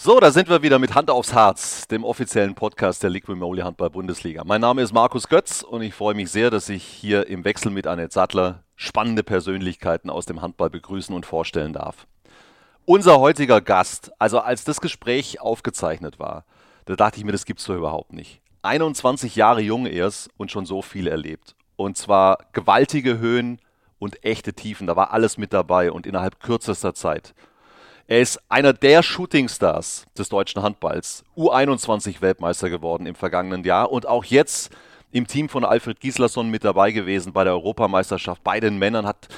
[0.00, 3.62] So, da sind wir wieder mit Hand aufs Harz, dem offiziellen Podcast der Liquid Moly
[3.62, 4.44] Handball Bundesliga.
[4.46, 7.72] Mein Name ist Markus Götz und ich freue mich sehr, dass ich hier im Wechsel
[7.72, 12.06] mit Annette Sattler spannende Persönlichkeiten aus dem Handball begrüßen und vorstellen darf.
[12.84, 16.44] Unser heutiger Gast, also als das Gespräch aufgezeichnet war,
[16.84, 18.40] da dachte ich mir, das gibt's doch überhaupt nicht.
[18.62, 21.56] 21 Jahre jung erst und schon so viel erlebt.
[21.74, 23.60] Und zwar gewaltige Höhen
[23.98, 24.86] und echte Tiefen.
[24.86, 27.34] Da war alles mit dabei und innerhalb kürzester Zeit.
[28.10, 34.06] Er ist einer der Shootingstars des deutschen Handballs, U21 Weltmeister geworden im vergangenen Jahr und
[34.06, 34.74] auch jetzt
[35.12, 39.28] im Team von Alfred Gislason mit dabei gewesen bei der Europameisterschaft bei den Männern, hat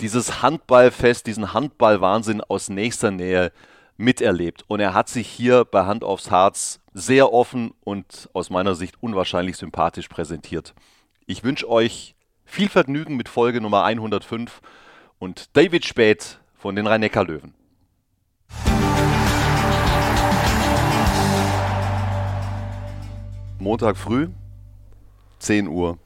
[0.00, 3.52] dieses Handballfest, diesen Handballwahnsinn aus nächster Nähe
[3.96, 4.64] miterlebt.
[4.66, 8.96] Und er hat sich hier bei Hand aufs Harz sehr offen und aus meiner Sicht
[9.00, 10.74] unwahrscheinlich sympathisch präsentiert.
[11.26, 14.60] Ich wünsche euch viel Vergnügen mit Folge Nummer 105
[15.20, 17.54] und David Späth von den Rhein-Neckar-Löwen.
[23.68, 24.28] Montag früh,
[25.40, 25.98] 10 Uhr.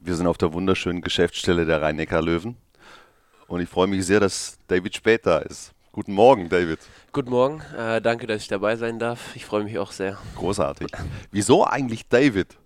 [0.00, 2.56] Wir sind auf der wunderschönen Geschäftsstelle der Rhein-Neckar-Löwen.
[3.46, 5.72] Und ich freue mich sehr, dass David Spät da ist.
[5.92, 6.80] Guten Morgen, David.
[7.12, 7.60] Guten Morgen.
[7.76, 9.36] Äh, danke, dass ich dabei sein darf.
[9.36, 10.18] Ich freue mich auch sehr.
[10.36, 10.88] Großartig.
[11.30, 12.56] Wieso eigentlich David?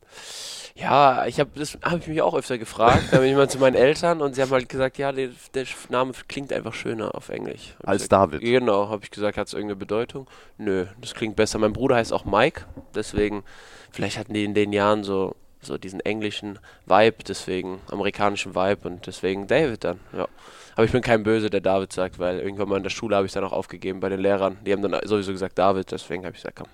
[0.74, 3.04] Ja, ich habe das habe ich mich auch öfter gefragt.
[3.10, 5.66] Da bin ich mal zu meinen Eltern und sie haben halt gesagt, ja, der, der
[5.88, 7.74] Name klingt einfach schöner auf Englisch.
[7.78, 8.40] Hab Als gesagt, David.
[8.40, 10.28] Genau, habe ich gesagt, hat es irgendeine Bedeutung?
[10.58, 11.58] Nö, das klingt besser.
[11.58, 13.44] Mein Bruder heißt auch Mike, deswegen
[13.90, 19.06] vielleicht hatten die in den Jahren so so diesen englischen Vibe, deswegen amerikanischen Vibe und
[19.06, 20.00] deswegen David dann.
[20.12, 20.26] Ja.
[20.74, 23.26] Aber ich bin kein Böse, der David sagt, weil irgendwann mal in der Schule habe
[23.26, 24.56] ich es dann auch aufgegeben bei den Lehrern.
[24.64, 26.68] Die haben dann sowieso gesagt David, deswegen habe ich gesagt, komm.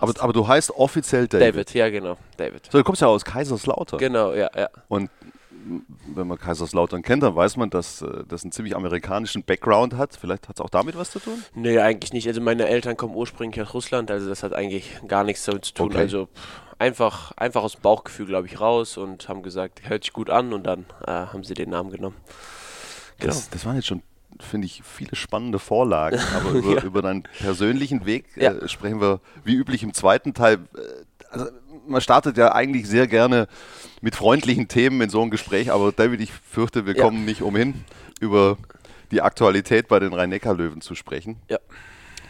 [0.00, 1.54] Aber, aber, du heißt offiziell David.
[1.54, 2.68] David, ja genau, David.
[2.70, 3.98] So, du kommst ja aus Kaiserslautern.
[3.98, 4.68] Genau, ja, ja.
[4.88, 5.10] Und
[6.14, 10.16] wenn man Kaiserslautern kennt, dann weiß man, dass äh, das einen ziemlich amerikanischen Background hat.
[10.18, 11.42] Vielleicht hat es auch damit was zu tun?
[11.54, 12.26] Nee, eigentlich nicht.
[12.26, 15.74] Also meine Eltern kommen ursprünglich aus Russland, also das hat eigentlich gar nichts damit zu
[15.74, 15.88] tun.
[15.88, 15.98] Okay.
[15.98, 16.28] Also
[16.78, 20.52] einfach, einfach aus dem Bauchgefühl, glaube ich, raus und haben gesagt, hört sich gut an
[20.52, 22.16] und dann äh, haben sie den Namen genommen.
[23.18, 23.34] Genau.
[23.34, 24.02] Das, das waren jetzt schon
[24.42, 26.18] finde ich, viele spannende Vorlagen.
[26.36, 26.82] Aber über, ja.
[26.82, 28.68] über deinen persönlichen Weg äh, ja.
[28.68, 30.54] sprechen wir wie üblich im zweiten Teil.
[30.74, 30.80] Äh,
[31.30, 31.46] also,
[31.86, 33.48] man startet ja eigentlich sehr gerne
[34.00, 37.02] mit freundlichen Themen in so ein Gespräch, aber David, ich fürchte, wir ja.
[37.02, 37.84] kommen nicht umhin,
[38.20, 38.56] über
[39.10, 41.36] die Aktualität bei den Rhein-Neckar-Löwen zu sprechen.
[41.48, 41.58] Ja.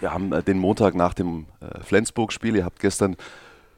[0.00, 3.16] Wir haben äh, den Montag nach dem äh, Flensburg-Spiel, ihr habt gestern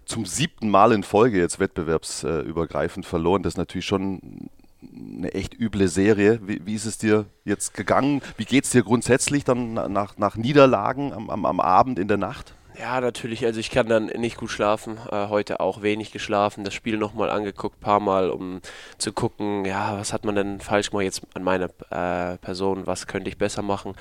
[0.04, 3.42] zum siebten Mal in Folge jetzt wettbewerbsübergreifend verloren.
[3.42, 4.50] Das ist natürlich schon
[4.94, 6.40] eine echt üble Serie.
[6.42, 8.22] Wie, wie, ist es dir jetzt gegangen?
[8.36, 12.16] Wie geht es dir grundsätzlich dann nach, nach Niederlagen am, am, am Abend in der
[12.16, 12.54] Nacht?
[12.78, 13.44] Ja, natürlich.
[13.44, 14.98] Also ich kann dann nicht gut schlafen.
[15.10, 16.64] Äh, heute auch wenig geschlafen.
[16.64, 18.60] Das Spiel nochmal angeguckt, paar Mal, um
[18.98, 22.86] zu gucken, ja, was hat man denn falsch gemacht jetzt an meiner äh, Person?
[22.86, 23.94] Was könnte ich besser machen?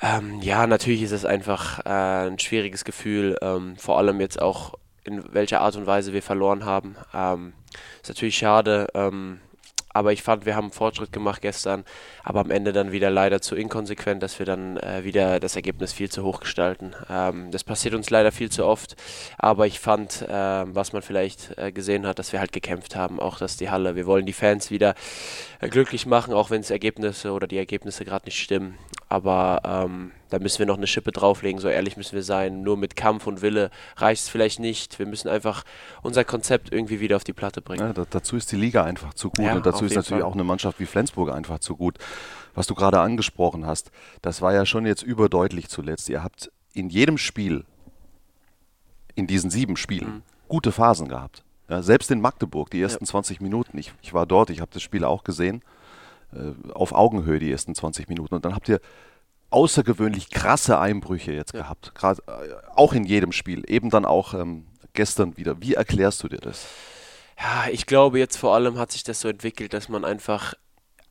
[0.00, 3.36] Ähm, ja, natürlich ist es einfach äh, ein schwieriges Gefühl.
[3.42, 6.96] Ähm, vor allem jetzt auch in welcher Art und Weise wir verloren haben.
[7.12, 7.52] Ähm,
[8.00, 8.88] ist natürlich schade.
[8.94, 9.40] Ähm,
[9.92, 11.84] aber ich fand, wir haben Fortschritt gemacht gestern,
[12.22, 15.92] aber am Ende dann wieder leider zu inkonsequent, dass wir dann äh, wieder das Ergebnis
[15.92, 16.94] viel zu hoch gestalten.
[17.08, 18.96] Ähm, das passiert uns leider viel zu oft,
[19.38, 23.20] aber ich fand, äh, was man vielleicht äh, gesehen hat, dass wir halt gekämpft haben,
[23.20, 24.94] auch dass die Halle, wir wollen die Fans wieder
[25.60, 28.78] äh, glücklich machen, auch wenn es Ergebnisse oder die Ergebnisse gerade nicht stimmen.
[29.10, 32.62] Aber ähm, da müssen wir noch eine Schippe drauflegen, so ehrlich müssen wir sein.
[32.62, 35.00] Nur mit Kampf und Wille reicht es vielleicht nicht.
[35.00, 35.64] Wir müssen einfach
[36.02, 37.80] unser Konzept irgendwie wieder auf die Platte bringen.
[37.80, 40.30] Ja, da, dazu ist die Liga einfach zu gut ja, und dazu ist natürlich Fall.
[40.30, 41.98] auch eine Mannschaft wie Flensburg einfach zu gut.
[42.54, 43.90] Was du gerade angesprochen hast,
[44.22, 46.08] das war ja schon jetzt überdeutlich zuletzt.
[46.08, 47.64] Ihr habt in jedem Spiel,
[49.16, 50.22] in diesen sieben Spielen, mhm.
[50.46, 51.42] gute Phasen gehabt.
[51.68, 53.10] Ja, selbst in Magdeburg, die ersten ja.
[53.10, 53.76] 20 Minuten.
[53.76, 55.62] Ich, ich war dort, ich habe das Spiel auch gesehen
[56.72, 58.34] auf Augenhöhe die ersten 20 Minuten.
[58.34, 58.80] Und dann habt ihr
[59.50, 61.62] außergewöhnlich krasse Einbrüche jetzt ja.
[61.62, 61.94] gehabt.
[61.94, 63.64] Gerade äh, auch in jedem Spiel.
[63.66, 65.60] Eben dann auch ähm, gestern wieder.
[65.60, 66.66] Wie erklärst du dir das?
[67.38, 70.54] Ja, ich glaube, jetzt vor allem hat sich das so entwickelt, dass man einfach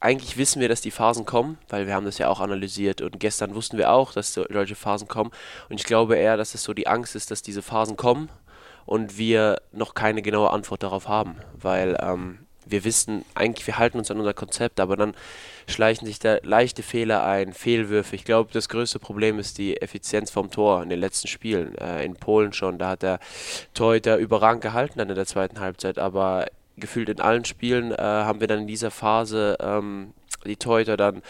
[0.01, 3.19] eigentlich wissen wir, dass die Phasen kommen, weil wir haben das ja auch analysiert und
[3.19, 5.31] gestern wussten wir auch, dass solche Phasen kommen
[5.67, 8.29] und ich glaube eher, dass es so die Angst ist, dass diese Phasen kommen
[8.85, 12.39] und wir noch keine genaue Antwort darauf haben, weil ähm,
[12.71, 15.13] wir wissen eigentlich, wir halten uns an unser Konzept, aber dann
[15.67, 18.15] schleichen sich da leichte Fehler ein, Fehlwürfe.
[18.15, 21.77] Ich glaube, das größte Problem ist die Effizienz vom Tor in den letzten Spielen.
[21.77, 23.19] Äh, in Polen schon, da hat der
[23.73, 28.39] Torhüter überragend gehalten dann in der zweiten Halbzeit, aber gefühlt in allen Spielen äh, haben
[28.39, 30.13] wir dann in dieser Phase ähm,
[30.45, 31.21] die Torhüter dann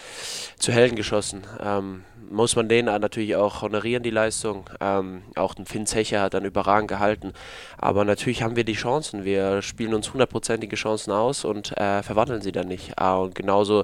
[0.58, 1.44] zu Helden geschossen.
[1.60, 4.70] Ähm, muss man denen natürlich auch honorieren, die Leistung.
[4.80, 7.34] Ähm, auch den Finn Zecher hat dann überragend gehalten.
[7.78, 9.26] Aber natürlich haben wir die Chancen.
[9.26, 13.00] Wir spielen uns hundertprozentige Chancen aus und äh, verwandeln sie dann nicht.
[13.00, 13.84] Ah, und genauso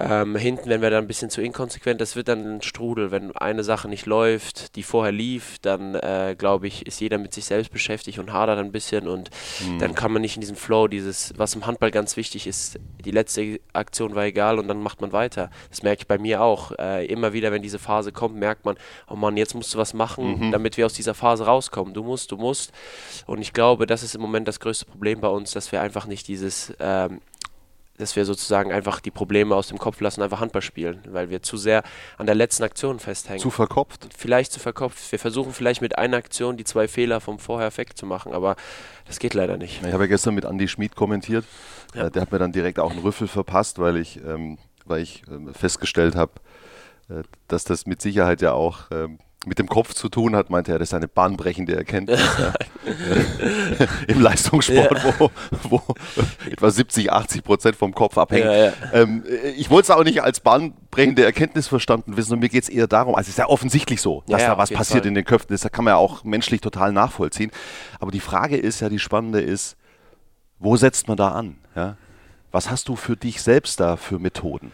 [0.00, 2.00] Ähm, hinten werden wir dann ein bisschen zu inkonsequent.
[2.00, 3.10] Das wird dann ein Strudel.
[3.10, 7.34] Wenn eine Sache nicht läuft, die vorher lief, dann äh, glaube ich, ist jeder mit
[7.34, 9.30] sich selbst beschäftigt und hadert ein bisschen und
[9.66, 9.78] mhm.
[9.78, 13.10] dann kann man nicht in diesen Flow, dieses, was im Handball ganz wichtig ist, die
[13.10, 15.50] letzte Aktion war egal und dann macht man weiter.
[15.70, 16.72] Das merke ich bei mir auch.
[16.78, 18.76] Äh, immer wieder, wenn diese Phase kommt, merkt man,
[19.08, 20.52] oh Mann, jetzt musst du was machen, mhm.
[20.52, 21.94] damit wir aus dieser Phase rauskommen.
[21.94, 22.72] Du musst, du musst.
[23.26, 26.06] Und ich glaube, das ist im Moment das größte Problem bei uns, dass wir einfach
[26.06, 27.20] nicht dieses ähm,
[27.98, 31.42] dass wir sozusagen einfach die Probleme aus dem Kopf lassen, einfach Handball spielen, weil wir
[31.42, 31.82] zu sehr
[32.16, 33.40] an der letzten Aktion festhängen.
[33.40, 34.08] Zu verkopft?
[34.16, 35.12] Vielleicht zu verkopft.
[35.12, 38.56] Wir versuchen vielleicht mit einer Aktion die zwei Fehler vom Vorher wegzumachen, aber
[39.06, 39.82] das geht leider nicht.
[39.84, 41.44] Ich habe ja gestern mit Andy Schmid kommentiert.
[41.94, 42.06] Ja.
[42.06, 45.22] Äh, der hat mir dann direkt auch einen Rüffel verpasst, weil ich, ähm, weil ich
[45.28, 46.32] äh, festgestellt habe,
[47.08, 50.72] äh, dass das mit Sicherheit ja auch ähm, mit dem Kopf zu tun hat, meinte
[50.72, 52.52] er, das ist eine bahnbrechende Erkenntnis ja.
[54.08, 55.14] im Leistungssport, ja.
[55.18, 55.30] wo,
[55.62, 55.82] wo,
[56.50, 58.72] etwa 70, 80 Prozent vom Kopf abhängen.
[58.92, 59.24] Ähm,
[59.56, 62.88] ich wollte es auch nicht als bahnbrechende Erkenntnis verstanden wissen und mir geht es eher
[62.88, 65.08] darum, also es ist ja offensichtlich so, dass da was passiert Fall.
[65.08, 67.52] in den Köpfen, das kann man ja auch menschlich total nachvollziehen.
[68.00, 69.76] Aber die Frage ist ja, die spannende ist,
[70.58, 71.58] wo setzt man da an?
[72.50, 74.72] Was hast du für dich selbst da für Methoden?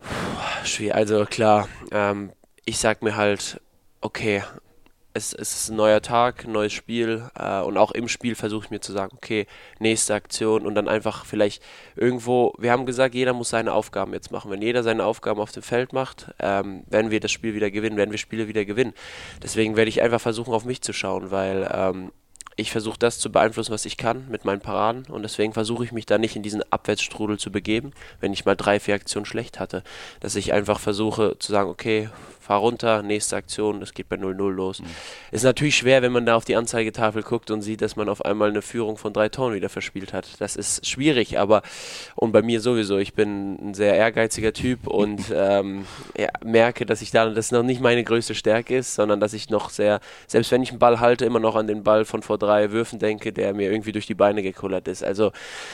[0.00, 2.32] Puh, schwierig, also klar, ähm,
[2.64, 3.60] ich sag mir halt,
[4.06, 4.42] okay,
[5.14, 8.66] es, es, ist ein neuer Tag, ein neues Spiel äh, und auch im Spiel versuche
[8.66, 9.46] ich mir zu sagen, okay,
[9.80, 11.62] nächste Aktion und dann einfach vielleicht
[11.96, 14.50] irgendwo, wir haben gesagt, jeder muss seine Aufgaben jetzt machen.
[14.50, 17.96] Wenn jeder seine Aufgaben auf dem Feld macht, ähm, werden wir das Spiel wieder gewinnen,
[17.96, 18.94] werden wir Spiele wieder gewinnen.
[19.42, 22.12] Deswegen werde ich einfach versuchen, auf mich zu schauen, weil ähm,
[22.56, 25.92] ich versuche das zu beeinflussen, was ich kann mit meinen Paraden und deswegen versuche ich
[25.92, 29.60] mich da nicht in diesen Abwärtsstrudel zu begeben, wenn ich mal drei, vier Aktionen schlecht
[29.60, 29.82] hatte.
[30.20, 32.08] Dass ich einfach versuche zu sagen, okay,
[32.46, 34.80] fahr runter, nächste Aktion, das geht bei 0-0 los.
[34.80, 34.86] Mhm.
[35.32, 38.24] Ist natürlich schwer, wenn man da auf die Anzeigetafel guckt und sieht, dass man auf
[38.24, 40.28] einmal eine Führung von drei Toren wieder verspielt hat.
[40.38, 41.62] Das ist schwierig, aber
[42.14, 47.02] und bei mir sowieso, ich bin ein sehr ehrgeiziger Typ und ähm, ja, merke, dass
[47.02, 50.52] ich da, das noch nicht meine größte Stärke ist, sondern dass ich noch sehr, selbst
[50.52, 53.32] wenn ich einen Ball halte, immer noch an den Ball von vor drei Würfen denke,
[53.32, 55.02] der mir irgendwie durch die Beine gekullert ist.
[55.02, 55.32] Also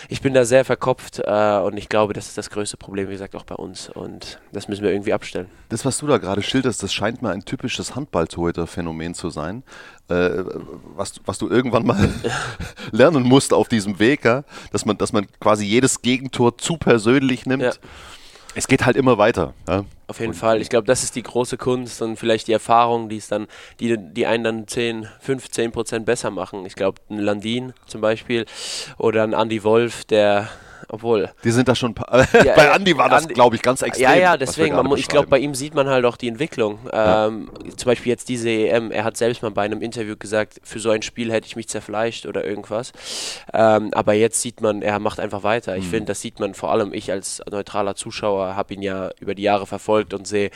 [0.08, 3.12] ich bin da sehr verkopft äh, und ich glaube, das ist das größte Problem, wie
[3.12, 5.48] gesagt, auch bei uns und das müssen wir irgendwie abstellen.
[5.68, 9.62] Das, was du da gerade schilderst, schilderst, das scheint mir ein typisches Handballtorhüter-Phänomen zu sein,
[10.08, 10.30] äh,
[10.94, 12.08] was, was du irgendwann mal
[12.92, 14.44] lernen musst auf diesem Weg, ja?
[14.70, 17.62] dass, man, dass man quasi jedes Gegentor zu persönlich nimmt.
[17.62, 17.72] Ja.
[18.54, 19.54] Es geht halt immer weiter.
[19.66, 19.84] Ja?
[20.06, 20.60] Auf jeden und, Fall.
[20.60, 23.46] Ich glaube, das ist die große Kunst und vielleicht die Erfahrung, die es dann,
[23.80, 26.66] die, die einen dann 10, 15 Prozent besser machen.
[26.66, 28.44] Ich glaube, ein Landin zum Beispiel
[28.98, 30.48] oder ein Andy Wolf, der
[30.92, 31.30] obwohl.
[31.42, 31.94] Die sind da schon.
[32.44, 34.04] Ja, bei Andy war das, glaube ich, ganz extrem.
[34.04, 36.78] Ja, ja, deswegen, man, ich glaube, bei ihm sieht man halt auch die Entwicklung.
[36.92, 37.28] Ja.
[37.28, 40.78] Ähm, zum Beispiel jetzt diese EM, er hat selbst mal bei einem Interview gesagt, für
[40.80, 42.92] so ein Spiel hätte ich mich zerfleischt oder irgendwas.
[43.54, 45.76] Ähm, aber jetzt sieht man, er macht einfach weiter.
[45.76, 45.90] Ich mhm.
[45.90, 49.42] finde, das sieht man vor allem, ich als neutraler Zuschauer habe ihn ja über die
[49.42, 50.50] Jahre verfolgt und sehe,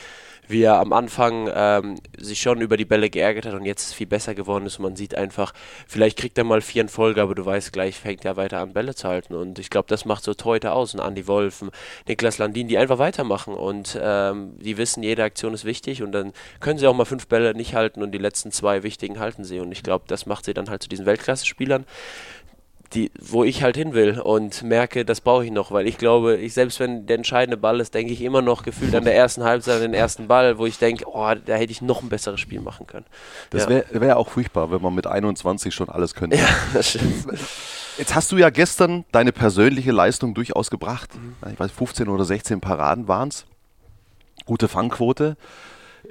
[0.47, 4.07] wie er am Anfang ähm, sich schon über die Bälle geärgert hat und jetzt viel
[4.07, 4.79] besser geworden ist.
[4.79, 5.53] Und man sieht einfach,
[5.87, 8.73] vielleicht kriegt er mal vier in Folge, aber du weißt gleich, fängt er weiter an,
[8.73, 9.35] Bälle zu halten.
[9.35, 10.93] Und ich glaube, das macht so Torhüter aus.
[10.93, 11.71] Und Andi Wolfen,
[12.07, 13.53] Niklas Landin, die einfach weitermachen.
[13.53, 16.01] Und ähm, die wissen, jede Aktion ist wichtig.
[16.01, 19.19] Und dann können sie auch mal fünf Bälle nicht halten und die letzten zwei wichtigen
[19.19, 19.59] halten sie.
[19.59, 21.85] Und ich glaube, das macht sie dann halt zu diesen Weltklasse-Spielern
[22.93, 26.37] die, wo ich halt hin will und merke, das brauche ich noch, weil ich glaube,
[26.37, 29.43] ich selbst wenn der entscheidende Ball ist, denke ich immer noch gefühlt an der ersten
[29.43, 32.39] Halbzeit an den ersten Ball, wo ich denke, oh, da hätte ich noch ein besseres
[32.39, 33.05] Spiel machen können.
[33.49, 36.37] Das wäre wär auch furchtbar, wenn man mit 21 schon alles könnte.
[36.37, 37.25] Ja, das stimmt.
[37.97, 41.09] Jetzt hast du ja gestern deine persönliche Leistung durchaus gebracht.
[41.15, 41.51] Mhm.
[41.51, 43.45] Ich weiß, 15 oder 16 Paraden waren es.
[44.45, 45.35] Gute Fangquote.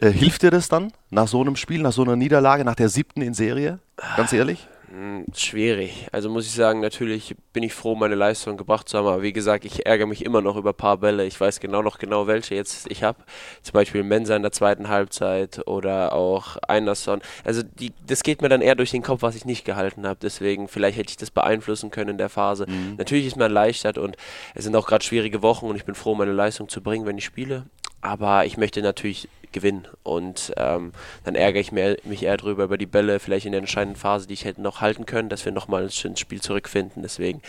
[0.01, 2.89] Äh, hilft dir das dann nach so einem Spiel, nach so einer Niederlage, nach der
[2.89, 3.79] siebten in Serie?
[4.17, 4.69] Ganz ehrlich?
[4.89, 6.07] Hm, schwierig.
[6.13, 9.07] Also muss ich sagen, natürlich bin ich froh, meine Leistung gebracht zu haben.
[9.07, 11.25] Aber wie gesagt, ich ärgere mich immer noch über ein paar Bälle.
[11.25, 13.19] Ich weiß genau noch genau, welche jetzt ich habe.
[13.63, 17.21] Zum Beispiel Mensa in der zweiten Halbzeit oder auch Einerson.
[17.45, 20.21] Also die, das geht mir dann eher durch den Kopf, was ich nicht gehalten habe.
[20.23, 22.67] Deswegen, vielleicht hätte ich das beeinflussen können in der Phase.
[22.69, 22.95] Mhm.
[22.97, 24.17] Natürlich ist mir erleichtert und
[24.55, 27.19] es sind auch gerade schwierige Wochen und ich bin froh, meine Leistung zu bringen, wenn
[27.19, 27.65] ich spiele.
[28.01, 29.89] Aber ich möchte natürlich gewinnen.
[30.03, 30.93] Und ähm,
[31.25, 34.27] dann ärgere ich mehr, mich eher drüber über die Bälle, vielleicht in der entscheidenden Phase,
[34.27, 37.03] die ich hätte noch halten können, dass wir nochmal ins Spiel zurückfinden.
[37.03, 37.41] Deswegen,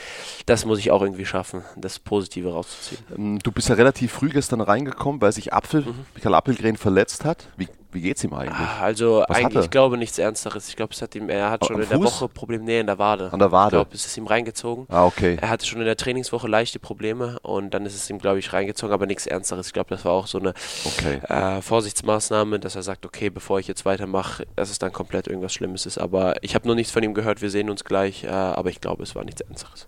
[0.46, 3.04] das muss ich auch irgendwie schaffen, das Positive rauszuziehen.
[3.16, 6.06] Ähm, du bist ja relativ früh gestern reingekommen, weil sich Apfel, mhm.
[6.16, 7.50] Michael Appelgren verletzt hat.
[7.58, 8.58] Wie wie geht's ihm eigentlich?
[8.58, 10.68] Ah, also Was eigentlich, ich glaube nichts Ernsteres.
[10.68, 13.00] Ich glaube, es hat ihm, er hat schon in der Woche Probleme, nee, in der
[13.00, 13.32] Wade.
[13.32, 13.68] An der Wade?
[13.68, 14.86] Ich glaube, es ist ihm reingezogen.
[14.90, 15.38] Ah, okay.
[15.40, 18.52] Er hatte schon in der Trainingswoche leichte Probleme und dann ist es ihm, glaube ich,
[18.52, 19.68] reingezogen, aber nichts Ernsteres.
[19.68, 20.54] Ich glaube, das war auch so eine
[20.86, 21.22] okay.
[21.28, 25.54] äh, Vorsichtsmaßnahme, dass er sagt, okay, bevor ich jetzt weitermache, dass es dann komplett irgendwas
[25.54, 25.98] Schlimmes ist.
[25.98, 28.82] Aber ich habe noch nichts von ihm gehört, wir sehen uns gleich, äh, aber ich
[28.82, 29.88] glaube, es war nichts Ernsteres.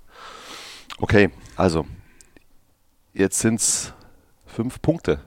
[1.00, 1.86] Okay, also,
[3.14, 3.94] jetzt sind es
[4.46, 5.22] fünf Punkte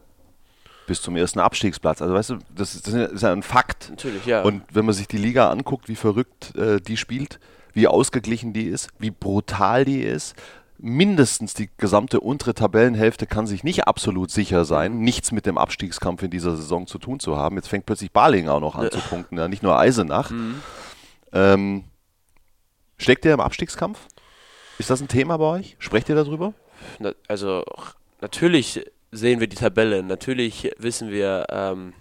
[0.86, 2.02] bis zum ersten Abstiegsplatz.
[2.02, 3.90] Also weißt du, das ist, das ist ja ein Fakt.
[3.90, 4.42] Natürlich, ja.
[4.42, 7.38] Und wenn man sich die Liga anguckt, wie verrückt äh, die spielt,
[7.72, 10.34] wie ausgeglichen die ist, wie brutal die ist,
[10.78, 16.24] mindestens die gesamte untere Tabellenhälfte kann sich nicht absolut sicher sein, nichts mit dem Abstiegskampf
[16.24, 17.56] in dieser Saison zu tun zu haben.
[17.56, 20.30] Jetzt fängt plötzlich Baling auch noch an zu punkten, ja, nicht nur Eisenach.
[20.30, 20.60] Mhm.
[21.32, 21.84] Ähm,
[22.98, 24.00] steckt ihr im Abstiegskampf?
[24.78, 25.76] Ist das ein Thema bei euch?
[25.78, 26.52] Sprecht ihr darüber?
[27.28, 27.64] Also
[28.20, 31.92] natürlich sehen wir die Tabelle, natürlich wissen wir, ähm,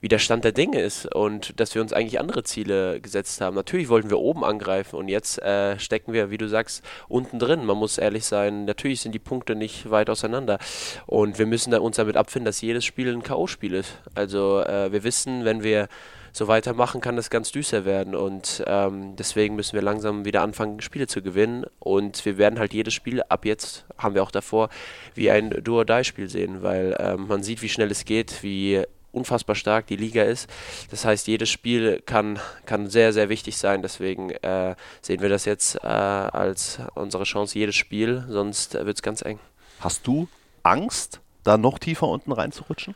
[0.00, 3.56] wie der Stand der Dinge ist und dass wir uns eigentlich andere Ziele gesetzt haben.
[3.56, 7.64] Natürlich wollten wir oben angreifen und jetzt äh, stecken wir, wie du sagst, unten drin.
[7.64, 10.58] Man muss ehrlich sein, natürlich sind die Punkte nicht weit auseinander
[11.06, 13.98] und wir müssen da uns damit abfinden, dass jedes Spiel ein K.O.-Spiel ist.
[14.14, 15.88] Also äh, wir wissen, wenn wir
[16.36, 18.14] so weitermachen, kann das ganz düster werden.
[18.14, 21.64] Und ähm, deswegen müssen wir langsam wieder anfangen, Spiele zu gewinnen.
[21.78, 24.68] Und wir werden halt jedes Spiel ab jetzt, haben wir auch davor,
[25.14, 29.86] wie ein Do-or-Die-Spiel sehen, weil ähm, man sieht, wie schnell es geht, wie unfassbar stark
[29.86, 30.50] die Liga ist.
[30.90, 33.80] Das heißt, jedes Spiel kann, kann sehr, sehr wichtig sein.
[33.80, 39.02] Deswegen äh, sehen wir das jetzt äh, als unsere Chance, jedes Spiel, sonst wird es
[39.02, 39.38] ganz eng.
[39.80, 40.28] Hast du
[40.62, 42.94] Angst, da noch tiefer unten reinzurutschen?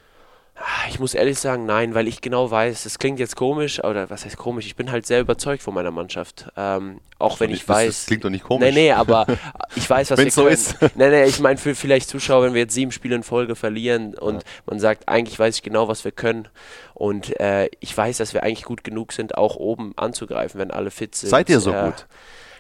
[0.88, 4.24] Ich muss ehrlich sagen, nein, weil ich genau weiß, es klingt jetzt komisch, oder was
[4.24, 6.50] heißt komisch, ich bin halt sehr überzeugt von meiner Mannschaft.
[6.56, 7.86] Ähm, auch wenn ich weiß.
[7.86, 8.68] Das klingt doch nicht komisch.
[8.68, 9.26] Nee, nee, aber
[9.76, 10.54] ich weiß, was wir so können.
[10.54, 10.76] Ist.
[10.96, 14.14] Nee, nee, ich meine für vielleicht Zuschauer, wenn wir jetzt sieben Spiele in Folge verlieren
[14.14, 14.48] und ja.
[14.66, 16.48] man sagt, eigentlich weiß ich genau, was wir können.
[16.94, 20.90] Und äh, ich weiß, dass wir eigentlich gut genug sind, auch oben anzugreifen, wenn alle
[20.90, 21.30] fit sind.
[21.30, 22.06] Seid ihr so äh, gut?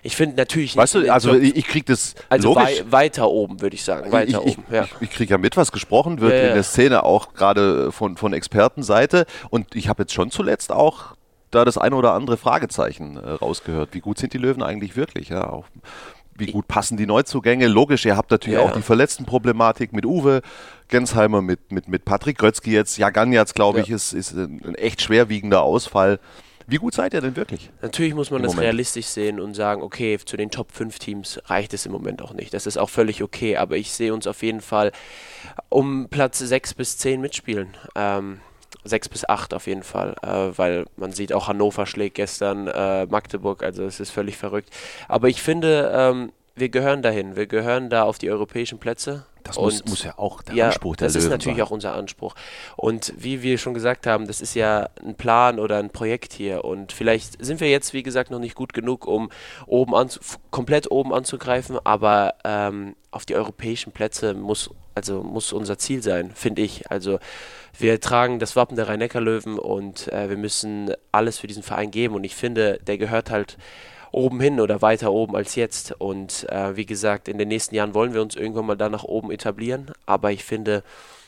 [0.02, 3.74] Ich finde natürlich Weißt du, also ich, ich kriege das also wei weiter oben, würde
[3.74, 4.10] ich sagen.
[4.12, 4.84] Weiter ich, oben, ja.
[4.84, 8.16] Ich, ich kriege ja mit, was gesprochen wird ja, in der Szene, auch gerade von,
[8.16, 9.26] von Expertenseite.
[9.50, 11.16] Und ich habe jetzt schon zuletzt auch
[11.50, 13.90] da das eine oder andere Fragezeichen äh, rausgehört.
[13.92, 15.28] Wie gut sind die Löwen eigentlich wirklich?
[15.28, 15.66] Ja, auch
[16.40, 17.66] wie gut passen die Neuzugänge?
[17.66, 20.40] Logisch, ihr habt natürlich ja, auch die Verletztenproblematik mit Uwe
[20.88, 22.96] Gensheimer, mit, mit, mit Patrick Grötzky jetzt.
[22.96, 26.18] Jagan jetzt, glaube ich, ist, ist ein echt schwerwiegender Ausfall.
[26.70, 27.68] Wie gut seid ihr denn wirklich?
[27.82, 28.64] Natürlich muss man das Moment.
[28.64, 32.32] realistisch sehen und sagen, okay, zu den Top 5 Teams reicht es im Moment auch
[32.32, 32.54] nicht.
[32.54, 34.92] Das ist auch völlig okay, aber ich sehe uns auf jeden Fall
[35.68, 37.76] um Platz 6 bis 10 mitspielen.
[37.96, 38.40] Ähm,
[38.84, 43.06] 6 bis 8 auf jeden Fall, äh, weil man sieht auch Hannover schlägt gestern äh,
[43.06, 44.70] Magdeburg, also es ist völlig verrückt.
[45.08, 49.56] Aber ich finde, ähm, wir gehören dahin, wir gehören da auf die europäischen Plätze das
[49.56, 51.66] muss, muss, ja auch der ja, Anspruch der Das Löwen ist natürlich sein.
[51.66, 52.34] auch unser Anspruch.
[52.76, 56.64] Und wie wir schon gesagt haben, das ist ja ein Plan oder ein Projekt hier.
[56.64, 59.30] Und vielleicht sind wir jetzt, wie gesagt, noch nicht gut genug, um
[59.66, 60.08] oben an,
[60.50, 66.32] komplett oben anzugreifen, aber ähm, auf die europäischen Plätze muss, also muss unser Ziel sein,
[66.34, 66.90] finde ich.
[66.90, 67.18] Also
[67.78, 72.14] wir tragen das Wappen der Rhein-Neckar-Löwen und äh, wir müssen alles für diesen Verein geben.
[72.14, 73.56] Und ich finde, der gehört halt
[74.12, 75.92] oben hin oder weiter oben als jetzt.
[75.98, 79.04] Und äh, wie gesagt, in den nächsten Jahren wollen wir uns irgendwann mal da nach
[79.04, 79.92] oben etablieren.
[80.06, 80.82] Aber ich finde,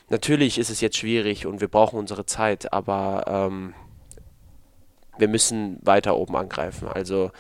[0.09, 3.75] natürlich ist es jetzt schwierig und wir brauchen unsere Zeit, aber ähm,
[5.19, 6.89] wir müssen weiter oben angreifen.
[6.89, 7.31] Also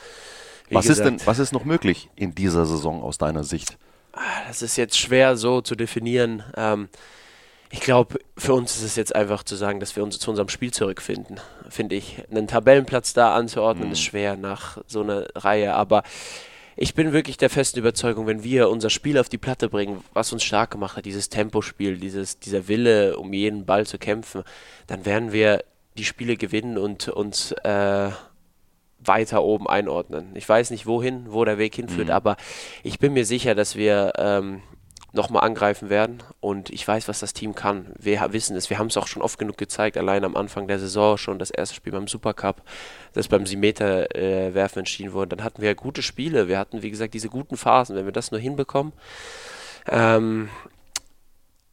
[0.70, 3.76] was gesagt, ist denn, was ist noch möglich in dieser Saison aus deiner Sicht?
[4.12, 6.42] Ah, das ist jetzt schwer so zu definieren.
[6.56, 6.88] Ähm,
[7.72, 10.50] ich glaube, für uns ist es jetzt einfach zu sagen, dass wir uns zu unserem
[10.50, 11.40] Spiel zurückfinden.
[11.70, 12.22] Finde ich.
[12.30, 13.92] Einen Tabellenplatz da anzuordnen, mhm.
[13.92, 15.72] ist schwer nach so einer Reihe.
[15.72, 16.02] Aber
[16.76, 20.34] ich bin wirklich der festen Überzeugung, wenn wir unser Spiel auf die Platte bringen, was
[20.34, 24.42] uns stark gemacht hat, dieses Tempospiel, dieses, dieser Wille, um jeden Ball zu kämpfen,
[24.86, 25.64] dann werden wir
[25.96, 28.10] die Spiele gewinnen und uns äh,
[28.98, 30.32] weiter oben einordnen.
[30.34, 32.14] Ich weiß nicht wohin, wo der Weg hinführt, mhm.
[32.14, 32.36] aber
[32.82, 34.60] ich bin mir sicher, dass wir ähm,
[35.12, 36.22] nochmal angreifen werden.
[36.40, 37.92] Und ich weiß, was das Team kann.
[37.98, 38.70] Wir wissen es.
[38.70, 39.96] Wir haben es auch schon oft genug gezeigt.
[39.96, 42.62] Allein am Anfang der Saison schon das erste Spiel beim Supercup,
[43.12, 45.36] das beim Simeter-Werfen äh, entschieden wurde.
[45.36, 46.48] Dann hatten wir gute Spiele.
[46.48, 47.96] Wir hatten, wie gesagt, diese guten Phasen.
[47.96, 48.92] Wenn wir das nur hinbekommen,
[49.88, 50.48] ähm,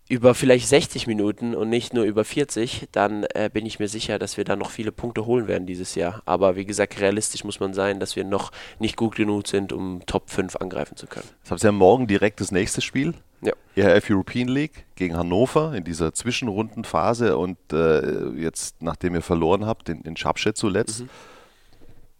[0.09, 4.17] über vielleicht 60 Minuten und nicht nur über 40, dann äh, bin ich mir sicher,
[4.17, 6.23] dass wir da noch viele Punkte holen werden dieses Jahr.
[6.25, 10.01] Aber wie gesagt, realistisch muss man sein, dass wir noch nicht gut genug sind, um
[10.07, 11.27] Top 5 angreifen zu können.
[11.41, 13.13] Jetzt habt ihr ja morgen direkt das nächste Spiel.
[13.41, 13.53] Ja.
[13.75, 19.89] ERF European League gegen Hannover in dieser Zwischenrundenphase und äh, jetzt, nachdem ihr verloren habt,
[19.89, 21.01] in, in Schabschet zuletzt.
[21.01, 21.09] Mhm.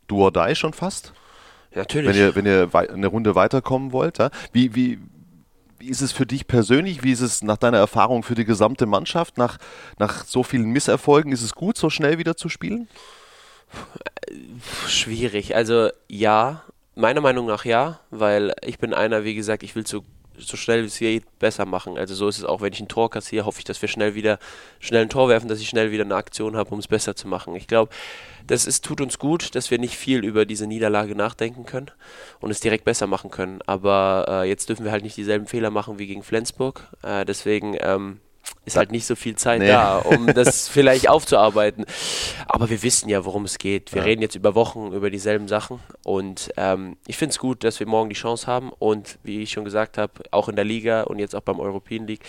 [0.08, 1.14] Du or die schon fast?
[1.72, 2.10] Ja, natürlich.
[2.10, 4.18] Wenn ihr, wenn ihr eine Runde weiterkommen wollt.
[4.18, 4.32] Ja?
[4.54, 5.00] Wie, wie,
[5.78, 7.04] wie ist es für dich persönlich?
[7.04, 9.38] Wie ist es nach deiner Erfahrung für die gesamte Mannschaft?
[9.38, 9.58] Nach,
[9.98, 12.88] nach so vielen Misserfolgen, ist es gut, so schnell wieder zu spielen?
[14.88, 15.56] Schwierig.
[15.56, 16.64] Also ja,
[16.96, 20.04] meiner Meinung nach ja, weil ich bin einer, wie gesagt, ich will so
[20.40, 21.98] so schnell wie es geht besser machen.
[21.98, 24.16] Also so ist es auch, wenn ich ein Tor kassiere, hoffe ich, dass wir schnell
[24.16, 24.40] wieder
[24.80, 27.28] schnell ein Tor werfen, dass ich schnell wieder eine Aktion habe, um es besser zu
[27.28, 27.56] machen.
[27.56, 27.92] Ich glaube,
[28.48, 31.92] das ist, tut uns gut, dass wir nicht viel über diese Niederlage nachdenken können
[32.40, 33.62] und es direkt besser machen können.
[33.66, 36.88] Aber äh, jetzt dürfen wir halt nicht dieselben Fehler machen wie gegen Flensburg.
[37.04, 38.20] Äh, deswegen ähm,
[38.66, 39.68] ist halt nicht so viel Zeit nee.
[39.68, 41.86] da, um das vielleicht aufzuarbeiten.
[42.48, 43.94] Aber wir wissen ja, worum es geht.
[43.94, 44.06] Wir ja.
[44.06, 47.88] reden jetzt über Wochen über dieselben Sachen und ähm, ich finde es gut, dass wir
[47.88, 51.20] morgen die Chance haben und wie ich schon gesagt habe, auch in der Liga und
[51.20, 52.22] jetzt auch beim European League.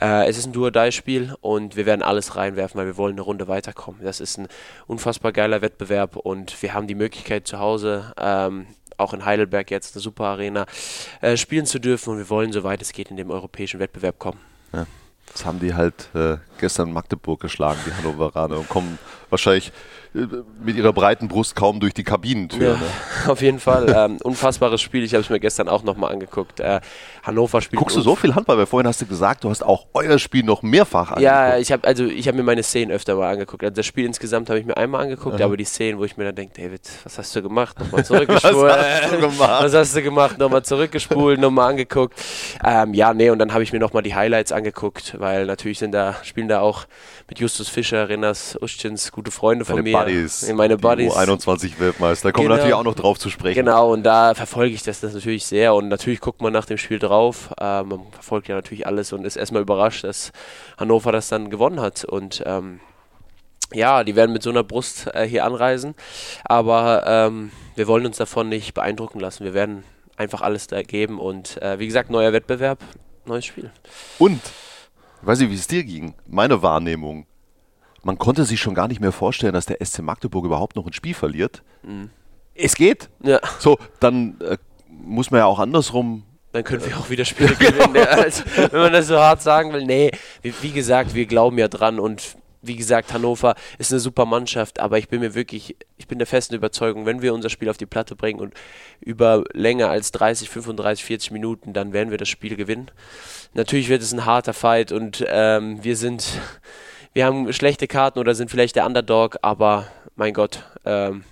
[0.00, 3.48] Äh, es ist ein Duo-Die-Spiel und wir werden alles reinwerfen, weil wir wollen eine Runde
[3.48, 4.00] weiterkommen.
[4.02, 4.48] Das ist ein
[4.86, 8.66] unfassbar geiler Wettbewerb und wir haben die Möglichkeit zu Hause ähm,
[9.00, 10.66] auch in Heidelberg jetzt eine super Arena
[11.20, 14.38] äh, spielen zu dürfen und wir wollen, soweit es geht, in dem europäischen Wettbewerb kommen.
[14.72, 14.86] Ja.
[15.32, 18.98] Das haben die halt äh, gestern Magdeburg geschlagen, die Hannoveraner, und kommen
[19.30, 19.72] wahrscheinlich
[20.14, 20.26] äh,
[20.62, 22.72] mit ihrer breiten Brust kaum durch die Kabinentür.
[22.72, 22.86] Ja, ne?
[23.28, 23.92] Auf jeden Fall.
[23.94, 25.04] Ähm, unfassbares Spiel.
[25.04, 26.60] Ich habe es mir gestern auch nochmal angeguckt.
[26.60, 26.80] Äh,
[27.22, 27.78] Hannover spielt.
[27.78, 28.58] Guckst du so viel Handball?
[28.58, 31.22] Weil vorhin hast du gesagt, du hast auch euer Spiel noch mehrfach angeguckt.
[31.22, 33.62] Ja, ich habe also ich mir meine Szenen öfter mal angeguckt.
[33.62, 35.44] Also das Spiel insgesamt habe ich mir einmal angeguckt, Aha.
[35.44, 37.78] aber die Szenen, wo ich mir dann denke, David, was hast du gemacht?
[37.78, 38.56] Nochmal zurückgespult.
[38.56, 39.64] was hast du gemacht?
[39.64, 40.38] Was hast du gemacht?
[40.38, 42.14] Nochmal zurückgespult, nochmal angeguckt.
[42.64, 45.92] Ähm, ja, nee, und dann habe ich mir nochmal die Highlights angeguckt, weil natürlich sind
[45.92, 46.86] da, spielen da auch
[47.28, 49.98] mit Justus Fischer, Renas Uschins, gute Freunde von Deine mir.
[49.98, 51.14] Buddies, meine Buddies.
[51.14, 52.56] 21 Weltmeister, da kommen genau.
[52.56, 53.64] natürlich auch noch drauf zu sprechen.
[53.64, 56.76] Genau, und da verfolge ich das, das natürlich sehr und natürlich guckt man nach dem
[56.76, 57.54] Spiel drauf.
[57.60, 60.32] Ähm, man verfolgt ja natürlich alles und ist erstmal überrascht, dass
[60.76, 62.80] Hannover das dann gewonnen hat und ähm,
[63.72, 65.94] ja, die werden mit so einer Brust äh, hier anreisen,
[66.44, 69.44] aber ähm, wir wollen uns davon nicht beeindrucken lassen.
[69.44, 69.84] Wir werden
[70.16, 72.80] einfach alles da geben und äh, wie gesagt, neuer Wettbewerb,
[73.24, 73.70] neues Spiel.
[74.18, 74.40] Und
[75.20, 76.14] ich weiß nicht, wie es dir ging.
[76.26, 77.26] Meine Wahrnehmung.
[78.02, 80.92] Man konnte sich schon gar nicht mehr vorstellen, dass der SC Magdeburg überhaupt noch ein
[80.92, 81.62] Spiel verliert.
[81.82, 82.10] Mhm.
[82.54, 83.10] Es geht.
[83.22, 83.40] Ja.
[83.58, 84.56] So, dann äh,
[84.88, 86.24] muss man ja auch andersrum.
[86.52, 87.96] Dann können wir auch wieder Spiele gewinnen.
[88.08, 89.84] also, wenn man das so hart sagen will.
[89.84, 90.10] Nee,
[90.42, 94.80] wie, wie gesagt, wir glauben ja dran und wie gesagt, Hannover ist eine super Mannschaft,
[94.80, 97.78] aber ich bin mir wirklich, ich bin der festen Überzeugung, wenn wir unser Spiel auf
[97.78, 98.54] die Platte bringen und
[99.00, 102.90] über länger als 30, 35, 40 Minuten, dann werden wir das Spiel gewinnen.
[103.54, 106.26] Natürlich wird es ein harter Fight und ähm, wir sind,
[107.12, 111.24] wir haben schlechte Karten oder sind vielleicht der Underdog, aber mein Gott, ähm,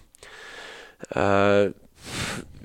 [1.15, 1.71] äh,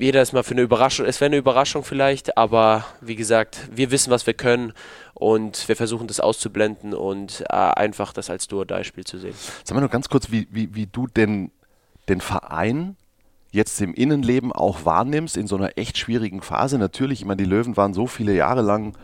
[0.04, 3.90] jeder ist mal für eine Überraschung, es wäre eine Überraschung vielleicht, aber wie gesagt, wir
[3.92, 4.74] wissen, was wir können
[5.14, 9.34] und wir versuchen das auszublenden und äh, einfach das als Duo-Die-Spiel zu sehen.
[9.64, 11.52] Sag mal nur ganz kurz, wie, wie, wie du denn
[12.10, 12.98] den Verein
[13.52, 16.78] jetzt im Innenleben auch wahrnimmst in so einer echt schwierigen Phase.
[16.78, 18.98] Natürlich, ich meine, die Löwen waren so viele Jahre lang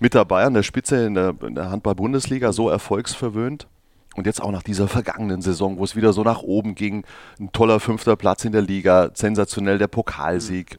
[0.00, 3.68] mit dabei an der Spitze in der, in der Handball-Bundesliga, so erfolgsverwöhnt.
[4.16, 7.04] Und jetzt auch nach dieser vergangenen Saison, wo es wieder so nach oben ging,
[7.38, 10.78] ein toller fünfter Platz in der Liga, sensationell der Pokalsieg.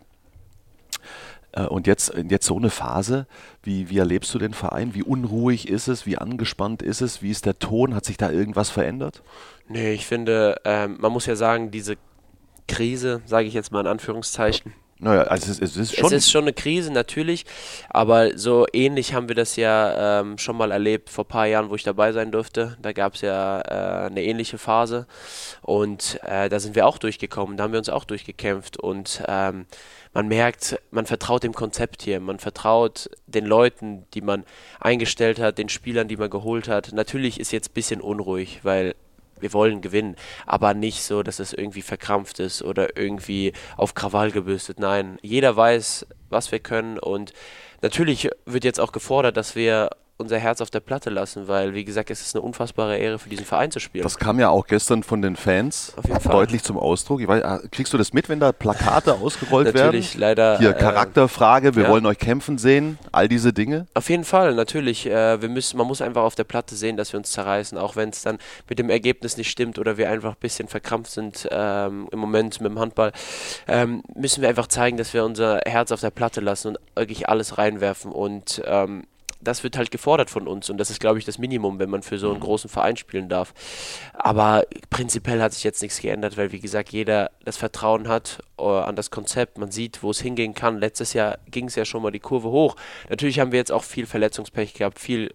[1.51, 3.27] Äh, und jetzt, jetzt so eine Phase,
[3.61, 4.95] wie, wie erlebst du den Verein?
[4.95, 6.05] Wie unruhig ist es?
[6.05, 7.21] Wie angespannt ist es?
[7.21, 7.93] Wie ist der Ton?
[7.93, 9.21] Hat sich da irgendwas verändert?
[9.67, 11.95] Nee, ich finde, ähm, man muss ja sagen, diese
[12.67, 16.07] Krise, sage ich jetzt mal in Anführungszeichen, naja, also es, es, ist schon.
[16.07, 17.45] Es ist schon eine Krise, natürlich.
[17.89, 21.69] Aber so ähnlich haben wir das ja ähm, schon mal erlebt vor ein paar Jahren,
[21.69, 22.77] wo ich dabei sein durfte.
[22.81, 25.05] Da gab es ja äh, eine ähnliche Phase.
[25.61, 27.57] Und äh, da sind wir auch durchgekommen.
[27.57, 28.77] Da haben wir uns auch durchgekämpft.
[28.77, 29.67] Und ähm,
[30.13, 32.19] man merkt, man vertraut dem Konzept hier.
[32.19, 34.45] Man vertraut den Leuten, die man
[34.79, 36.91] eingestellt hat, den Spielern, die man geholt hat.
[36.91, 38.95] Natürlich ist jetzt ein bisschen unruhig, weil
[39.39, 44.31] wir wollen gewinnen, aber nicht so, dass es irgendwie verkrampft ist oder irgendwie auf Krawall
[44.31, 44.79] gebürstet.
[44.79, 47.33] Nein, jeder weiß, was wir können und
[47.81, 51.85] natürlich wird jetzt auch gefordert, dass wir unser Herz auf der Platte lassen, weil, wie
[51.85, 54.03] gesagt, es ist eine unfassbare Ehre für diesen Verein zu spielen.
[54.03, 57.25] Das kam ja auch gestern von den Fans deutlich zum Ausdruck.
[57.27, 59.85] Weiß, ah, kriegst du das mit, wenn da Plakate ausgerollt werden?
[59.85, 60.57] Natürlich, leider.
[60.57, 61.89] Hier, äh, Charakterfrage, wir ja.
[61.89, 63.85] wollen euch kämpfen sehen, all diese Dinge?
[63.93, 65.05] Auf jeden Fall, natürlich.
[65.05, 67.95] Äh, wir müssen, man muss einfach auf der Platte sehen, dass wir uns zerreißen, auch
[67.95, 71.47] wenn es dann mit dem Ergebnis nicht stimmt oder wir einfach ein bisschen verkrampft sind
[71.51, 73.11] ähm, im Moment mit dem Handball,
[73.67, 77.29] ähm, müssen wir einfach zeigen, dass wir unser Herz auf der Platte lassen und wirklich
[77.29, 79.03] alles reinwerfen und ähm,
[79.41, 82.03] das wird halt gefordert von uns und das ist, glaube ich, das Minimum, wenn man
[82.03, 82.43] für so einen mhm.
[82.43, 83.53] großen Verein spielen darf.
[84.13, 88.63] Aber prinzipiell hat sich jetzt nichts geändert, weil, wie gesagt, jeder das Vertrauen hat uh,
[88.63, 89.57] an das Konzept.
[89.57, 90.79] Man sieht, wo es hingehen kann.
[90.79, 92.75] Letztes Jahr ging es ja schon mal die Kurve hoch.
[93.09, 95.33] Natürlich haben wir jetzt auch viel Verletzungspech gehabt, viel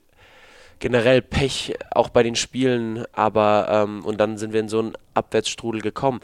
[0.83, 4.95] generell Pech auch bei den Spielen, aber ähm, und dann sind wir in so einen
[5.15, 6.21] Abwärtsstrudel gekommen.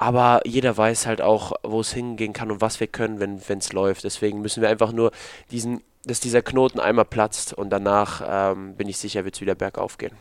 [0.00, 3.72] Aber jeder weiß halt auch, wo es hingehen kann und was wir können, wenn es
[3.72, 4.04] läuft.
[4.04, 5.10] Deswegen müssen wir einfach nur
[5.50, 9.54] diesen dass dieser Knoten einmal platzt und danach ähm, bin ich sicher, wird es wieder
[9.54, 10.12] bergauf gehen.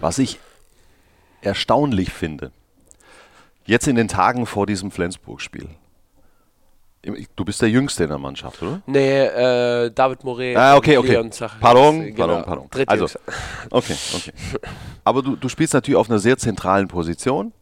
[0.00, 0.38] Was ich
[1.40, 2.52] erstaunlich finde,
[3.66, 5.68] jetzt in den Tagen vor diesem Flensburg-Spiel,
[7.34, 8.80] Du bist der Jüngste in der Mannschaft, oder?
[8.86, 10.56] Nee, äh, David Moret.
[10.56, 11.20] Ah, okay, okay.
[11.60, 12.42] Pardon, genau.
[12.42, 12.84] pardon, pardon.
[12.86, 13.06] Also,
[13.72, 14.32] okay, okay.
[15.02, 17.52] Aber du, du spielst natürlich auf einer sehr zentralen Position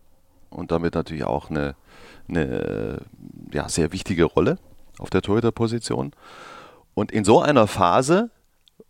[0.51, 1.75] und damit natürlich auch eine,
[2.29, 3.03] eine
[3.53, 4.59] ja, sehr wichtige Rolle
[4.99, 6.13] auf der Torhüterposition.
[6.95, 8.31] Und in so einer Phase,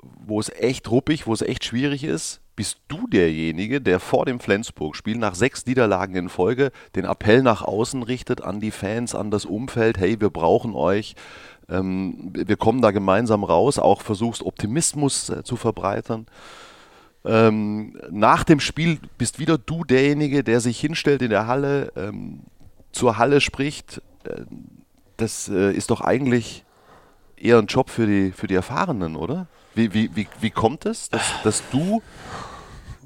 [0.02, 4.40] wo es echt ruppig, wo es echt schwierig ist, bist du derjenige, der vor dem
[4.40, 9.30] Flensburg-Spiel nach sechs Niederlagen in Folge den Appell nach außen richtet an die Fans, an
[9.30, 11.14] das Umfeld, hey, wir brauchen euch,
[11.70, 16.26] ähm, wir kommen da gemeinsam raus, auch versuchst Optimismus äh, zu verbreitern.
[17.24, 22.40] Ähm, nach dem Spiel bist wieder du derjenige, der sich hinstellt in der Halle, ähm,
[22.92, 24.00] zur Halle spricht.
[24.24, 24.42] Äh,
[25.16, 26.64] das äh, ist doch eigentlich
[27.36, 29.46] eher ein Job für die, für die Erfahrenen, oder?
[29.74, 32.02] Wie, wie, wie, wie kommt es, dass, dass du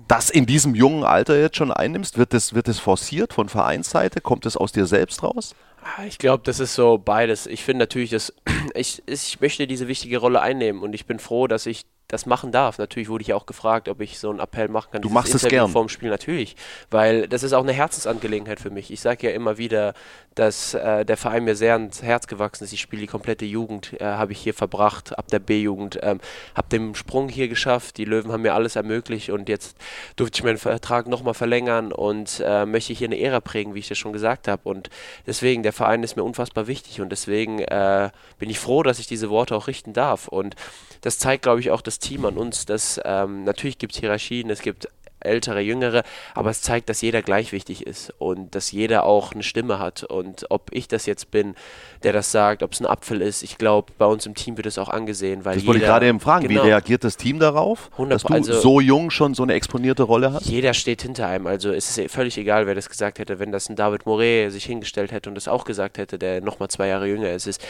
[0.09, 2.18] das in diesem jungen Alter jetzt schon einnimmst?
[2.18, 4.20] Wird das, wird das forciert von Vereinsseite?
[4.20, 5.55] Kommt es aus dir selbst raus?
[5.83, 7.46] Ah, ich glaube, das ist so beides.
[7.46, 8.33] Ich finde natürlich, dass
[8.74, 12.53] ich, ich möchte diese wichtige Rolle einnehmen und ich bin froh, dass ich das machen
[12.53, 12.79] darf.
[12.79, 15.03] Natürlich wurde ich auch gefragt, ob ich so einen Appell machen kann.
[15.03, 15.68] Du machst es gern.
[15.68, 16.57] Vorm Spiel natürlich,
[16.90, 18.92] weil das ist auch eine Herzensangelegenheit für mich.
[18.92, 19.94] Ich sage ja immer wieder,
[20.35, 22.73] dass äh, der Verein mir sehr ans Herz gewachsen ist.
[22.73, 26.20] Ich spiele die komplette Jugend, äh, habe ich hier verbracht, ab der B-Jugend, ähm,
[26.55, 27.99] habe den Sprung hier geschafft.
[27.99, 29.77] Die Löwen haben mir alles ermöglicht und jetzt
[30.16, 33.88] durfte ich meinen Vertrag nochmal verlängern und äh, möchte hier eine Ära prägen, wie ich
[33.88, 34.68] das schon gesagt habe.
[34.68, 34.90] Und
[35.27, 39.07] deswegen, der Verein ist mir unfassbar wichtig und deswegen äh, bin ich froh, dass ich
[39.07, 40.29] diese Worte auch richten darf.
[40.29, 40.57] Und
[41.03, 44.51] das zeigt, glaube ich, auch das Team an uns, dass ähm, natürlich gibt es Hierarchien,
[44.51, 44.88] es gibt
[45.25, 46.03] ältere, jüngere,
[46.35, 50.05] aber es zeigt, dass jeder gleich wichtig ist und dass jeder auch eine Stimme hat.
[50.05, 51.55] Und ob ich das jetzt bin,
[52.03, 54.67] der das sagt, ob es ein Apfel ist, ich glaube, bei uns im Team wird
[54.67, 55.45] es auch angesehen.
[55.45, 58.23] Weil das wollte ich gerade eben fragen, genau, wie reagiert das Team darauf, 100, dass
[58.23, 60.47] du also, so jung schon so eine exponierte Rolle hast?
[60.47, 63.69] Jeder steht hinter einem, also es ist völlig egal, wer das gesagt hätte, wenn das
[63.69, 67.07] ein David Moret sich hingestellt hätte und das auch gesagt hätte, der nochmal zwei Jahre
[67.07, 67.47] jünger ist.
[67.47, 67.61] ist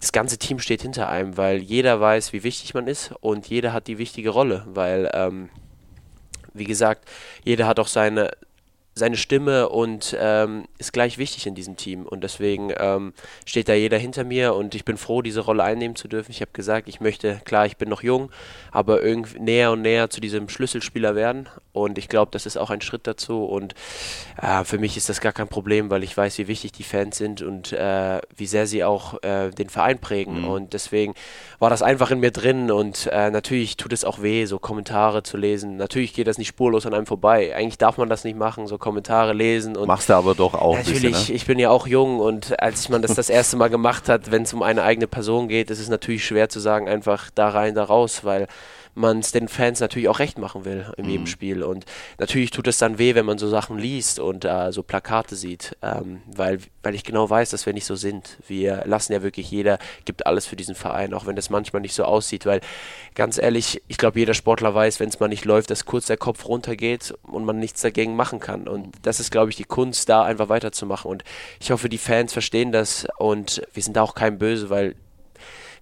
[0.00, 3.72] das ganze Team steht hinter einem, weil jeder weiß, wie wichtig man ist und jeder
[3.72, 5.50] hat die wichtige Rolle, weil ähm,
[6.54, 7.08] wie gesagt,
[7.44, 8.30] jeder hat auch seine,
[9.00, 12.06] seine Stimme und ähm, ist gleich wichtig in diesem Team.
[12.06, 13.12] Und deswegen ähm,
[13.44, 16.30] steht da jeder hinter mir und ich bin froh, diese Rolle einnehmen zu dürfen.
[16.30, 18.30] Ich habe gesagt, ich möchte, klar, ich bin noch jung,
[18.70, 21.48] aber irgendwie näher und näher zu diesem Schlüsselspieler werden.
[21.72, 23.44] Und ich glaube, das ist auch ein Schritt dazu.
[23.44, 23.74] Und
[24.40, 27.16] äh, für mich ist das gar kein Problem, weil ich weiß, wie wichtig die Fans
[27.16, 30.42] sind und äh, wie sehr sie auch äh, den Verein prägen.
[30.42, 30.48] Mhm.
[30.48, 31.14] Und deswegen
[31.58, 32.70] war das einfach in mir drin.
[32.70, 35.76] Und äh, natürlich tut es auch weh, so Kommentare zu lesen.
[35.78, 37.56] Natürlich geht das nicht spurlos an einem vorbei.
[37.56, 38.89] Eigentlich darf man das nicht machen, so Kommentare
[39.32, 39.76] lesen.
[39.76, 40.76] Und Machst du aber doch auch.
[40.76, 41.36] Natürlich, bisschen, ne?
[41.36, 44.42] ich bin ja auch jung und als man das das erste Mal gemacht hat, wenn
[44.42, 47.74] es um eine eigene Person geht, ist es natürlich schwer zu sagen, einfach da rein,
[47.74, 48.46] da raus, weil
[48.94, 51.26] man es den Fans natürlich auch recht machen will in jedem mhm.
[51.26, 51.62] Spiel.
[51.62, 51.84] Und
[52.18, 55.76] natürlich tut es dann weh, wenn man so Sachen liest und äh, so Plakate sieht,
[55.82, 58.38] ähm, weil, weil ich genau weiß, dass wir nicht so sind.
[58.46, 61.94] Wir lassen ja wirklich, jeder gibt alles für diesen Verein, auch wenn das manchmal nicht
[61.94, 62.60] so aussieht, weil
[63.14, 66.16] ganz ehrlich, ich glaube, jeder Sportler weiß, wenn es mal nicht läuft, dass kurz der
[66.16, 68.68] Kopf runtergeht und man nichts dagegen machen kann.
[68.68, 71.10] Und das ist, glaube ich, die Kunst, da einfach weiterzumachen.
[71.10, 71.24] Und
[71.60, 74.94] ich hoffe, die Fans verstehen das und wir sind da auch kein Böse, weil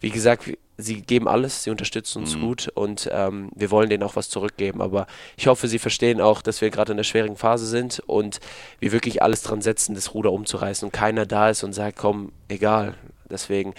[0.01, 0.44] wie gesagt,
[0.79, 2.41] sie geben alles, sie unterstützen uns mhm.
[2.41, 4.81] gut und ähm, wir wollen denen auch was zurückgeben.
[4.81, 8.38] Aber ich hoffe, sie verstehen auch, dass wir gerade in einer schwierigen Phase sind und
[8.79, 12.33] wir wirklich alles dran setzen, das Ruder umzureißen und keiner da ist und sagt, komm,
[12.49, 12.95] egal.
[13.29, 13.75] Deswegen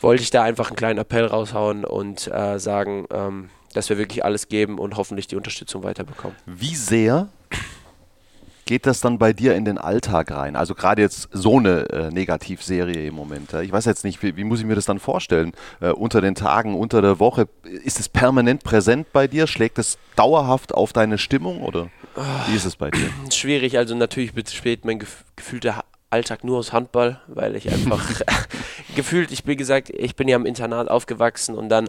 [0.00, 4.24] wollte ich da einfach einen kleinen Appell raushauen und äh, sagen, ähm, dass wir wirklich
[4.24, 6.36] alles geben und hoffentlich die Unterstützung weiterbekommen.
[6.44, 7.28] Wie sehr
[8.70, 10.54] geht das dann bei dir in den Alltag rein?
[10.54, 13.50] Also gerade jetzt so eine äh, Negativserie im Moment.
[13.50, 13.62] Ja?
[13.62, 15.54] Ich weiß jetzt nicht, wie, wie, muss ich mir das dann vorstellen?
[15.80, 19.48] Äh, unter den Tagen, unter der Woche, ist es permanent präsent bei dir?
[19.48, 21.88] Schlägt es dauerhaft auf deine Stimmung oder
[22.46, 23.10] wie ist es bei dir?
[23.32, 25.00] Schwierig, also natürlich besteht mein
[25.34, 28.20] gefühlter Alltag nur aus Handball, weil ich einfach
[28.96, 31.88] gefühlt, ich bin gesagt, ich bin ja im Internat aufgewachsen und dann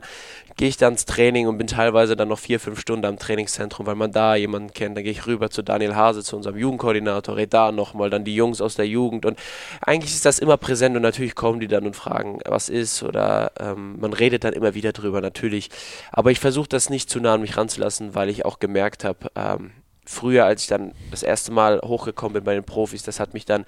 [0.57, 3.85] gehe ich dann ins Training und bin teilweise dann noch vier, fünf Stunden am Trainingszentrum,
[3.85, 4.97] weil man da jemanden kennt.
[4.97, 8.35] Dann gehe ich rüber zu Daniel Hase, zu unserem Jugendkoordinator, rede da nochmal, dann die
[8.35, 9.39] Jungs aus der Jugend und
[9.81, 13.51] eigentlich ist das immer präsent und natürlich kommen die dann und fragen, was ist oder
[13.59, 15.69] ähm, man redet dann immer wieder drüber, natürlich.
[16.11, 19.31] Aber ich versuche das nicht zu nah an mich ranzulassen, weil ich auch gemerkt habe,
[19.35, 19.71] ähm,
[20.11, 23.45] früher, als ich dann das erste Mal hochgekommen bin bei den Profis, das hat mich
[23.45, 23.65] dann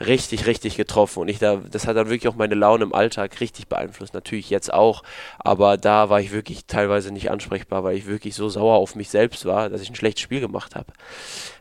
[0.00, 1.20] richtig, richtig getroffen.
[1.20, 4.14] Und ich da, das hat dann wirklich auch meine Laune im Alltag richtig beeinflusst.
[4.14, 5.02] Natürlich jetzt auch,
[5.38, 9.08] aber da war ich wirklich teilweise nicht ansprechbar, weil ich wirklich so sauer auf mich
[9.08, 10.92] selbst war, dass ich ein schlechtes Spiel gemacht habe.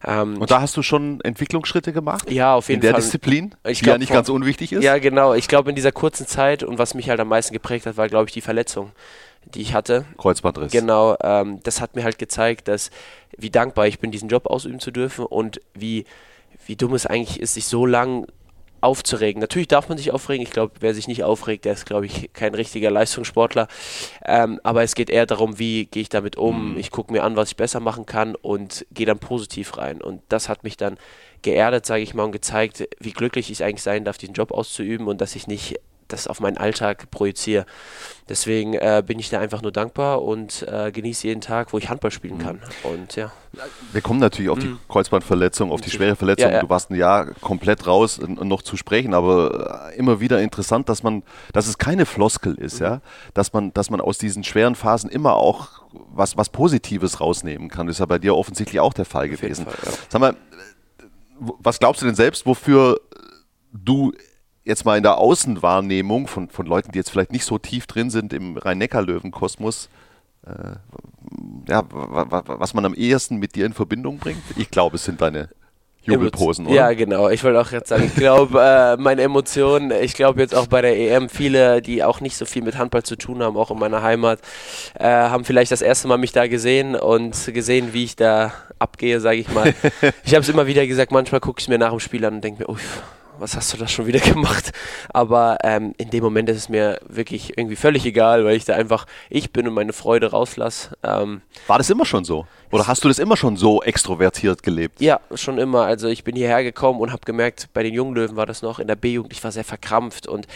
[0.06, 2.32] Ähm, und da hast du schon Entwicklungsschritte gemacht?
[2.32, 2.90] Ja, auf jeden Fall.
[2.90, 3.02] In der Fall.
[3.02, 4.84] Disziplin, ich die glaub, ja nicht ganz unwichtig ist?
[4.84, 5.34] Ja, genau.
[5.34, 8.08] Ich glaube, in dieser kurzen Zeit und was mich halt am meisten geprägt hat, war,
[8.08, 8.92] glaube ich, die Verletzung
[9.46, 10.06] die ich hatte.
[10.18, 10.72] Kreuzbandriss.
[10.72, 12.90] Genau, ähm, das hat mir halt gezeigt, dass
[13.38, 16.06] wie dankbar ich bin, diesen Job ausüben zu dürfen und wie
[16.66, 18.28] wie dumm es eigentlich ist, sich so lang
[18.84, 19.40] aufzuregen.
[19.40, 20.44] Natürlich darf man sich aufregen.
[20.44, 23.68] Ich glaube, wer sich nicht aufregt, der ist, glaube ich, kein richtiger Leistungssportler.
[24.26, 26.74] Ähm, aber es geht eher darum, wie gehe ich damit um.
[26.74, 26.78] Mhm.
[26.78, 30.02] Ich gucke mir an, was ich besser machen kann und gehe dann positiv rein.
[30.02, 30.98] Und das hat mich dann
[31.44, 35.08] geerdet, sage ich mal, und gezeigt, wie glücklich ich eigentlich sein darf, diesen Job auszuüben
[35.08, 35.80] und dass ich nicht
[36.14, 37.66] das auf meinen Alltag projiziere.
[38.30, 41.90] Deswegen äh, bin ich da einfach nur dankbar und äh, genieße jeden Tag, wo ich
[41.90, 42.62] Handball spielen kann.
[42.84, 43.34] Und ja.
[43.92, 44.80] Wir kommen natürlich auf die mhm.
[44.88, 46.50] Kreuzbandverletzung, auf die schwere Verletzung.
[46.50, 46.62] Ja, ja.
[46.62, 51.04] Du warst ein Jahr komplett raus, noch zu sprechen, aber äh, immer wieder interessant, dass
[51.04, 52.86] man, dass es keine Floskel ist, mhm.
[52.86, 53.02] ja,
[53.34, 57.88] dass man, dass man aus diesen schweren Phasen immer auch was, was Positives rausnehmen kann.
[57.88, 59.66] Das ist ja bei dir offensichtlich auch der Fall gewesen.
[59.66, 59.92] Fall, ja.
[60.10, 60.36] Sag mal,
[61.40, 63.00] was glaubst du denn selbst, wofür
[63.74, 64.14] du
[64.66, 68.10] jetzt mal in der Außenwahrnehmung von, von Leuten, die jetzt vielleicht nicht so tief drin
[68.10, 69.90] sind im Rhein-Neckar-Löwen-Kosmos,
[70.46, 70.76] äh,
[71.68, 74.44] ja, was man am ehesten mit dir in Verbindung bringt?
[74.58, 75.50] Ich glaube, es sind deine
[76.06, 76.76] Jubelposen, oder?
[76.76, 77.30] Ja, genau.
[77.30, 80.82] Ich wollte auch jetzt sagen, ich glaube, äh, meine Emotionen, ich glaube jetzt auch bei
[80.82, 83.80] der EM, viele, die auch nicht so viel mit Handball zu tun haben, auch in
[83.80, 84.40] meiner Heimat,
[85.00, 89.22] äh, haben vielleicht das erste Mal mich da gesehen und gesehen, wie ich da abgehe,
[89.22, 89.74] sage ich mal.
[90.26, 92.44] ich habe es immer wieder gesagt, manchmal gucke ich mir nach dem Spiel an und
[92.44, 93.02] denke mir, uff,
[93.40, 94.72] was hast du da schon wieder gemacht?
[95.10, 98.74] Aber ähm, in dem Moment ist es mir wirklich irgendwie völlig egal, weil ich da
[98.74, 100.96] einfach ich bin und meine Freude rauslasse.
[101.04, 102.46] Ähm, War das immer schon so?
[102.72, 105.00] Oder hast du das immer schon so extrovertiert gelebt?
[105.00, 105.84] Ja, schon immer.
[105.84, 108.88] Also ich bin hierher gekommen und habe gemerkt, bei den Junglöwen war das noch in
[108.88, 110.48] der B-Jugend, ich war sehr verkrampft und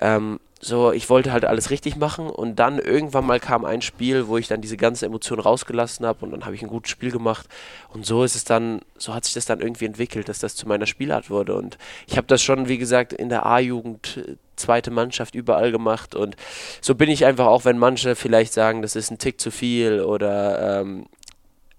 [0.00, 4.26] ähm, so, ich wollte halt alles richtig machen und dann irgendwann mal kam ein Spiel,
[4.26, 7.12] wo ich dann diese ganze Emotion rausgelassen habe und dann habe ich ein gutes Spiel
[7.12, 7.46] gemacht.
[7.90, 10.66] Und so ist es dann, so hat sich das dann irgendwie entwickelt, dass das zu
[10.66, 11.54] meiner Spielart wurde.
[11.54, 16.16] Und ich habe das schon, wie gesagt, in der A-Jugend äh, zweite Mannschaft überall gemacht.
[16.16, 16.34] Und
[16.80, 20.00] so bin ich einfach auch, wenn manche vielleicht sagen, das ist ein Tick zu viel
[20.00, 21.06] oder ähm,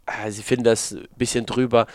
[0.05, 1.85] äh, sie finden das ein bisschen drüber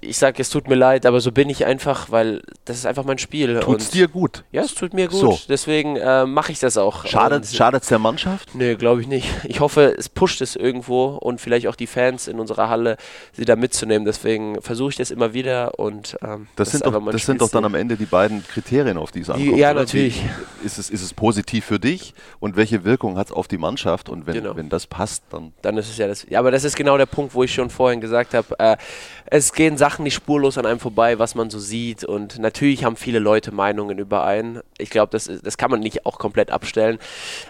[0.00, 3.04] ich sage, es tut mir leid, aber so bin ich einfach, weil das ist einfach
[3.04, 3.60] mein Spiel.
[3.60, 4.44] Tut's dir gut?
[4.52, 5.20] Ja, es tut mir gut.
[5.20, 5.38] So.
[5.48, 7.06] Deswegen äh, mache ich das auch.
[7.06, 8.54] Schadet es der Mannschaft?
[8.54, 9.28] Nee, glaube ich nicht.
[9.44, 12.96] Ich hoffe, es pusht es irgendwo und vielleicht auch die Fans in unserer Halle,
[13.32, 14.04] sie da mitzunehmen.
[14.04, 17.50] Deswegen versuche ich das immer wieder und ähm, das, das, sind, doch, das sind doch
[17.50, 19.56] dann am Ende die beiden Kriterien, auf die es ankommt.
[19.56, 19.80] Ja, oder?
[19.80, 20.22] natürlich.
[20.64, 24.08] Ist, es, ist es positiv für dich und welche Wirkung hat es auf die Mannschaft?
[24.08, 24.56] Und wenn, genau.
[24.56, 25.52] wenn das passt, dann.
[25.62, 26.26] Dann ist es ja das.
[26.28, 28.76] Ja, aber das ist genau der Punkt, wo ich schon vorhin gesagt habe, äh,
[29.26, 32.04] es gehen Sachen nicht spurlos an einem vorbei, was man so sieht.
[32.04, 34.60] Und natürlich haben viele Leute Meinungen überein.
[34.78, 36.98] Ich glaube, das, das kann man nicht auch komplett abstellen.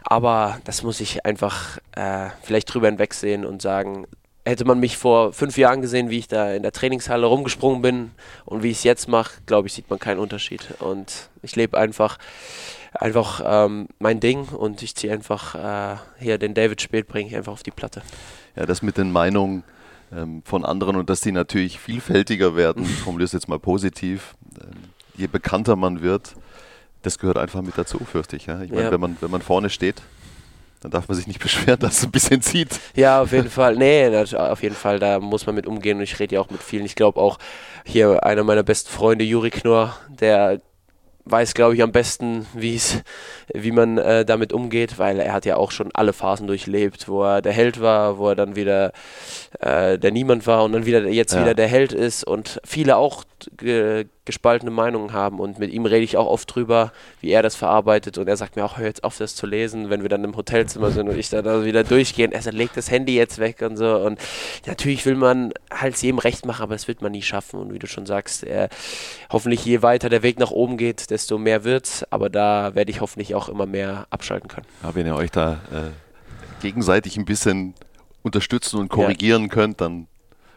[0.02, 4.06] Aber das muss ich einfach äh, vielleicht drüber hinwegsehen und sagen,
[4.44, 8.10] hätte man mich vor fünf Jahren gesehen, wie ich da in der Trainingshalle rumgesprungen bin
[8.44, 10.74] und wie ich es jetzt mache, glaube ich, sieht man keinen Unterschied.
[10.80, 12.18] Und ich lebe einfach
[12.92, 17.36] einfach ähm, mein Ding und ich ziehe einfach äh, hier den David Spät bringe ich
[17.36, 18.02] einfach auf die Platte.
[18.56, 19.62] Ja, das mit den Meinungen
[20.12, 24.34] ähm, von anderen und dass die natürlich vielfältiger werden, ich formuliere es jetzt mal positiv,
[24.60, 24.70] ähm,
[25.16, 26.34] je bekannter man wird,
[27.02, 28.46] das gehört einfach mit dazu, fürchte ich.
[28.46, 28.62] Ja?
[28.62, 28.90] Ich meine, ja.
[28.92, 30.02] wenn, man, wenn man vorne steht,
[30.80, 32.80] dann darf man sich nicht beschweren, dass es ein bisschen zieht.
[32.94, 33.76] Ja, auf jeden Fall.
[33.76, 36.62] Nee, auf jeden Fall, da muss man mit umgehen und ich rede ja auch mit
[36.62, 36.84] vielen.
[36.84, 37.38] Ich glaube auch
[37.84, 40.60] hier einer meiner besten Freunde, Juri Knorr, der
[41.24, 45.70] weiß, glaube ich, am besten, wie man äh, damit umgeht, weil er hat ja auch
[45.70, 48.92] schon alle Phasen durchlebt, wo er der Held war, wo er dann wieder
[49.60, 51.42] äh, der Niemand war und dann wieder jetzt ja.
[51.42, 53.24] wieder der Held ist und viele auch
[53.56, 57.56] ge gespaltene Meinungen haben und mit ihm rede ich auch oft drüber, wie er das
[57.56, 60.22] verarbeitet und er sagt mir auch, hör jetzt auf, das zu lesen, wenn wir dann
[60.22, 62.30] im Hotelzimmer sind und ich dann also wieder durchgehen.
[62.30, 64.20] Er sagt, leg das Handy jetzt weg und so und
[64.66, 67.80] natürlich will man halt jedem recht machen, aber das wird man nie schaffen und wie
[67.80, 68.68] du schon sagst, er,
[69.32, 73.00] hoffentlich je weiter der Weg nach oben geht, desto mehr wird's, aber da werde ich
[73.00, 74.66] hoffentlich auch immer mehr abschalten können.
[74.82, 75.90] Ja, wenn ihr euch da äh,
[76.62, 77.74] gegenseitig ein bisschen
[78.22, 79.48] unterstützen und korrigieren ja.
[79.48, 80.06] könnt, dann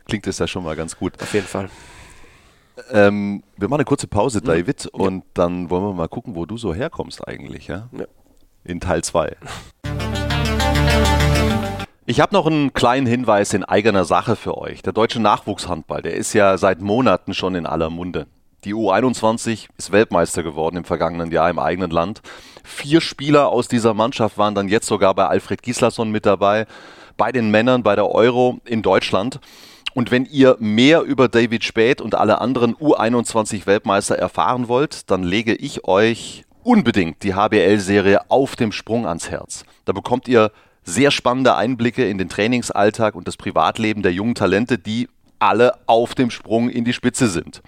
[0.06, 1.22] klingt das ja schon mal ganz gut.
[1.22, 1.70] Auf jeden Fall.
[2.92, 4.46] Ähm, wir machen eine kurze Pause, mhm.
[4.46, 4.90] David, ja.
[4.94, 7.90] und dann wollen wir mal gucken, wo du so herkommst eigentlich, ja?
[7.92, 8.06] ja.
[8.64, 9.36] In Teil 2.
[12.06, 14.82] Ich habe noch einen kleinen Hinweis in eigener Sache für euch.
[14.82, 18.28] Der deutsche Nachwuchshandball, der ist ja seit Monaten schon in aller Munde.
[18.66, 22.22] Die U21 ist Weltmeister geworden im vergangenen Jahr im eigenen Land.
[22.64, 26.66] Vier Spieler aus dieser Mannschaft waren dann jetzt sogar bei Alfred Gislason mit dabei,
[27.18, 29.42] bei den Männern bei der Euro in Deutschland.
[29.94, 35.24] Und wenn ihr mehr über David Späth und alle anderen U21 Weltmeister erfahren wollt, dann
[35.24, 39.66] lege ich euch unbedingt die HBL-Serie auf dem Sprung ans Herz.
[39.84, 40.52] Da bekommt ihr
[40.84, 46.16] sehr spannende Einblicke in den Trainingsalltag und das Privatleben der jungen Talente, die alle auf
[46.16, 47.62] dem Sprung in die Spitze sind.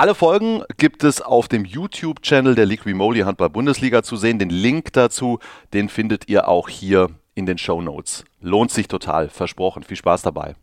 [0.00, 4.38] Alle Folgen gibt es auf dem YouTube-Channel der Liqui Moly Handball Bundesliga zu sehen.
[4.38, 5.40] Den Link dazu,
[5.74, 8.24] den findet ihr auch hier in den Show Notes.
[8.40, 9.82] Lohnt sich total, versprochen.
[9.82, 10.54] Viel Spaß dabei.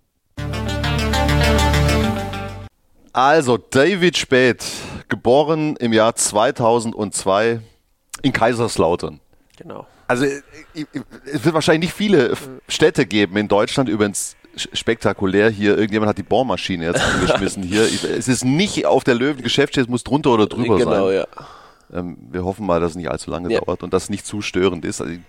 [3.13, 4.65] Also, David Spät
[5.07, 7.61] geboren im Jahr 2002
[8.23, 9.19] in Kaiserslautern.
[9.55, 9.85] Genau.
[10.07, 10.41] Also äh,
[11.25, 12.33] es wird wahrscheinlich nicht viele
[12.67, 17.81] Städte geben in Deutschland, übrigens spektakulär hier, irgendjemand hat die Bohrmaschine jetzt angeschmissen hier.
[17.83, 20.99] Es ist nicht auf der Löwen Geschäftsstelle, es muss drunter oder drüber genau, sein.
[20.99, 21.27] Genau, ja.
[21.93, 23.59] Ähm, wir hoffen mal, dass es nicht allzu lange Ja.
[23.61, 25.01] dauert und dass es nicht zu störend ist.
[25.01, 25.19] Also ich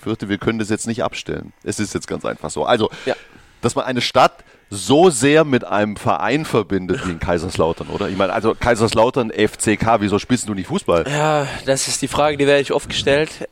[0.00, 1.52] fürchte, wir können das jetzt nicht abstellen.
[1.62, 2.64] Es ist jetzt ganz einfach so.
[2.64, 3.14] Also, Ja.
[3.62, 8.08] dass man eine Stadt so sehr mit einem Verein verbindet wie in Kaiserslautern, oder?
[8.08, 11.06] Ich meine, also Kaiserslautern, FCK, wieso spielst du nicht Fußball?
[11.08, 13.48] Ja, das ist die Frage, die werde ich oft gestellt.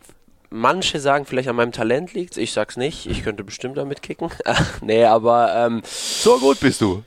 [0.54, 3.06] Manche sagen vielleicht an meinem Talent liegt ich sag's nicht.
[3.06, 4.30] Ich könnte bestimmt damit kicken.
[4.82, 7.02] nee, aber ähm, So gut bist du.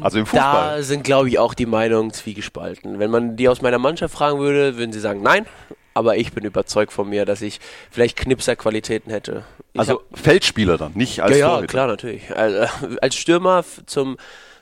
[0.00, 0.76] Also im Fußball.
[0.78, 2.98] da sind, glaube ich, auch die Meinungen zwiegespalten.
[2.98, 5.46] Wenn man die aus meiner Mannschaft fragen würde, würden sie sagen nein.
[5.92, 9.44] Aber ich bin überzeugt von mir, dass ich vielleicht Knipser-Qualitäten hätte.
[9.74, 11.66] Ich also Feldspieler dann, nicht als ja, ja, Torhüter.
[11.66, 12.34] klar, natürlich.
[12.34, 12.66] Also,
[13.02, 14.16] als Stürmer zum,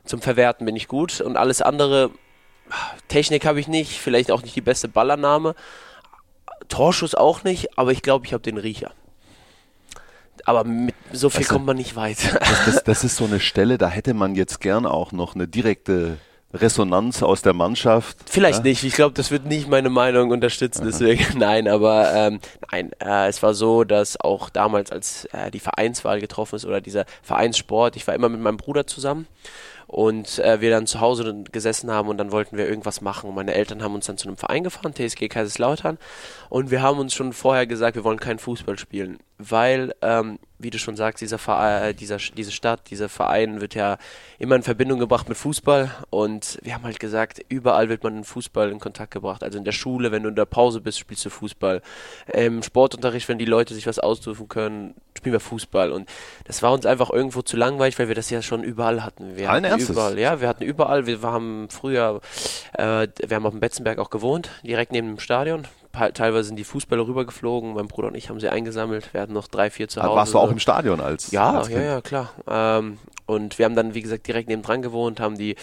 [0.05, 2.11] zum Verwerten bin ich gut und alles andere,
[3.09, 5.55] Technik habe ich nicht, vielleicht auch nicht die beste Ballannahme,
[6.73, 8.93] Torschuss auch nicht, aber ich glaube, ich habe den Riecher.
[10.47, 12.17] Aber mit so viel du- kommt man nicht weit.
[12.67, 16.17] Das, das ist so eine Stelle, da hätte man jetzt gern auch noch eine direkte
[16.55, 18.17] Resonanz aus der Mannschaft.
[18.27, 18.65] Vielleicht ja?
[18.65, 18.85] nicht.
[18.85, 20.85] Ich glaube, das wird nicht meine Meinung unterstützen.
[20.87, 21.69] Deswegen nein.
[21.69, 26.57] Aber ähm, nein, äh, es war so, dass auch damals, als äh, die Vereinswahl getroffen
[26.57, 29.27] ist oder dieser Vereinssport, ich war immer mit meinem Bruder zusammen
[29.93, 33.35] und äh, wir dann zu Hause gesessen haben und dann wollten wir irgendwas machen.
[33.35, 35.99] Meine Eltern haben uns dann zu einem Verein gefahren, TSG Kaiserslautern,
[36.49, 39.19] und wir haben uns schon vorher gesagt, wir wollen keinen Fußball spielen,
[39.51, 43.75] weil ähm, wie du schon sagst, dieser Verein, äh, dieser, diese Stadt, dieser Verein wird
[43.75, 43.99] ja
[44.39, 48.25] immer in Verbindung gebracht mit Fußball und wir haben halt gesagt, überall wird man in
[48.25, 49.43] Fußball in Kontakt gebracht.
[49.43, 51.83] Also in der Schule, wenn du in der Pause bist, spielst du Fußball.
[52.33, 55.93] Im Sportunterricht, wenn die Leute sich was aussuchen können, spielen wir Fußball.
[55.93, 56.09] Und
[56.45, 59.37] das war uns einfach irgendwo zu langweilig, weil wir das ja schon überall hatten.
[59.37, 59.91] Wir Allen hatten Ernstes?
[59.91, 61.07] überall, ja, wir hatten überall.
[61.07, 62.21] Wir haben früher,
[62.75, 65.67] äh, wir haben auf dem Betzenberg auch gewohnt, direkt neben dem Stadion.
[65.93, 67.75] Teilweise sind die Fußballer rübergeflogen.
[67.75, 69.13] Mein Bruder und ich haben sie eingesammelt.
[69.13, 70.09] Wir hatten noch drei, vier zu Hause.
[70.09, 72.31] Also Warst du auch im Stadion als Ja, als ja, ja, klar.
[72.49, 75.57] Ähm, und wir haben dann, wie gesagt, direkt nebendran gewohnt, haben die,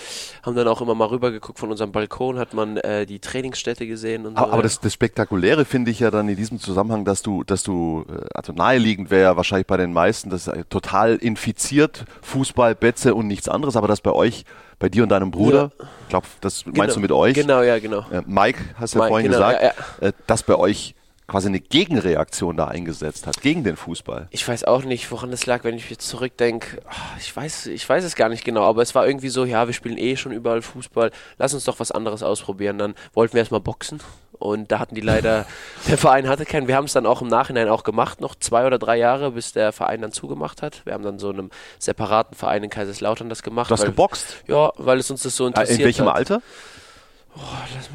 [0.43, 4.25] haben dann auch immer mal rübergeguckt von unserem Balkon, hat man äh, die Trainingsstätte gesehen
[4.25, 4.43] und so.
[4.43, 7.63] Aber, aber das, das Spektakuläre finde ich ja dann in diesem Zusammenhang, dass du, dass
[7.63, 12.05] du, äh, also naheliegend wäre ja wahrscheinlich bei den meisten, das ist äh, total infiziert,
[12.21, 14.45] Fußball, Betze und nichts anderes, aber das bei euch,
[14.79, 15.71] bei dir und deinem Bruder,
[16.03, 17.33] ich glaube, das meinst du mit euch?
[17.35, 18.05] Genau, ja, genau.
[18.11, 20.95] Äh, Mike, hast du ja Mike, vorhin genau, gesagt, ja, Äh, dass bei euch
[21.27, 24.27] quasi eine Gegenreaktion da eingesetzt hat, gegen den Fußball.
[24.31, 26.81] Ich weiß auch nicht, woran das lag, wenn ich jetzt zurückdenke.
[26.89, 29.67] Ah, Ich weiß, ich weiß es gar nicht genau, aber es war irgendwie so, ja,
[29.67, 32.79] wir spielen eh schon überall Fußball, lass uns doch was anderes ausprobieren.
[32.79, 33.99] Dann wollten wir erstmal boxen
[34.39, 35.45] und da hatten die leider,
[35.87, 38.65] der Verein hatte keinen, wir haben es dann auch im Nachhinein auch gemacht, noch zwei
[38.65, 40.85] oder drei Jahre, bis der Verein dann zugemacht hat.
[40.85, 43.69] Wir haben dann so in einem separaten Verein in Kaiserslautern das gemacht.
[43.69, 44.43] Du hast weil, geboxt.
[44.47, 46.15] Ja, weil es uns das so Äh, interessiert In welchem hat.
[46.15, 46.41] Alter?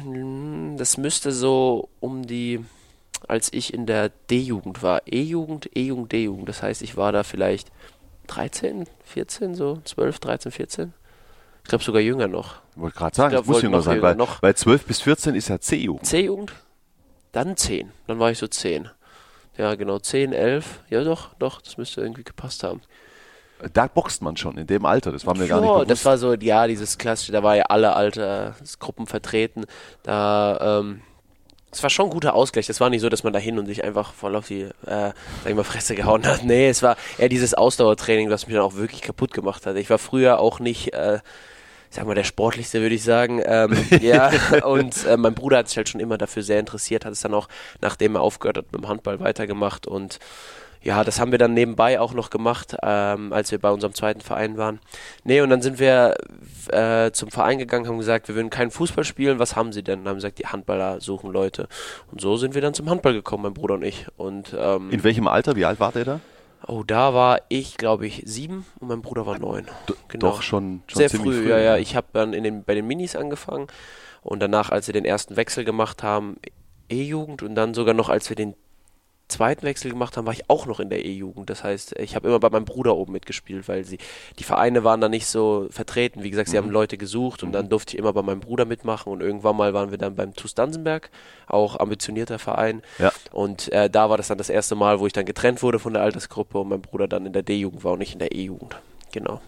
[0.03, 2.63] Hm, Das müsste so um die,
[3.27, 5.01] als ich in der D-Jugend war.
[5.05, 6.49] E-Jugend, E-Jugend, D-Jugend.
[6.49, 7.69] Das heißt, ich war da vielleicht
[8.27, 10.93] 13, 14, so 12, 13, 14.
[11.65, 12.57] Ich glaube sogar jünger noch.
[12.75, 14.39] Ich wollte gerade sagen, Ich glaub, muss jünger sein, jünger, weil, noch.
[14.43, 16.05] weil 12 bis 14 ist ja C-Jugend.
[16.05, 16.53] C-Jugend?
[17.31, 17.91] Dann 10.
[18.05, 18.87] Dann war ich so 10.
[19.57, 20.81] Ja, genau, 10, 11.
[20.91, 22.81] Ja, doch, doch, das müsste irgendwie gepasst haben.
[23.73, 25.89] Da boxt man schon in dem Alter, das war mir gar nicht Ja, bewusst.
[25.89, 29.63] das war so, ja, dieses klassische, da war ja alle Altersgruppen vertreten.
[30.03, 31.01] Da, ähm,
[31.71, 32.67] es war schon ein guter Ausgleich.
[32.67, 34.71] Das war nicht so, dass man da hin und sich einfach voll auf die, äh,
[34.85, 35.13] sag
[35.47, 36.43] ich mal, Fresse gehauen hat.
[36.43, 39.75] Nee, es war eher dieses Ausdauertraining, was mich dann auch wirklich kaputt gemacht hat.
[39.77, 41.19] Ich war früher auch nicht, äh,
[41.95, 43.41] sag mal, der sportlichste, würde ich sagen.
[43.45, 44.31] Ähm, ja,
[44.65, 47.33] und äh, mein Bruder hat sich halt schon immer dafür sehr interessiert, hat es dann
[47.33, 47.47] auch,
[47.81, 50.19] nachdem er aufgehört hat, mit dem Handball weitergemacht und
[50.85, 54.21] ja, das haben wir dann nebenbei auch noch gemacht, ähm, als wir bei unserem zweiten
[54.21, 54.79] Verein waren.
[55.23, 56.13] Nee, und dann sind wir
[56.67, 60.01] äh, zum Verein gegangen, haben gesagt, wir würden keinen Fußball spielen, was haben sie denn?
[60.01, 61.67] Und haben gesagt, die Handballer suchen Leute.
[62.11, 64.05] Und so sind wir dann zum Handball gekommen, mein Bruder und ich.
[64.15, 65.55] Und ähm, in welchem Alter?
[65.55, 66.19] Wie alt war der da?
[66.67, 69.65] Oh, da war ich, glaube ich, sieben und mein Bruder war neun.
[70.07, 70.27] Genau.
[70.27, 71.49] Doch schon, schon Sehr früh, früh.
[71.49, 71.77] ja, ja.
[71.77, 73.67] Ich habe dann in den, bei den Minis angefangen
[74.21, 76.37] und danach, als wir den ersten Wechsel gemacht haben,
[76.89, 78.55] E-Jugend und dann sogar noch, als wir den
[79.27, 81.49] zweiten Wechsel gemacht haben, war ich auch noch in der E-Jugend.
[81.49, 83.97] Das heißt, ich habe immer bei meinem Bruder oben mitgespielt, weil sie
[84.39, 86.23] die Vereine waren da nicht so vertreten.
[86.23, 86.63] Wie gesagt, sie Mhm.
[86.65, 89.73] haben Leute gesucht und dann durfte ich immer bei meinem Bruder mitmachen und irgendwann mal
[89.73, 91.09] waren wir dann beim TuS Dansenberg,
[91.47, 92.81] auch ambitionierter Verein.
[92.99, 93.11] Ja.
[93.31, 95.93] Und äh, da war das dann das erste Mal, wo ich dann getrennt wurde von
[95.93, 98.75] der Altersgruppe und mein Bruder dann in der D-Jugend war und nicht in der E-Jugend.
[99.11, 99.41] Genau.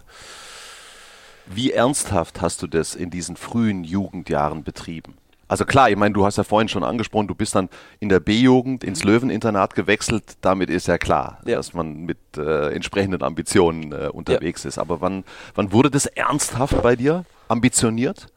[1.46, 5.16] Wie ernsthaft hast du das in diesen frühen Jugendjahren betrieben?
[5.48, 7.70] Also klar, ich meine, du hast ja vorhin schon angesprochen, du bist dann
[8.00, 9.10] in der B-Jugend ins Mhm.
[9.12, 10.38] Löweninternat gewechselt.
[10.42, 11.56] Damit ist ja klar, Ja.
[11.56, 14.78] dass man mit äh, entsprechenden Ambitionen äh, unterwegs ist.
[14.78, 15.24] Aber wann,
[15.56, 17.24] wann wurde das ernsthaft bei dir?
[17.48, 18.28] Ambitioniert?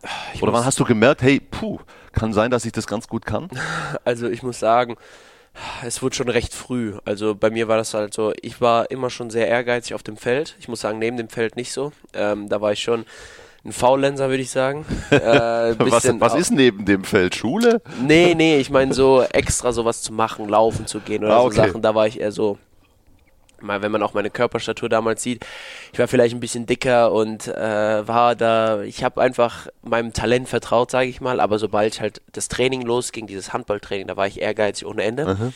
[0.40, 1.80] Oder wann hast du gemerkt, hey, puh,
[2.12, 3.48] kann sein, dass ich das ganz gut kann?
[4.04, 4.96] Also ich muss sagen,
[5.84, 6.94] es wurde schon recht früh.
[7.04, 10.16] Also bei mir war das halt so, ich war immer schon sehr ehrgeizig auf dem
[10.16, 10.54] Feld.
[10.60, 11.92] Ich muss sagen, neben dem Feld nicht so.
[12.14, 13.04] Ähm, da war ich schon
[13.64, 14.84] ein Faulenzer, würde ich sagen.
[15.10, 17.82] Äh, Was, was ist neben dem Feld Schule?
[18.06, 21.46] Nee, nee, ich meine so extra sowas zu machen, laufen zu gehen oder Ah, so
[21.48, 21.56] okay.
[21.56, 22.58] Sachen, da war ich eher so,
[23.60, 25.44] mal wenn man auch meine Körperstatur damals sieht,
[25.92, 30.48] ich war vielleicht ein bisschen dicker und äh, war da, ich habe einfach meinem Talent
[30.48, 34.40] vertraut, sage ich mal, aber sobald halt das Training losging, dieses Handballtraining, da war ich
[34.40, 35.52] ehrgeizig ohne Ende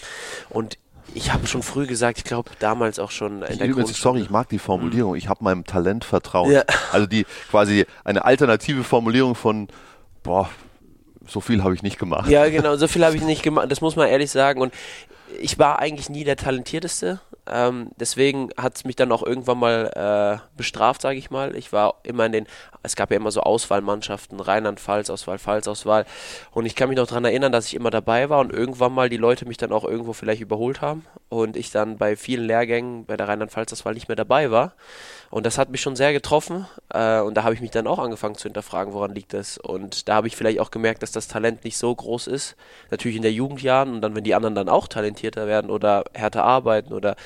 [0.50, 0.76] und
[1.12, 4.30] ich habe schon früh gesagt, ich glaube damals auch schon in der Übrigens, sorry, ich
[4.30, 5.16] mag die Formulierung.
[5.16, 6.50] Ich habe meinem Talent vertraut.
[6.50, 6.64] Ja.
[6.92, 9.68] Also die quasi eine alternative Formulierung von,
[10.22, 10.48] boah,
[11.26, 12.28] so viel habe ich nicht gemacht.
[12.30, 14.60] Ja, genau, so viel habe ich nicht gemacht, das muss man ehrlich sagen.
[14.60, 14.72] Und
[15.40, 17.20] ich war eigentlich nie der Talentierteste.
[17.46, 21.54] Ähm, deswegen hat es mich dann auch irgendwann mal äh, bestraft, sage ich mal.
[21.56, 22.46] Ich war immer in den,
[22.82, 26.06] es gab ja immer so Auswahlmannschaften, Rheinland-Pfalz-Auswahl, Pfalz-Auswahl.
[26.52, 29.10] Und ich kann mich noch daran erinnern, dass ich immer dabei war und irgendwann mal
[29.10, 33.04] die Leute mich dann auch irgendwo vielleicht überholt haben und ich dann bei vielen Lehrgängen
[33.04, 34.72] bei der Rheinland-Pfalz-Auswahl nicht mehr dabei war.
[35.30, 36.66] Und das hat mich schon sehr getroffen.
[36.92, 39.58] Äh, und da habe ich mich dann auch angefangen zu hinterfragen, woran liegt das.
[39.58, 42.56] Und da habe ich vielleicht auch gemerkt, dass das Talent nicht so groß ist.
[42.90, 46.44] Natürlich in der Jugendjahren und dann, wenn die anderen dann auch talentierter werden oder härter
[46.44, 47.16] arbeiten oder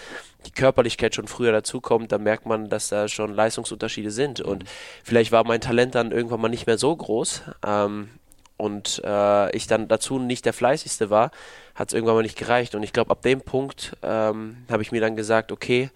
[0.47, 4.41] die Körperlichkeit schon früher dazukommt, dann merkt man, dass da schon Leistungsunterschiede sind.
[4.41, 4.65] Und
[5.03, 7.43] vielleicht war mein Talent dann irgendwann mal nicht mehr so groß.
[7.67, 8.11] Ähm,
[8.57, 11.31] und äh, ich dann dazu nicht der fleißigste war,
[11.77, 12.75] hat es irgendwann mal nicht gereicht.
[12.75, 15.91] Und ich glaube, ab dem Punkt ähm, habe ich mir dann gesagt, okay,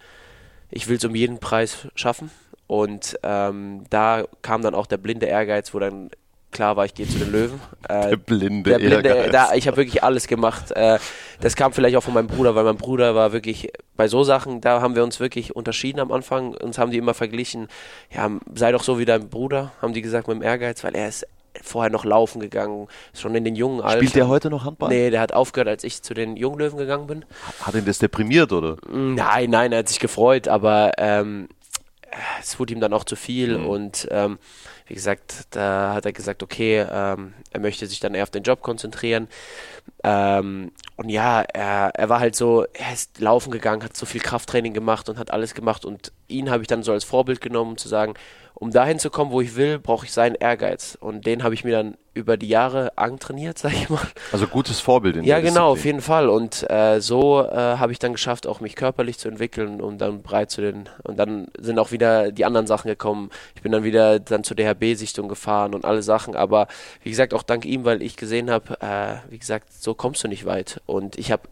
[0.73, 2.31] ich will es um jeden Preis schaffen.
[2.67, 6.09] Und ähm, da kam dann auch der blinde Ehrgeiz, wo dann
[6.51, 7.59] klar war, ich gehe zu den Löwen.
[7.89, 9.31] Äh, Der blinde, der blinde, Ehrgeiz.
[9.33, 10.71] da, ich habe wirklich alles gemacht.
[10.71, 10.99] Äh,
[11.41, 14.61] das kam vielleicht auch von meinem Bruder, weil mein Bruder war wirklich bei so Sachen,
[14.61, 16.53] da haben wir uns wirklich unterschieden am Anfang.
[16.55, 17.67] Uns haben die immer verglichen,
[18.09, 21.09] ja, sei doch so wie dein Bruder, haben die gesagt mit dem Ehrgeiz, weil er
[21.09, 21.27] ist
[21.61, 23.97] vorher noch laufen gegangen, schon in den jungen Alter.
[23.97, 24.89] Spielt der heute noch Handball?
[24.89, 27.25] Nee, der hat aufgehört, als ich zu den Junglöwen gegangen bin.
[27.61, 28.77] Hat ihn das deprimiert, oder?
[28.89, 31.47] Nein, nein, er hat sich gefreut, aber ähm,
[32.39, 34.37] es wurde ihm dann auch zu viel und ähm,
[34.87, 38.43] wie gesagt, da hat er gesagt, okay, ähm, er möchte sich dann eher auf den
[38.43, 39.27] Job konzentrieren.
[40.03, 44.21] Ähm, und ja, er, er war halt so, er ist laufen gegangen, hat so viel
[44.21, 47.71] Krafttraining gemacht und hat alles gemacht und ihn habe ich dann so als Vorbild genommen,
[47.71, 48.13] um zu sagen,
[48.63, 50.97] um dahin zu kommen, wo ich will, brauche ich seinen Ehrgeiz.
[51.01, 53.99] Und den habe ich mir dann über die Jahre antrainiert, sag ich mal.
[54.31, 55.95] Also gutes Vorbild in Ja, der genau, auf Disziplin.
[55.95, 56.29] jeden Fall.
[56.29, 60.21] Und äh, so äh, habe ich dann geschafft, auch mich körperlich zu entwickeln und dann
[60.23, 60.87] breit zu den.
[61.03, 63.31] Und dann sind auch wieder die anderen Sachen gekommen.
[63.55, 66.33] Ich bin dann wieder dann zur DHB-Sichtung gefahren und alle Sachen.
[66.33, 66.67] Aber
[67.03, 70.29] wie gesagt, auch dank ihm, weil ich gesehen habe, äh, wie gesagt, so kommst du
[70.29, 70.79] nicht weit.
[70.85, 71.43] Und ich habe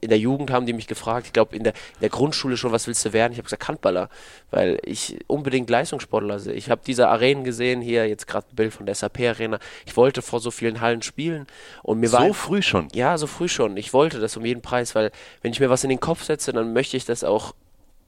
[0.00, 2.72] in der Jugend haben die mich gefragt, ich glaube in der, in der Grundschule schon,
[2.72, 3.32] was willst du werden?
[3.32, 4.08] Ich habe gesagt, Handballer,
[4.50, 6.54] weil ich unbedingt Leistungssportler sehe.
[6.54, 9.58] Ich habe diese Arenen gesehen, hier jetzt gerade ein Bild von der SAP-Arena.
[9.86, 11.46] Ich wollte vor so vielen Hallen spielen
[11.82, 12.88] und mir war So früh schon.
[12.92, 13.76] ja, so früh schon.
[13.76, 15.10] Ich wollte das um jeden Preis, weil
[15.42, 17.54] wenn ich mir was in den Kopf setze, dann möchte ich das auch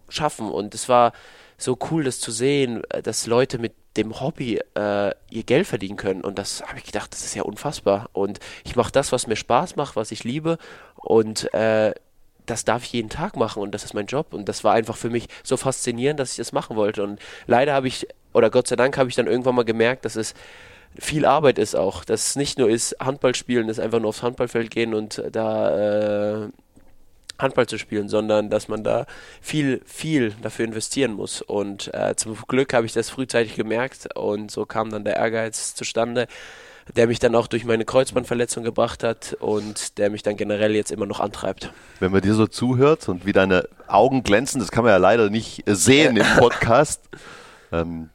[0.08, 0.50] schaffen.
[0.50, 1.12] Und es war
[1.62, 5.96] so cool, das zu sehen, äh, dass Leute mit dem Hobby äh, ihr Geld verdienen
[5.96, 6.22] können.
[6.22, 8.08] Und das habe ich gedacht, das ist ja unfassbar.
[8.12, 10.58] Und ich mache das, was mir Spaß macht, was ich liebe.
[10.96, 11.94] Und äh,
[12.46, 14.32] das darf ich jeden Tag machen und das ist mein Job.
[14.32, 17.02] Und das war einfach für mich so faszinierend, dass ich das machen wollte.
[17.02, 20.16] Und leider habe ich, oder Gott sei Dank habe ich dann irgendwann mal gemerkt, dass
[20.16, 20.34] es
[20.98, 22.04] viel Arbeit ist auch.
[22.04, 26.44] Dass es nicht nur ist, Handball spielen, ist einfach nur aufs Handballfeld gehen und da
[26.44, 26.48] äh,
[27.42, 29.06] Handball zu spielen, sondern dass man da
[29.40, 31.42] viel, viel dafür investieren muss.
[31.42, 35.74] Und äh, zum Glück habe ich das frühzeitig gemerkt und so kam dann der Ehrgeiz
[35.74, 36.26] zustande,
[36.96, 40.90] der mich dann auch durch meine Kreuzbandverletzung gebracht hat und der mich dann generell jetzt
[40.90, 41.72] immer noch antreibt.
[42.00, 45.30] Wenn man dir so zuhört und wie deine Augen glänzen, das kann man ja leider
[45.30, 47.02] nicht äh, sehen im Podcast,
[47.70, 48.10] ähm,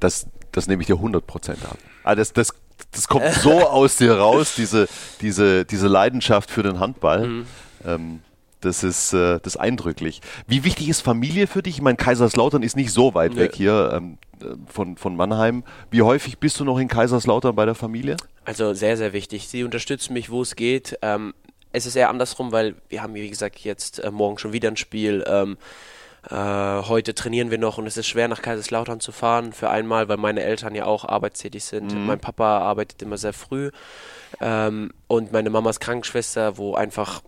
[0.00, 1.78] das, das nehme ich dir 100% ab.
[2.04, 2.54] Ah, das, das,
[2.92, 4.88] das kommt so aus dir raus, diese,
[5.20, 7.44] diese, diese Leidenschaft für den Handball.
[7.84, 8.20] Ähm,
[8.60, 10.20] das ist, äh, das ist eindrücklich.
[10.46, 11.76] Wie wichtig ist Familie für dich?
[11.76, 13.40] Ich meine, Kaiserslautern ist nicht so weit Nö.
[13.40, 15.64] weg hier ähm, äh, von, von Mannheim.
[15.90, 18.16] Wie häufig bist du noch in Kaiserslautern bei der Familie?
[18.44, 19.48] Also sehr, sehr wichtig.
[19.48, 20.98] Sie unterstützen mich, wo es geht.
[21.02, 21.34] Ähm,
[21.72, 24.76] es ist eher andersrum, weil wir haben, wie gesagt, jetzt äh, morgen schon wieder ein
[24.76, 25.24] Spiel.
[25.26, 25.56] Ähm,
[26.30, 29.52] äh, heute trainieren wir noch und es ist schwer, nach Kaiserslautern zu fahren.
[29.52, 31.94] Für einmal, weil meine Eltern ja auch arbeitstätig sind.
[32.06, 33.70] Mein Papa arbeitet immer sehr früh
[34.40, 37.22] ähm, und meine Mama ist Krankenschwester, wo einfach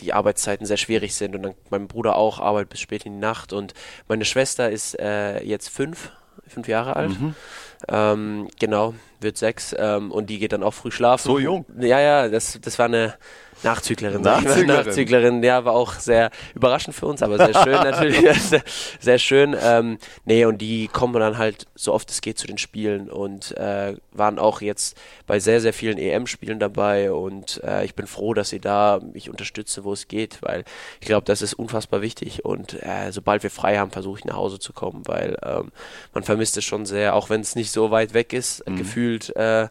[0.00, 3.18] die Arbeitszeiten sehr schwierig sind und dann mein Bruder auch arbeitet bis spät in die
[3.18, 3.74] Nacht und
[4.08, 6.10] meine Schwester ist äh, jetzt fünf,
[6.46, 7.12] fünf Jahre alt.
[7.88, 11.26] Ähm, genau, wird sechs ähm, und die geht dann auch früh schlafen.
[11.26, 11.64] So jung?
[11.78, 13.14] Ja, ja, das, das war eine
[13.62, 14.22] Nachzüglerin.
[14.22, 14.66] Nachzüglerin.
[14.66, 18.40] Nachzüglerin, ja, war auch sehr überraschend für uns, aber sehr schön natürlich.
[18.40, 18.62] sehr,
[19.00, 19.56] sehr schön.
[19.60, 23.56] Ähm, nee, und die kommen dann halt so oft es geht zu den Spielen und
[23.56, 24.96] äh, waren auch jetzt
[25.26, 29.30] bei sehr, sehr vielen EM-Spielen dabei und äh, ich bin froh, dass sie da mich
[29.30, 30.64] unterstützen, wo es geht, weil
[31.00, 34.36] ich glaube, das ist unfassbar wichtig und äh, sobald wir frei haben, versuche ich nach
[34.36, 35.72] Hause zu kommen, weil ähm,
[36.14, 38.76] man vermisst es schon sehr, auch wenn es nicht so weit weg ist, mhm.
[38.76, 39.34] gefühlt.
[39.36, 39.68] Äh,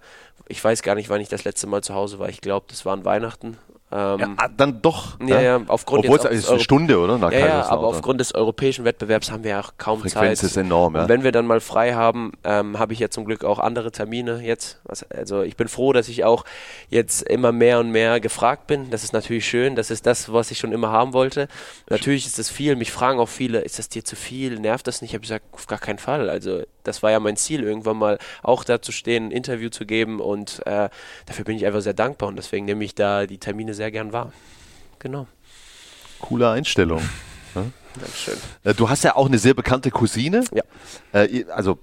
[0.47, 2.27] ich weiß gar nicht, wann ich das letzte Mal zu Hause war.
[2.27, 3.57] Ich glaube, das war an Weihnachten
[3.91, 5.19] ähm, ja, ah, dann doch.
[5.19, 7.17] Ja, ja, aufgrund Obwohl es ist eine Stunde, oder?
[7.17, 10.21] Nach ja, ja, aber aufgrund des europäischen Wettbewerbs haben wir auch kaum Frequenz Zeit.
[10.21, 11.01] Frequenz ist enorm, ja.
[11.01, 13.91] Und wenn wir dann mal frei haben, ähm, habe ich ja zum Glück auch andere
[13.91, 14.79] Termine jetzt.
[15.09, 16.45] Also ich bin froh, dass ich auch
[16.89, 18.91] jetzt immer mehr und mehr gefragt bin.
[18.91, 19.75] Das ist natürlich schön.
[19.75, 21.47] Das ist das, was ich schon immer haben wollte.
[21.89, 22.75] Natürlich ist das viel.
[22.75, 24.59] Mich fragen auch viele, ist das dir zu viel?
[24.59, 25.11] Nervt das nicht?
[25.11, 26.29] Ich habe gesagt, auf gar keinen Fall.
[26.29, 29.85] Also das war ja mein Ziel, irgendwann mal auch da zu stehen, ein Interview zu
[29.85, 30.89] geben und äh,
[31.25, 34.13] dafür bin ich einfach sehr dankbar und deswegen nehme ich da die Termine sehr gern
[34.13, 34.31] wahr.
[34.99, 35.27] Genau.
[36.19, 37.01] Coole Einstellung.
[37.55, 37.65] Ja?
[37.99, 38.37] Dankeschön.
[38.63, 40.43] Äh, du hast ja auch eine sehr bekannte Cousine.
[40.53, 40.63] Ja.
[41.13, 41.79] Äh, also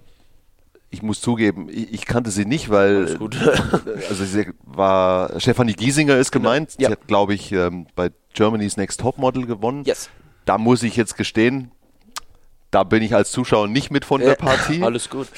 [0.90, 3.18] ich muss zugeben, ich, kannte sie nicht, weil
[4.08, 6.50] also sie war Stefanie Giesinger ist genau.
[6.50, 6.76] gemeint.
[6.76, 6.82] Genau.
[6.82, 6.88] Ja.
[6.88, 9.84] Sie hat, glaube ich, ähm, bei Germany's Next Topmodel gewonnen.
[9.84, 10.08] Yes.
[10.44, 11.72] Da muss ich jetzt gestehen,
[12.76, 14.82] da bin ich als Zuschauer nicht mit von der Partie.
[14.82, 15.28] Alles gut.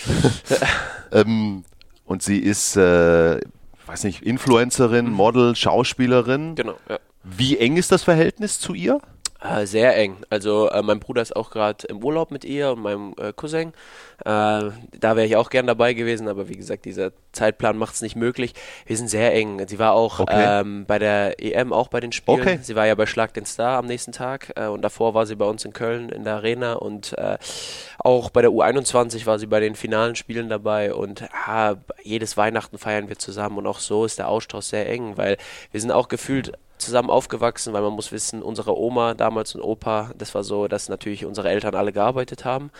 [1.12, 1.62] ähm,
[2.04, 3.40] und sie ist, äh,
[3.86, 5.12] weiß nicht, Influencerin, mhm.
[5.12, 6.56] Model, Schauspielerin.
[6.56, 6.98] Genau, ja.
[7.22, 9.00] Wie eng ist das Verhältnis zu ihr?
[9.40, 10.16] Äh, sehr eng.
[10.30, 13.68] Also äh, mein Bruder ist auch gerade im Urlaub mit ihr und meinem äh, Cousin.
[13.68, 18.02] Äh, da wäre ich auch gern dabei gewesen, aber wie gesagt, dieser Zeitplan macht es
[18.02, 18.54] nicht möglich.
[18.86, 19.64] Wir sind sehr eng.
[19.68, 20.60] Sie war auch okay.
[20.60, 22.40] ähm, bei der EM, auch bei den Spielen.
[22.40, 22.58] Okay.
[22.62, 25.36] Sie war ja bei Schlag den Star am nächsten Tag äh, und davor war sie
[25.36, 27.38] bei uns in Köln in der Arena und äh,
[27.98, 31.24] auch bei der U21 war sie bei den finalen Spielen dabei und
[32.02, 35.36] jedes Weihnachten feiern wir zusammen und auch so ist der Austausch sehr eng, weil
[35.70, 40.10] wir sind auch gefühlt zusammen aufgewachsen, weil man muss wissen, unsere Oma damals und Opa,
[40.16, 42.70] das war so, dass natürlich unsere Eltern alle gearbeitet haben.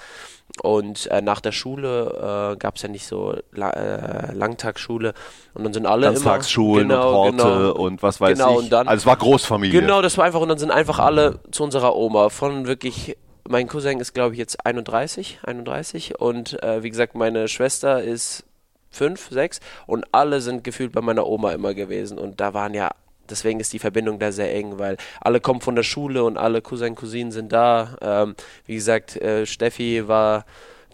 [0.63, 5.13] Und äh, nach der Schule äh, gab es ja nicht so La äh, Langtagsschule
[5.55, 8.65] und dann sind alle Ganztagsschulen genau, und Horte genau, und was weiß genau, ich.
[8.65, 9.81] Und dann, also es war Großfamilie.
[9.81, 13.69] Genau, das war einfach und dann sind einfach alle zu unserer Oma von wirklich mein
[13.69, 18.45] Cousin ist glaube ich jetzt 31, 31 und äh, wie gesagt meine Schwester ist
[18.91, 22.91] fünf, sechs und alle sind gefühlt bei meiner Oma immer gewesen und da waren ja
[23.31, 26.63] deswegen ist die Verbindung da sehr eng, weil alle kommen von der Schule und alle
[26.63, 27.97] Cousin, Cousinen sind da.
[28.01, 28.35] Ähm,
[28.67, 30.45] wie gesagt, äh, Steffi war,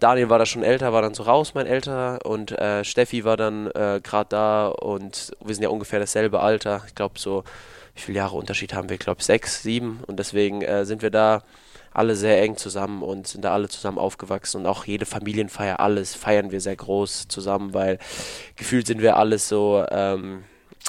[0.01, 3.37] Daniel war da schon älter, war dann so raus, mein älter, und äh, Steffi war
[3.37, 6.83] dann äh, gerade da und wir sind ja ungefähr dasselbe Alter.
[6.87, 7.45] Ich glaube so,
[7.95, 8.95] wie viele Jahre Unterschied haben wir?
[8.95, 11.43] Ich glaube sechs, sieben und deswegen äh, sind wir da
[11.95, 16.15] alle sehr eng zusammen und sind da alle zusammen aufgewachsen und auch jede Familienfeier, alles
[16.15, 17.99] feiern wir sehr groß zusammen, weil
[18.57, 20.43] gefühlt sind wir alles so, ähm,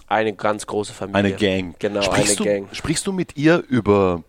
[0.08, 1.20] eine ganz große Familie.
[1.20, 1.76] Eine Gang.
[1.80, 2.76] Genau, sprichst eine du, Gang.
[2.76, 4.24] Sprichst du mit ihr über,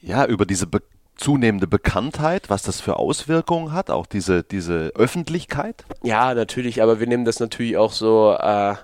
[0.00, 0.82] ja, über diese be
[1.16, 5.86] zunehmende Bekanntheit, was das für Auswirkungen hat, auch diese, diese Öffentlichkeit?
[6.02, 8.74] Ja, natürlich, aber wir nehmen das natürlich auch so, äh,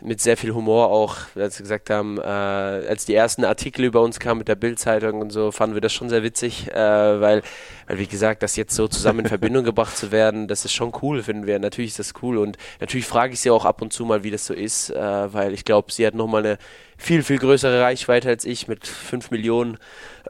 [0.00, 4.00] mit sehr viel Humor auch, als wir gesagt haben, äh, als die ersten Artikel über
[4.00, 7.42] uns kamen mit der Bildzeitung und so, fanden wir das schon sehr witzig, äh, weil,
[7.86, 10.92] weil wie gesagt, das jetzt so zusammen in Verbindung gebracht zu werden, das ist schon
[11.02, 11.58] cool, finden wir.
[11.58, 14.30] Natürlich ist das cool und natürlich frage ich sie auch ab und zu mal, wie
[14.30, 16.58] das so ist, äh, weil ich glaube, sie hat nochmal eine
[16.96, 19.78] viel, viel größere Reichweite als ich mit 5 Millionen.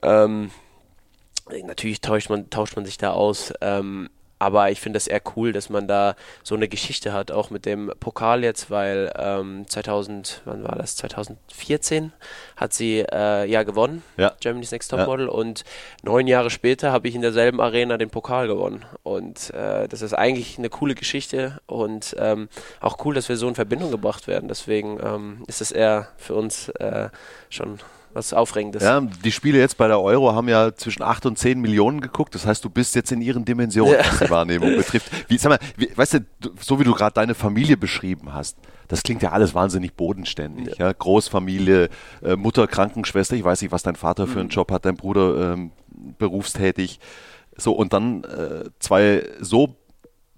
[0.02, 0.50] Ähm,
[1.64, 3.52] natürlich tauscht man, tauscht man sich da aus.
[3.60, 4.08] Ähm,
[4.39, 7.66] aber ich finde es eher cool, dass man da so eine Geschichte hat, auch mit
[7.66, 10.97] dem Pokal jetzt, weil ähm, 2000, wann war das?
[10.97, 12.12] 2014
[12.57, 14.32] hat sie äh, ja gewonnen, ja.
[14.41, 15.32] Germany's Next Topmodel, ja.
[15.32, 15.64] und
[16.03, 18.84] neun Jahre später habe ich in derselben Arena den Pokal gewonnen.
[19.03, 22.49] Und äh, das ist eigentlich eine coole Geschichte und ähm,
[22.80, 24.49] auch cool, dass wir so in Verbindung gebracht werden.
[24.49, 27.09] Deswegen ähm, ist es eher für uns äh,
[27.51, 27.78] schon
[28.12, 28.82] was Aufregendes.
[28.82, 32.34] Ja, die Spiele jetzt bei der Euro haben ja zwischen 8 und 10 Millionen geguckt.
[32.34, 34.00] Das heißt, du bist jetzt in ihren Dimensionen, ja.
[34.00, 35.11] was die Wahrnehmung betrifft.
[35.28, 38.56] Wie, sag mal, wie, weißt du, so wie du gerade deine Familie beschrieben hast,
[38.88, 40.78] das klingt ja alles wahnsinnig bodenständig.
[40.78, 40.86] Ja.
[40.86, 40.92] ja?
[40.92, 41.88] Großfamilie,
[42.22, 44.54] äh, Mutter, Krankenschwester, ich weiß nicht, was dein Vater für einen mhm.
[44.54, 45.72] Job hat, dein Bruder ähm,
[46.18, 47.00] berufstätig.
[47.56, 49.76] So, und dann äh, zwei so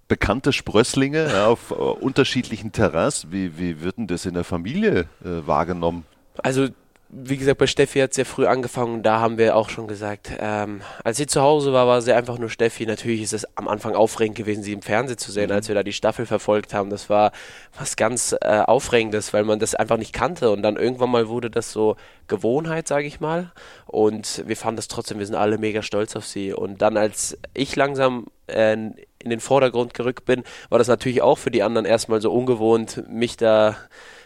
[0.09, 3.29] bekannte Sprösslinge ja, auf äh, unterschiedlichen Terrains.
[3.31, 6.05] Wie, wie wird denn das in der Familie äh, wahrgenommen?
[6.43, 6.69] Also
[7.13, 9.03] wie gesagt, bei Steffi hat es sehr früh angefangen.
[9.03, 12.39] Da haben wir auch schon gesagt, ähm, als sie zu Hause war, war sie einfach
[12.39, 12.87] nur Steffi.
[12.87, 15.57] Natürlich ist es am Anfang aufregend gewesen, sie im Fernsehen zu sehen, mhm.
[15.57, 16.89] als wir da die Staffel verfolgt haben.
[16.89, 17.33] Das war
[17.77, 20.51] was ganz äh, Aufregendes, weil man das einfach nicht kannte.
[20.51, 21.97] Und dann irgendwann mal wurde das so
[22.29, 23.51] Gewohnheit, sage ich mal.
[23.87, 26.53] Und wir fanden das trotzdem, wir sind alle mega stolz auf sie.
[26.53, 31.39] Und dann, als ich langsam äh, in den Vordergrund gerückt bin, war das natürlich auch
[31.39, 33.77] für die anderen erstmal so ungewohnt, mich da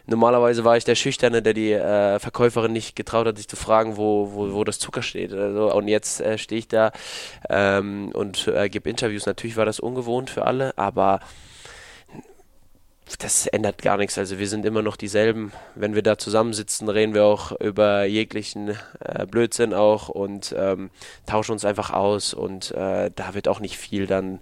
[0.06, 3.96] normalerweise war ich der Schüchterne, der die äh, Verkäuferin nicht getraut hat, sich zu fragen,
[3.96, 5.32] wo, wo, wo das Zucker steht.
[5.32, 6.92] Also, und jetzt äh, stehe ich da
[7.48, 9.26] ähm, und äh, gebe Interviews.
[9.26, 11.20] Natürlich war das ungewohnt für alle, aber
[13.18, 14.16] das ändert gar nichts.
[14.18, 15.52] Also wir sind immer noch dieselben.
[15.74, 20.90] Wenn wir da zusammensitzen, reden wir auch über jeglichen äh, Blödsinn auch und ähm,
[21.26, 24.40] tauschen uns einfach aus und äh, da wird auch nicht viel dann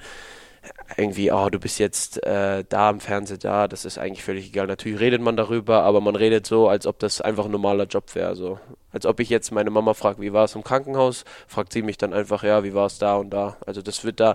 [0.97, 4.67] irgendwie, oh, du bist jetzt äh, da im Fernsehen da, das ist eigentlich völlig egal.
[4.67, 8.15] Natürlich redet man darüber, aber man redet so, als ob das einfach ein normaler Job
[8.15, 8.37] wäre.
[8.37, 8.59] So.
[8.93, 11.99] Als ob ich jetzt meine Mama frage, wie war es im Krankenhaus, fragt sie mich
[11.99, 13.57] dann einfach, ja, wie war es da und da.
[13.67, 14.35] Also das wird da,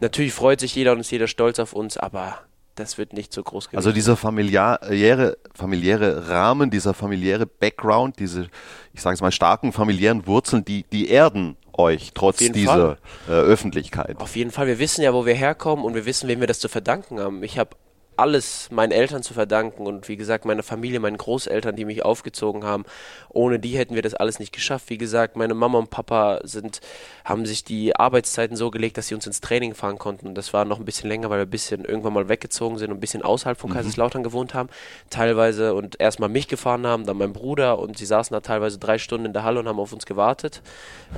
[0.00, 2.38] natürlich freut sich jeder und ist jeder stolz auf uns, aber
[2.78, 3.76] das wird nicht so groß gehen.
[3.76, 8.48] Also dieser familiäre, familiäre Rahmen, dieser familiäre Background, diese,
[8.92, 12.98] ich sage es mal, starken familiären Wurzeln, die, die erden euch trotz dieser
[13.28, 14.20] äh, Öffentlichkeit.
[14.20, 14.66] Auf jeden Fall.
[14.66, 17.42] Wir wissen ja, wo wir herkommen und wir wissen, wem wir das zu verdanken haben.
[17.42, 17.70] Ich habe
[18.18, 22.64] alles meinen Eltern zu verdanken und wie gesagt meiner Familie, meinen Großeltern, die mich aufgezogen
[22.64, 22.84] haben.
[23.28, 24.90] Ohne die hätten wir das alles nicht geschafft.
[24.90, 26.80] Wie gesagt, meine Mama und Papa sind,
[27.24, 30.34] haben sich die Arbeitszeiten so gelegt, dass sie uns ins Training fahren konnten.
[30.34, 32.96] Das war noch ein bisschen länger, weil wir ein bisschen irgendwann mal weggezogen sind und
[32.96, 33.74] ein bisschen außerhalb von mhm.
[33.74, 34.68] Kaiserslautern gewohnt haben.
[35.10, 38.98] Teilweise und erstmal mich gefahren haben, dann mein Bruder und sie saßen da teilweise drei
[38.98, 40.62] Stunden in der Halle und haben auf uns gewartet.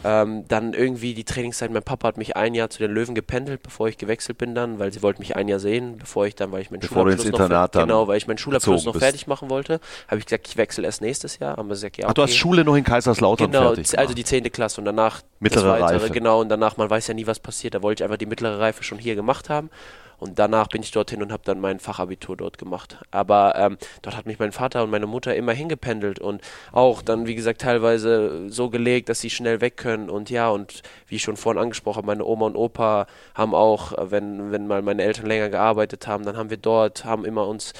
[0.04, 1.70] Ähm, dann irgendwie die Trainingszeit.
[1.70, 4.78] Mein Papa hat mich ein Jahr zu den Löwen gependelt, bevor ich gewechselt bin dann,
[4.78, 7.12] weil sie wollten mich ein Jahr sehen, bevor ich dann, weil ich meinen bevor du
[7.12, 9.04] ins Internat noch, Genau, weil ich meinen Schulabschluss noch bist.
[9.04, 11.56] fertig machen wollte, habe ich gesagt, ich wechsle erst nächstes Jahr.
[11.56, 12.10] Haben wir gesagt, ja, okay.
[12.10, 14.50] Ach, du hast Schule noch in Kaiserslautern genau, fertig also die 10.
[14.52, 16.10] Klasse und danach mittlere Reife.
[16.10, 17.74] Genau, und danach, man weiß ja nie, was passiert.
[17.74, 19.70] Da wollte ich einfach die mittlere Reife schon hier gemacht haben.
[20.20, 22.98] Und danach bin ich dorthin und habe dann mein Fachabitur dort gemacht.
[23.10, 26.42] Aber ähm, dort hat mich mein Vater und meine Mutter immer hingependelt und
[26.72, 30.10] auch dann, wie gesagt, teilweise so gelegt, dass sie schnell weg können.
[30.10, 33.92] Und ja, und wie ich schon vorhin angesprochen habe, meine Oma und Opa haben auch,
[34.10, 37.72] wenn, wenn mal meine Eltern länger gearbeitet haben, dann haben wir dort, haben immer uns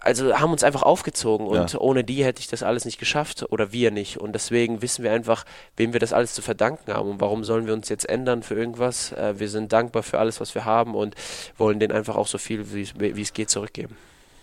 [0.00, 1.78] also haben uns einfach aufgezogen und ja.
[1.78, 4.18] ohne die hätte ich das alles nicht geschafft oder wir nicht.
[4.18, 5.44] Und deswegen wissen wir einfach,
[5.76, 8.54] wem wir das alles zu verdanken haben und warum sollen wir uns jetzt ändern für
[8.54, 9.12] irgendwas.
[9.12, 11.14] Äh, wir sind dankbar für alles, was wir haben und
[11.58, 13.96] wollen denen einfach auch so viel, wie es geht, zurückgeben.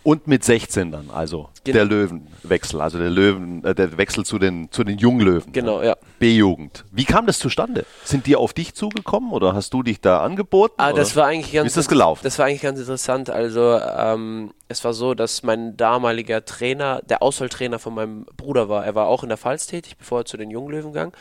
[0.08, 1.76] Und mit 16 dann, also genau.
[1.76, 5.52] der Löwenwechsel, also der Löwen, äh, der Wechsel zu den, zu den Junglöwen.
[5.52, 5.98] Genau, ja.
[6.20, 6.86] B-Jugend.
[6.94, 7.86] Wie kam das zustande?
[8.06, 10.76] Sind die auf dich zugekommen oder hast du dich da angeboten?
[10.78, 11.66] Ah, das war eigentlich ganz.
[11.66, 12.22] Wie ist das gelaufen?
[12.24, 13.30] Das war eigentlich ganz interessant.
[13.30, 18.86] Also ähm, es war so, dass mein damaliger Trainer, der Auswahltrainer von meinem Bruder war.
[18.86, 21.12] Er war auch in der Pfalz tätig, bevor er zu den Junglöwen ging.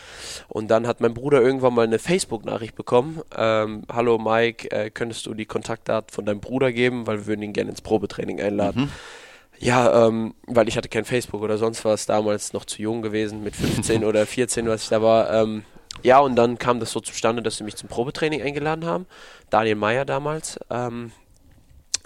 [0.47, 3.20] Und dann hat mein Bruder irgendwann mal eine Facebook-Nachricht bekommen.
[3.37, 7.43] Ähm, Hallo Mike, äh, könntest du die Kontaktdaten von deinem Bruder geben, weil wir würden
[7.43, 8.76] ihn gerne ins Probetraining einladen.
[8.77, 8.91] Mhm.
[9.59, 13.43] Ja, ähm, weil ich hatte kein Facebook oder sonst was, damals noch zu jung gewesen,
[13.43, 15.33] mit 15 oder 14, was ich da war.
[15.33, 15.64] Ähm,
[16.03, 19.07] ja, und dann kam das so zustande, dass sie mich zum Probetraining eingeladen haben.
[19.49, 20.59] Daniel Meyer damals.
[20.70, 21.12] Ähm,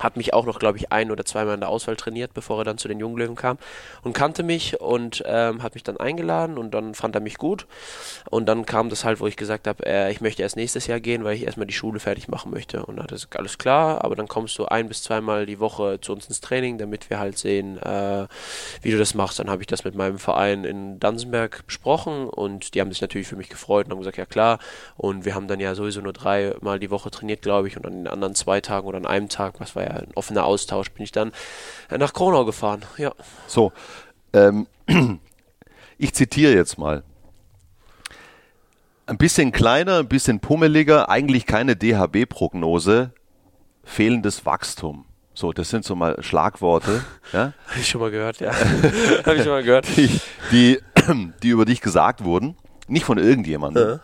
[0.00, 2.64] hat mich auch noch, glaube ich, ein oder zweimal in der Auswahl trainiert, bevor er
[2.64, 3.58] dann zu den Junglöwen kam
[4.02, 7.66] und kannte mich und ähm, hat mich dann eingeladen und dann fand er mich gut.
[8.30, 11.00] Und dann kam das halt, wo ich gesagt habe, äh, ich möchte erst nächstes Jahr
[11.00, 12.84] gehen, weil ich erstmal die Schule fertig machen möchte.
[12.84, 15.60] Und dann hat er gesagt, alles klar, aber dann kommst du ein bis zweimal die
[15.60, 18.26] Woche zu uns ins Training, damit wir halt sehen, äh,
[18.82, 19.38] wie du das machst.
[19.38, 23.28] Dann habe ich das mit meinem Verein in Dansenberg besprochen und die haben sich natürlich
[23.28, 24.58] für mich gefreut und haben gesagt, ja klar.
[24.96, 27.92] Und wir haben dann ja sowieso nur dreimal die Woche trainiert, glaube ich und an
[27.92, 31.04] den anderen zwei Tagen oder an einem Tag, was war ja ein offener Austausch, bin
[31.04, 31.32] ich dann
[31.90, 32.82] nach Kronau gefahren.
[32.96, 33.12] Ja.
[33.46, 33.72] So,
[34.32, 34.66] ähm,
[35.98, 37.02] ich zitiere jetzt mal.
[39.06, 43.12] Ein bisschen kleiner, ein bisschen pummeliger, eigentlich keine DHB-Prognose,
[43.82, 45.04] fehlendes Wachstum.
[45.34, 47.04] So, das sind so mal Schlagworte.
[47.32, 47.52] Ja?
[47.68, 48.52] Habe ich schon mal gehört, ja.
[49.24, 49.86] Habe ich schon mal gehört.
[49.96, 50.20] Die,
[50.50, 50.80] die,
[51.42, 52.56] die, über dich gesagt wurden,
[52.88, 54.00] nicht von irgendjemandem, ja.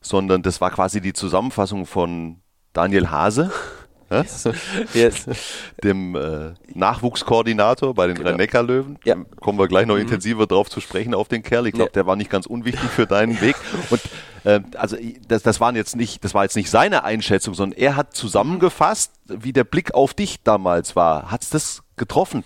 [0.00, 2.40] sondern das war quasi die Zusammenfassung von
[2.72, 3.52] Daniel Hase
[4.94, 5.26] yes.
[5.82, 8.30] dem äh, Nachwuchskoordinator bei den genau.
[8.30, 8.98] Rhein-Neckar-Löwen.
[9.04, 9.16] Ja.
[9.40, 10.02] Kommen wir gleich noch mhm.
[10.02, 11.66] intensiver drauf zu sprechen auf den Kerl.
[11.66, 11.94] Ich glaube, ja.
[11.94, 13.56] der war nicht ganz unwichtig für deinen Weg.
[13.90, 14.00] Und
[14.44, 14.96] äh, also
[15.28, 19.12] das, das waren jetzt nicht, das war jetzt nicht seine Einschätzung, sondern er hat zusammengefasst,
[19.26, 21.30] wie der Blick auf dich damals war.
[21.30, 22.44] Hat es das getroffen?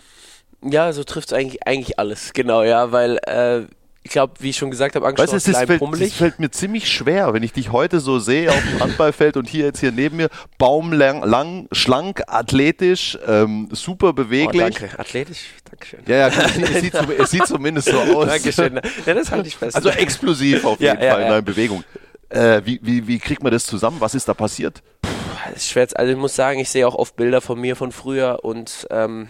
[0.62, 3.66] Ja, so trifft es eigentlich, eigentlich alles, genau, ja, weil äh,
[4.02, 6.12] ich glaube, wie ich schon gesagt habe, angeschaut, weißt, es fällt, pummelig.
[6.12, 9.48] Es fällt mir ziemlich schwer, wenn ich dich heute so sehe auf dem Handballfeld und
[9.48, 14.62] hier jetzt hier neben mir, baumlang, lang, schlank, athletisch, ähm, super beweglich.
[14.62, 15.40] Oh, danke, athletisch,
[15.70, 16.00] Dankeschön.
[16.06, 18.28] Ja, ja, es sieht, es sieht zumindest so aus.
[18.28, 18.80] Dankeschön.
[19.04, 19.76] Ja, das halte ich fest.
[19.76, 21.84] Also explosiv auf jeden ja, Fall ja, in deiner Bewegung.
[22.30, 23.96] Äh, wie, wie, wie kriegt man das zusammen?
[24.00, 24.82] Was ist da passiert?
[25.02, 25.10] Puh,
[25.54, 25.86] ist schwer.
[25.94, 29.28] Also ich muss sagen, ich sehe auch oft Bilder von mir von früher und ähm,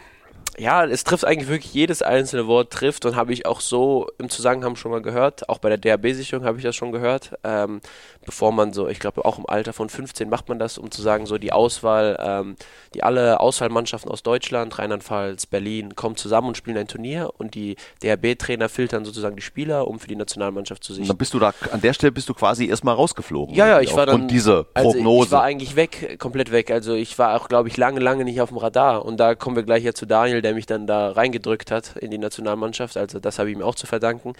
[0.58, 4.28] ja, es trifft eigentlich wirklich jedes einzelne Wort trifft und habe ich auch so im
[4.28, 5.48] Zusammenhang schon mal gehört.
[5.48, 7.32] Auch bei der DRB-Sicherung habe ich das schon gehört.
[7.44, 7.80] Ähm,
[8.24, 11.00] bevor man so, ich glaube auch im Alter von 15 macht man das, um zu
[11.00, 12.56] sagen, so die Auswahl, ähm,
[12.94, 17.76] die alle Auswahlmannschaften aus Deutschland, Rheinland-Pfalz, Berlin kommen zusammen und spielen ein Turnier und die
[18.02, 21.08] DRB-Trainer filtern sozusagen die Spieler, um für die Nationalmannschaft zu sichten.
[21.08, 23.54] Dann bist du da, an der Stelle bist du quasi erstmal rausgeflogen.
[23.54, 24.28] Ja, ja, ich war dann.
[24.28, 24.98] diese Prognose.
[25.04, 26.70] Also ich war eigentlich weg, komplett weg.
[26.70, 29.04] Also ich war auch, glaube ich, lange, lange nicht auf dem Radar.
[29.04, 32.10] Und da kommen wir gleich ja zu Daniel, der mich dann da reingedrückt hat in
[32.10, 32.96] die Nationalmannschaft.
[32.96, 34.34] Also das habe ich ihm auch zu verdanken.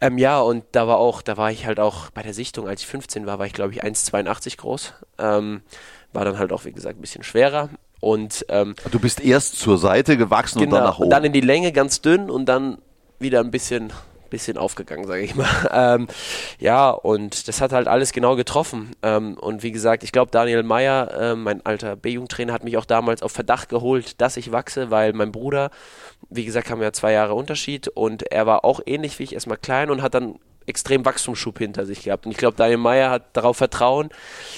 [0.00, 2.82] Ähm, ja, und da war auch, da war ich halt auch bei der Sichtung, als
[2.82, 4.94] ich 15 war, war ich glaube ich 1,82 groß.
[5.18, 5.62] Ähm,
[6.12, 7.68] war dann halt auch, wie gesagt, ein bisschen schwerer.
[8.00, 11.04] Und, ähm, du bist erst zur Seite gewachsen genau, und dann genau, nach oben.
[11.04, 12.78] Und dann in die Länge ganz dünn und dann
[13.18, 13.92] wieder ein bisschen
[14.30, 15.44] bisschen aufgegangen, sage ich mal.
[15.74, 16.06] Ähm,
[16.58, 18.92] ja, und das hat halt alles genau getroffen.
[19.02, 22.84] Ähm, und wie gesagt, ich glaube, Daniel Meyer, äh, mein alter B-Jugendtrainer, hat mich auch
[22.84, 25.70] damals auf Verdacht geholt, dass ich wachse, weil mein Bruder,
[26.30, 29.58] wie gesagt, haben ja zwei Jahre Unterschied und er war auch ähnlich wie ich, erstmal
[29.58, 32.26] klein und hat dann extrem Wachstumsschub hinter sich gehabt.
[32.26, 34.08] Und ich glaube, Daniel Meyer hat darauf Vertrauen,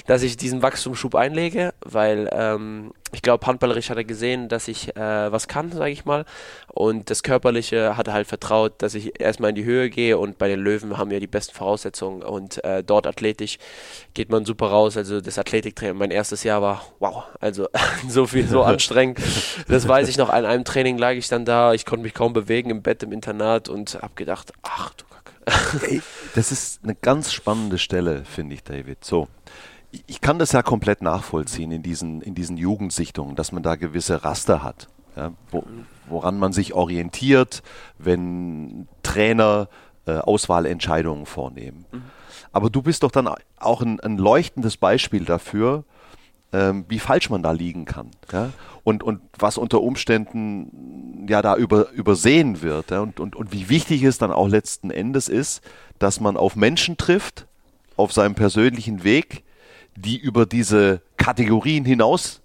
[0.06, 4.96] dass ich diesen Wachstumsschub einlege, weil ähm, ich glaube, handballerisch hat er gesehen, dass ich
[4.96, 6.24] äh, was kann, sage ich mal.
[6.76, 10.18] Und das Körperliche hat er halt vertraut, dass ich erstmal in die Höhe gehe.
[10.18, 12.22] Und bei den Löwen haben wir die besten Voraussetzungen.
[12.22, 13.58] Und äh, dort athletisch
[14.12, 14.96] geht man super raus.
[14.96, 17.24] Also das Athletiktraining, mein erstes Jahr war wow.
[17.40, 17.68] Also
[18.08, 19.20] so viel, so anstrengend.
[19.68, 20.28] Das weiß ich noch.
[20.28, 21.72] An einem Training lag ich dann da.
[21.72, 25.06] Ich konnte mich kaum bewegen im Bett im Internat und habe gedacht, ach du
[25.88, 26.02] Ey,
[26.34, 29.04] das ist eine ganz spannende Stelle, finde ich, David.
[29.04, 29.28] So,
[30.06, 34.24] ich kann das ja komplett nachvollziehen in diesen, in diesen Jugendsichtungen, dass man da gewisse
[34.24, 35.64] Raster hat, ja, wo,
[36.08, 37.62] woran man sich orientiert,
[37.98, 39.68] wenn Trainer
[40.06, 41.84] äh, Auswahlentscheidungen vornehmen.
[41.90, 42.02] Mhm.
[42.52, 43.28] Aber du bist doch dann
[43.58, 45.84] auch ein, ein leuchtendes Beispiel dafür,
[46.52, 48.10] ähm, wie falsch man da liegen kann.
[48.32, 48.50] Ja?
[48.84, 52.90] Und, und was unter Umständen ja da über, übersehen wird.
[52.90, 53.00] Ja?
[53.00, 55.60] Und, und, und wie wichtig es dann auch letzten Endes ist,
[55.98, 57.46] dass man auf Menschen trifft,
[57.96, 59.44] auf seinem persönlichen Weg,
[59.96, 62.42] die über diese Kategorien hinaus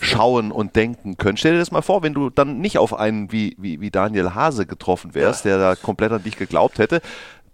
[0.00, 1.36] schauen und denken können.
[1.36, 4.34] Stell dir das mal vor, wenn du dann nicht auf einen wie, wie, wie Daniel
[4.34, 5.56] Hase getroffen wärst, ja.
[5.56, 7.00] der da komplett an dich geglaubt hätte,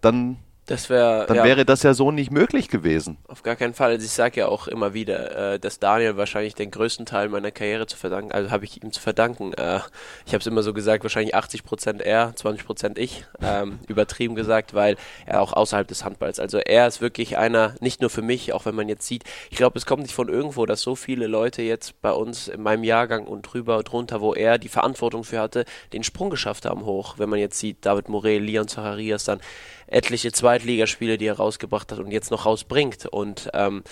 [0.00, 0.36] dann
[0.66, 3.18] das wär, Dann ja, wäre das ja so nicht möglich gewesen.
[3.28, 3.90] Auf gar keinen Fall.
[3.90, 7.50] Also ich sage ja auch immer wieder, äh, dass Daniel wahrscheinlich den größten Teil meiner
[7.50, 9.52] Karriere zu verdanken, also habe ich ihm zu verdanken.
[9.52, 9.80] Äh,
[10.24, 14.96] ich habe es immer so gesagt, wahrscheinlich 80% er, 20% ich, ähm, übertrieben gesagt, weil
[15.26, 18.64] er auch außerhalb des Handballs, also er ist wirklich einer, nicht nur für mich, auch
[18.64, 21.60] wenn man jetzt sieht, ich glaube, es kommt nicht von irgendwo, dass so viele Leute
[21.60, 25.40] jetzt bei uns in meinem Jahrgang und drüber und drunter, wo er die Verantwortung für
[25.40, 27.16] hatte, den Sprung geschafft haben hoch.
[27.18, 29.40] Wenn man jetzt sieht, David Morel, Leon Zacharias, dann
[29.86, 33.06] etliche Zweitligaspiele, die er rausgebracht hat und jetzt noch rausbringt.
[33.06, 33.82] Und ähm,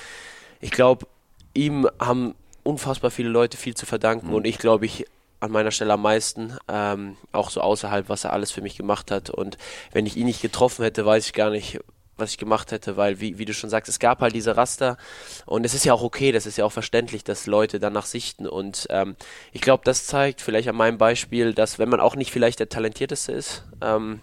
[0.60, 1.06] ich glaube,
[1.54, 4.34] ihm haben unfassbar viele Leute viel zu verdanken mhm.
[4.34, 5.06] und ich glaube, ich
[5.40, 9.10] an meiner Stelle am meisten, ähm, auch so außerhalb, was er alles für mich gemacht
[9.10, 9.28] hat.
[9.28, 9.58] Und
[9.90, 11.80] wenn ich ihn nicht getroffen hätte, weiß ich gar nicht,
[12.16, 14.96] was ich gemacht hätte, weil, wie, wie du schon sagst, es gab halt diese Raster
[15.44, 18.46] und es ist ja auch okay, das ist ja auch verständlich, dass Leute danach sichten
[18.46, 19.16] und ähm,
[19.52, 22.68] ich glaube, das zeigt vielleicht an meinem Beispiel, dass wenn man auch nicht vielleicht der
[22.68, 24.20] Talentierteste ist, ähm,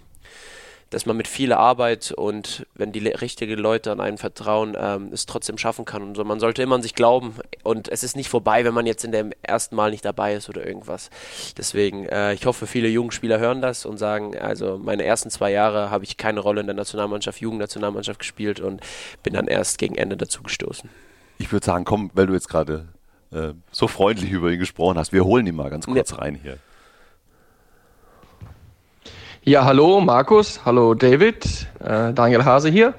[0.89, 5.25] dass man mit viel Arbeit und wenn die richtigen Leute an einen vertrauen, ähm, es
[5.25, 6.01] trotzdem schaffen kann.
[6.01, 6.23] Und so.
[6.23, 9.11] Man sollte immer an sich glauben und es ist nicht vorbei, wenn man jetzt in
[9.11, 11.09] dem ersten Mal nicht dabei ist oder irgendwas.
[11.57, 15.91] Deswegen, äh, ich hoffe, viele Jugendspieler hören das und sagen, also meine ersten zwei Jahre
[15.91, 18.81] habe ich keine Rolle in der Nationalmannschaft, Jugendnationalmannschaft gespielt und
[19.21, 20.89] bin dann erst gegen Ende dazu gestoßen.
[21.37, 22.87] Ich würde sagen, komm, weil du jetzt gerade
[23.31, 26.17] äh, so freundlich über ihn gesprochen hast, wir holen ihn mal ganz kurz ja.
[26.17, 26.57] rein hier.
[29.45, 32.93] Ja, hallo Markus, hallo David, äh, Daniel Hase hier.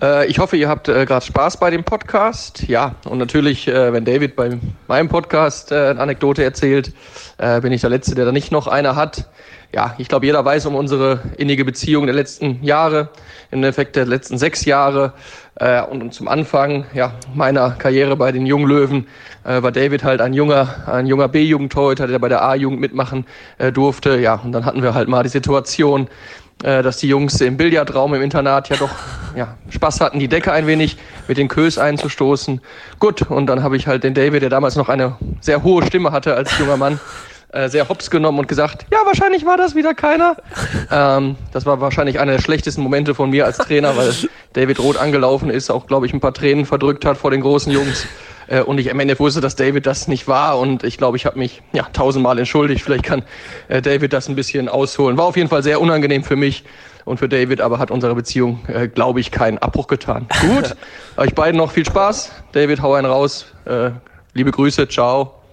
[0.00, 2.66] Äh, ich hoffe, ihr habt äh, gerade Spaß bei dem Podcast.
[2.68, 6.92] Ja, und natürlich, äh, wenn David bei meinem Podcast äh, eine Anekdote erzählt,
[7.38, 9.28] äh, bin ich der Letzte, der da nicht noch eine hat.
[9.72, 13.08] Ja, ich glaube, jeder weiß um unsere innige Beziehung der letzten Jahre,
[13.50, 15.14] im Endeffekt der letzten sechs Jahre.
[15.90, 19.08] Und zum Anfang ja, meiner Karriere bei den Junglöwen
[19.42, 23.26] war David halt ein junger, ein junger B-Jugendtorhüter, der bei der A-Jugend mitmachen
[23.72, 24.20] durfte.
[24.20, 26.06] Ja, und dann hatten wir halt mal die Situation,
[26.58, 28.90] dass die Jungs im Billardraum im Internat ja doch
[29.36, 30.96] ja, Spaß hatten, die Decke ein wenig
[31.28, 32.60] mit den Kös einzustoßen.
[32.98, 36.12] Gut, und dann habe ich halt den David, der damals noch eine sehr hohe Stimme
[36.12, 37.00] hatte als junger Mann,
[37.52, 40.36] äh, sehr hops genommen und gesagt, ja, wahrscheinlich war das wieder keiner.
[40.90, 44.12] Ähm, das war wahrscheinlich einer der schlechtesten Momente von mir als Trainer, weil
[44.52, 47.72] David Roth angelaufen ist, auch, glaube ich, ein paar Tränen verdrückt hat vor den großen
[47.72, 48.06] Jungs.
[48.46, 50.58] Äh, und ich am Ende wusste, dass David das nicht war.
[50.58, 52.82] Und ich glaube, ich habe mich ja tausendmal entschuldigt.
[52.82, 53.22] Vielleicht kann
[53.68, 55.16] äh, David das ein bisschen ausholen.
[55.16, 56.64] War auf jeden Fall sehr unangenehm für mich
[57.04, 60.26] und für David, aber hat unserer Beziehung, äh, glaube ich, keinen Abbruch getan.
[60.40, 60.76] Gut,
[61.16, 62.32] euch beiden noch viel Spaß.
[62.52, 63.46] David, hau einen raus.
[63.66, 63.90] Äh,
[64.32, 65.43] liebe Grüße, ciao.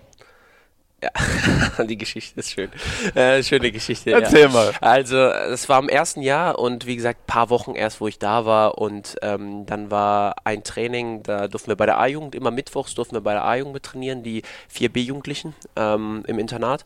[1.03, 2.69] Ja, die Geschichte ist schön.
[3.15, 4.11] Äh, schöne Geschichte.
[4.11, 4.49] Erzähl ja.
[4.49, 4.71] mal.
[4.81, 8.45] Also, es war im ersten Jahr und wie gesagt, paar Wochen erst, wo ich da
[8.45, 8.77] war.
[8.77, 13.15] Und ähm, dann war ein Training, da durften wir bei der A-Jugend, immer mittwochs durften
[13.15, 16.83] wir bei der A-Jugend mit trainieren, die vier B-Jugendlichen ähm, im Internat,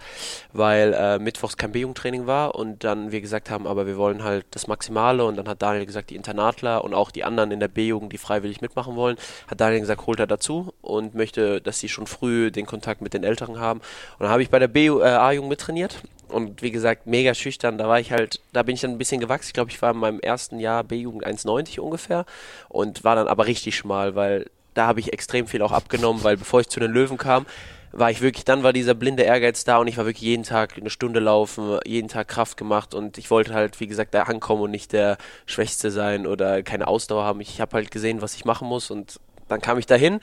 [0.54, 2.56] weil äh, mittwochs kein B-Jugendtraining war.
[2.56, 5.26] Und dann wir gesagt haben, aber wir wollen halt das Maximale.
[5.26, 8.18] Und dann hat Daniel gesagt, die Internatler und auch die anderen in der B-Jugend, die
[8.18, 9.18] freiwillig mitmachen wollen,
[9.50, 13.14] hat Daniel gesagt, holt er dazu und möchte, dass sie schon früh den Kontakt mit
[13.14, 13.82] den Älteren haben.
[14.14, 16.02] Und dann habe ich bei der B- äh, A-Jugend mittrainiert.
[16.28, 17.78] Und wie gesagt, mega schüchtern.
[17.78, 19.48] Da war ich halt, da bin ich dann ein bisschen gewachsen.
[19.48, 22.26] Ich glaube, ich war in meinem ersten Jahr B-Jugend 1,90 ungefähr.
[22.68, 26.38] Und war dann aber richtig schmal, weil da habe ich extrem viel auch abgenommen, weil
[26.38, 27.46] bevor ich zu den Löwen kam,
[27.94, 30.74] war ich wirklich, dann war dieser blinde Ehrgeiz da und ich war wirklich jeden Tag
[30.78, 34.64] eine Stunde laufen, jeden Tag Kraft gemacht und ich wollte halt, wie gesagt, da ankommen
[34.64, 37.40] und nicht der Schwächste sein oder keine Ausdauer haben.
[37.40, 40.20] Ich habe halt gesehen, was ich machen muss und dann kam ich dahin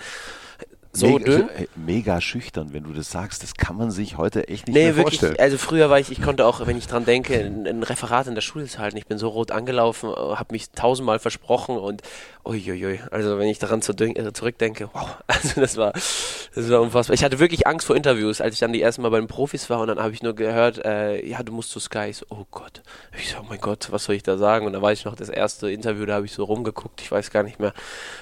[0.95, 1.49] so mega, dünn.
[1.49, 3.43] äh, mega schüchtern, wenn du das sagst.
[3.43, 5.21] Das kann man sich heute echt nicht Nee, mehr wirklich.
[5.21, 5.41] vorstellen.
[5.41, 8.35] Also früher war ich, ich konnte auch, wenn ich dran denke, ein, ein Referat in
[8.35, 8.99] der Schule zu halten.
[8.99, 12.03] Ich bin so rot angelaufen, habe mich tausendmal versprochen und
[12.45, 13.01] uiuiui.
[13.11, 15.17] Also wenn ich daran zu, äh, zurückdenke, wow.
[15.27, 17.15] Also das war, das war unfassbar.
[17.15, 19.71] Ich hatte wirklich Angst vor Interviews, als ich dann die ersten Mal bei den Profis
[19.71, 22.09] war und dann habe ich nur gehört, äh, ja, du musst zu Sky.
[22.11, 22.83] Ich so, oh Gott.
[23.19, 24.67] Ich so, oh mein Gott, was soll ich da sagen?
[24.67, 27.31] Und da weiß ich noch, das erste Interview, da habe ich so rumgeguckt, ich weiß
[27.31, 27.73] gar nicht mehr.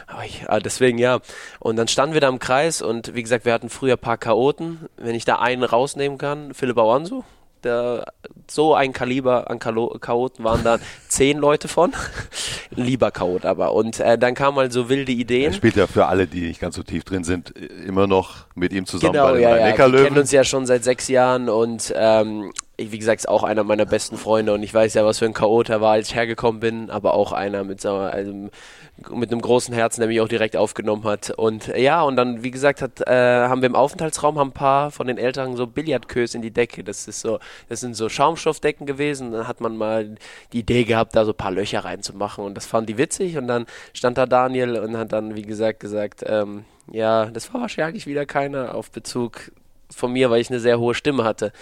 [0.07, 1.18] Aber ich, ah, deswegen ja.
[1.59, 4.19] Und dann standen wir da im Kreis und wie gesagt, wir hatten früher ein paar
[4.19, 4.89] Chaoten.
[4.97, 7.25] Wenn ich da einen rausnehmen kann, Philipp Awansu,
[7.63, 8.13] der,
[8.49, 10.79] so ein Kaliber an Chaoten waren da
[11.11, 11.93] zehn Leute von.
[12.75, 13.75] Lieber Chaot aber.
[13.75, 15.53] Und äh, dann kamen halt so wilde Er Ideen.
[15.53, 17.51] spielt ja für alle, die nicht ganz so tief drin sind,
[17.87, 19.93] immer noch mit ihm zusammen Genau, bei den ja, ja.
[19.93, 23.43] Wir kennen uns ja schon seit sechs Jahren und ähm, ich, wie gesagt, ist auch
[23.43, 26.09] einer meiner besten Freunde und ich weiß ja, was für ein Chaot er war, als
[26.09, 28.49] ich hergekommen bin, aber auch einer mit, wir, also,
[29.11, 31.31] mit einem großen Herzen, der mich auch direkt aufgenommen hat.
[31.31, 34.55] Und äh, ja, und dann, wie gesagt, hat, äh, haben wir im Aufenthaltsraum haben ein
[34.55, 36.83] paar von den Älteren so Billardkös in die Decke.
[36.83, 37.39] Das ist so,
[37.69, 39.33] das sind so Schaumstoffdecken gewesen.
[39.33, 40.17] Dann hat man mal
[40.53, 43.37] die Idee gehabt, da so ein paar Löcher reinzumachen und das fanden die witzig.
[43.37, 47.61] Und dann stand da Daniel und hat dann, wie gesagt, gesagt, ähm, ja, das war
[47.61, 49.51] wahrscheinlich wieder keiner auf Bezug
[49.93, 51.53] von mir, weil ich eine sehr hohe Stimme hatte,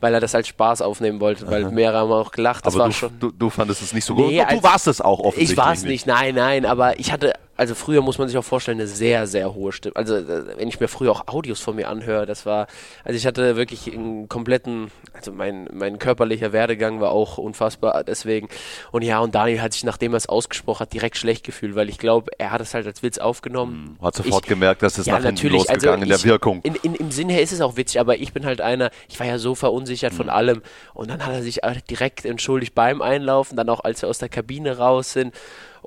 [0.00, 2.66] weil er das als Spaß aufnehmen wollte, weil mehrere haben auch gelacht.
[2.66, 3.18] Das aber war du, schon.
[3.18, 4.50] du, du fandest es nicht so Nee, gut.
[4.50, 7.32] Du als- warst es auch offensichtlich Ich war es nicht, nein, nein, aber ich hatte,
[7.58, 9.94] also früher muss man sich auch vorstellen, eine sehr, sehr hohe Stimme.
[9.96, 12.68] Also äh, wenn ich mir früher auch Audios von mir anhöre, das war,
[13.04, 18.48] also ich hatte wirklich einen kompletten, also mein, mein körperlicher Werdegang war auch unfassbar, deswegen.
[18.92, 21.88] Und ja, und Daniel hat sich, nachdem er es ausgesprochen hat, direkt schlecht gefühlt, weil
[21.88, 23.98] ich glaube, er hat es halt als Witz aufgenommen.
[24.00, 25.58] Hat sofort Ich- gemerkt, dass es ja, nach hinten natürlich.
[25.68, 26.60] losgegangen in also der Wirkung.
[26.62, 29.18] In, in, Im Sinne her ist es auch witzig, aber ich bin halt einer, ich
[29.18, 30.16] war ja so verunsichert Mhm.
[30.16, 30.62] von allem.
[30.94, 34.18] Und dann hat er sich äh, direkt entschuldigt beim Einlaufen, dann auch als wir aus
[34.18, 35.34] der Kabine raus sind.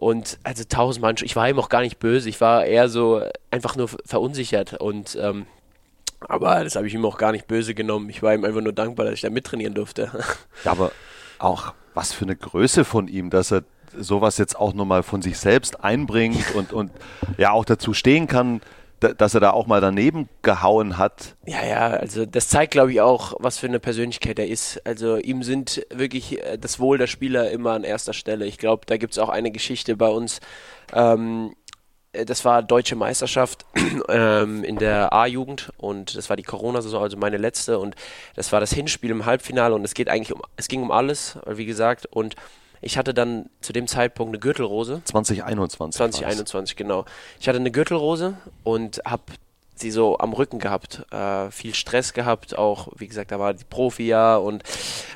[0.02, 3.22] Und also tausendmal, ich war ihm auch gar nicht böse, ich war eher so
[3.52, 4.74] einfach nur verunsichert.
[4.82, 5.46] Und ähm,
[6.22, 8.10] aber das habe ich ihm auch gar nicht böse genommen.
[8.10, 10.10] Ich war ihm einfach nur dankbar, dass ich da mittrainieren durfte.
[10.66, 10.92] Ja, aber
[11.38, 13.64] auch was für eine Größe von ihm, dass er
[13.96, 16.90] sowas jetzt auch nochmal von sich selbst einbringt und, und
[17.38, 18.62] ja auch dazu stehen kann,
[19.02, 21.36] dass er da auch mal daneben gehauen hat.
[21.46, 24.86] Ja, ja, also das zeigt, glaube ich, auch, was für eine Persönlichkeit er ist.
[24.86, 28.46] Also ihm sind wirklich äh, das Wohl der Spieler immer an erster Stelle.
[28.46, 30.40] Ich glaube, da gibt es auch eine Geschichte bei uns.
[30.94, 31.56] Ähm,
[32.14, 33.66] äh, das war deutsche Meisterschaft
[34.10, 37.96] ähm, in der A-Jugend und das war die Corona-Saison, also meine letzte und
[38.36, 41.38] das war das Hinspiel im Halbfinale und es geht eigentlich um, es ging um alles,
[41.48, 42.36] wie gesagt und
[42.82, 45.80] ich hatte dann zu dem Zeitpunkt eine Gürtelrose 2021.
[45.80, 45.96] war's.
[45.96, 47.06] 2021, genau.
[47.40, 49.24] Ich hatte eine Gürtelrose und habe
[49.76, 53.66] sie so am Rücken gehabt, äh, viel Stress gehabt, auch wie gesagt, da war die
[53.66, 54.64] Profi-Jahr und,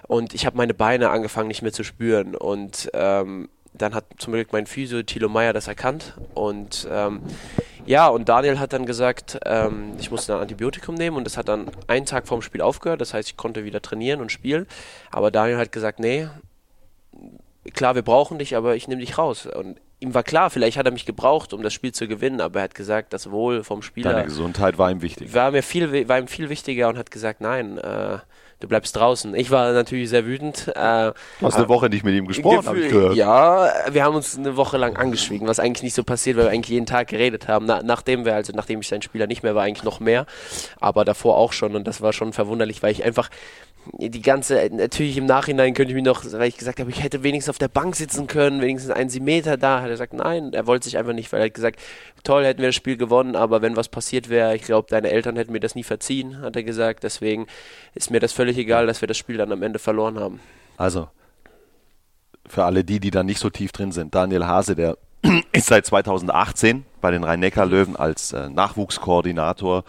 [0.08, 4.34] und ich habe meine Beine angefangen nicht mehr zu spüren und ähm, dann hat zum
[4.34, 7.22] Glück mein Physio Thilo Meyer das erkannt und ähm,
[7.86, 11.48] ja, und Daniel hat dann gesagt, ähm, ich musste ein Antibiotikum nehmen und das hat
[11.48, 14.66] dann einen Tag vorm Spiel aufgehört, das heißt, ich konnte wieder trainieren und spielen,
[15.12, 16.28] aber Daniel hat gesagt, nee,
[17.74, 19.46] klar, wir brauchen dich, aber ich nehme dich raus.
[19.46, 22.60] Und ihm war klar, vielleicht hat er mich gebraucht, um das Spiel zu gewinnen, aber
[22.60, 25.34] er hat gesagt, das Wohl vom Spieler Deine Gesundheit war ihm wichtig.
[25.34, 28.20] war mir viel, war ihm viel wichtiger und hat gesagt, nein, äh,
[28.60, 29.36] du bleibst draußen.
[29.36, 30.68] Ich war natürlich sehr wütend.
[30.70, 33.16] Äh, Du hast eine Woche nicht mit ihm gesprochen, habe ich gehört.
[33.16, 36.52] Ja, wir haben uns eine Woche lang angeschwiegen, was eigentlich nicht so passiert, weil wir
[36.52, 37.66] eigentlich jeden Tag geredet haben.
[37.66, 40.26] Na, nachdem wir, also nachdem ich sein Spieler nicht mehr war, eigentlich noch mehr,
[40.80, 43.30] aber davor auch schon und das war schon verwunderlich, weil ich einfach
[43.94, 47.24] die ganze, natürlich im Nachhinein könnte ich mich noch, weil ich gesagt habe, ich hätte
[47.24, 50.66] wenigstens auf der Bank sitzen können, wenigstens einen Meter da, hat er gesagt, nein, er
[50.68, 51.80] wollte sich einfach nicht, weil er hat gesagt,
[52.24, 55.36] toll, hätten wir das Spiel gewonnen, aber wenn was passiert wäre, ich glaube, deine Eltern
[55.36, 57.46] hätten mir das nie verziehen, hat er gesagt, deswegen
[57.94, 60.40] ist mir das völlig egal, dass wir das Spiel dann am Ende verloren haben.
[60.78, 61.10] Also,
[62.48, 64.98] für alle die, die da nicht so tief drin sind, Daniel Hase, der
[65.52, 69.84] ist seit 2018 bei den Rhein-Neckar-Löwen als äh, Nachwuchskoordinator.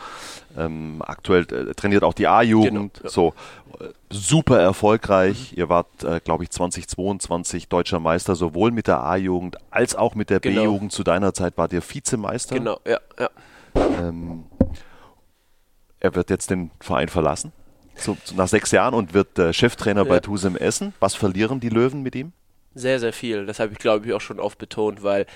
[0.56, 2.94] Ähm, aktuell äh, trainiert auch die A-Jugend.
[2.94, 3.10] Genau, ja.
[3.10, 3.34] So
[3.78, 5.52] äh, super erfolgreich.
[5.52, 5.58] Mhm.
[5.58, 10.30] Ihr wart, äh, glaube ich, 2022 deutscher Meister, sowohl mit der A-Jugend als auch mit
[10.30, 10.62] der genau.
[10.62, 10.92] B-Jugend.
[10.92, 12.54] Zu deiner Zeit wart ihr Vizemeister.
[12.54, 13.30] Genau, ja, ja.
[13.98, 14.44] Ähm,
[16.00, 17.52] er wird jetzt den Verein verlassen.
[17.96, 20.08] So, nach sechs Jahren und wird äh, Cheftrainer ja.
[20.08, 20.94] bei Tusem Essen.
[21.00, 22.32] Was verlieren die Löwen mit ihm?
[22.74, 23.46] Sehr, sehr viel.
[23.46, 25.26] Das habe ich, glaube ich, auch schon oft betont, weil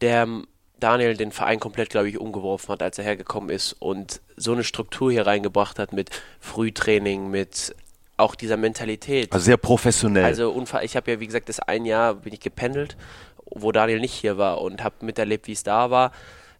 [0.00, 0.46] der ähm,
[0.80, 4.64] Daniel den Verein komplett, glaube ich, umgeworfen hat, als er hergekommen ist und so eine
[4.64, 7.74] Struktur hier reingebracht hat mit Frühtraining, mit
[8.16, 9.32] auch dieser Mentalität.
[9.32, 10.24] Also sehr professionell.
[10.24, 12.96] Also ich habe ja, wie gesagt, das ein Jahr bin ich gependelt,
[13.44, 16.12] wo Daniel nicht hier war und habe miterlebt, wie es da war.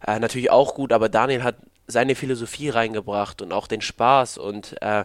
[0.05, 4.81] Äh, natürlich auch gut, aber Daniel hat seine Philosophie reingebracht und auch den Spaß und
[4.81, 5.03] äh,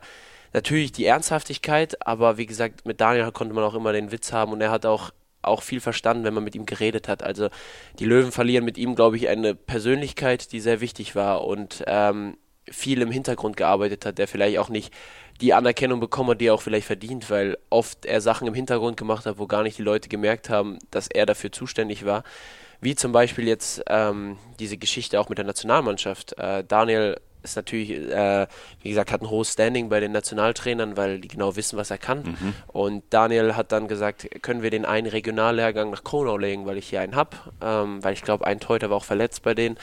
[0.52, 4.52] natürlich die Ernsthaftigkeit, aber wie gesagt, mit Daniel konnte man auch immer den Witz haben
[4.52, 5.10] und er hat auch
[5.42, 7.22] auch viel verstanden, wenn man mit ihm geredet hat.
[7.22, 7.48] Also
[7.98, 12.36] die Löwen verlieren mit ihm, glaube ich, eine Persönlichkeit, die sehr wichtig war und ähm,
[12.68, 14.92] viel im Hintergrund gearbeitet hat, der vielleicht auch nicht
[15.40, 18.96] die Anerkennung bekommen hat, die er auch vielleicht verdient, weil oft er Sachen im Hintergrund
[18.96, 22.24] gemacht hat, wo gar nicht die Leute gemerkt haben, dass er dafür zuständig war.
[22.80, 26.38] Wie zum Beispiel jetzt ähm, diese Geschichte auch mit der Nationalmannschaft.
[26.38, 27.16] Äh, Daniel
[27.50, 28.46] ist natürlich, äh,
[28.82, 31.98] wie gesagt, hat ein hohes Standing bei den Nationaltrainern, weil die genau wissen, was er
[31.98, 32.18] kann.
[32.22, 32.54] Mhm.
[32.68, 36.88] Und Daniel hat dann gesagt, können wir den einen Regionallehrgang nach Kronau legen, weil ich
[36.88, 37.36] hier einen habe.
[37.60, 39.76] Ähm, weil ich glaube, ein Teuter war auch verletzt bei denen.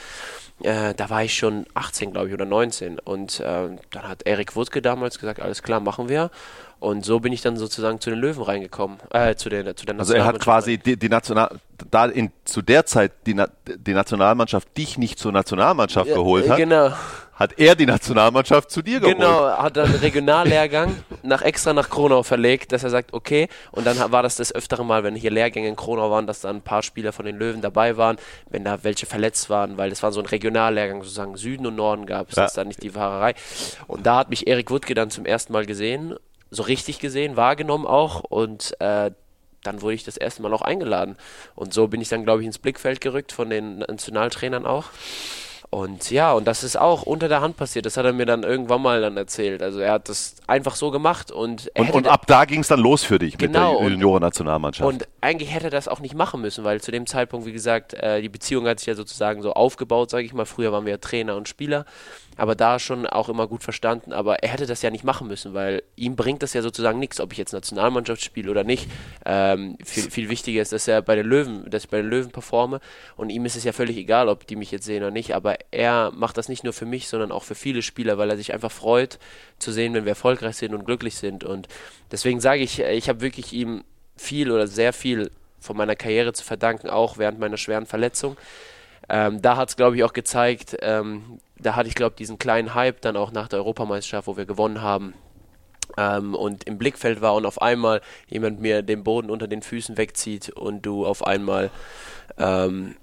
[0.62, 2.98] Äh, da war ich schon 18, glaube ich, oder 19.
[3.00, 6.30] Und äh, dann hat Erik Wutke damals gesagt, alles klar, machen wir.
[6.84, 9.98] Und so bin ich dann sozusagen zu den Löwen reingekommen, äh, zu der, zu der
[9.98, 11.48] Also er hat quasi die, die National,
[11.90, 13.42] da in, zu der Zeit die,
[13.78, 16.58] die Nationalmannschaft dich nicht zur Nationalmannschaft ja, geholt hat.
[16.58, 16.92] Genau
[17.34, 19.16] hat er die Nationalmannschaft zu dir geholt.
[19.16, 23.98] Genau, hat dann Regionallehrgang nach extra nach Kronau verlegt, dass er sagt, okay, und dann
[24.12, 26.82] war das das öftere Mal, wenn hier Lehrgänge in Kronau waren, dass da ein paar
[26.82, 28.18] Spieler von den Löwen dabei waren,
[28.50, 32.06] wenn da welche verletzt waren, weil es war so ein Regionallehrgang, sozusagen Süden und Norden
[32.06, 32.44] gab es, ja.
[32.44, 33.34] das ist dann nicht die Fahrerei.
[33.88, 36.14] Und da hat mich Erik Wuttke dann zum ersten Mal gesehen,
[36.50, 39.10] so richtig gesehen, wahrgenommen auch und äh,
[39.62, 41.16] dann wurde ich das erste Mal auch eingeladen.
[41.54, 44.90] Und so bin ich dann, glaube ich, ins Blickfeld gerückt von den Nationaltrainern auch.
[45.74, 47.84] Und ja, und das ist auch unter der Hand passiert.
[47.84, 49.60] Das hat er mir dann irgendwann mal dann erzählt.
[49.60, 52.78] Also er hat das einfach so gemacht und und, und ab da ging es dann
[52.78, 54.88] los für dich genau, mit der Junioren-Nationalmannschaft.
[54.88, 57.92] Und eigentlich hätte er das auch nicht machen müssen, weil zu dem Zeitpunkt, wie gesagt,
[57.94, 60.44] äh, die Beziehung hat sich ja sozusagen so aufgebaut, sage ich mal.
[60.44, 61.86] Früher waren wir ja Trainer und Spieler
[62.36, 64.12] aber da schon auch immer gut verstanden.
[64.12, 67.20] Aber er hätte das ja nicht machen müssen, weil ihm bringt das ja sozusagen nichts,
[67.20, 68.88] ob ich jetzt Nationalmannschaft spiele oder nicht.
[69.24, 72.30] Ähm, viel, viel wichtiger ist, dass er bei den Löwen, dass ich bei den Löwen
[72.30, 72.80] performe
[73.16, 75.34] und ihm ist es ja völlig egal, ob die mich jetzt sehen oder nicht.
[75.34, 78.36] Aber er macht das nicht nur für mich, sondern auch für viele Spieler, weil er
[78.36, 79.18] sich einfach freut
[79.58, 81.44] zu sehen, wenn wir erfolgreich sind und glücklich sind.
[81.44, 81.68] Und
[82.10, 83.84] deswegen sage ich, ich habe wirklich ihm
[84.16, 88.36] viel oder sehr viel von meiner Karriere zu verdanken, auch während meiner schweren Verletzung.
[89.08, 92.38] Ähm, da hat es, glaube ich, auch gezeigt, ähm, da hatte ich, glaube ich, diesen
[92.38, 95.14] kleinen Hype dann auch nach der Europameisterschaft, wo wir gewonnen haben.
[95.96, 99.96] Ähm, und im Blickfeld war und auf einmal jemand mir den Boden unter den Füßen
[99.96, 101.70] wegzieht und du auf einmal
[102.38, 102.96] ähm,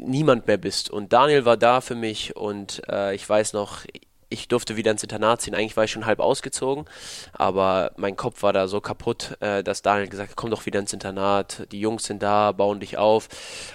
[0.00, 0.90] niemand mehr bist.
[0.90, 3.84] Und Daniel war da für mich und äh, ich weiß noch,
[4.30, 5.54] ich durfte wieder ins Internat ziehen.
[5.54, 6.84] Eigentlich war ich schon halb ausgezogen,
[7.32, 10.78] aber mein Kopf war da so kaputt, äh, dass Daniel gesagt hat, komm doch wieder
[10.78, 13.28] ins Internat, die Jungs sind da, bauen dich auf.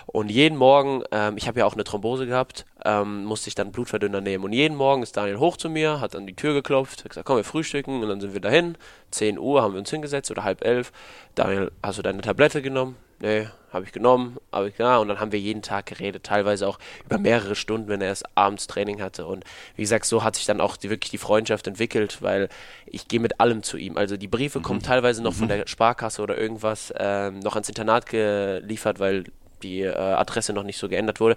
[0.05, 3.73] Und jeden Morgen, ähm, ich habe ja auch eine Thrombose gehabt, ähm, musste ich dann
[3.73, 4.45] Blutverdünner nehmen.
[4.45, 7.27] Und jeden Morgen ist Daniel hoch zu mir, hat an die Tür geklopft, hat gesagt,
[7.27, 8.01] komm, wir frühstücken.
[8.01, 8.77] Und dann sind wir dahin.
[9.11, 10.91] 10 Uhr haben wir uns hingesetzt oder halb elf.
[11.35, 12.95] Daniel, hast du deine Tablette genommen?
[13.19, 16.67] Nee, habe ich genommen, habe ich ja, und dann haben wir jeden Tag geredet, teilweise
[16.67, 19.25] auch über mehrere Stunden, wenn er erst abends Training hatte.
[19.25, 19.43] Und
[19.75, 22.49] wie gesagt, so hat sich dann auch die, wirklich die Freundschaft entwickelt, weil
[22.85, 23.97] ich gehe mit allem zu ihm.
[23.97, 24.63] Also die Briefe mhm.
[24.63, 25.37] kommen teilweise noch mhm.
[25.37, 29.25] von der Sparkasse oder irgendwas ähm, noch ans Internat geliefert, weil
[29.65, 31.35] die äh, Adresse noch nicht so geändert wurde.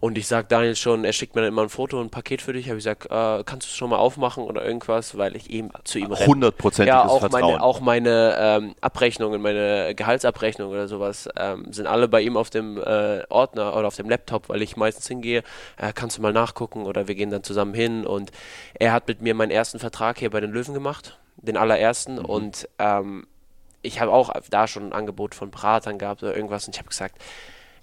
[0.00, 2.52] Und ich sage Daniel schon, er schickt mir dann immer ein Foto, ein Paket für
[2.52, 2.68] dich.
[2.68, 5.70] Habe ich gesagt, äh, kannst du es schon mal aufmachen oder irgendwas, weil ich ihm
[5.84, 6.26] zu ihm renne.
[6.26, 7.42] Hundertprozentiges ja, auch Vertrauen.
[7.42, 12.48] Meine, auch meine ähm, Abrechnungen, meine Gehaltsabrechnungen oder sowas ähm, sind alle bei ihm auf
[12.50, 15.42] dem äh, Ordner oder auf dem Laptop, weil ich meistens hingehe.
[15.76, 18.06] Äh, kannst du mal nachgucken oder wir gehen dann zusammen hin.
[18.06, 18.30] Und
[18.74, 22.16] er hat mit mir meinen ersten Vertrag hier bei den Löwen gemacht, den allerersten.
[22.16, 22.24] Mhm.
[22.24, 23.26] Und ähm,
[23.82, 26.88] ich habe auch da schon ein Angebot von Beratern gehabt oder irgendwas und ich habe
[26.88, 27.16] gesagt,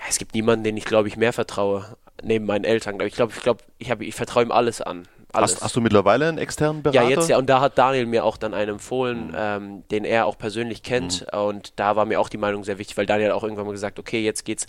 [0.08, 3.00] es gibt niemanden, den ich glaube ich mehr vertraue neben meinen Eltern.
[3.02, 5.08] Ich glaube, ich glaube, ich, hab, ich vertraue ihm alles an.
[5.34, 5.56] Alles.
[5.56, 7.04] Hast, hast, du mittlerweile einen externen Berater?
[7.04, 7.38] Ja, jetzt ja.
[7.38, 9.36] Und da hat Daniel mir auch dann einen empfohlen, mhm.
[9.38, 11.26] ähm, den er auch persönlich kennt.
[11.34, 11.40] Mhm.
[11.40, 14.00] Und da war mir auch die Meinung sehr wichtig, weil Daniel auch irgendwann mal gesagt,
[14.00, 14.66] okay, jetzt geht's.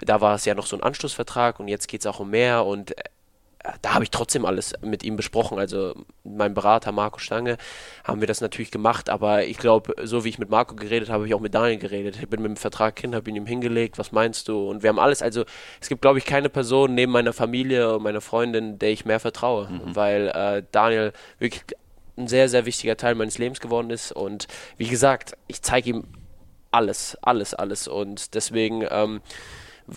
[0.00, 2.66] Da war es ja noch so ein Anschlussvertrag und jetzt geht es auch um mehr
[2.66, 2.94] und
[3.82, 5.58] da habe ich trotzdem alles mit ihm besprochen.
[5.58, 5.94] Also
[6.24, 7.58] mein Berater Marco Stange
[8.04, 11.18] haben wir das natürlich gemacht, aber ich glaube, so wie ich mit Marco geredet habe,
[11.18, 12.16] habe ich auch mit Daniel geredet.
[12.20, 14.68] Ich bin mit dem Vertrag hin, habe ihn ihm hingelegt, was meinst du?
[14.68, 15.44] Und wir haben alles, also
[15.80, 19.20] es gibt, glaube ich, keine Person neben meiner Familie und meiner Freundin, der ich mehr
[19.20, 19.96] vertraue, mhm.
[19.96, 21.64] weil äh, Daniel wirklich
[22.16, 24.12] ein sehr, sehr wichtiger Teil meines Lebens geworden ist.
[24.12, 26.04] Und wie gesagt, ich zeige ihm
[26.70, 27.88] alles, alles, alles.
[27.88, 29.20] Und deswegen ähm,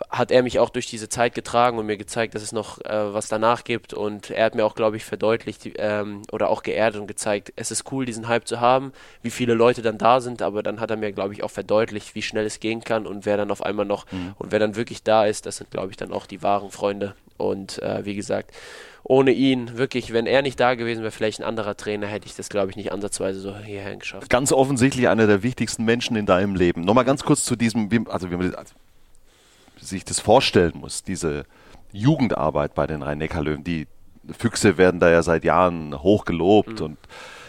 [0.10, 3.14] hat er mich auch durch diese Zeit getragen und mir gezeigt, dass es noch äh,
[3.14, 3.94] was danach gibt.
[3.94, 7.72] Und er hat mir auch, glaube ich, verdeutlicht ähm, oder auch geerdet und gezeigt, es
[7.72, 10.42] ist cool, diesen Hype zu haben, wie viele Leute dann da sind.
[10.42, 13.26] Aber dann hat er mir, glaube ich, auch verdeutlicht, wie schnell es gehen kann und
[13.26, 14.34] wer dann auf einmal noch mhm.
[14.38, 17.16] und wer dann wirklich da ist, das sind, glaube ich, dann auch die wahren Freunde.
[17.38, 18.52] Und äh, wie gesagt,
[19.04, 22.36] ohne ihn, wirklich, wenn er nicht da gewesen wäre, vielleicht ein anderer Trainer, hätte ich
[22.36, 24.30] das, glaube ich, nicht ansatzweise so hierher geschafft.
[24.30, 26.82] Ganz offensichtlich einer der wichtigsten Menschen in deinem Leben.
[26.82, 28.74] Nochmal ganz kurz zu diesem, also wie man also,
[29.82, 31.46] sich das vorstellen muss, diese
[31.92, 33.64] Jugendarbeit bei den Rhein-Neckar-Löwen.
[33.64, 33.88] Die
[34.38, 36.86] Füchse werden da ja seit Jahren hoch gelobt mhm.
[36.86, 36.98] und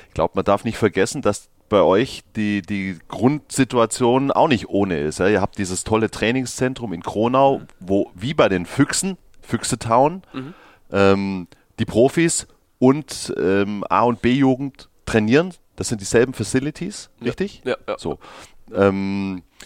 [0.09, 4.99] ich glaube, man darf nicht vergessen, dass bei euch die, die Grundsituation auch nicht ohne
[4.99, 5.21] ist.
[5.21, 5.29] Ja?
[5.29, 7.67] Ihr habt dieses tolle Trainingszentrum in Kronau, mhm.
[7.81, 10.55] wo wie bei den Füchsen, Füchse Town, mhm
[10.93, 12.47] ähm, die Profis
[12.79, 15.55] und ähm, A- und B-Jugend trainieren.
[15.77, 17.63] Das sind dieselben Facilities, richtig?
[17.65, 17.97] Ja, ja.
[17.99, 18.19] So.
[18.73, 19.65] Ähm, äh,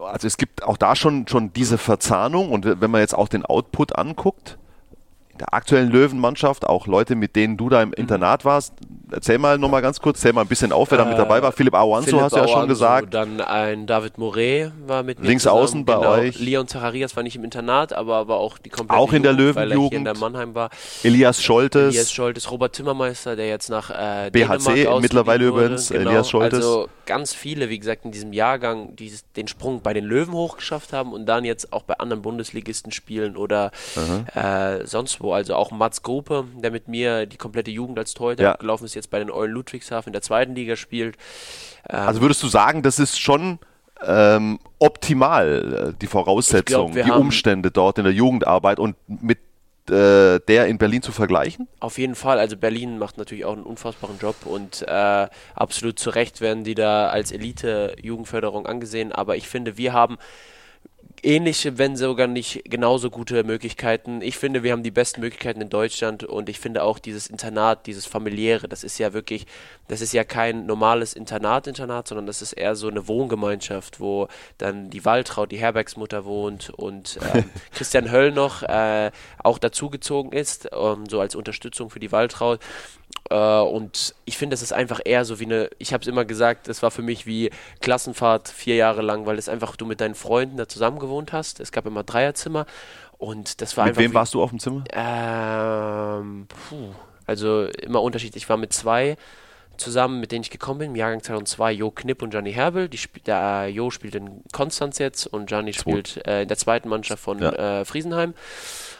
[0.00, 3.44] also es gibt auch da schon, schon diese Verzahnung und wenn man jetzt auch den
[3.44, 4.58] Output anguckt,
[5.34, 7.94] in der aktuellen Löwenmannschaft, auch Leute, mit denen du da im mhm.
[7.94, 8.74] Internat warst,
[9.14, 11.52] erzähl mal nochmal ganz kurz, zähl mal ein bisschen auf, wer da mit dabei war.
[11.52, 13.14] Philipp Awanzo hast du ja schon gesagt.
[13.14, 15.62] Dann ein David Moret war mit mir Links zusammen.
[15.62, 16.10] außen bei genau.
[16.10, 16.38] euch.
[16.38, 19.94] Leon Zacharias war nicht im Internat, aber, aber auch die komplette Auch in der Löwenjugend.
[19.94, 20.70] in der Mannheim war.
[21.02, 21.94] Elias Scholtes.
[21.94, 26.10] Elias Scholtes, Robert Timmermeister, der jetzt nach äh, BHC mittlerweile übrigens, genau.
[26.10, 26.58] Elias Scholtes.
[26.58, 30.92] Also ganz viele, wie gesagt, in diesem Jahrgang dieses, den Sprung bei den Löwen hochgeschafft
[30.92, 33.70] haben und dann jetzt auch bei anderen Bundesligisten spielen oder
[34.34, 35.32] äh, sonst wo.
[35.32, 38.52] Also auch Mats Gruppe, der mit mir die komplette Jugend als Torhüter ja.
[38.54, 41.16] gelaufen ist, jetzt bei den Eulen Ludwigshafen in der zweiten Liga spielt.
[41.88, 43.58] Ähm, also würdest du sagen, das ist schon
[44.06, 49.38] ähm, optimal, äh, die Voraussetzungen, glaub, die Umstände dort in der Jugendarbeit und mit
[49.88, 51.68] äh, der in Berlin zu vergleichen?
[51.80, 52.38] Auf jeden Fall.
[52.38, 56.74] Also Berlin macht natürlich auch einen unfassbaren Job und äh, absolut zu Recht werden die
[56.74, 59.12] da als Elite-Jugendförderung angesehen.
[59.12, 60.16] Aber ich finde, wir haben
[61.24, 64.20] ähnliche, wenn sogar nicht genauso gute Möglichkeiten.
[64.22, 67.86] Ich finde, wir haben die besten Möglichkeiten in Deutschland und ich finde auch dieses Internat,
[67.86, 69.46] dieses familiäre, das ist ja wirklich,
[69.88, 74.90] das ist ja kein normales Internat-Internat, sondern das ist eher so eine Wohngemeinschaft, wo dann
[74.90, 79.10] die Waltraud, die Herbergsmutter wohnt und ähm, Christian Höll noch äh,
[79.42, 82.60] auch dazugezogen ist, ähm, so als Unterstützung für die Waltraud.
[83.30, 86.24] Äh, und ich finde, das ist einfach eher so wie eine, ich habe es immer
[86.24, 87.50] gesagt, das war für mich wie
[87.80, 91.60] Klassenfahrt vier Jahre lang, weil es einfach du mit deinen Freunden da zusammen gewohnt hast.
[91.60, 92.66] Es gab immer Dreierzimmer
[93.18, 94.00] und das war mit einfach.
[94.00, 94.84] Mit wem wie, warst du auf dem Zimmer?
[94.92, 96.92] Ähm, puh,
[97.26, 98.44] also immer unterschiedlich.
[98.44, 99.16] Ich war mit zwei
[99.76, 102.88] zusammen, mit denen ich gekommen bin, im Jahrgang 2002, Jo Knipp und Gianni Herbel.
[102.88, 106.56] Die sp der, äh, Jo spielt in Konstanz jetzt und Gianni spielt äh, in der
[106.56, 107.80] zweiten Mannschaft von ja.
[107.80, 108.34] äh, Friesenheim.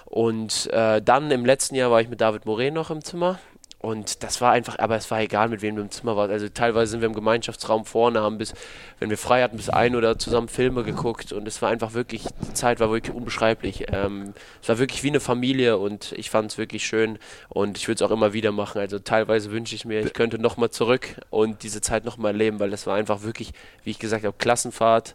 [0.07, 3.39] Und äh, dann im letzten Jahr war ich mit David Moret noch im Zimmer.
[3.85, 6.33] Und das war einfach, aber es war egal, mit wem du im Zimmer warst.
[6.33, 8.55] Also teilweise sind wir im Gemeinschaftsraum vorne, haben bis,
[8.99, 11.35] wenn wir frei hatten, bis ein oder zusammen Filme geguckt.
[11.35, 13.85] Und es war einfach wirklich, die Zeit war wirklich unbeschreiblich.
[13.93, 14.33] Ähm,
[14.63, 17.19] es war wirklich wie eine Familie und ich fand es wirklich schön.
[17.51, 18.81] Und ich würde es auch immer wieder machen.
[18.81, 22.71] Also teilweise wünsche ich mir, ich könnte nochmal zurück und diese Zeit nochmal erleben, weil
[22.71, 25.15] das war einfach wirklich, wie ich gesagt habe, Klassenfahrt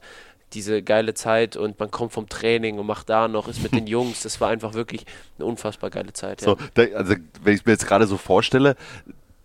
[0.53, 3.87] diese geile Zeit und man kommt vom Training und macht da noch, ist mit den
[3.87, 4.23] Jungs.
[4.23, 5.05] Das war einfach wirklich
[5.37, 6.41] eine unfassbar geile Zeit.
[6.41, 6.45] Ja.
[6.45, 8.75] So, da, also wenn ich mir jetzt gerade so vorstelle,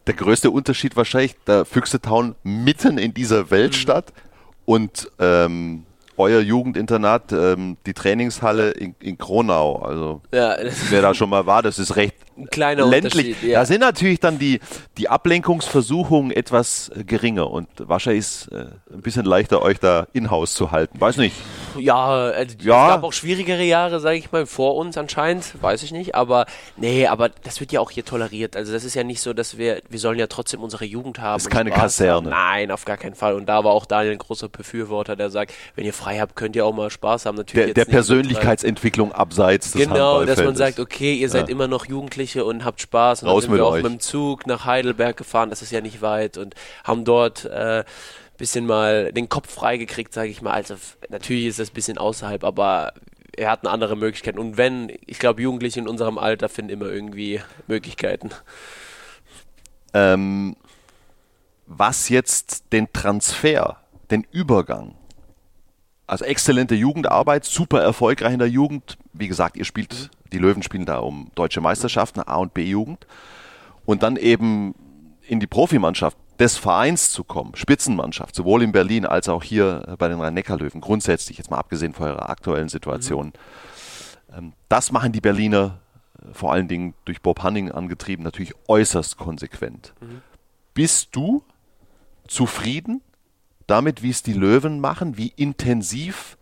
[0.07, 4.23] der größte Unterschied wahrscheinlich, der Füchse Town mitten in dieser Weltstadt mhm.
[4.67, 5.87] und ähm,
[6.17, 9.77] euer Jugendinternat, ähm, die Trainingshalle in, in Kronau.
[9.77, 10.57] Also ja,
[10.91, 13.43] wer da schon mal war, das ist recht ein kleiner ländlich.
[13.43, 13.61] Ja.
[13.61, 14.61] Da sind natürlich dann die,
[14.99, 20.71] die Ablenkungsversuchungen etwas geringer und wahrscheinlich ist äh, ein bisschen leichter, euch da in-house zu
[20.71, 21.01] halten.
[21.01, 21.37] Weiß nicht.
[21.79, 22.87] Ja, äh, ja.
[22.87, 26.15] es gab auch schwierigere Jahre, sage ich mal, vor uns anscheinend, weiß ich nicht.
[26.15, 26.47] Aber
[26.77, 28.57] nee, aber das wird ja auch hier toleriert.
[28.57, 31.35] Also das ist ja nicht so, dass wir, wir sollen ja trotzdem unsere Jugend haben.
[31.35, 32.31] Das ist keine Kaserne.
[32.31, 33.35] Nein, auf gar keinen Fall.
[33.35, 36.57] Und da war auch Daniel ein großer Befürworter, der sagt, wenn ihr frei habt, könnt
[36.57, 37.37] ihr auch mal Spaß haben.
[37.37, 41.53] Natürlich der, der Persönlichkeitsentwicklung abseits des Genau, dass man sagt, okay, ihr seid ja.
[41.53, 43.23] immer noch Jugendliche und habt Spaß.
[43.23, 45.81] Und Raus dann sind wir auch mit dem Zug nach Heidelberg gefahren, das ist ja
[45.81, 46.55] nicht weit und
[46.85, 47.85] haben dort äh,
[48.37, 50.53] bisschen mal den Kopf freigekriegt, sage ich mal.
[50.53, 50.77] Also
[51.09, 52.93] natürlich ist das ein bisschen außerhalb, aber
[53.37, 54.39] er hat eine andere Möglichkeit.
[54.39, 58.31] Und wenn, ich glaube, Jugendliche in unserem Alter finden immer irgendwie Möglichkeiten.
[59.93, 60.57] Ähm,
[61.67, 63.81] was jetzt den Transfer,
[64.11, 64.97] den Übergang
[66.07, 68.99] also exzellente Jugendarbeit, super erfolgreich in der Jugend.
[69.13, 73.07] Wie gesagt, ihr spielt, die Löwen spielen da um deutsche Meisterschaften, A- und B-Jugend.
[73.87, 74.75] Und dann eben
[75.27, 80.09] in die Profimannschaft des Vereins zu kommen, Spitzenmannschaft, sowohl in Berlin als auch hier bei
[80.09, 83.33] den Rhein-Neckar-Löwen, grundsätzlich, jetzt mal abgesehen von ihrer aktuellen Situation.
[84.37, 84.53] Mhm.
[84.69, 85.81] Das machen die Berliner
[86.19, 89.95] äh, vor allen Dingen durch Bob Hanning angetrieben, natürlich äußerst konsequent.
[90.01, 90.23] Mhm.
[90.75, 91.45] Bist du
[92.27, 93.01] zufrieden
[93.67, 96.37] damit, wie es die Löwen machen, wie intensiv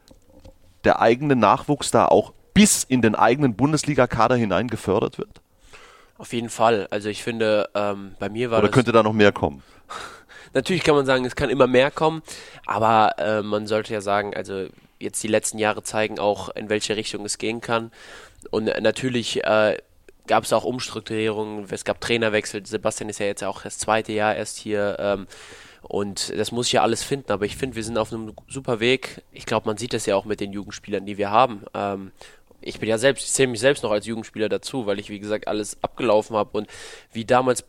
[0.85, 5.41] der eigene Nachwuchs da auch bis in den eigenen Bundesliga-Kader hinein gefördert wird?
[6.19, 6.89] Auf jeden Fall.
[6.91, 9.63] Also ich finde, ähm, bei mir war Oder könnte da noch mehr kommen?
[10.55, 12.23] Natürlich kann man sagen, es kann immer mehr kommen,
[12.67, 14.67] aber äh, man sollte ja sagen, also
[14.99, 17.91] jetzt die letzten Jahre zeigen auch, in welche Richtung es gehen kann.
[18.51, 19.79] Und natürlich äh,
[20.27, 22.65] gab es auch Umstrukturierungen, es gab Trainerwechsel.
[22.67, 24.97] Sebastian ist ja jetzt auch das zweite Jahr erst hier.
[24.99, 25.27] Ähm,
[25.83, 28.79] und das muss ich ja alles finden, aber ich finde, wir sind auf einem super
[28.79, 29.23] Weg.
[29.33, 31.65] Ich glaube, man sieht das ja auch mit den Jugendspielern, die wir haben.
[31.75, 32.13] Ähm,
[32.61, 35.19] ich bin ja selbst, ich zähle mich selbst noch als Jugendspieler dazu, weil ich, wie
[35.19, 36.69] gesagt, alles abgelaufen habe und
[37.13, 37.65] wie damals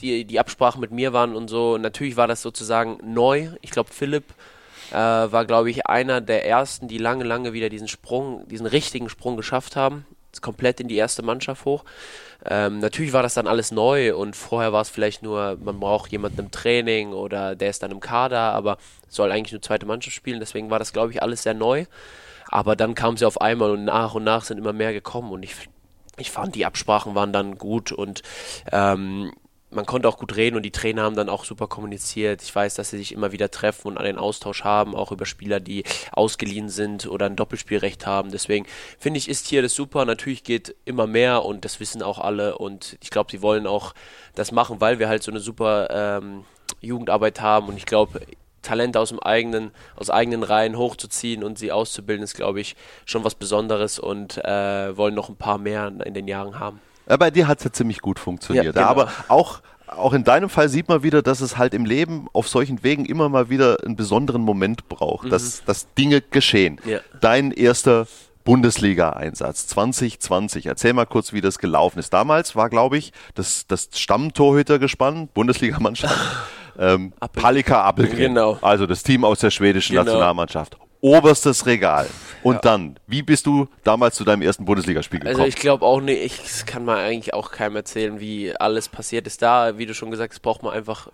[0.00, 1.78] die, die Absprachen mit mir waren und so.
[1.78, 3.48] Natürlich war das sozusagen neu.
[3.60, 4.24] Ich glaube, Philipp
[4.90, 9.08] äh, war, glaube ich, einer der ersten, die lange, lange wieder diesen Sprung, diesen richtigen
[9.08, 10.06] Sprung geschafft haben.
[10.40, 11.84] Komplett in die erste Mannschaft hoch.
[12.44, 16.10] Ähm, natürlich war das dann alles neu und vorher war es vielleicht nur, man braucht
[16.10, 18.78] jemanden im Training oder der ist dann im Kader, aber
[19.08, 20.40] soll eigentlich nur zweite Mannschaft spielen.
[20.40, 21.84] Deswegen war das, glaube ich, alles sehr neu.
[22.48, 25.42] Aber dann kam sie auf einmal und nach und nach sind immer mehr gekommen und
[25.42, 25.54] ich,
[26.18, 28.22] ich fand, die Absprachen waren dann gut und
[28.72, 29.32] ähm,
[29.72, 32.42] man konnte auch gut reden und die Trainer haben dann auch super kommuniziert.
[32.42, 35.60] Ich weiß, dass sie sich immer wieder treffen und einen Austausch haben, auch über Spieler,
[35.60, 38.30] die ausgeliehen sind oder ein Doppelspielrecht haben.
[38.30, 38.66] Deswegen
[38.98, 40.04] finde ich, ist hier das super.
[40.04, 43.94] Natürlich geht immer mehr und das wissen auch alle und ich glaube, sie wollen auch
[44.34, 46.44] das machen, weil wir halt so eine super ähm,
[46.80, 48.20] Jugendarbeit haben und ich glaube,
[48.62, 53.24] Talente aus dem eigenen, aus eigenen Reihen hochzuziehen und sie auszubilden, ist, glaube ich, schon
[53.24, 56.80] was Besonderes und äh, wollen noch ein paar mehr in den Jahren haben.
[57.08, 58.66] Ja, bei dir hat es ja ziemlich gut funktioniert.
[58.66, 58.86] Ja, genau.
[58.86, 62.48] Aber auch, auch in deinem Fall sieht man wieder, dass es halt im Leben auf
[62.48, 65.30] solchen Wegen immer mal wieder einen besonderen Moment braucht, mhm.
[65.30, 66.80] dass, dass Dinge geschehen.
[66.84, 67.00] Ja.
[67.20, 68.06] Dein erster
[68.44, 70.66] Bundesliga-Einsatz 2020.
[70.66, 72.12] Erzähl mal kurz, wie das gelaufen ist.
[72.12, 76.18] Damals war, glaube ich, das, das Stammtorhütergespann, Bundesligamannschaft,
[76.78, 77.42] ähm, Appel.
[77.42, 78.18] Palika Appelgren.
[78.18, 78.58] Genau.
[78.62, 80.04] Also das Team aus der schwedischen genau.
[80.04, 82.08] Nationalmannschaft oberstes Regal.
[82.42, 82.60] Und ja.
[82.60, 85.36] dann, wie bist du damals zu deinem ersten Bundesligaspiel gekommen?
[85.36, 89.26] Also ich glaube auch nicht, ich kann mal eigentlich auch keinem erzählen, wie alles passiert
[89.26, 89.42] ist.
[89.42, 91.08] Da, wie du schon gesagt hast, braucht man einfach,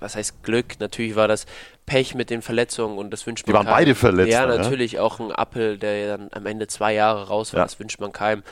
[0.00, 0.80] was heißt Glück?
[0.80, 1.46] Natürlich war das
[1.86, 3.76] Pech mit den Verletzungen und das wünscht man Die waren keinem.
[3.76, 4.32] beide verletzt.
[4.32, 5.02] Ja, natürlich ja?
[5.02, 7.64] auch ein Appel, der dann am Ende zwei Jahre raus war, ja.
[7.64, 8.42] das wünscht man keinem.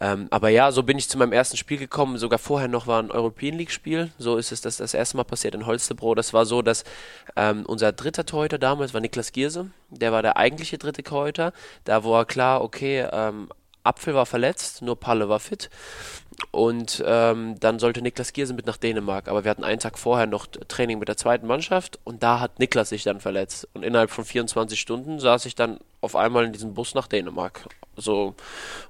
[0.00, 2.18] Ähm, aber ja, so bin ich zu meinem ersten Spiel gekommen.
[2.18, 4.10] Sogar vorher noch war ein European League Spiel.
[4.18, 6.14] So ist es das, das erste Mal passiert in Holstebro.
[6.14, 6.84] Das war so, dass
[7.36, 9.70] ähm, unser dritter Torhüter damals war Niklas Gierse.
[9.90, 11.52] Der war der eigentliche dritte Torhüter.
[11.84, 13.48] Da war klar, okay, ähm,
[13.82, 15.70] Apfel war verletzt, nur Palle war fit.
[16.50, 19.28] Und ähm, dann sollte Niklas Giersen mit nach Dänemark.
[19.28, 22.58] Aber wir hatten einen Tag vorher noch Training mit der zweiten Mannschaft und da hat
[22.58, 23.68] Niklas sich dann verletzt.
[23.74, 27.66] Und innerhalb von 24 Stunden saß ich dann auf einmal in diesem Bus nach Dänemark.
[27.96, 28.34] So,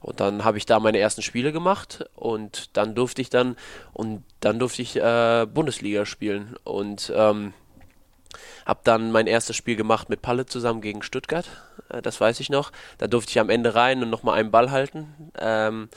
[0.00, 3.56] und dann habe ich da meine ersten Spiele gemacht und dann durfte ich dann
[3.94, 7.54] und dann durfte ich äh, Bundesliga spielen und ähm,
[8.66, 11.48] habe dann mein erstes Spiel gemacht mit Palle zusammen gegen Stuttgart.
[11.88, 12.70] Äh, das weiß ich noch.
[12.98, 15.32] Da durfte ich am Ende rein und nochmal einen Ball halten.
[15.38, 15.88] Ähm,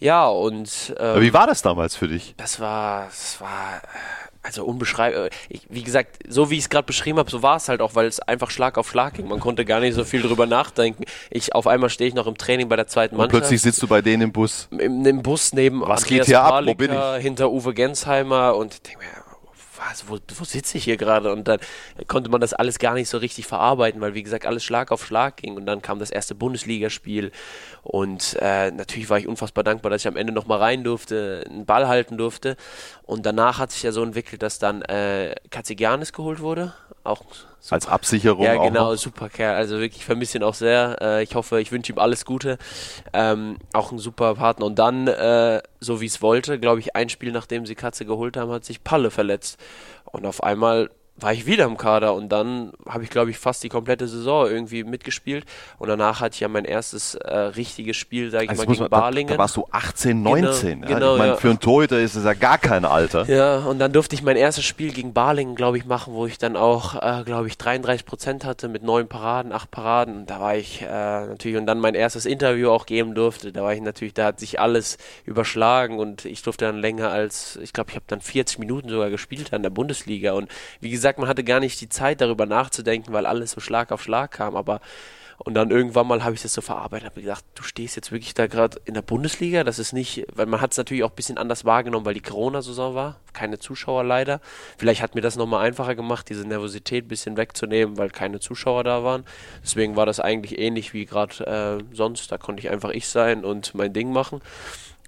[0.00, 0.94] ja, und.
[0.98, 2.34] Ähm, wie war das damals für dich?
[2.36, 3.06] Das war.
[3.06, 3.82] Das war
[4.42, 5.28] also unbeschreibbar.
[5.68, 8.06] Wie gesagt, so wie ich es gerade beschrieben habe, so war es halt auch, weil
[8.06, 9.28] es einfach Schlag auf Schlag ging.
[9.28, 11.04] Man konnte gar nicht so viel drüber nachdenken.
[11.30, 13.34] Ich auf einmal stehe ich noch im Training bei der zweiten Mannschaft.
[13.34, 14.68] Und plötzlich sitzt du bei denen im Bus.
[14.70, 16.64] Im, im Bus neben Was Andreas geht hier ab?
[16.64, 17.22] Wo bin ich?
[17.22, 19.29] hinter Uwe Gensheimer und denke mir,
[19.88, 21.32] was, wo, wo sitze ich hier gerade?
[21.32, 21.58] Und dann
[22.06, 25.04] konnte man das alles gar nicht so richtig verarbeiten, weil wie gesagt alles Schlag auf
[25.04, 25.56] Schlag ging.
[25.56, 27.32] Und dann kam das erste Bundesligaspiel
[27.82, 31.44] und äh, natürlich war ich unfassbar dankbar, dass ich am Ende noch mal rein durfte,
[31.48, 32.56] einen Ball halten durfte.
[33.02, 36.74] Und danach hat sich ja so entwickelt, dass dann äh, Katzigianis geholt wurde,
[37.04, 37.22] auch
[37.60, 37.74] Super.
[37.74, 38.44] Als Absicherung.
[38.44, 39.54] Ja, genau, super Kerl.
[39.54, 40.96] Also wirklich, ich vermisse ihn auch sehr.
[41.00, 42.56] Äh, ich hoffe, ich wünsche ihm alles Gute.
[43.12, 44.64] Ähm, auch ein super Partner.
[44.64, 48.38] Und dann, äh, so wie es wollte, glaube ich, ein Spiel, nachdem sie Katze geholt
[48.38, 49.60] haben, hat sich Palle verletzt.
[50.06, 50.90] Und auf einmal
[51.22, 54.46] war ich wieder im Kader und dann habe ich, glaube ich, fast die komplette Saison
[54.46, 55.44] irgendwie mitgespielt
[55.78, 58.80] und danach hatte ich ja mein erstes äh, richtiges Spiel, sage ich also mal, gegen
[58.80, 59.28] man, Barlingen.
[59.28, 60.80] Da, da, warst du 18, 19.
[60.80, 60.94] Genau, ja?
[60.94, 61.36] genau ich meine, ja.
[61.36, 63.24] für einen Torhüter ist es ja gar kein Alter.
[63.28, 66.38] Ja, und dann durfte ich mein erstes Spiel gegen Barlingen, glaube ich, machen, wo ich
[66.38, 70.26] dann auch, äh, glaube ich, 33 Prozent hatte mit neun Paraden, acht Paraden.
[70.26, 73.52] Da war ich äh, natürlich und dann mein erstes Interview auch geben durfte.
[73.52, 77.58] Da war ich natürlich, da hat sich alles überschlagen und ich durfte dann länger als,
[77.62, 80.48] ich glaube, ich habe dann 40 Minuten sogar gespielt an der Bundesliga und
[80.80, 83.92] wie gesagt, gesagt, man hatte gar nicht die Zeit darüber nachzudenken, weil alles so Schlag
[83.92, 84.56] auf Schlag kam.
[84.56, 84.80] Aber
[85.42, 88.34] und dann irgendwann mal habe ich das so verarbeitet, habe gedacht, du stehst jetzt wirklich
[88.34, 89.64] da gerade in der Bundesliga.
[89.64, 92.20] Das ist nicht, weil man hat es natürlich auch ein bisschen anders wahrgenommen, weil die
[92.20, 93.20] Corona-Saison war.
[93.32, 94.42] Keine Zuschauer leider.
[94.76, 98.84] Vielleicht hat mir das nochmal einfacher gemacht, diese Nervosität ein bisschen wegzunehmen, weil keine Zuschauer
[98.84, 99.24] da waren.
[99.62, 102.30] Deswegen war das eigentlich ähnlich wie gerade äh, sonst.
[102.30, 104.42] Da konnte ich einfach ich sein und mein Ding machen.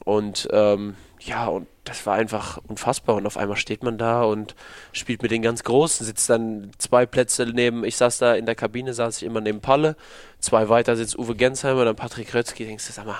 [0.04, 3.16] Und ähm, ja, und das war einfach unfassbar.
[3.16, 4.54] Und auf einmal steht man da und
[4.92, 8.54] spielt mit den ganz Großen, sitzt dann zwei Plätze neben, ich saß da in der
[8.54, 9.96] Kabine, saß ich immer neben Palle,
[10.38, 13.18] zwei weiter sitzt Uwe Gensheimer, dann Patrick Rötzky, denkst du, sag mal,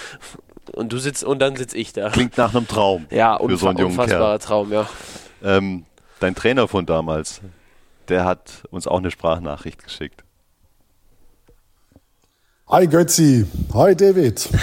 [0.72, 2.10] und du sitzt, und dann sitze ich da.
[2.10, 3.06] Klingt nach einem Traum.
[3.10, 4.38] Ja, unfa so unfassbarer Kerl.
[4.38, 4.88] Traum, ja.
[5.42, 5.84] Ähm,
[6.18, 7.40] dein Trainer von damals,
[8.08, 10.24] der hat uns auch eine Sprachnachricht geschickt.
[12.68, 14.48] Hi Götzi, hi David.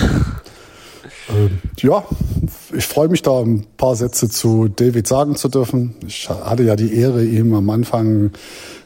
[1.30, 2.03] Ähm, ja,
[2.73, 5.95] ich freue mich da ein paar Sätze zu David sagen zu dürfen.
[6.07, 8.31] Ich hatte ja die Ehre, ihm am Anfang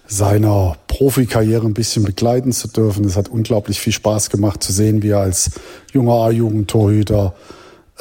[0.08, 3.06] seiner Profikarriere ein bisschen begleiten zu dürfen.
[3.06, 5.52] Es hat unglaublich viel Spaß gemacht zu sehen, wie er als
[5.92, 7.34] junger A-Jugendtorhüter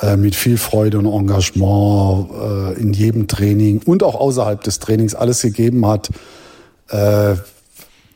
[0.01, 5.15] äh, mit viel Freude und Engagement äh, in jedem Training und auch außerhalb des Trainings
[5.15, 6.11] alles gegeben hat.
[6.91, 7.37] Äh,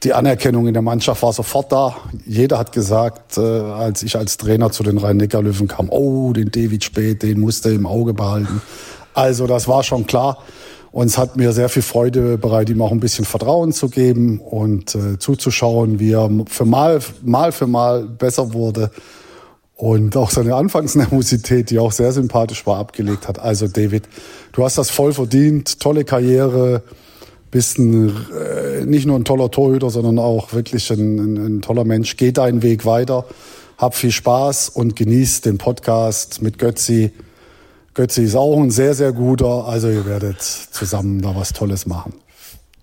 [0.04, 1.96] die Anerkennung in der Mannschaft war sofort da.
[2.24, 6.84] Jeder hat gesagt, äh, als ich als Trainer zu den Rhein-Neckar-Löwen kam, oh, den David
[6.84, 8.62] Spät, den musste im Auge behalten.
[9.14, 10.38] Also das war schon klar.
[10.92, 14.40] Und es hat mir sehr viel Freude bereitet, ihm auch ein bisschen Vertrauen zu geben
[14.40, 18.90] und äh, zuzuschauen, wie er für mal, mal für mal besser wurde.
[19.74, 23.38] Und auch seine Anfangsnervosität, die auch sehr sympathisch war, abgelegt hat.
[23.38, 24.08] Also David,
[24.52, 25.78] du hast das voll verdient.
[25.80, 26.82] Tolle Karriere
[27.50, 31.84] bist ein, äh, nicht nur ein toller Torhüter, sondern auch wirklich ein, ein, ein, toller
[31.84, 32.16] Mensch.
[32.16, 33.24] Geh deinen Weg weiter,
[33.78, 37.12] hab viel Spaß und genieß den Podcast mit Götzi.
[37.94, 39.66] Götzi ist auch ein sehr, sehr guter.
[39.66, 42.14] Also ihr werdet zusammen da was Tolles machen.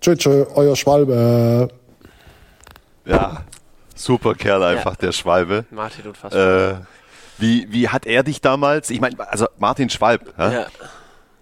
[0.01, 1.69] Tschö, tschö, euer Schwalbe.
[3.05, 3.43] Ja,
[3.95, 4.97] super Kerl einfach, ja.
[5.01, 5.65] der Schwalbe.
[5.71, 6.35] Martin und fast.
[6.35, 6.75] Äh,
[7.37, 10.51] wie, wie hat er dich damals, ich meine, also Martin Schwalb, ja?
[10.51, 10.65] ja.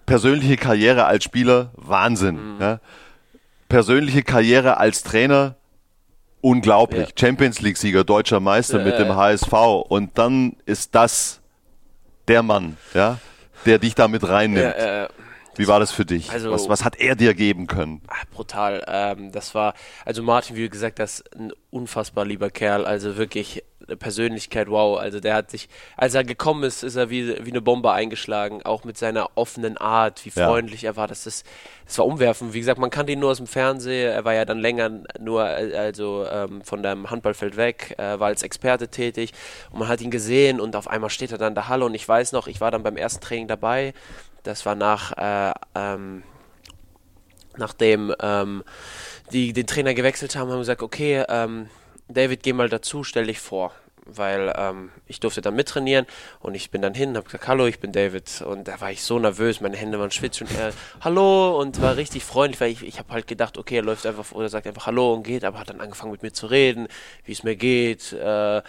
[0.06, 2.56] persönliche Karriere als Spieler, Wahnsinn.
[2.56, 2.78] Mhm.
[3.74, 5.56] Persönliche Karriere als Trainer
[6.40, 7.08] unglaublich.
[7.08, 7.14] Ja.
[7.18, 9.52] Champions League-Sieger, deutscher Meister ja, mit dem HSV.
[9.88, 11.40] Und dann ist das
[12.28, 13.18] der Mann, ja,
[13.66, 14.76] der dich da mit reinnimmt.
[15.56, 16.30] Wie war das für dich?
[16.30, 18.02] Also, was, was hat er dir geben können?
[18.08, 18.84] Ach, brutal.
[18.86, 19.74] Ähm, das war,
[20.04, 22.84] also Martin, wie gesagt, das ist ein unfassbar lieber Kerl.
[22.84, 24.98] Also wirklich eine Persönlichkeit, wow.
[24.98, 28.62] Also der hat sich, als er gekommen ist, ist er wie, wie eine Bombe eingeschlagen.
[28.62, 30.90] Auch mit seiner offenen Art, wie freundlich ja.
[30.90, 31.08] er war.
[31.08, 31.46] Das, ist,
[31.84, 32.54] das war umwerfend.
[32.54, 34.12] Wie gesagt, man kannte ihn nur aus dem Fernsehen.
[34.12, 34.90] Er war ja dann länger
[35.20, 39.32] nur also ähm, von dem Handballfeld weg, äh, war als Experte tätig.
[39.70, 41.84] Und man hat ihn gesehen und auf einmal steht er dann da Halle.
[41.84, 43.94] Und ich weiß noch, ich war dann beim ersten Training dabei.
[44.44, 46.22] Das war nach, äh, ähm,
[47.56, 48.62] nachdem ähm,
[49.32, 51.68] die den Trainer gewechselt haben, haben gesagt, okay, ähm,
[52.08, 53.72] David, geh mal dazu, stell dich vor.
[54.06, 56.06] Weil ähm, ich durfte dann mittrainieren
[56.40, 58.42] und ich bin dann hin, habe gesagt, hallo, ich bin David.
[58.42, 61.96] Und da war ich so nervös, meine Hände waren schwitzig und er, hallo, und war
[61.96, 64.86] richtig freundlich, weil ich, ich habe halt gedacht, okay, er läuft einfach oder sagt einfach
[64.86, 66.88] hallo und geht, aber hat dann angefangen mit mir zu reden,
[67.24, 68.62] wie es mir geht, äh, äh,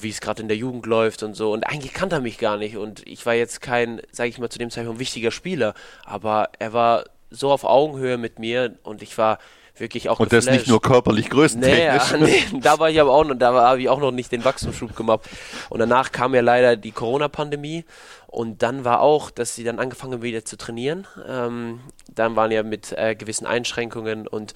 [0.00, 1.52] wie es gerade in der Jugend läuft und so.
[1.52, 4.50] Und eigentlich kannte er mich gar nicht und ich war jetzt kein, sage ich mal,
[4.50, 5.74] zu dem Zeitpunkt wichtiger Spieler,
[6.04, 9.38] aber er war so auf Augenhöhe mit mir und ich war
[9.80, 12.12] wirklich auch Und das nicht nur körperlich größtentechnisch.
[12.12, 14.44] Nee, nee, da war ich aber auch noch, da habe ich auch noch nicht den
[14.44, 15.20] Wachstumsschub gemacht.
[15.68, 17.84] Und danach kam ja leider die Corona-Pandemie
[18.26, 21.06] und dann war auch, dass sie dann angefangen haben wieder zu trainieren.
[21.26, 21.80] Ähm,
[22.14, 24.52] dann waren ja mit äh, gewissen Einschränkungen und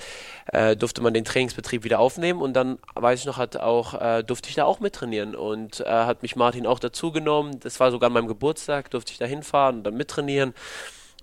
[0.53, 4.23] äh, durfte man den Trainingsbetrieb wieder aufnehmen und dann weiß ich noch, hat auch äh,
[4.23, 7.61] durfte ich da auch mittrainieren und äh, hat mich Martin auch dazu genommen.
[7.61, 10.53] Das war sogar an meinem Geburtstag, durfte ich da hinfahren und dann mittrainieren.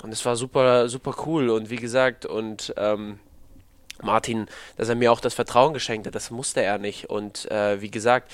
[0.01, 1.49] Und es war super, super cool.
[1.49, 3.19] Und wie gesagt, und ähm,
[4.03, 4.47] Martin,
[4.77, 6.15] dass er mir auch das Vertrauen geschenkt hat.
[6.15, 7.09] Das musste er nicht.
[7.09, 8.31] Und äh, wie gesagt,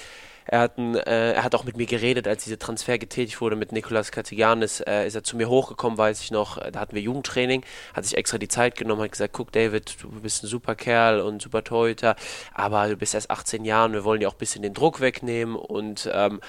[0.48, 3.56] er hat, ein, äh, er hat auch mit mir geredet, als dieser Transfer getätigt wurde
[3.56, 4.80] mit Nikolas Katiganis.
[4.80, 6.60] Äh, ist er zu mir hochgekommen, weiß ich noch.
[6.72, 7.64] Da hatten wir Jugendtraining,
[7.96, 11.20] hat sich extra die Zeit genommen, hat gesagt: Guck, David, du bist ein super Kerl
[11.20, 12.16] und super Torhüter,
[12.54, 15.00] aber du bist erst 18 Jahre und wir wollen dir auch ein bisschen den Druck
[15.00, 15.56] wegnehmen.
[15.56, 16.40] Und ähm,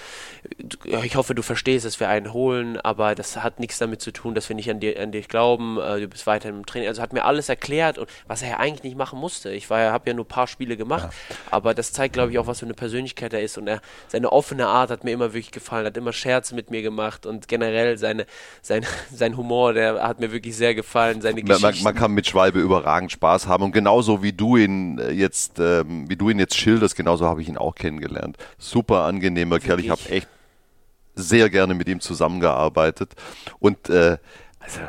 [0.84, 4.34] ich hoffe, du verstehst, dass wir einen holen, aber das hat nichts damit zu tun,
[4.34, 5.80] dass wir nicht an, dir, an dich glauben.
[5.80, 6.88] Äh, du bist weiter im Training.
[6.88, 9.50] Also hat mir alles erklärt, und was er ja eigentlich nicht machen musste.
[9.52, 11.36] Ich war, habe ja nur ein paar Spiele gemacht, ja.
[11.50, 13.56] aber das zeigt, glaube ich, auch, was für eine Persönlichkeit er ist.
[13.56, 16.82] Und er seine offene Art hat mir immer wirklich gefallen, hat immer Scherze mit mir
[16.82, 18.26] gemacht und generell seine,
[18.62, 21.84] sein, sein Humor, der hat mir wirklich sehr gefallen, seine man, Geschichten.
[21.84, 26.08] Man, kann mit Schwalbe überragend Spaß haben und genauso wie du ihn äh, jetzt, ähm,
[26.08, 28.36] wie du ihn jetzt schilderst, genauso habe ich ihn auch kennengelernt.
[28.58, 30.28] Super angenehmer Kerl, ich habe echt
[31.14, 33.12] sehr gerne mit ihm zusammengearbeitet
[33.58, 34.18] und äh,
[34.60, 34.80] also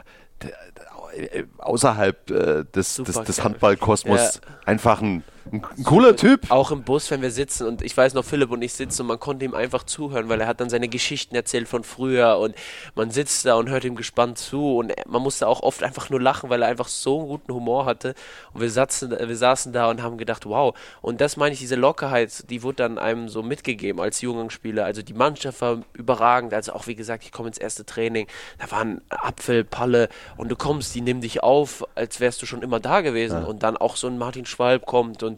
[1.18, 4.42] äh, außerhalb äh, des, des, des Handballkosmos ja.
[4.66, 6.50] einfach ein ein, ein cooler Typ.
[6.50, 9.08] Auch im Bus, wenn wir sitzen und ich weiß noch, Philipp und ich sitzen und
[9.08, 12.56] man konnte ihm einfach zuhören, weil er hat dann seine Geschichten erzählt von früher und
[12.96, 16.22] man sitzt da und hört ihm gespannt zu und man musste auch oft einfach nur
[16.22, 18.14] lachen, weil er einfach so einen guten Humor hatte
[18.54, 20.76] und wir saßen, wir saßen da und haben gedacht, wow.
[21.02, 24.86] Und das meine ich, diese Lockerheit, die wurde dann einem so mitgegeben als Jungspieler.
[24.86, 28.28] Also die Mannschaft war überragend, also auch wie gesagt, ich komme ins erste Training,
[28.60, 32.62] da waren Apfel, Palle und du kommst, die nehmen dich auf, als wärst du schon
[32.62, 33.48] immer da gewesen ja.
[33.48, 35.37] und dann auch so ein Martin Schwalb kommt und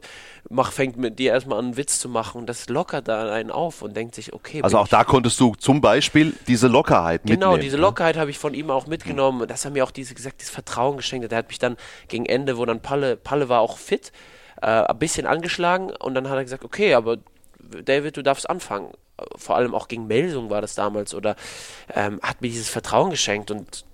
[0.50, 3.52] mach, fängt mit dir erstmal an, einen Witz zu machen und das lockert da einen
[3.52, 4.62] auf und denkt sich, okay.
[4.62, 7.52] Also auch da konntest du zum Beispiel diese Lockerheit genau, mitnehmen.
[7.52, 9.48] Genau, diese Lockerheit habe ich von ihm auch mitgenommen.
[9.48, 11.32] Das hat mir auch diese, gesagt, dieses Vertrauen geschenkt.
[11.32, 11.78] Der hat mich dann
[12.08, 14.12] gegen Ende, wo dann Palle, Palle war auch fit,
[14.62, 17.18] äh, ein bisschen angeschlagen und dann hat er gesagt, okay, aber
[17.84, 18.92] David, du darfst anfangen.
[19.36, 21.36] Vor allem auch gegen Melsung war das damals oder
[21.94, 23.86] ähm, hat mir dieses Vertrauen geschenkt und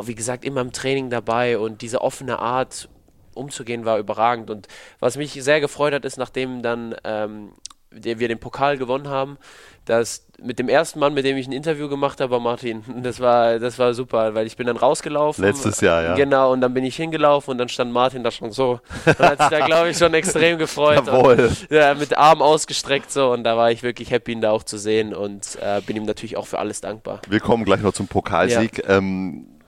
[0.00, 2.88] wie gesagt, immer im Training dabei und diese offene Art,
[3.34, 4.50] umzugehen war überragend.
[4.50, 4.68] Und
[5.00, 7.52] was mich sehr gefreut hat, ist, nachdem dann ähm,
[7.90, 9.38] wir den Pokal gewonnen haben,
[9.84, 12.82] dass mit dem ersten Mann, mit dem ich ein Interview gemacht habe, war Martin.
[13.02, 15.44] Das war, das war super, weil ich bin dann rausgelaufen.
[15.44, 16.14] Letztes Jahr, ja.
[16.14, 18.80] Genau, und dann bin ich hingelaufen und dann stand Martin da schon so.
[19.04, 21.02] Und hat sich da, glaube ich, schon extrem gefreut.
[21.06, 21.48] Jawohl.
[21.48, 24.62] Und, ja, mit Arm ausgestreckt so und da war ich wirklich happy, ihn da auch
[24.62, 27.20] zu sehen und äh, bin ihm natürlich auch für alles dankbar.
[27.28, 28.78] Wir kommen gleich noch zum Pokalsieg.
[28.86, 28.98] Ja.
[28.98, 29.61] Ähm, äh,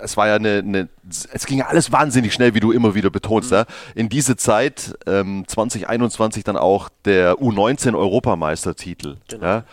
[0.00, 3.10] es war ja eine, eine, es ging ja alles wahnsinnig schnell, wie du immer wieder
[3.10, 3.50] betonst.
[3.50, 3.56] Mhm.
[3.56, 3.64] Ja.
[3.94, 9.16] In diese Zeit, ähm, 2021 dann auch der U19-Europameistertitel.
[9.28, 9.44] Genau.
[9.44, 9.64] Ja.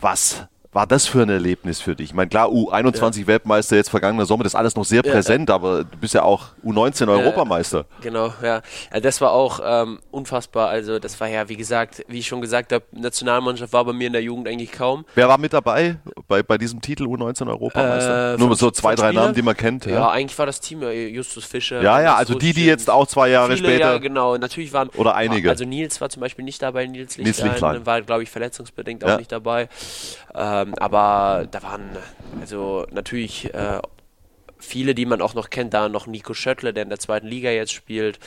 [0.00, 2.10] Was war das für ein Erlebnis für dich?
[2.10, 5.84] Ich meine, klar, U21-Weltmeister jetzt vergangener Sommer, das ist alles noch sehr präsent, ja, aber
[5.84, 7.86] du bist ja auch U19-Europameister.
[8.02, 8.60] genau, ja.
[8.92, 9.00] ja.
[9.00, 10.68] Das war auch ähm, unfassbar.
[10.68, 14.08] Also, das war ja, wie gesagt, wie ich schon gesagt habe, Nationalmannschaft war bei mir
[14.08, 15.04] in der Jugend eigentlich kaum.
[15.14, 15.96] Wer war mit dabei
[16.26, 18.34] bei, bei diesem Titel U19-Europameister?
[18.34, 19.86] Äh, Nur so zwei, drei Namen, die man kennt.
[19.86, 21.82] Ja, ja, eigentlich war das Team Justus Fischer.
[21.82, 23.92] Ja, ja, also die, die jetzt auch zwei Jahre viele, später.
[23.92, 24.36] Ja, genau.
[24.36, 24.88] Natürlich waren.
[24.96, 25.50] Oder einige.
[25.50, 27.86] Also, Nils war zum Beispiel nicht dabei, Nils Lichtlein, Nils Lichtlein.
[27.86, 29.68] war, glaube ich, verletzungsbedingt auch nicht dabei.
[30.34, 31.90] Ähm, aber da waren
[32.40, 33.80] also natürlich äh,
[34.58, 37.50] viele, die man auch noch kennt, da noch Nico Schöttle, der in der zweiten Liga
[37.50, 38.18] jetzt spielt.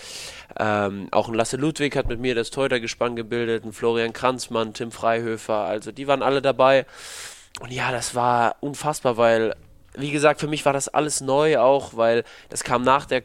[0.58, 4.92] Ähm, auch ein Lasse Ludwig hat mit mir das Teuter-Gespann gebildet, ein Florian Kranzmann, Tim
[4.92, 6.86] Freihöfer, also die waren alle dabei.
[7.60, 9.56] Und ja, das war unfassbar, weil,
[9.96, 13.24] wie gesagt, für mich war das alles neu auch, weil das kam nach der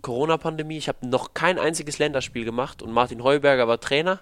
[0.00, 0.78] Corona-Pandemie.
[0.78, 4.20] Ich habe noch kein einziges Länderspiel gemacht und Martin Heuberger war Trainer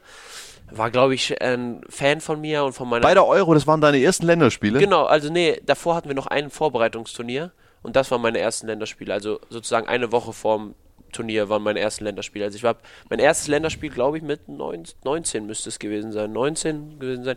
[0.73, 3.03] war, glaube ich, ein Fan von mir und von meiner.
[3.03, 4.79] Bei der Euro, das waren deine ersten Länderspiele?
[4.79, 7.53] Genau, also nee, davor hatten wir noch ein Vorbereitungsturnier
[7.83, 9.13] und das waren meine ersten Länderspiele.
[9.13, 10.75] Also sozusagen eine Woche vorm
[11.13, 12.45] Turnier waren meine ersten Länderspiele.
[12.45, 12.77] Also ich war
[13.09, 16.33] mein erstes Länderspiel, glaube ich, mit 19 müsste es gewesen sein.
[16.33, 17.37] 19 gewesen sein.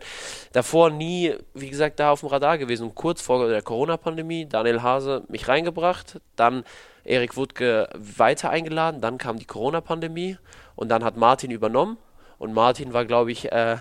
[0.52, 2.84] Davor nie, wie gesagt, da auf dem Radar gewesen.
[2.84, 6.64] Und kurz vor der Corona-Pandemie, Daniel Hase mich reingebracht, dann
[7.04, 10.38] Erik Wutke weiter eingeladen, dann kam die Corona-Pandemie
[10.74, 11.98] und dann hat Martin übernommen
[12.44, 13.78] und Martin war, glaube ich, äh,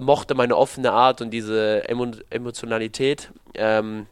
[0.00, 3.30] mochte meine offene Art und diese Emo Emotionalität.
[3.54, 4.06] Ähm,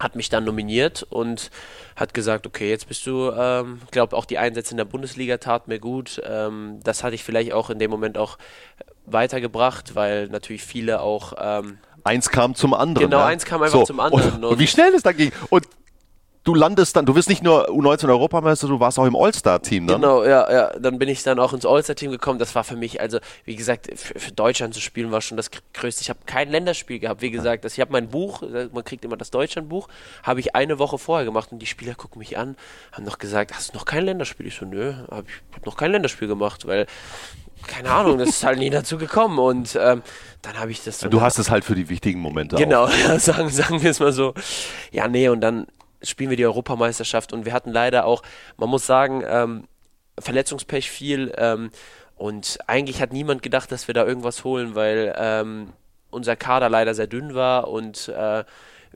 [0.00, 1.50] hat mich dann nominiert und
[1.94, 5.68] hat gesagt, okay, jetzt bist du, ähm, glaube auch die Einsätze in der Bundesliga tat
[5.68, 6.22] mir gut.
[6.24, 8.38] Ähm, das hatte ich vielleicht auch in dem Moment auch
[9.04, 13.10] weitergebracht, weil natürlich viele auch ähm, eins kam zum anderen.
[13.10, 13.26] Genau, ja?
[13.26, 14.42] eins kam einfach so, zum anderen.
[14.42, 15.32] Und, und, wie schnell es da ging.
[15.50, 15.66] Und
[16.50, 20.00] du landest dann, du wirst nicht nur U19-Europameister, du warst auch im All-Star-Team dann.
[20.00, 20.78] Genau, ja, ja.
[20.78, 22.38] Dann bin ich dann auch ins All-Star-Team gekommen.
[22.38, 25.50] Das war für mich, also wie gesagt, für, für Deutschland zu spielen war schon das
[25.74, 26.02] Größte.
[26.02, 27.64] Ich habe kein Länderspiel gehabt, wie gesagt.
[27.64, 29.88] Das, ich habe mein Buch, man kriegt immer das Deutschland-Buch,
[30.24, 32.56] habe ich eine Woche vorher gemacht und die Spieler gucken mich an,
[32.92, 34.46] haben noch gesagt, hast du noch kein Länderspiel?
[34.46, 36.86] Ich so, nö, hab ich habe noch kein Länderspiel gemacht, weil
[37.66, 40.02] keine Ahnung, das ist halt nie dazu gekommen und ähm,
[40.42, 41.00] dann habe ich das.
[41.00, 42.56] So du hast es halt für die wichtigen Momente.
[42.56, 42.86] Genau,
[43.18, 44.34] sagen, sagen wir es mal so.
[44.90, 45.66] Ja, nee, und dann
[46.02, 48.22] spielen wir die Europameisterschaft und wir hatten leider auch,
[48.56, 49.64] man muss sagen, ähm,
[50.18, 51.70] Verletzungspech viel ähm,
[52.16, 55.72] und eigentlich hat niemand gedacht, dass wir da irgendwas holen, weil ähm,
[56.10, 58.44] unser Kader leider sehr dünn war und äh,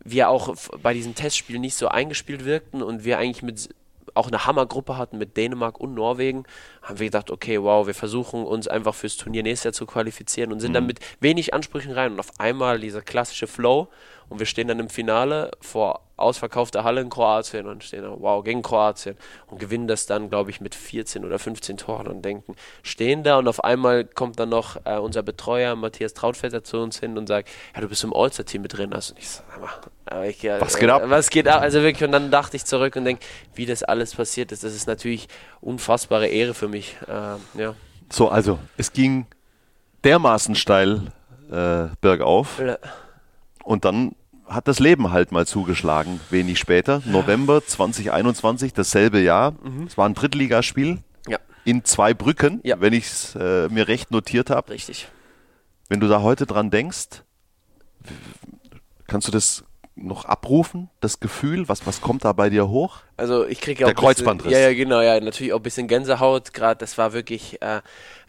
[0.02, 3.70] wir auch bei diesen Testspielen nicht so eingespielt wirkten und wir eigentlich mit
[4.14, 6.44] auch eine Hammergruppe hatten mit Dänemark und Norwegen,
[6.82, 10.52] haben wir gedacht, okay, wow, wir versuchen uns einfach fürs Turnier nächstes Jahr zu qualifizieren
[10.52, 10.74] und sind mhm.
[10.74, 13.89] dann mit wenig Ansprüchen rein und auf einmal dieser klassische Flow
[14.28, 18.45] und wir stehen dann im Finale vor ausverkaufter Halle in Kroatien und stehen da, wow,
[18.45, 19.16] gegen Kroatien
[19.47, 23.39] und gewinnen das dann, glaube ich, mit 14 oder 15 Toren und denken, stehen da
[23.39, 27.27] und auf einmal kommt dann noch äh, unser Betreuer Matthias Trautfelder zu uns hin und
[27.27, 28.93] sagt, ja, du bist im All-Star-Team mit drin.
[28.93, 29.45] Also ich sag,
[30.07, 31.03] aber ich, ja, was geht ab?
[31.07, 31.62] Was geht ab?
[31.62, 33.24] Also wirklich, und dann dachte ich zurück und denke,
[33.55, 35.28] wie das alles passiert ist, das ist natürlich
[35.61, 36.97] unfassbare Ehre für mich.
[37.09, 37.74] Äh, ja.
[38.11, 39.27] So, also, es ging
[40.05, 41.12] dermaßen steil
[41.51, 42.61] äh, bergauf.
[42.61, 42.78] Ja.
[43.65, 44.15] Und dann
[44.46, 47.02] hat das Leben halt mal zugeschlagen, wenig später.
[47.06, 49.52] November 2021, dasselbe Jahr.
[49.62, 49.84] Mhm.
[49.86, 50.98] Es war ein Drittligaspiel
[51.28, 52.80] Ja, in zwei Brücken, Ja.
[52.80, 54.70] wenn ich es äh, mir recht notiert habe.
[54.72, 55.08] richtig.
[55.88, 57.22] Wenn du da heute dran denkst,
[59.06, 59.64] kannst du das
[59.96, 61.68] noch abrufen, das Gefühl?
[61.68, 62.98] Was, was kommt da bei dir hoch?
[63.16, 64.52] Also ich kriege ja auch Der ein bisschen- Kreuzbandriss.
[64.52, 66.52] Ja, ja, genau, ja, natürlich auch ein bisschen Gänsehaut.
[66.52, 67.80] Gerade das war wirklich äh,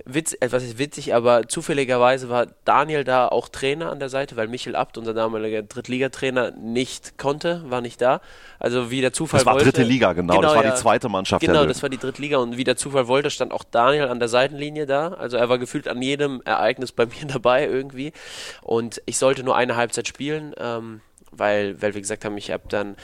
[0.05, 4.47] witz, etwas ist witzig, aber zufälligerweise war Daniel da auch Trainer an der Seite, weil
[4.47, 8.21] Michel Abt, unser damaliger Drittligatrainer, nicht konnte, war nicht da.
[8.59, 9.71] Also wie der Zufall Das war wollte.
[9.71, 10.39] dritte Liga, genau.
[10.39, 10.69] das war ja.
[10.71, 13.63] die zweite Mannschaft Genau, das war die Drittliga und wie der Zufall wollte, stand auch
[13.63, 15.13] Daniel an der Seitenlinie da.
[15.13, 18.13] Also er war gefühlt an jedem Ereignis bei mir dabei irgendwie.
[18.61, 21.01] Und ich sollte nur eine Halbzeit spielen, ähm,
[21.37, 22.95] weil, weil wir gesagt haben, ich habe dann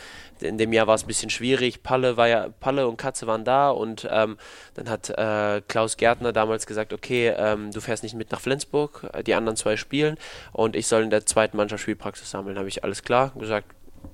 [0.41, 1.83] in dem Jahr war es ein bisschen schwierig.
[1.83, 4.37] Palle war ja, Palle und Katze waren da und ähm,
[4.73, 9.07] dann hat äh, Klaus Gärtner damals gesagt, okay, ähm, du fährst nicht mit nach Flensburg,
[9.13, 10.17] äh, die anderen zwei spielen
[10.51, 12.57] und ich soll in der zweiten Mannschaft Spielpraxis sammeln.
[12.57, 13.67] Habe ich alles klar gesagt,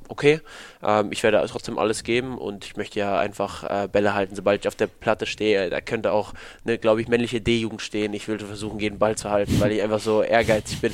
[0.10, 0.42] okay,
[0.84, 4.62] ähm, ich werde trotzdem alles geben und ich möchte ja einfach äh, Bälle halten, sobald
[4.62, 5.70] ich auf der Platte stehe.
[5.70, 6.34] Da könnte auch
[6.66, 8.14] eine, glaube ich, männliche D-Jugend stehen.
[8.14, 10.94] Ich will versuchen, jeden Ball zu halten, weil ich einfach so ehrgeizig bin.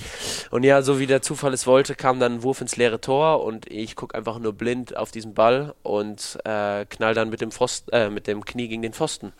[0.51, 3.43] Und ja, so wie der Zufall es wollte, kam dann ein Wurf ins leere Tor
[3.43, 7.51] und ich gucke einfach nur blind auf diesen Ball und äh, knall dann mit dem,
[7.51, 9.33] Pfosten, äh, mit dem Knie gegen den Pfosten.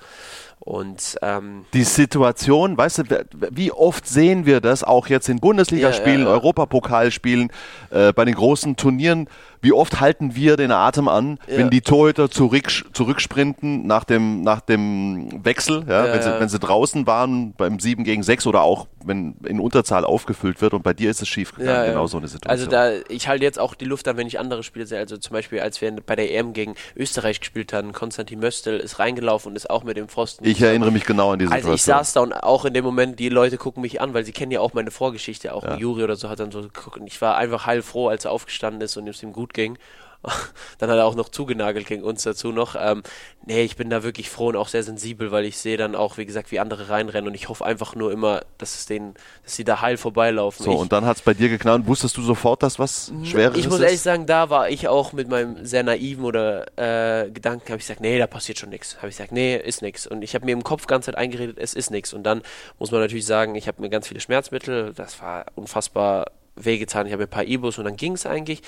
[0.60, 6.22] Und ähm, die Situation, weißt du, wie oft sehen wir das auch jetzt in Bundesligaspielen,
[6.22, 6.36] Ja, ja, ja.
[6.36, 7.52] Europapokalspielen,
[7.90, 9.28] äh, bei den großen Turnieren,
[9.64, 11.58] wie oft halten wir den Atem an, Ja.
[11.58, 16.50] wenn die Torhüter zurück, zurücksprinten nach dem, nach dem Wechsel, ja, Ja, wenn, sie, wenn
[16.50, 20.84] sie draußen waren beim 7 gegen 6 oder auch wenn in Unterzahl aufgefüllt wird und
[20.84, 22.52] bei dir ist es schief gegangen, genau so eine Situation.
[22.52, 24.98] Also da, ich halte jetzt auch die Luft an, wenn ich andere Spiele sehe.
[25.00, 29.00] Also zum Beispiel, als wir bei der EM gegen Österreich gespielt haben, Konstantin Möstel ist
[29.00, 30.46] reingelaufen und ist auch mit dem Pfosten.
[30.46, 31.72] ich erinnere mich genau an die Situation.
[31.72, 34.24] Also ich saß da und auch in dem Moment, die Leute gucken mich an, weil
[34.26, 35.64] sie kennen ja auch meine Vorgeschichte, auch.
[35.78, 38.82] Juri oder so hat dann so geguckt und ich war einfach heilfroh, als er aufgestanden
[38.82, 39.78] ist und es ihm gut ging.
[40.78, 42.76] Dann hat er auch noch zugenagelt gegen uns dazu noch.
[42.80, 43.04] Ähm,
[43.46, 46.18] nee, ich bin da wirklich froh und auch sehr sensibel, weil ich sehe dann auch,
[46.18, 49.56] wie gesagt, wie andere reinrennen und ich hoffe einfach nur immer, dass es denen, dass
[49.56, 50.64] sie da heil vorbeilaufen.
[50.64, 51.86] so, ich, und dann hat es bei dir geknallt.
[51.88, 53.86] Wusstest du sofort, dass was Schweres ich muss ist?
[53.86, 57.84] ehrlich sagen, da war ich auch mit meinem sehr naiven oder äh, Gedanken, habe ich
[57.84, 58.98] gesagt, nee, da passiert schon nichts.
[58.98, 60.08] Habe ich gesagt, nee, ist nichts.
[60.08, 62.14] Und ich habe mir im Kopf ganz Zeit eingeredet, es ist nichts.
[62.14, 62.44] Und dann
[62.80, 67.08] muss man natürlich sagen, ich habe mir ganz viele Schmerzmittel, das war unfassbar wehgetan.
[67.08, 68.62] Ich habe ein paar Ibus und dann ging es eigentlich.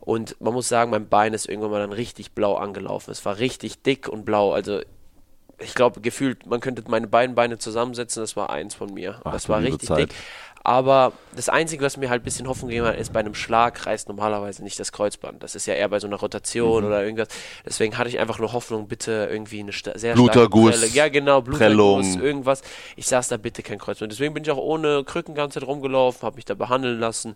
[0.00, 3.10] Und man muss sagen, mein Bein ist irgendwann mal dann richtig blau angelaufen.
[3.10, 4.52] Es war richtig dick und blau.
[4.52, 4.80] Also
[5.60, 9.20] ich glaube, gefühlt, man könnte meine beiden Beine zusammensetzen, das war eins von mir.
[9.24, 10.10] Ach, das war richtig Zeit.
[10.10, 10.14] dick.
[10.68, 13.86] Aber das Einzige, was mir halt ein bisschen Hoffnung gegeben hat, ist, bei einem Schlag
[13.86, 15.42] reißt normalerweise nicht das Kreuzband.
[15.42, 16.88] Das ist ja eher bei so einer Rotation Mhm.
[16.88, 17.28] oder irgendwas.
[17.64, 20.94] Deswegen hatte ich einfach nur Hoffnung, bitte irgendwie eine sta sehr Bluterguss, starke Prelle.
[20.94, 22.60] Ja, genau, Bluterguss, irgendwas.
[22.96, 24.12] Ich saß da bitte kein Kreuzband.
[24.12, 27.34] Deswegen bin ich auch ohne Krücken ganze Zeit rumgelaufen, habe mich da behandeln lassen.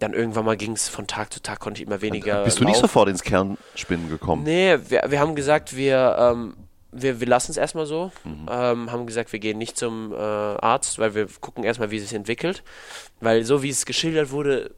[0.00, 2.44] Dann irgendwann mal ging es von Tag zu Tag, konnte ich immer weniger.
[2.44, 2.86] Bist du nicht laufen.
[2.86, 4.42] sofort ins Kernspinnen gekommen?
[4.42, 6.54] Nee, wir, wir haben gesagt, wir, ähm,
[6.94, 8.12] wir, wir lassen es erstmal so.
[8.24, 8.46] Mhm.
[8.50, 12.04] Ähm, haben gesagt, wir gehen nicht zum äh, Arzt, weil wir gucken erstmal, wie es
[12.04, 12.62] sich entwickelt.
[13.20, 14.74] Weil so wie es geschildert wurde,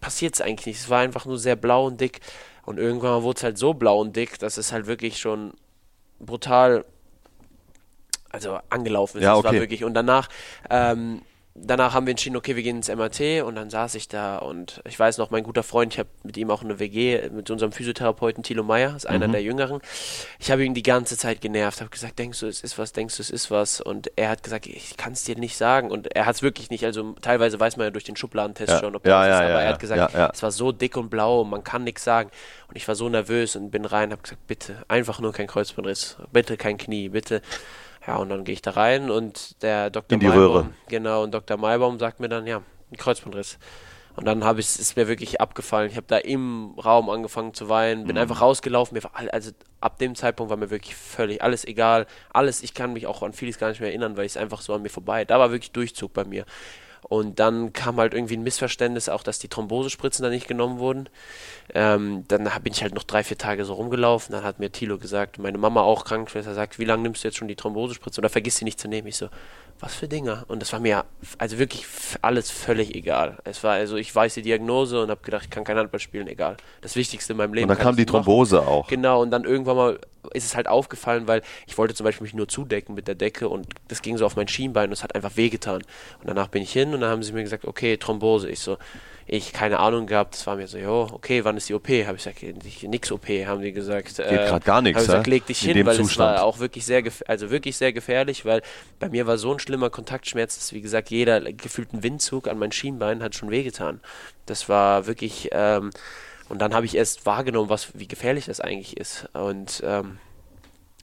[0.00, 0.80] passiert es eigentlich nicht.
[0.80, 2.20] Es war einfach nur sehr blau und dick.
[2.64, 5.54] Und irgendwann wurde es halt so blau und dick, dass es halt wirklich schon
[6.18, 6.84] brutal
[8.30, 9.24] also angelaufen ist.
[9.24, 9.60] Ja, Es war okay.
[9.60, 9.84] wirklich.
[9.84, 10.28] Und danach,
[10.70, 11.22] ähm,
[11.64, 14.80] danach haben wir entschieden, okay, wir gehen ins MRT und dann saß ich da und
[14.86, 17.72] ich weiß noch, mein guter Freund, ich habe mit ihm auch eine WG, mit unserem
[17.72, 19.32] Physiotherapeuten Thilo Meyer, ist einer Mhm.
[19.32, 19.80] der Jüngeren.
[20.38, 23.16] Ich habe ihn die ganze Zeit genervt, habe gesagt, denkst du, es ist was, denkst
[23.16, 23.80] du, es ist was?
[23.80, 25.90] Und er hat gesagt, ich kann es dir nicht sagen.
[25.90, 28.78] Und er hat es wirklich nicht, also teilweise weiß man ja durch den Schubladentest Ja.
[28.80, 31.10] schon, ob Ja, das ja, ist, aber er hat gesagt, es war so dick und
[31.10, 32.30] blau, man kann nichts sagen.
[32.68, 36.16] Und ich war so nervös und bin rein, habe gesagt, bitte, einfach nur kein Kreuzbandriss,
[36.32, 37.40] bitte kein Knie, bitte.
[38.08, 40.14] Ja, und dann gehe ich da rein und der Dr.
[40.14, 40.68] In die Maibaum, Röhre.
[40.88, 41.58] genau, und Dr.
[41.58, 43.58] Maibaum sagt mir dann, ja, ein Kreuzbandriss.
[44.16, 45.90] Und dann habe ich ist mir wirklich abgefallen.
[45.90, 48.06] Ich habe da im Raum angefangen zu weinen, Mhm.
[48.08, 48.96] bin einfach rausgelaufen.
[48.96, 52.06] Mir war also ab dem Zeitpunkt war mir wirklich völlig alles egal.
[52.32, 54.74] Alles, ich kann mich auch an vieles gar nicht mehr erinnern, weil es einfach so
[54.74, 55.24] an mir vorbei.
[55.24, 56.46] Da war wirklich Durchzug bei mir.
[57.02, 61.08] Und dann kam halt irgendwie ein Missverständnis, auch dass die Thrombosespritzen da nicht genommen wurden.
[61.74, 64.32] Ähm, dann bin ich halt noch drei, vier Tage so rumgelaufen.
[64.32, 67.36] Dann hat mir Thilo gesagt, meine Mama auch Krankenschwester sagt, wie lange nimmst du jetzt
[67.36, 68.20] schon die Thrombosespritze?
[68.20, 69.08] Oder vergiss sie nicht zu nehmen.
[69.08, 69.28] Ich so,
[69.80, 70.44] was für Dinger?
[70.48, 71.04] Und das war mir
[71.38, 71.86] also wirklich
[72.20, 73.38] alles völlig egal.
[73.44, 76.26] Es war also, ich weiß die Diagnose und habe gedacht, ich kann kein Handball spielen,
[76.26, 76.56] egal.
[76.80, 77.70] Das Wichtigste in meinem Leben.
[77.70, 78.24] Und dann kam die machen.
[78.24, 78.88] Thrombose auch.
[78.88, 79.98] Genau, und dann irgendwann mal
[80.34, 83.48] ist es halt aufgefallen, weil ich wollte zum Beispiel mich nur zudecken mit der Decke
[83.48, 85.82] und das ging so auf mein Schienbein und es hat einfach wehgetan.
[86.20, 88.48] Und danach bin ich hin und dann haben sie mir gesagt, okay, Thrombose.
[88.50, 88.78] Ich so,
[89.28, 90.34] ich keine Ahnung gehabt.
[90.34, 91.88] Das war mir so, jo, okay, wann ist die OP?
[91.88, 92.42] Habe ich gesagt,
[92.82, 94.16] nix OP, haben die gesagt.
[94.16, 94.96] Geht äh, gerade gar nichts.
[94.96, 96.10] Habe ich gesagt, leg dich hin, weil Zustand.
[96.10, 98.62] es war auch wirklich sehr, also wirklich sehr gefährlich, weil
[98.98, 102.72] bei mir war so ein schlimmer Kontaktschmerz, dass wie gesagt jeder gefühlten Windzug an mein
[102.72, 104.00] Schienbein hat schon wehgetan.
[104.46, 105.90] Das war wirklich ähm,
[106.48, 110.18] und dann habe ich erst wahrgenommen, was wie gefährlich das eigentlich ist und ähm,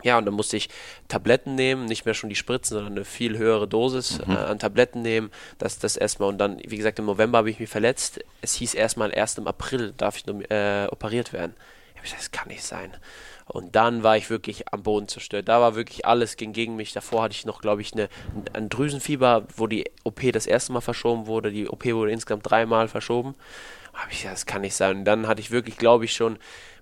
[0.04, 0.70] ja, und dann musste ich
[1.08, 4.34] Tabletten nehmen, nicht mehr schon die Spritzen, sondern eine viel höhere Dosis mhm.
[4.34, 5.32] äh, an Tabletten nehmen.
[5.58, 6.30] Das, das erstmal.
[6.30, 8.20] Und dann, wie gesagt, im November habe ich mich verletzt.
[8.42, 11.56] Es hieß erstmal, erst im April darf ich nur, äh, operiert werden.
[11.94, 12.96] Ich habe gesagt, das kann nicht sein.
[13.48, 15.48] Und dann war ich wirklich am Boden zerstört.
[15.48, 16.94] Da war wirklich alles ging gegen mich.
[16.94, 18.10] Davor hatte ich noch, glaube ich, eine,
[18.54, 21.52] ein Drüsenfieber, wo die OP das erste Mal verschoben wurde.
[21.52, 23.36] Die OP wurde insgesamt dreimal verschoben.
[23.94, 24.98] Habe ich gesagt, das kann nicht sein.
[24.98, 26.38] Und dann hatte ich wirklich, glaube ich, schon,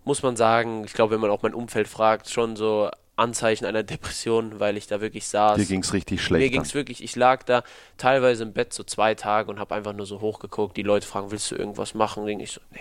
[0.06, 3.84] muss man sagen, ich glaube, wenn man auch mein Umfeld fragt, schon so Anzeichen einer
[3.84, 5.58] Depression, weil ich da wirklich saß.
[5.58, 6.44] Dir ging es richtig schlecht.
[6.44, 7.64] Mir ging es wirklich, ich lag da
[7.98, 10.76] teilweise im Bett so zwei Tage und habe einfach nur so hochgeguckt.
[10.78, 12.24] Die Leute fragen, willst du irgendwas machen?
[12.24, 12.80] Und ich so, nee,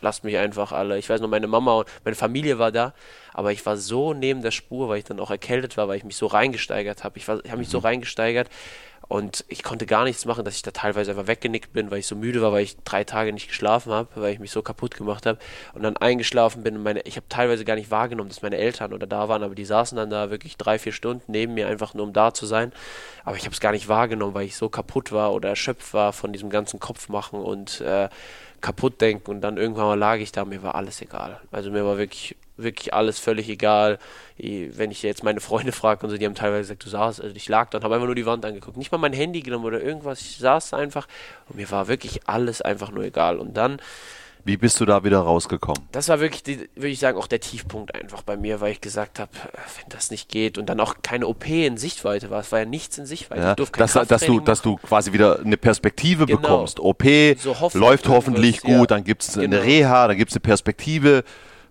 [0.00, 0.96] lasst mich einfach alle.
[0.98, 2.94] Ich weiß noch, meine Mama und meine Familie war da,
[3.32, 6.04] aber ich war so neben der Spur, weil ich dann auch erkältet war, weil ich
[6.04, 7.18] mich so reingesteigert habe.
[7.18, 7.72] Ich, ich habe mich mhm.
[7.72, 8.48] so reingesteigert
[9.08, 12.06] und ich konnte gar nichts machen, dass ich da teilweise einfach weggenickt bin, weil ich
[12.06, 14.94] so müde war, weil ich drei Tage nicht geschlafen habe, weil ich mich so kaputt
[14.96, 15.38] gemacht habe
[15.74, 16.76] und dann eingeschlafen bin.
[16.76, 19.54] Und meine, ich habe teilweise gar nicht wahrgenommen, dass meine Eltern oder da waren, aber
[19.54, 22.46] die saßen dann da wirklich drei, vier Stunden neben mir, einfach nur um da zu
[22.46, 22.72] sein.
[23.24, 26.12] Aber ich habe es gar nicht wahrgenommen, weil ich so kaputt war oder erschöpft war
[26.12, 28.08] von diesem ganzen Kopfmachen und äh,
[28.60, 29.30] kaputt denken.
[29.30, 31.40] Und dann irgendwann mal lag ich da, mir war alles egal.
[31.50, 33.98] Also mir war wirklich wirklich alles völlig egal.
[34.38, 37.36] Wenn ich jetzt meine Freunde frage und so, die haben teilweise gesagt, du saßt, also
[37.36, 38.76] ich lag da und habe einfach nur die Wand angeguckt.
[38.76, 40.20] Nicht mal mein Handy genommen oder irgendwas.
[40.20, 41.06] Ich saß einfach
[41.48, 43.38] und mir war wirklich alles einfach nur egal.
[43.38, 43.78] Und dann.
[44.46, 45.88] Wie bist du da wieder rausgekommen?
[45.92, 48.82] Das war wirklich, die, würde ich sagen, auch der Tiefpunkt einfach bei mir, weil ich
[48.82, 52.40] gesagt habe, wenn das nicht geht und dann auch keine OP in Sichtweite war.
[52.40, 53.40] Es war ja nichts in Sichtweite.
[53.40, 56.40] Ja, dass, dass, du, dass du quasi wieder eine Perspektive genau.
[56.40, 56.78] bekommst.
[56.78, 57.04] OP
[57.38, 58.86] so läuft hoffentlich gut, ja.
[58.86, 59.44] dann gibt es genau.
[59.44, 61.24] eine Reha, dann gibt es eine Perspektive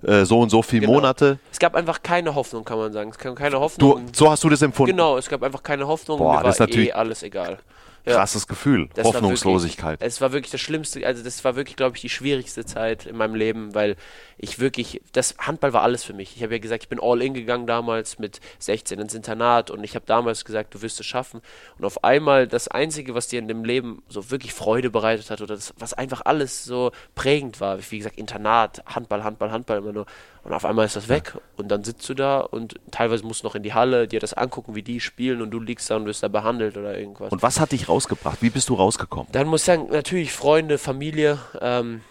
[0.03, 0.93] äh, so und so viele genau.
[0.93, 1.39] Monate.
[1.51, 3.11] Es gab einfach keine Hoffnung, kann man sagen.
[3.11, 4.05] Es gab keine Hoffnung.
[4.05, 4.91] Du, so hast du das empfunden?
[4.91, 6.17] Genau, es gab einfach keine Hoffnung.
[6.17, 7.59] Boah, mir das war ist natürlich eh alles egal
[8.05, 8.15] ja.
[8.15, 8.89] krasses Gefühl.
[8.93, 9.99] Das Hoffnungslosigkeit.
[9.99, 13.05] Wirklich, es war wirklich das Schlimmste, also das war wirklich, glaube ich, die schwierigste Zeit
[13.05, 13.95] in meinem Leben, weil
[14.37, 16.35] ich wirklich, das Handball war alles für mich.
[16.35, 19.83] Ich habe ja gesagt, ich bin all in gegangen damals mit 16 ins Internat und
[19.83, 21.41] ich habe damals gesagt, du wirst es schaffen.
[21.77, 25.41] Und auf einmal das Einzige, was dir in dem Leben so wirklich Freude bereitet hat
[25.41, 29.93] oder das, was einfach alles so prägend war, wie gesagt, Internat, Handball, Handball, Handball immer
[29.93, 30.05] nur.
[30.43, 33.47] Und auf einmal ist das weg und dann sitzt du da und teilweise musst du
[33.47, 36.05] noch in die Halle, dir das angucken, wie die spielen und du liegst da und
[36.05, 37.31] wirst da behandelt oder irgendwas.
[37.31, 38.41] Und was hat dich rausgebracht?
[38.41, 39.27] Wie bist du rausgekommen?
[39.31, 42.01] Dann muss ich sagen, natürlich Freunde, Familie, ähm,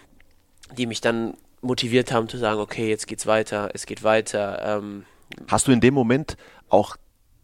[0.75, 4.77] die mich dann motiviert haben zu sagen, okay, jetzt geht's weiter, es geht weiter.
[4.79, 5.05] Ähm,
[5.47, 6.35] Hast du in dem Moment
[6.69, 6.97] auch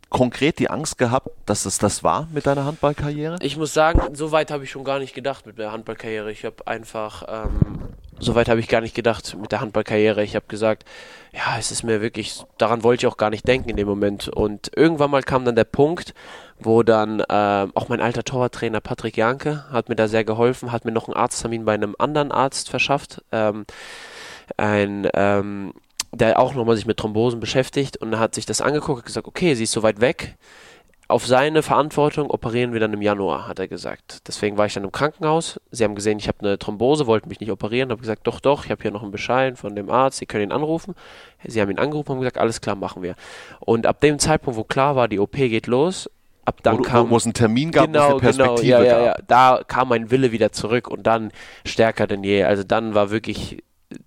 [0.09, 3.37] konkret die Angst gehabt, dass es das war mit deiner Handballkarriere?
[3.41, 6.31] Ich muss sagen, so weit habe ich schon gar nicht gedacht mit der Handballkarriere.
[6.31, 7.79] Ich habe einfach ähm,
[8.19, 10.23] Soweit habe ich gar nicht gedacht mit der Handballkarriere.
[10.23, 10.83] Ich habe gesagt,
[11.31, 14.27] ja, es ist mir wirklich, daran wollte ich auch gar nicht denken in dem Moment.
[14.27, 16.13] Und irgendwann mal kam dann der Punkt,
[16.59, 20.85] wo dann äh, auch mein alter Torwarttrainer Patrick Janke hat mir da sehr geholfen, hat
[20.85, 23.23] mir noch einen Arzttermin bei einem anderen Arzt verschafft.
[23.31, 23.65] Ähm,
[24.57, 25.73] ein ähm,
[26.11, 29.53] der auch nochmal sich mit Thrombosen beschäftigt und hat sich das angeguckt und gesagt, okay,
[29.53, 30.37] sie ist so weit weg,
[31.09, 34.27] auf seine Verantwortung operieren wir dann im Januar, hat er gesagt.
[34.27, 35.59] Deswegen war ich dann im Krankenhaus.
[35.71, 37.89] Sie haben gesehen, ich habe eine Thrombose, wollten mich nicht operieren.
[37.89, 40.43] Habe gesagt, doch, doch, ich habe hier noch einen Bescheid von dem Arzt, Sie können
[40.43, 40.93] ihn anrufen.
[41.43, 43.15] Sie haben ihn angerufen und gesagt, alles klar, machen wir.
[43.59, 46.11] Und ab dem Zeitpunkt, wo klar war, die OP geht los,
[46.45, 49.05] ab dann wo, kam wo es einen Termin gab, genau, eine Perspektive genau, ja, ja,
[49.05, 51.31] ja, da kam mein Wille wieder zurück und dann
[51.65, 52.43] stärker denn je.
[52.43, 53.63] Also dann war wirklich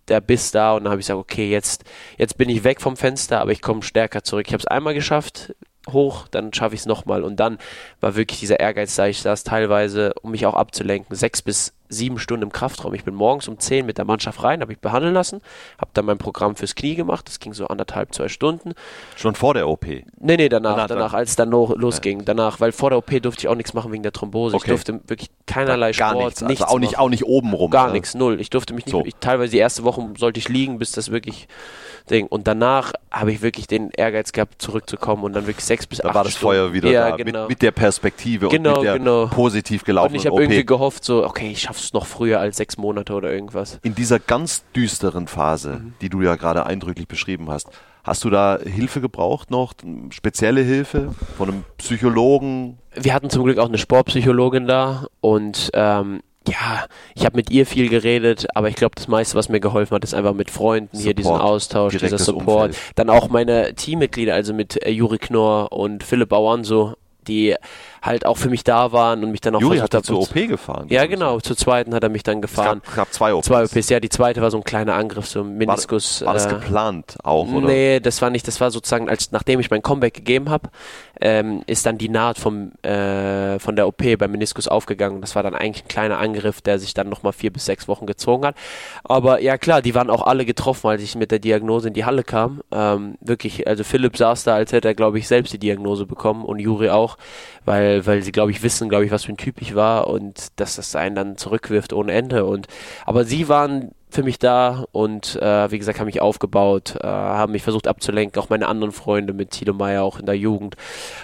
[0.07, 1.83] der Biss da und dann habe ich gesagt, okay, jetzt,
[2.17, 4.47] jetzt bin ich weg vom Fenster, aber ich komme stärker zurück.
[4.47, 5.53] Ich habe es einmal geschafft,
[5.91, 7.23] hoch, dann schaffe ich es nochmal.
[7.23, 7.59] Und dann
[8.01, 9.07] war wirklich dieser Ehrgeiz da.
[9.07, 12.95] Ich saß teilweise, um mich auch abzulenken, sechs bis sieben Stunden im Kraftraum.
[12.95, 15.41] Ich bin morgens um zehn mit der Mannschaft rein, habe ich behandeln lassen,
[15.79, 17.29] habe dann mein Programm fürs Knie gemacht.
[17.29, 18.73] Das ging so anderthalb, zwei Stunden.
[19.17, 19.87] Schon vor der OP?
[19.87, 22.21] Nee, nee, danach, danach, danach als es dann lo losging.
[22.21, 22.25] Ja.
[22.27, 24.57] Danach, weil vor der OP durfte ich auch nichts machen wegen der Thrombose.
[24.57, 24.65] Okay.
[24.65, 26.43] Ich durfte wirklich keinerlei Gar Sport, nichts.
[26.43, 27.71] Also nichts auch, nicht, auch nicht oben rum.
[27.71, 27.95] Gar ne?
[27.95, 28.41] nichts, null.
[28.41, 29.05] Ich durfte mich nicht, so.
[29.05, 31.49] ich, teilweise die erste Woche sollte ich liegen, bis das wirklich
[32.11, 32.27] Ding.
[32.27, 36.09] Und danach habe ich wirklich den Ehrgeiz gehabt, zurückzukommen und dann wirklich sechs bis da
[36.09, 36.57] acht war das Stunden.
[36.57, 37.41] Feuer wieder ja, da, genau.
[37.43, 39.27] mit, mit, der Perspektive genau, und mit der genau.
[39.27, 42.57] positiv gelaufenen Und ich habe irgendwie gehofft, so, okay, ich schaffe es noch früher als
[42.57, 43.79] sechs Monate oder irgendwas.
[43.83, 45.95] In dieser ganz düsteren Phase, mhm.
[46.01, 47.69] die du ja gerade eindrücklich beschrieben hast,
[48.05, 49.75] Hast du da Hilfe gebraucht noch?
[50.11, 52.79] Spezielle Hilfe von einem Psychologen?
[52.95, 57.65] Wir hatten zum Glück auch eine Sportpsychologin da und ähm, ja, ich habe mit ihr
[57.65, 60.89] viel geredet, aber ich glaube, das meiste, was mir geholfen hat, ist einfach mit Freunden
[60.97, 62.71] Support, hier diesen Austausch, dieser Support.
[62.71, 62.97] Umfeld.
[62.97, 66.95] Dann auch meine Teammitglieder, also mit äh, Juri Knorr und Philipp Auanso,
[67.29, 67.55] die
[68.03, 70.25] halt auch für mich da waren und mich dann auch Juri versucht hat zur haben-
[70.25, 70.87] OP gefahren.
[70.91, 71.39] Ja, genau.
[71.41, 72.83] Zur zweiten hat er mich dann Es gefahren.
[72.85, 73.47] gab, gab zwei OPs.
[73.47, 76.25] Zwei OPs, ja, die zweite war so ein kleiner Angriff, so ein War, Meniskus.
[76.25, 77.67] war das äh, geplant auch, oder?
[77.69, 80.71] Nee, das war nicht, das war sozusagen, als nachdem ich mein Comeback gegeben habe,
[81.21, 85.21] ähm, ist dann die Naht vom, äh, von der OP beim Meniskus aufgegangen.
[85.21, 88.07] Das war dann eigentlich ein kleiner Angriff, der sich dann nochmal vier bis sechs Wochen
[88.07, 88.57] gezogen hat.
[89.05, 92.05] Aber ja klar, die waren auch alle getroffen, als ich mit der Diagnose in die
[92.05, 92.63] Halle kam.
[92.73, 96.45] Ähm, wirklich, also Philipp saß da, als hätte er, glaube ich, selbst die Diagnose bekommen
[96.45, 97.17] und Juri auch,
[97.65, 100.49] weil, weil sie, glaube ich, wissen, glaube ich, was für ein Typ ich war und
[100.57, 102.45] dass das einen dann zurückwirft ohne Ende.
[102.45, 102.67] Und
[103.07, 107.53] aber sie waren für mich da und äh, wie gesagt, haben mich aufgebaut, äh, haben
[107.53, 110.77] mich versucht abzulenken, auch meine anderen Freunde mit Tilo Meyer auch in der Jugend,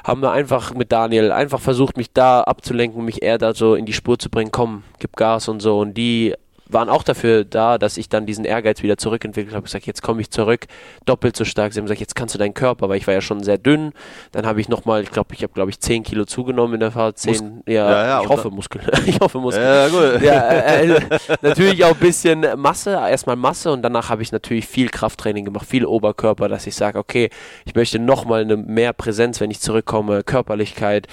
[0.05, 3.85] haben wir einfach mit Daniel einfach versucht, mich da abzulenken, mich eher da so in
[3.85, 6.35] die Spur zu bringen, komm, gib Gas und so und die
[6.69, 9.65] waren auch dafür da, dass ich dann diesen Ehrgeiz wieder zurückentwickelt habe.
[9.65, 10.67] gesagt, jetzt komme ich zurück,
[11.05, 11.73] doppelt so stark.
[11.73, 13.93] Sie haben gesagt, jetzt kannst du deinen Körper, weil ich war ja schon sehr dünn.
[14.33, 16.93] Dann habe ich nochmal, ich glaube, ich habe, glaube ich, 10 Kilo zugenommen in der
[16.93, 17.19] Fahrt.
[17.19, 18.85] 10, ja, Ja, ja, ich hoffe Muskeln.
[19.07, 19.65] ich hoffe Muskeln.
[19.65, 20.23] Ja, gut.
[20.23, 21.01] Ja, äh,
[21.43, 25.67] natürlich auch ein bisschen Masse, erstmal Masse und danach habe ich natürlich viel Krafttraining gemacht,
[25.69, 27.31] viel Oberkörper, dass ich sage, okay,
[27.65, 31.07] ich möchte nochmal eine mehr Präsenz, wenn ich zurückkomme, Körperlichkeit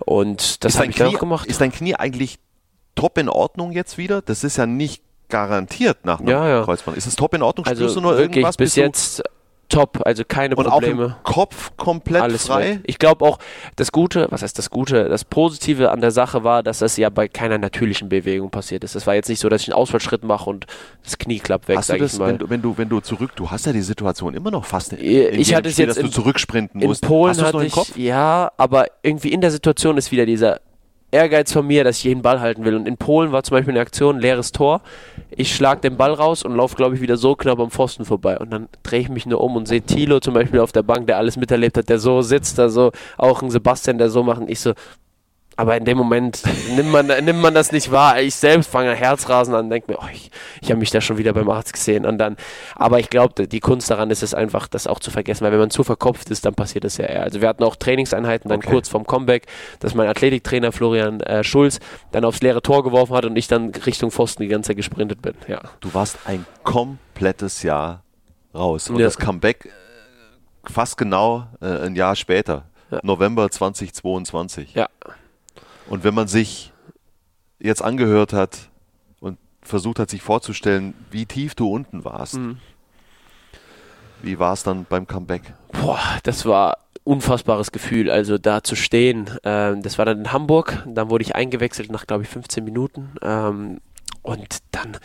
[0.00, 1.46] und das habe ich Knie, auch gemacht.
[1.46, 2.38] ist dein Knie eigentlich
[2.94, 4.22] top in Ordnung jetzt wieder?
[4.22, 6.62] Das ist ja nicht garantiert nach einem Ja, ja.
[6.64, 6.96] Kreuzband.
[6.96, 7.66] Ist es top in Ordnung?
[7.66, 8.56] also Spürst du nur wirklich irgendwas?
[8.56, 9.22] bis du- jetzt
[9.70, 11.04] top, also keine und auch Probleme.
[11.04, 12.72] im Kopf komplett alles frei?
[12.72, 12.80] weg.
[12.84, 13.38] Ich glaube auch,
[13.76, 17.08] das Gute, was heißt das Gute, das Positive an der Sache war, dass das ja
[17.08, 18.94] bei keiner natürlichen Bewegung passiert ist.
[18.94, 20.66] Es war jetzt nicht so, dass ich einen Ausfallschritt mache und
[21.02, 22.28] das Knie klappt weg, Hast du sage ich das, mal.
[22.28, 24.92] wenn du, wenn du, wenn du zurück, du hast ja die Situation immer noch fast
[24.92, 27.00] in, Ich in jedem hatte es Spiel, jetzt dass du in- zurücksprinten In musst.
[27.00, 27.96] Polen hast du hatte ich, Kopf?
[27.96, 30.60] ja, aber irgendwie in der Situation ist wieder dieser
[31.12, 32.74] Ehrgeiz von mir, dass ich jeden Ball halten will.
[32.74, 34.80] Und in Polen war zum Beispiel eine Aktion, leeres Tor.
[35.30, 38.38] Ich schlag den Ball raus und laufe, glaube ich, wieder so knapp am Pfosten vorbei.
[38.38, 41.06] Und dann drehe ich mich nur um und sehe Thilo zum Beispiel auf der Bank,
[41.06, 44.40] der alles miterlebt hat, der so sitzt, da so, auch ein Sebastian, der so macht.
[44.40, 44.72] Und ich so,
[45.56, 46.42] aber in dem Moment
[46.74, 48.20] nimmt man, nimmt man das nicht wahr.
[48.20, 50.30] Ich selbst fange Herzrasen an und denke mir, oh, ich,
[50.60, 52.06] ich habe mich da schon wieder beim Arzt gesehen.
[52.06, 52.36] Und dann,
[52.74, 55.58] aber ich glaube, die Kunst daran ist es einfach, das auch zu vergessen, weil wenn
[55.58, 57.22] man zu verkopft ist, dann passiert das ja eher.
[57.22, 58.70] Also wir hatten auch Trainingseinheiten dann Okay.
[58.70, 59.46] kurz vorm Comeback,
[59.80, 61.80] dass mein Athletiktrainer Florian äh, Schulz
[62.12, 65.20] dann aufs leere Tor geworfen hat und ich dann Richtung Pfosten die ganze Zeit gesprintet
[65.22, 65.34] bin.
[65.48, 65.60] Ja.
[65.80, 68.02] Du warst ein komplettes Jahr
[68.54, 68.88] raus.
[68.90, 69.04] Und Ja.
[69.06, 69.68] das Comeback äh,
[70.70, 72.64] fast genau äh, ein Jahr später.
[72.90, 73.00] Ja.
[73.02, 74.74] November 2022.
[74.74, 74.88] Ja.
[75.92, 76.72] Und wenn man sich
[77.60, 78.70] jetzt angehört hat
[79.20, 82.56] und versucht hat, sich vorzustellen, wie tief du unten warst, Mhm.
[84.22, 85.52] wie war es dann beim Comeback?
[85.70, 89.28] Boah, das war unfassbares Gefühl, also da zu stehen.
[89.44, 93.10] Ähm, das war dann in Hamburg, dann wurde ich eingewechselt nach, glaube ich, 15 Minuten.
[93.20, 93.82] Ähm,
[94.22, 94.96] und dann,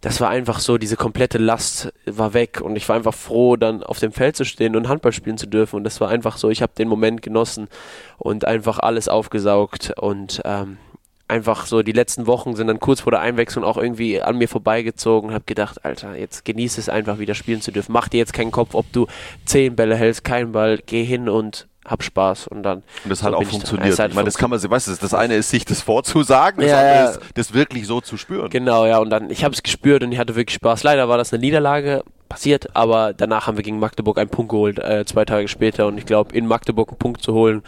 [0.00, 3.82] das war einfach so, diese komplette Last war weg und ich war einfach froh, dann
[3.82, 5.76] auf dem Feld zu stehen und Handball spielen zu dürfen.
[5.76, 7.68] Und das war einfach so, ich habe den Moment genossen
[8.16, 10.78] und einfach alles aufgesaugt und ähm,
[11.26, 14.48] einfach so die letzten Wochen sind dann kurz vor der Einwechslung auch irgendwie an mir
[14.48, 17.92] vorbeigezogen und habe gedacht, Alter, jetzt genieß es einfach wieder spielen zu dürfen.
[17.92, 19.06] Mach dir jetzt keinen Kopf, ob du
[19.44, 22.78] zehn Bälle hältst, keinen Ball, geh hin und hab Spaß und dann.
[23.04, 23.98] Und das so hat auch funktioniert.
[23.98, 26.70] Hat ich meine, das kann man, weißt du, das eine ist sich das vorzusagen, das
[26.70, 27.10] Ja, andere ja.
[27.10, 28.50] ist das wirklich so zu spüren.
[28.50, 30.82] Genau, ja, und dann, ich habe es gespürt und ich hatte wirklich Spaß.
[30.82, 34.78] Leider war das eine Niederlage, passiert, aber danach haben wir gegen Magdeburg einen Punkt geholt,
[34.78, 35.86] äh, zwei Tage später.
[35.86, 37.62] Und ich glaube, in Magdeburg einen Punkt zu holen,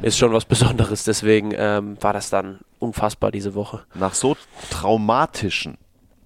[0.00, 1.04] ist schon was Besonderes.
[1.04, 3.82] Deswegen ähm, war das dann unfassbar diese Woche.
[3.94, 4.34] Nach so
[4.70, 5.76] traumatischen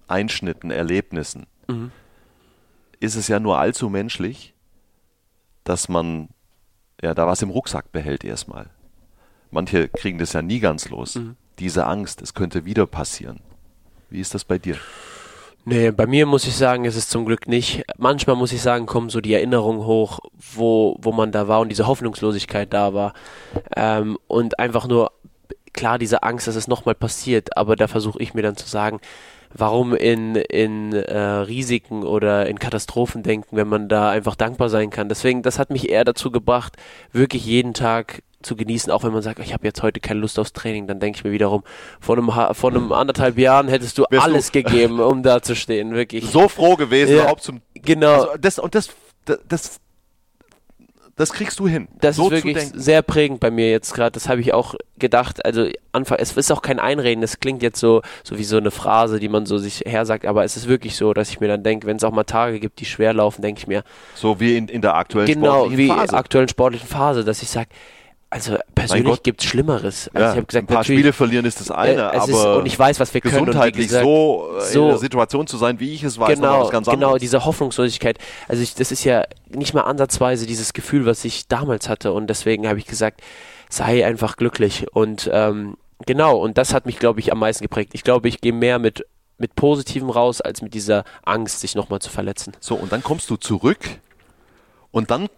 [0.07, 1.91] Einschnitten, Erlebnissen, Mhm.
[3.01, 4.55] ist es ja nur allzu menschlich,
[5.65, 6.29] dass man
[7.03, 8.67] ja da was im Rucksack behält erstmal.
[9.51, 11.17] Manche kriegen das ja nie ganz los.
[11.17, 11.37] Mhm.
[11.59, 13.41] Diese Angst, es könnte wieder passieren.
[14.09, 14.77] Wie ist das bei dir?
[15.65, 17.83] Nee, bei mir muss ich sagen, ist es zum Glück nicht.
[17.99, 20.21] Manchmal muss ich sagen, kommen so die Erinnerungen hoch,
[20.55, 23.13] wo, wo man da war und diese Hoffnungslosigkeit da war.
[23.77, 25.13] Ähm, und einfach nur,
[25.73, 29.01] klar, diese Angst, dass es nochmal passiert, aber da versuche ich mir dann zu sagen,
[29.53, 34.91] warum in, in äh, Risiken oder in Katastrophen denken, wenn man da einfach dankbar sein
[34.91, 35.09] kann.
[35.09, 36.77] Deswegen, das hat mich eher dazu gebracht,
[37.13, 40.39] wirklich jeden Tag zu genießen, auch wenn man sagt, ich habe jetzt heute keine Lust
[40.39, 41.63] aufs Training, dann denke ich mir wiederum,
[42.01, 45.55] vor einem, vor einem anderthalb Jahren hättest du Wärst du- alles gegeben, um da zu
[45.55, 46.25] stehen, wirklich.
[46.31, 47.23] So froh gewesen, Ja.
[47.23, 47.61] überhaupt zum.
[47.75, 48.13] Genau.
[48.23, 48.89] Also das, und das,
[49.27, 49.81] das, das
[51.35, 51.89] kriegst du hin.
[52.01, 54.13] Das so ist wirklich sehr prägend bei mir jetzt gerade.
[54.13, 55.45] Das habe ich auch gedacht.
[55.45, 57.23] Also Anfang, es ist auch kein Einreden.
[57.23, 60.25] Es klingt jetzt so, so wie so eine Phrase, die man so sich hersagt.
[60.25, 62.59] Aber es ist wirklich so, dass ich mir dann denke, wenn es auch mal Tage
[62.61, 63.85] gibt, die schwer laufen, denke ich mir,
[64.15, 66.17] So wie in, in der aktuellen genau sportlichen wie Phase.
[66.17, 67.69] aktuellen sportlichen Phase, dass ich sage,
[68.33, 70.09] also persönlich gibt es Schlimmeres.
[70.15, 72.67] Also ja, ich gesagt, ein paar Spiele verlieren ist das eine, äh, aber ist, und
[72.67, 73.35] ich weiß, was wir können.
[73.41, 76.37] Und wie gesundheitlich so, äh, so- in der Situation zu sein, wie ich es weiß,
[76.37, 77.21] genau, was ganz genau, anderes.
[77.23, 78.19] diese Hoffnungslosigkeit.
[78.47, 82.13] Also ich, das ist ja nicht mal ansatzweise dieses Gefühl, was ich damals hatte.
[82.13, 83.21] Und deswegen habe ich gesagt,
[83.69, 84.87] sei einfach glücklich.
[84.93, 85.77] Und ähm,
[86.07, 87.91] genau, und das hat mich, glaube ich, am meisten geprägt.
[87.95, 89.05] Ich glaube, ich gehe mehr mit,
[89.39, 92.53] mit Positivem raus, als mit dieser Angst, sich nochmal zu verletzen.
[92.61, 93.81] So, und dann kommst du zurück
[94.93, 95.29] und dann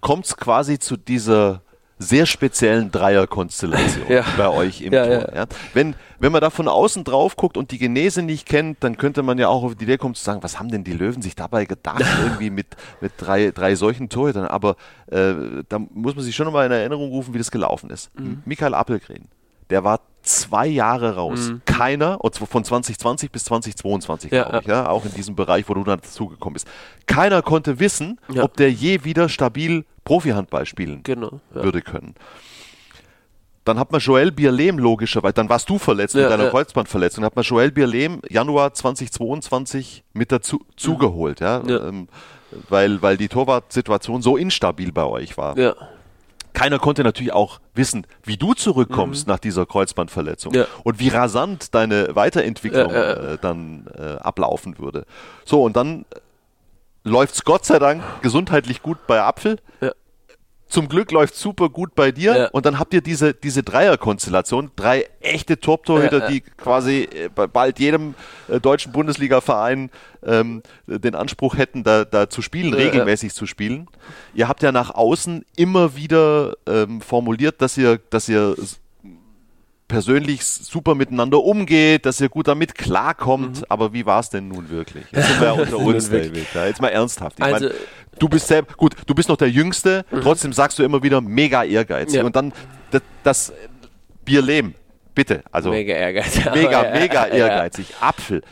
[0.00, 1.60] kommt es quasi zu dieser
[1.98, 4.24] sehr speziellen Dreierkonstellation Ja.
[4.36, 5.34] bei euch im Ja, Tor.
[5.34, 5.46] ja.
[5.74, 9.22] Wenn, wenn man da von außen drauf guckt und die Genese nicht kennt, dann könnte
[9.22, 11.34] man ja auch auf die Idee kommen zu sagen, was haben denn die Löwen sich
[11.34, 12.66] dabei gedacht, irgendwie mit,
[13.00, 14.46] mit drei, drei solchen Torhütern.
[14.46, 14.76] Aber
[15.10, 15.34] äh,
[15.68, 18.10] da muss man sich schon nochmal in Erinnerung rufen, wie das gelaufen ist.
[18.18, 18.42] Mhm.
[18.44, 19.28] Michael Appelgren,
[19.70, 21.48] der war zwei Jahre raus.
[21.50, 21.62] Mhm.
[21.64, 25.68] Keiner, und zwar von 2020 bis 2022, Ja, glaube ich, ja, auch in diesem Bereich,
[25.68, 26.68] wo du dann dazugekommen bist.
[27.06, 28.42] Keiner konnte wissen, Ja.
[28.44, 31.40] ob der je wieder stabil Profi-Handball spielen Genau.
[31.54, 31.62] Ja.
[31.64, 32.14] würde können.
[33.64, 36.50] Dann hat man Joel Bierlehm logischerweise, dann warst du verletzt mit Ja, deiner ja.
[36.50, 41.86] Kreuzbandverletzung, hat man Joel Bierlehm Januar 2022 mit dazu zugeholt, ja, Ja.
[41.88, 42.08] Ähm,
[42.70, 45.58] weil, weil die Torwartsituation so instabil bei euch war.
[45.58, 45.74] Ja.
[46.58, 50.58] Keiner konnte natürlich auch wissen, wie du zurückkommst nach dieser Kreuzbandverletzung Mhm.
[50.58, 50.66] Ja.
[50.84, 55.04] und wie rasant deine Weiterentwicklung ja, Äh, dann äh, ablaufen würde.
[55.44, 56.04] So, und dann
[57.04, 59.58] läuft es Gott sei Dank gesundheitlich gut bei Apfel.
[59.80, 59.92] Ja.
[60.68, 62.48] Zum Glück läuft super gut bei dir Ja.
[62.48, 67.46] und dann habt ihr diese, diese Dreierkonstellation, drei echte Top-Torhüter, Ja, die quasi äh, bei
[67.46, 68.14] bald jedem
[68.48, 69.90] äh, deutschen Bundesliga-Verein
[70.24, 73.88] ähm, den Anspruch hätten, da, da zu spielen, regelmäßig zu spielen.
[74.34, 78.54] Ihr habt ja nach außen immer wieder ähm, formuliert, dass ihr, dass ihr
[79.88, 83.70] persönlich super miteinander umgeht, dass ihr gut damit klarkommt.
[83.70, 85.04] Aber wie war es denn nun wirklich?
[85.10, 86.14] Jetzt sind wir ja unter uns, Mhm.
[86.14, 86.46] David.
[86.54, 87.38] Ja, jetzt mal ernsthaft.
[87.38, 87.74] Ich Also- mein,
[88.18, 91.64] du bist selbst, gut, du bist noch der Jüngste, trotzdem sagst du immer wieder mega
[91.64, 92.16] ehrgeizig.
[92.16, 92.24] Ja.
[92.24, 92.52] Und dann
[92.90, 93.52] das, das
[94.24, 94.74] Bierlehm,
[95.14, 95.42] bitte.
[95.50, 96.44] Also Mega ehrgeizig.
[96.54, 97.94] mega, mega ehrgeizig.
[98.00, 98.42] Apfel.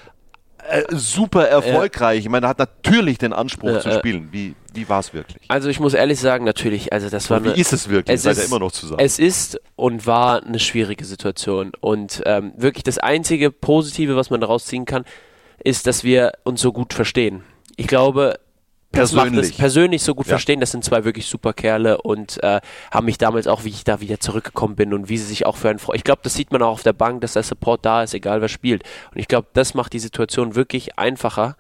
[0.68, 2.20] Äh, super erfolgreich.
[2.20, 3.98] Ich meine, er hat natürlich den Anspruch Ja, zu ja.
[3.98, 4.28] spielen.
[4.32, 5.44] Wie, wie war es wirklich?
[5.48, 8.14] Also ich muss ehrlich sagen, natürlich, also das war Wie eine, ist es wirklich?
[8.16, 9.01] es Seid ist- immer noch zusammen?
[9.01, 11.72] Es ist und war eine schwierige Situation.
[11.80, 15.05] Und ähm, wirklich das einzige Positive, was man daraus ziehen kann,
[15.62, 17.43] ist, dass wir uns so gut verstehen.
[17.76, 18.38] Ich glaube,
[18.97, 19.56] das Persönlich.
[19.56, 20.31] persönlich so gut Ja.
[20.31, 20.60] verstehen.
[20.60, 22.60] Das sind zwei wirklich super Kerle und äh,
[22.90, 25.56] haben mich damals auch, wie ich da wieder zurückgekommen bin und wie sie sich auch
[25.56, 25.97] für einen freuen.
[25.97, 28.40] Ich glaube, das sieht man auch auf der Bank, dass der Support da ist, egal
[28.40, 28.82] wer spielt.
[29.12, 31.56] Und ich glaube, das macht die Situation wirklich einfacher,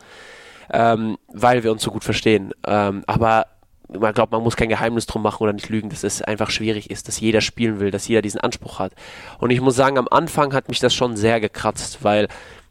[0.72, 2.52] ähm, weil wir uns so gut verstehen.
[2.66, 3.46] Ähm, aber
[3.88, 6.90] man glaubt, man muss kein Geheimnis drum machen oder nicht lügen, dass es einfach schwierig
[6.90, 8.92] ist, dass jeder spielen will, dass jeder diesen Anspruch hat.
[9.38, 12.26] Und ich muss sagen, am Anfang hat mich das schon sehr gekratzt, weil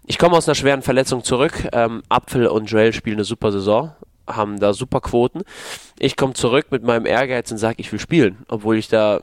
[0.08, 1.70] ich komme aus einer schweren Verletzung zurück.
[1.72, 3.94] Ähm, Apfel und Joel spielen eine super Saison,
[4.27, 5.43] haben da super Quoten.
[5.99, 9.22] Ich komme zurück mit meinem Ehrgeiz und sage, ich will spielen, obwohl ich da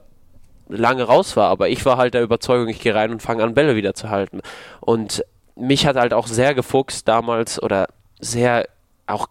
[0.69, 3.55] lange raus war, aber ich war halt der Überzeugung, ich gehe rein und fange an,
[3.55, 4.41] Bälle wieder zu halten.
[4.81, 5.25] Und
[5.55, 7.89] mich hat halt auch sehr gefuchst damals oder
[8.21, 8.67] sehr
[9.07, 9.27] auch,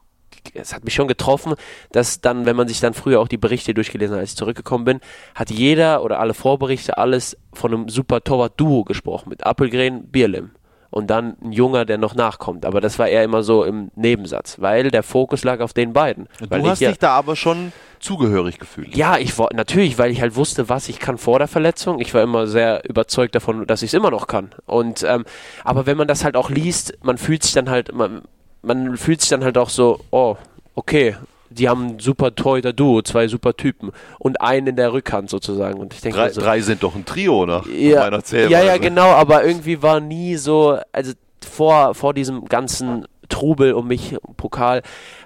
[0.53, 1.55] es hat mich schon getroffen,
[1.91, 4.85] dass dann, wenn man sich dann früher auch die Berichte durchgelesen hat, als ich zurückgekommen
[4.85, 4.99] bin,
[5.35, 10.51] hat jeder oder alle Vorberichte alles von einem super Torwart-Duo gesprochen, mit Appelgren, Bierlim.
[10.91, 12.65] Und dann ein Junger, der noch nachkommt.
[12.65, 16.27] Aber das war eher immer so im Nebensatz, weil der Fokus lag auf den beiden.
[16.39, 18.95] du hast ja, dich da aber schon zugehörig gefühlt.
[18.95, 21.99] ja, ich war natürlich, weil ich halt wusste, was ich kann vor der Verletzung.
[21.99, 24.51] Ich war immer sehr überzeugt davon, dass ich es immer noch kann.
[24.65, 25.23] Und ähm,
[25.63, 28.23] aber wenn man das halt auch liest, man fühlt sich dann halt, man,
[28.61, 30.35] man fühlt sich dann halt auch so, oh,
[30.75, 31.15] okay,
[31.51, 35.79] die haben ein super Torhüter-Duo, zwei super Typen und einen in der Rückhand sozusagen.
[35.79, 38.77] Und ich denke Drei, mir so, drei sind doch ein Trio, nach ja, ja, ja,
[38.77, 41.13] genau, aber irgendwie war nie so, also
[41.45, 44.81] vor, vor diesem ganzen Trubel um mich, Pokal,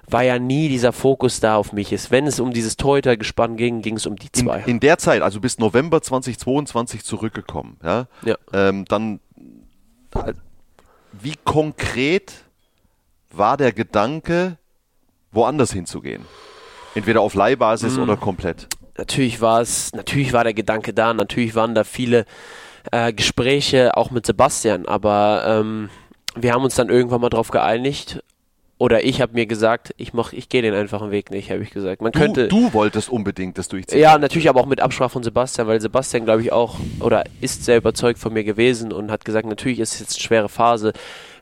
[0.08, 1.92] war ja nie dieser Fokus da auf mich.
[1.92, 4.62] Es, wenn es um dieses Torhütergespann ging, ging es um die In, zwei.
[4.66, 8.36] in der Zeit, also bis November 2022 zurückgekommen, ja, Ja.
[8.52, 9.20] ähm, dann
[10.14, 10.32] äh,
[11.12, 12.32] wie konkret
[13.30, 14.58] war der Gedanke,
[15.32, 16.24] woanders hinzugehen?
[16.94, 18.02] Entweder auf Leihbasis Mhm.
[18.04, 18.68] oder komplett.
[18.98, 22.24] natürlich war es, natürlich war der Gedanke da, natürlich waren da viele
[22.92, 25.90] äh, Gespräche auch mit Sebastian, aber ähm,
[26.34, 28.20] wir haben uns dann irgendwann mal drauf geeinigt.
[28.78, 31.70] Oder ich habe mir gesagt, ich mach, ich gehe den einfachen Weg nicht, habe ich
[31.70, 32.02] gesagt.
[32.02, 33.98] Man Du, könnte, du wolltest unbedingt das durchziehen.
[33.98, 37.64] ja, natürlich aber auch mit Absprache von Sebastian, weil Sebastian, glaube ich, auch oder ist
[37.64, 40.92] sehr überzeugt von mir gewesen und hat gesagt, natürlich ist es jetzt eine schwere Phase.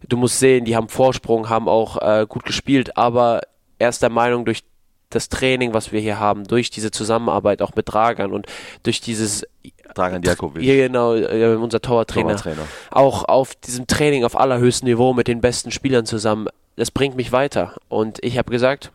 [0.09, 3.41] Du musst sehen, die haben Vorsprung, haben auch äh, gut gespielt, aber
[3.79, 4.65] er ist der Meinung, durch
[5.11, 8.47] das Training, was wir hier haben, durch diese Zusammenarbeit auch mit Dragern und
[8.83, 9.47] durch dieses,
[9.95, 12.67] Dragan Djakovic, hier genau, äh, unser Torwarttrainer, Torwarttrainer.
[12.91, 17.31] auch auf diesem Training auf allerhöchstem Niveau mit den besten Spielern zusammen, das bringt mich
[17.33, 17.77] weiter.
[17.89, 18.91] Und ich habe gesagt,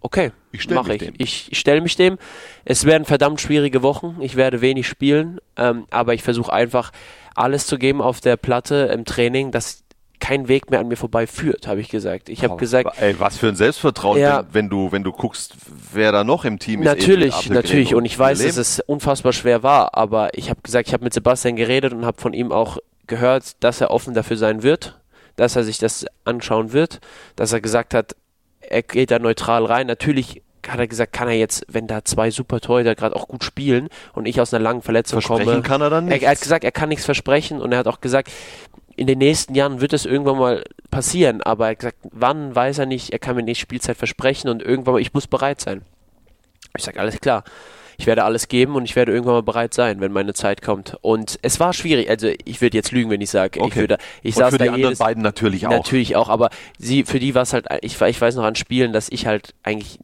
[0.00, 0.32] okay,
[0.70, 1.00] mache ich.
[1.00, 1.14] dem.
[1.18, 2.18] Ich, ich stelle mich dem.
[2.64, 4.16] Es werden verdammt schwierige Wochen.
[4.20, 6.92] Ich werde wenig spielen, ähm, aber ich versuche einfach
[7.34, 9.84] alles zu geben auf der Platte im Training, dass
[10.20, 12.28] kein Weg mehr an mir vorbei führt, habe ich gesagt.
[12.28, 14.44] Ich habe gesagt, ey, was für ein Selbstvertrauen, Ja.
[14.52, 15.54] wenn, wenn du wenn du guckst,
[15.92, 16.84] wer da noch im Team ist.
[16.86, 17.94] Natürlich, natürlich.
[17.94, 18.48] Und ich weiß, Leben.
[18.50, 22.04] dass es unfassbar schwer war, aber ich habe gesagt, ich habe mit Sebastian geredet und
[22.04, 25.00] habe von ihm auch gehört, dass er offen dafür sein wird,
[25.36, 27.00] dass er sich das anschauen wird,
[27.34, 28.14] dass er gesagt hat,
[28.60, 29.86] er geht da neutral rein.
[29.86, 33.42] Natürlich hat er gesagt, kann er jetzt, wenn da zwei super Torhüter gerade auch gut
[33.42, 35.62] spielen und ich aus einer langen Verletzung Versprechen komme.
[35.62, 36.22] kann er dann Er, nicht.
[36.24, 38.30] er hat gesagt, er kann nichts versprechen und er hat auch gesagt,
[39.00, 42.80] in den nächsten Jahren wird es irgendwann mal passieren, aber er hat gesagt, wann weiß
[42.80, 45.80] er nicht, er kann mir nicht Spielzeit versprechen und irgendwann mal, ich muss bereit sein.
[46.76, 47.42] Ich sage, alles klar.
[48.00, 50.96] Ich werde alles geben und ich werde irgendwann mal bereit sein, wenn meine Zeit kommt.
[51.02, 52.08] Und es war schwierig.
[52.08, 53.80] Also ich würde jetzt lügen, wenn ich sage, ich Okay.
[53.80, 55.70] würde, ich und saß für da die anderen beiden natürlich auch.
[55.70, 56.48] Natürlich auch, aber
[56.78, 59.54] sie, für die war es halt, ich, ich weiß noch an Spielen, dass ich halt
[59.64, 59.98] eigentlich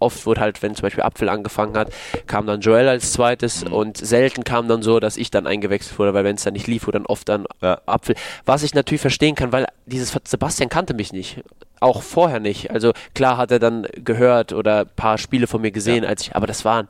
[0.00, 1.92] oft wurde halt, wenn zum Beispiel Apfel angefangen hat,
[2.26, 3.72] kam dann Joel als zweites Mhm.
[3.72, 6.66] und selten kam dann so, dass ich dann eingewechselt wurde, weil wenn es dann nicht
[6.66, 7.80] lief, wurde dann oft dann Ja.
[7.86, 8.14] Apfel.
[8.46, 11.42] Was ich natürlich verstehen kann, weil dieses Sebastian kannte mich nicht.
[11.80, 12.70] Auch vorher nicht.
[12.70, 16.08] Also klar hat er dann gehört oder ein paar Spiele von mir gesehen, Ja.
[16.10, 16.86] als ich, aber das waren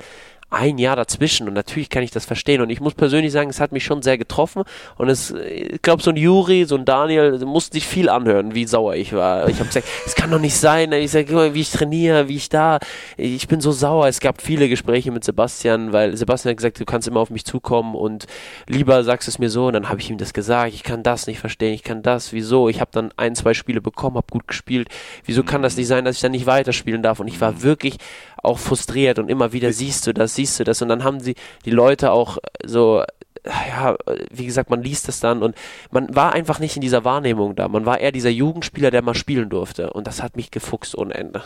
[0.53, 3.59] ein Jahr dazwischen und natürlich kann ich das verstehen und ich muss persönlich sagen, es
[3.59, 4.65] hat mich schon sehr getroffen
[4.97, 8.67] und es, ich glaube, so ein Juri, so ein Daniel, musste sich viel anhören, wie
[8.67, 9.49] sauer ich war.
[9.49, 12.37] Ich habe gesagt, es kann doch nicht sein, ich sage, mal, wie ich trainiere, wie
[12.37, 12.79] ich da,
[13.17, 14.09] ich bin so sauer.
[14.09, 17.47] Es gab viele Gespräche mit Sebastian, weil Sebastian hat gesagt, du kannst immer auf mich
[17.47, 18.27] zukommen und
[18.67, 21.27] lieber sagst es mir so und dann habe ich ihm das gesagt, ich kann das
[21.27, 22.69] nicht verstehen, ich kann das, wieso?
[22.69, 24.89] Ich habe dann ein, zwei Spiele bekommen, habe gut gespielt.
[25.25, 27.21] Wieso kann das nicht sein, dass ich dann nicht weiterspielen darf?
[27.21, 27.97] Und ich war wirklich
[28.43, 31.35] auch frustriert und immer wieder siehst du das, siehst du das und dann haben sie
[31.65, 33.03] die Leute auch so
[33.45, 33.97] ja,
[34.31, 35.57] wie gesagt, man liest es dann und
[35.91, 37.67] man war einfach nicht in dieser Wahrnehmung da.
[37.67, 41.15] Man war eher dieser Jugendspieler, der mal spielen durfte und das hat mich gefuchst ohne
[41.15, 41.43] Ende.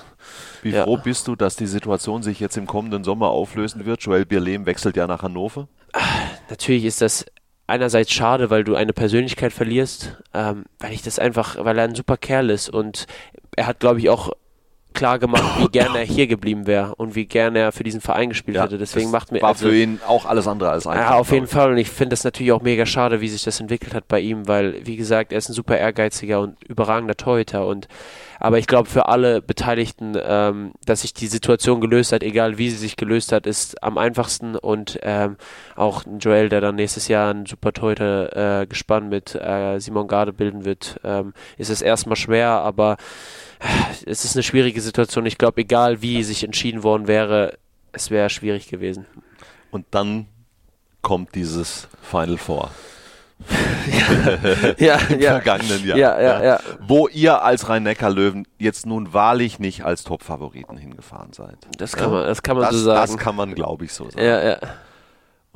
[0.63, 0.85] Wie Ja.
[0.85, 4.03] froh bist du, dass die Situation sich jetzt im kommenden Sommer auflösen wird?
[4.03, 5.69] Joel Birlehm wechselt ja nach Hannover.
[6.51, 7.25] Natürlich ist das
[7.67, 11.95] einerseits schade, weil du eine Persönlichkeit verlierst, ähm, weil ich das einfach, weil er ein
[11.95, 13.07] super Kerl ist und
[13.57, 14.33] er hat, glaube ich, auch
[14.97, 18.31] klar gemacht, wie gerne er hier geblieben wäre und wie gerne er für diesen Verein
[18.31, 18.79] gespielt hätte.
[18.79, 21.11] Deswegen macht mir war also- für ihn auch alles andere als einfach.
[21.11, 21.71] Ja, auf jeden Fall.
[21.71, 24.49] Und ich finde das natürlich auch mega schade, wie sich das entwickelt hat bei ihm,
[24.49, 27.67] weil, wie gesagt, er ist ein super ehrgeiziger und überragender Torhüter.
[27.67, 27.89] Und
[28.39, 32.71] aber ich glaube, für alle Beteiligten, ähm, dass sich die Situation gelöst hat, egal wie
[32.71, 34.57] sie sich gelöst hat, ist am einfachsten.
[34.57, 35.37] Und ähm,
[35.75, 40.07] auch ein Joel, der dann nächstes Jahr ein super Torhüter äh, gespannt mit äh, Simon
[40.07, 42.97] Garde bilden wird, ähm, ist es erstmal schwer, aber
[44.05, 45.27] es ist eine schwierige Situation.
[45.27, 47.59] Ich glaube, egal wie sich entschieden worden wäre,
[47.93, 49.07] es wäre schwierig gewesen.
[49.71, 50.27] Und dann
[51.03, 52.71] kommt dieses Final Four
[54.79, 55.99] Ja, im vergangenen Jahr.
[55.99, 56.61] Ja, ja, ja.
[56.81, 61.57] Wo ihr als Rhein-Neckar-Löwen jetzt nun wahrlich nicht als Top-Favoriten hingefahren seid.
[61.79, 63.13] Das kann man, das kann man Das, so sagen.
[63.13, 64.25] das kann man, glaube ich, so sagen.
[64.25, 64.59] ja, ja,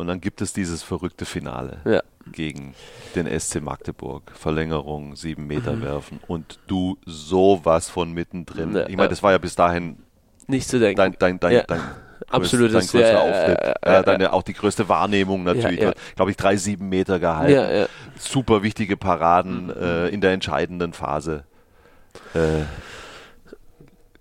[0.01, 2.03] Und dann gibt es dieses verrückte Finale ja.
[2.33, 2.75] gegen
[3.15, 4.33] den SC Magdeburg.
[4.35, 5.83] Verlängerung, sieben Meter Mhm.
[5.83, 8.75] werfen und du sowas von mittendrin.
[8.75, 9.09] Ja, ich meine, ja.
[9.09, 9.99] das war ja bis dahin
[10.47, 10.97] Nicht zu denken.
[10.97, 11.81] dein, dein, dein, dein,
[12.31, 13.59] Absolut, größter, dein größter Auftritt.
[13.61, 15.81] äh, ja, äh, deine, auch die größte Wahrnehmung natürlich.
[16.17, 17.89] Glaube ich, drei, sieben Meter gehalten.
[18.19, 19.71] Super wichtige Paraden Mhm.
[19.81, 21.45] äh, in der entscheidenden Phase.
[22.35, 22.65] Äh,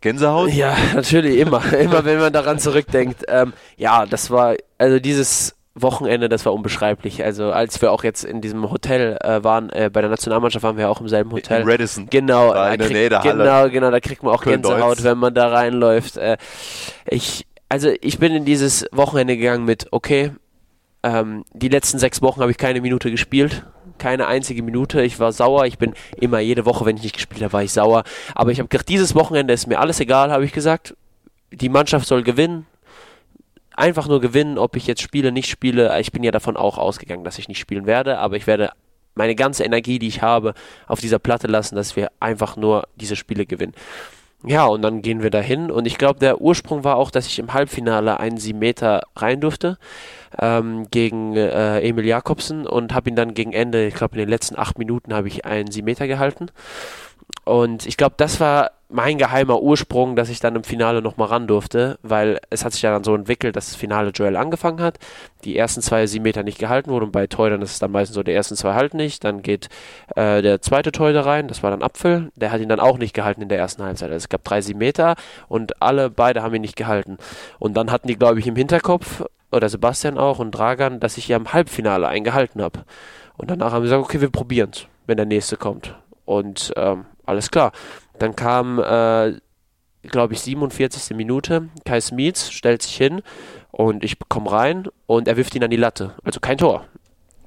[0.02, 0.52] Gänsehaut?
[0.54, 1.74] ja, natürlich, immer.
[1.74, 3.26] immer, wenn man daran zurückdenkt.
[3.28, 7.24] Ähm, ja, das war, also dieses Wochenende, das war unbeschreiblich.
[7.24, 10.78] Also, als wir auch jetzt in diesem Hotel äh, waren, äh, bei der Nationalmannschaft waren
[10.78, 11.62] wir auch im selben Hotel.
[11.62, 12.08] In Radisson.
[12.10, 13.44] Genau, in der Nähe der Halle.
[13.44, 14.72] genau, genau, da kriegt man auch Köln-Deutz.
[14.72, 16.18] Gänsehaut, wenn man da reinläuft.
[16.18, 16.38] Äh,
[17.06, 20.32] ich, also ich bin in dieses Wochenende gegangen mit, okay,
[21.04, 23.66] ähm, die letzten sechs Wochen habe ich keine Minute gespielt.
[23.98, 25.02] Keine einzige Minute.
[25.02, 25.66] Ich war sauer.
[25.66, 28.04] Ich bin immer jede Woche, wenn ich nicht gespielt habe, war ich sauer.
[28.34, 30.96] Aber ich habe gedacht, dieses Wochenende ist mir alles egal, habe ich gesagt.
[31.52, 32.66] Die Mannschaft soll gewinnen.
[33.80, 35.98] Einfach nur gewinnen, ob ich jetzt spiele, nicht spiele.
[36.02, 38.72] Ich bin ja davon auch ausgegangen, dass ich nicht spielen werde, aber ich werde
[39.16, 40.54] meine ganze Energie, die ich habe,
[40.86, 43.74] auf dieser Platte lassen, dass wir einfach nur diese Spiele gewinnen.
[44.46, 47.40] Ja, und dann gehen wir dahin und ich glaube, der Ursprung war auch, dass ich
[47.40, 49.78] im Halbfinale einen 7 Meter rein durfte
[50.42, 54.30] ähm, gegen äh, Emil Jakobsen und habe ihn dann gegen Ende, ich glaube in den
[54.30, 56.48] letzten acht Minuten habe ich einen 7 Meter gehalten.
[57.46, 61.48] Und ich glaube, das war mein geheimer Ursprung, dass ich dann im Finale nochmal ran
[61.48, 64.98] durfte, weil es hat sich ja dann so entwickelt, dass das Finale Joel angefangen hat,
[65.44, 68.16] die ersten zwei sieben Meter nicht gehalten wurden und bei Teudern ist es dann meistens
[68.16, 69.70] so, die ersten zwei halten nicht, dann geht
[70.16, 73.14] äh, der zweite Teuder rein, das war dann Apfel, der hat ihn dann auch nicht
[73.14, 74.10] gehalten in der ersten Halbzeit.
[74.10, 75.16] Also es gab drei sieben Meter
[75.48, 77.18] und alle beide haben ihn nicht gehalten.
[77.60, 81.28] Und dann hatten die, glaube ich, im Hinterkopf, oder Sebastian auch und Dragan, dass ich
[81.28, 82.86] ja im Halbfinale einen gehalten habe.
[83.38, 85.96] Und danach haben wir gesagt, okay, wir probieren es, wenn der nächste kommt.
[86.26, 87.72] Und ähm, alles klar.
[88.18, 89.34] Dann kam, äh,
[90.04, 91.16] glaube ich, 47.
[91.16, 91.70] Minute.
[91.86, 93.22] Kai Smits stellt sich hin
[93.72, 96.16] und ich komme rein und er wirft ihn an die Latte.
[96.24, 96.86] Also kein Tor.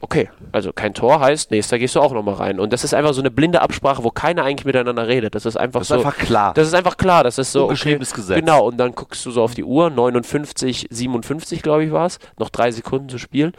[0.00, 2.58] okay, also kein Tor heißt, nächster gehst du auch nochmal rein.
[2.58, 5.34] Und das ist einfach so eine blinde Absprache, wo keiner eigentlich miteinander redet.
[5.36, 5.94] Das ist einfach Das ist so.
[5.94, 6.54] einfach klar.
[6.54, 7.64] Das ist einfach klar, das ist so.
[7.64, 8.36] Ungeschriebenes Gesetz.
[8.38, 12.18] Genau, und dann guckst du so auf die Uhr, 59, 57, glaube ich, war es.
[12.38, 13.52] Noch drei Sekunden zu spielen.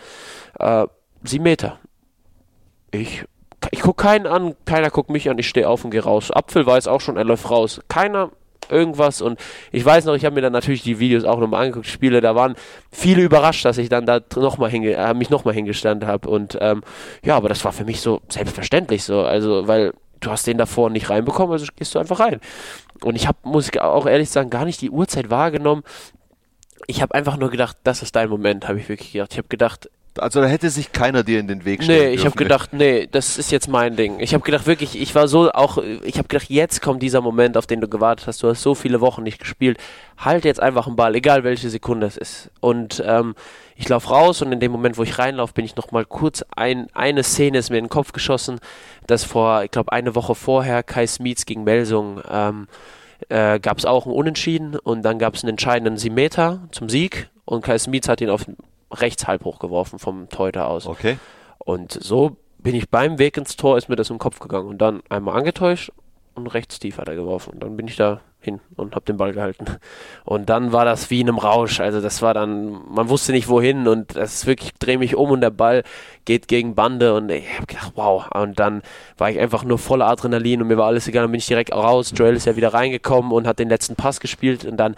[0.59, 0.85] Äh,
[1.23, 1.79] sieben Meter.
[2.91, 3.23] Ich,
[3.71, 6.31] ich gucke keinen an, keiner guckt mich an, ich stehe auf und gehe raus.
[6.31, 7.81] Apfel weiß auch schon, er läuft raus.
[7.87, 8.31] Keiner
[8.69, 9.39] irgendwas und
[9.71, 12.33] ich weiß noch, ich habe mir dann natürlich die Videos auch nochmal angeguckt, Spiele, da
[12.33, 12.55] waren
[12.91, 16.81] viele überrascht, dass ich dann da noch hinge äh, mich nochmal hingestanden habe und ähm,
[17.25, 20.89] ja, aber das war für mich so selbstverständlich so, also weil du hast den davor
[20.89, 22.39] nicht reinbekommen, also gehst du einfach rein.
[23.01, 25.83] Und ich habe, muss ich auch ehrlich sagen, gar nicht die Uhrzeit wahrgenommen.
[26.87, 29.33] Ich habe einfach nur gedacht, das ist dein Moment, habe ich wirklich gedacht.
[29.33, 32.19] Ich habe gedacht, Also da hätte sich keiner dir in den Weg stellen Nee, ich
[32.21, 32.37] habe dürfen.
[32.37, 34.19] gedacht, nee, das ist jetzt mein Ding.
[34.19, 37.57] Ich habe gedacht, wirklich, ich war so auch, ich habe gedacht, jetzt kommt dieser Moment,
[37.57, 38.43] auf den du gewartet hast.
[38.43, 39.77] Du hast so viele Wochen nicht gespielt.
[40.17, 42.51] Halt jetzt einfach einen Ball, egal welche Sekunde es ist.
[42.59, 43.33] Und ähm,
[43.75, 46.43] ich laufe raus und in dem Moment, wo ich reinlaufe, bin ich noch mal kurz
[46.55, 48.59] ein, eine Szene ist mir in den Kopf geschossen,
[49.07, 52.67] dass vor, ich glaube, eine Woche vorher Kai Smietz gegen Melsung ähm,
[53.29, 57.29] äh, gab es auch einen Unentschieden und dann gab es einen entscheidenden Siebenmeter zum Sieg
[57.45, 58.45] und Kai Smietz hat ihn auf
[58.93, 60.87] rechts halb hochgeworfen vom Teuter aus.
[60.87, 61.17] Okay.
[61.57, 64.67] Und so bin ich beim Weg ins Tor, ist mir das im Kopf gegangen.
[64.67, 65.91] Und dann einmal angetäuscht
[66.35, 67.53] und rechts tief hat er geworfen.
[67.53, 69.65] Und dann bin ich da hin und habe den Ball gehalten.
[70.25, 71.79] Und dann war das wie in einem Rausch.
[71.79, 75.31] Also das war dann, man wusste nicht wohin und das ist wirklich, drehe mich um
[75.31, 75.83] und der Ball
[76.25, 78.29] geht gegen Bande und ich habe gedacht, wow.
[78.33, 78.81] Und dann
[79.17, 81.23] war ich einfach nur voller Adrenalin und mir war alles egal.
[81.23, 82.13] Dann bin ich direkt raus.
[82.15, 84.95] Joel ist ja wieder reingekommen und hat den letzten Pass gespielt und dann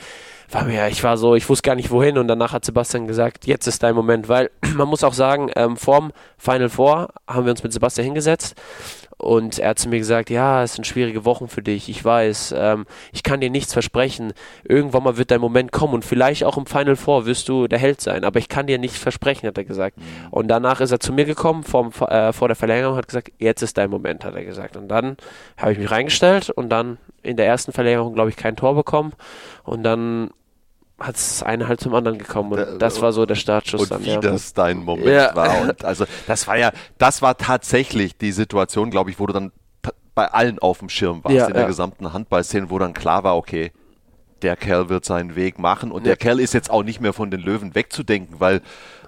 [0.50, 2.18] war mir, ich war so, ich wusste gar nicht wohin.
[2.18, 5.78] Und danach hat Sebastian gesagt, jetzt ist dein Moment, weil man muss auch sagen, ähm,
[5.78, 8.56] vorm Final Four haben wir uns mit Sebastian hingesetzt
[9.18, 12.54] und er hat zu mir gesagt, ja, es sind schwierige Wochen für dich, ich weiß,
[12.58, 14.34] ähm, ich kann dir nichts versprechen,
[14.64, 17.80] irgendwann mal wird dein Moment kommen und vielleicht auch im Final Four wirst du der
[17.80, 19.98] Held sein, aber ich kann dir nichts versprechen, hat er gesagt.
[20.32, 23.32] Und danach ist er zu mir gekommen, vorm, äh, vor der Verlängerung, und hat gesagt,
[23.40, 24.76] jetzt ist dein Moment, hat er gesagt.
[24.78, 25.18] Und dann
[25.58, 29.14] habe ich mich reingestellt und dann in der ersten Verlängerung, glaube ich, kein Tor bekommen
[29.64, 30.30] und dann
[31.00, 33.92] hat es eine halt zum anderen gekommen und Da- das war so der Startschuss und
[33.92, 34.04] dann.
[34.06, 34.20] wie ja.
[34.20, 35.36] das dein Moment Ja.
[35.36, 35.62] war.
[35.62, 39.52] Und also das war ja, das war tatsächlich die Situation, glaube ich, wo du dann
[40.14, 43.36] bei allen auf dem Schirm warst Ja, in der gesamten Handballszene, wo dann klar war,
[43.36, 43.74] okay,
[44.46, 47.32] der Kerl wird seinen Weg machen und der Kerl ist jetzt auch nicht mehr von
[47.32, 48.62] den Löwen wegzudenken, weil,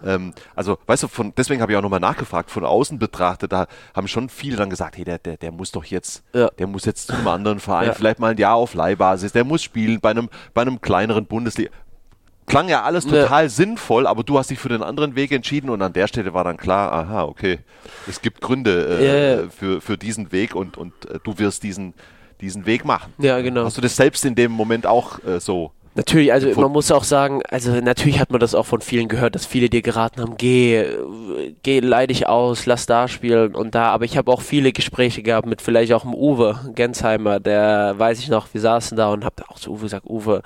[0.05, 3.67] ähm, also, weißt du, von, deswegen habe ich auch nochmal nachgefragt, von außen betrachtet, da
[3.95, 6.49] haben schon viele dann gesagt, hey, der, der, der muss doch jetzt, Ja.
[6.57, 7.93] der muss jetzt zu einem anderen Verein, Ja.
[7.93, 11.69] vielleicht mal ein Jahr auf Leihbasis, der muss spielen bei einem, bei einem kleineren Bundesliga.
[12.47, 13.23] Klang ja alles Ja.
[13.23, 16.33] total sinnvoll, aber du hast dich für den anderen Weg entschieden und an der Stelle
[16.33, 17.59] war dann klar, aha, okay,
[18.07, 19.49] es gibt Gründe äh, Ja, ja.
[19.49, 21.93] Für, für diesen Weg und, und äh, du wirst diesen,
[22.41, 23.13] diesen Weg machen.
[23.17, 23.65] Ja, genau.
[23.65, 25.71] Hast du das selbst in dem Moment auch äh, so?
[25.97, 29.33] Natürlich, also man muss auch sagen, also natürlich hat man das auch von vielen gehört,
[29.33, 30.85] dass viele dir geraten haben, geh,
[31.63, 35.47] geh leidig aus, lass da spielen und da, aber ich habe auch viele Gespräche gehabt
[35.47, 39.41] mit vielleicht auch dem Uwe Gensheimer, der weiß ich noch, wir saßen da und hab
[39.49, 40.43] auch zu Uwe gesagt, Uwe,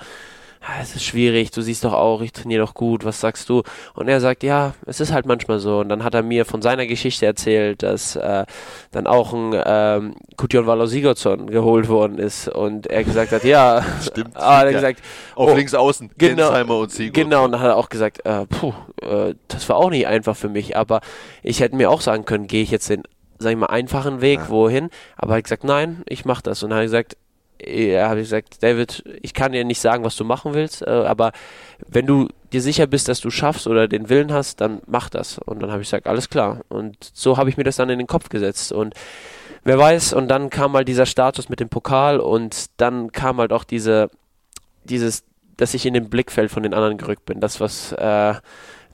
[0.80, 3.62] es ist schwierig, du siehst doch auch, ich trainiere doch gut, was sagst du?
[3.94, 5.80] Und er sagt, ja, es ist halt manchmal so.
[5.80, 8.44] Und dann hat er mir von seiner Geschichte erzählt, dass äh,
[8.92, 13.84] dann auch ein ähm, Kutjon Valo Sigurdsson geholt worden ist und er gesagt hat, ja,
[14.02, 14.36] Stimmt.
[14.36, 14.76] ah, hat er Ja.
[14.78, 15.00] gesagt,
[15.34, 17.24] Auf oh, links außen, genau, Gensheimer und Siegel.
[17.24, 18.72] Genau, und dann hat er auch gesagt, äh, puh,
[19.02, 21.00] äh, das war auch nicht einfach für mich, aber
[21.42, 23.02] ich hätte mir auch sagen können, gehe ich jetzt den,
[23.38, 24.90] sag ich mal, einfachen Weg, wohin?
[25.16, 26.62] Aber er hat gesagt, nein, ich mach das.
[26.62, 27.16] Und dann hat er gesagt,
[27.64, 30.90] er habe ich gesagt, David, ich kann dir nicht sagen, was du machen willst, äh,
[30.90, 31.32] aber
[31.86, 35.38] wenn du dir sicher bist, dass du schaffst oder den Willen hast, dann mach das.
[35.38, 36.60] Und dann habe ich gesagt, alles klar.
[36.68, 38.72] Und so habe ich mir das dann in den Kopf gesetzt.
[38.72, 38.94] Und
[39.64, 43.52] wer weiß, und dann kam mal dieser Status mit dem Pokal und dann kam halt
[43.52, 44.10] auch diese,
[44.84, 45.24] dieses,
[45.56, 47.40] dass ich in den Blickfeld von den anderen gerückt bin.
[47.40, 48.34] Das, was, äh,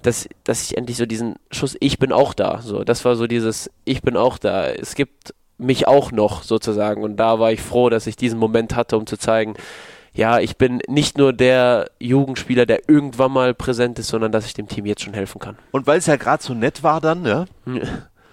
[0.03, 2.61] dass, dass ich endlich so diesen Schuss, ich bin auch da.
[2.63, 4.69] So, das war so dieses, ich bin auch da.
[4.69, 7.03] Es gibt mich auch noch sozusagen.
[7.03, 9.55] Und da war ich froh, dass ich diesen Moment hatte, um zu zeigen,
[10.15, 14.55] ja, ich bin nicht nur der Jugendspieler, der irgendwann mal präsent ist, sondern dass ich
[14.55, 15.57] dem Team jetzt schon helfen kann.
[15.71, 17.45] Und weil es ja gerade so nett war dann, ja,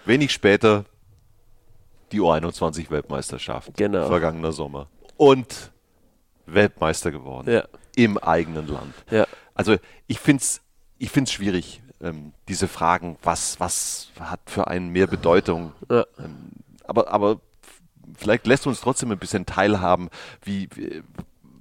[0.05, 0.85] wenig später
[2.11, 3.75] die U21-Weltmeisterschaft.
[3.75, 4.07] Genau.
[4.07, 4.87] Vergangener Sommer.
[5.17, 5.71] Und
[6.45, 7.51] Weltmeister geworden.
[7.51, 7.63] Ja.
[7.95, 8.93] Im eigenen Land.
[9.09, 9.25] Ja.
[9.53, 9.75] Also
[10.07, 10.61] ich finde es
[10.97, 15.73] ich find's schwierig, ähm, diese Fragen, was, was hat für einen mehr Bedeutung.
[15.89, 16.05] Ja.
[16.19, 16.51] Ähm,
[16.87, 17.39] aber, aber
[18.17, 20.09] vielleicht lässt du uns trotzdem ein bisschen teilhaben,
[20.43, 21.03] wie, wie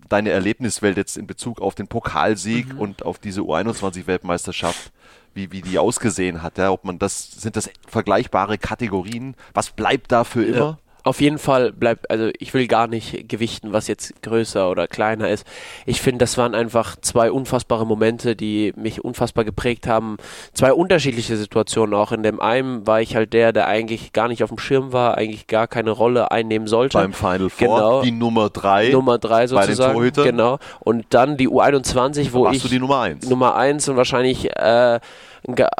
[0.09, 4.93] deine Erlebniswelt jetzt in Bezug auf den Pokalsieg und auf diese U21-Weltmeisterschaft,
[5.33, 6.59] wie, wie die ausgesehen hat.
[6.59, 6.71] Ja?
[6.71, 9.35] Ob man das, sind das vergleichbare Kategorien?
[9.55, 10.79] Was bleibt da für immer?
[11.05, 15.29] Auf jeden Fall bleibt, also ich will gar nicht gewichten, was jetzt größer oder kleiner
[15.29, 15.47] ist.
[15.85, 20.17] Ich finde, das waren einfach zwei unfassbare Momente, die mich unfassbar geprägt haben.
[20.55, 22.11] Zwei unterschiedliche Situationen auch.
[22.11, 25.19] In dem einen war ich halt der, der eigentlich gar nicht auf dem Schirm war,
[25.19, 26.97] eigentlich gar keine Rolle einnehmen sollte.
[26.97, 28.03] Beim Final Four, genau.
[28.03, 28.89] die Nummer drei.
[28.89, 29.99] Nummer drei sozusagen.
[29.99, 30.59] Bei den Genau.
[30.81, 32.63] Und dann die U21, wo Warst ich.
[32.63, 33.29] du die Nummer eins?
[33.29, 35.01] Nummer eins und wahrscheinlich, äh,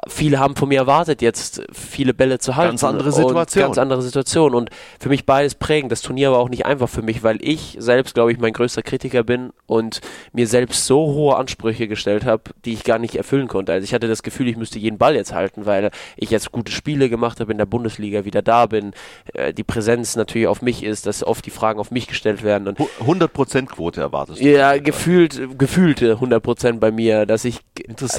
[0.09, 2.73] viele haben von mir erwartet, jetzt viele Bälle zu halten.
[2.73, 3.65] Ganz andere Situation.
[3.65, 4.55] Ganz andere Situation.
[4.55, 4.71] Und
[5.01, 5.91] für mich beides prägend.
[5.91, 8.83] Das Turnier war auch nicht einfach für mich, weil ich selbst, glaube ich, mein größter
[8.83, 13.49] Kritiker bin und mir selbst so hohe Ansprüche gestellt habe, die ich gar nicht erfüllen
[13.49, 13.73] konnte.
[13.73, 16.71] Also ich hatte das Gefühl, ich müsste jeden Ball jetzt halten, weil ich jetzt gute
[16.71, 18.93] Spiele gemacht habe in der Bundesliga, wieder da bin.
[19.33, 22.69] Äh, die Präsenz natürlich auf mich ist, dass oft die Fragen auf mich gestellt werden.
[22.69, 24.45] Und 100% Quote erwartest du?
[24.45, 27.61] Ja, gefühlt, gefühlte 100% bei mir, dass ich,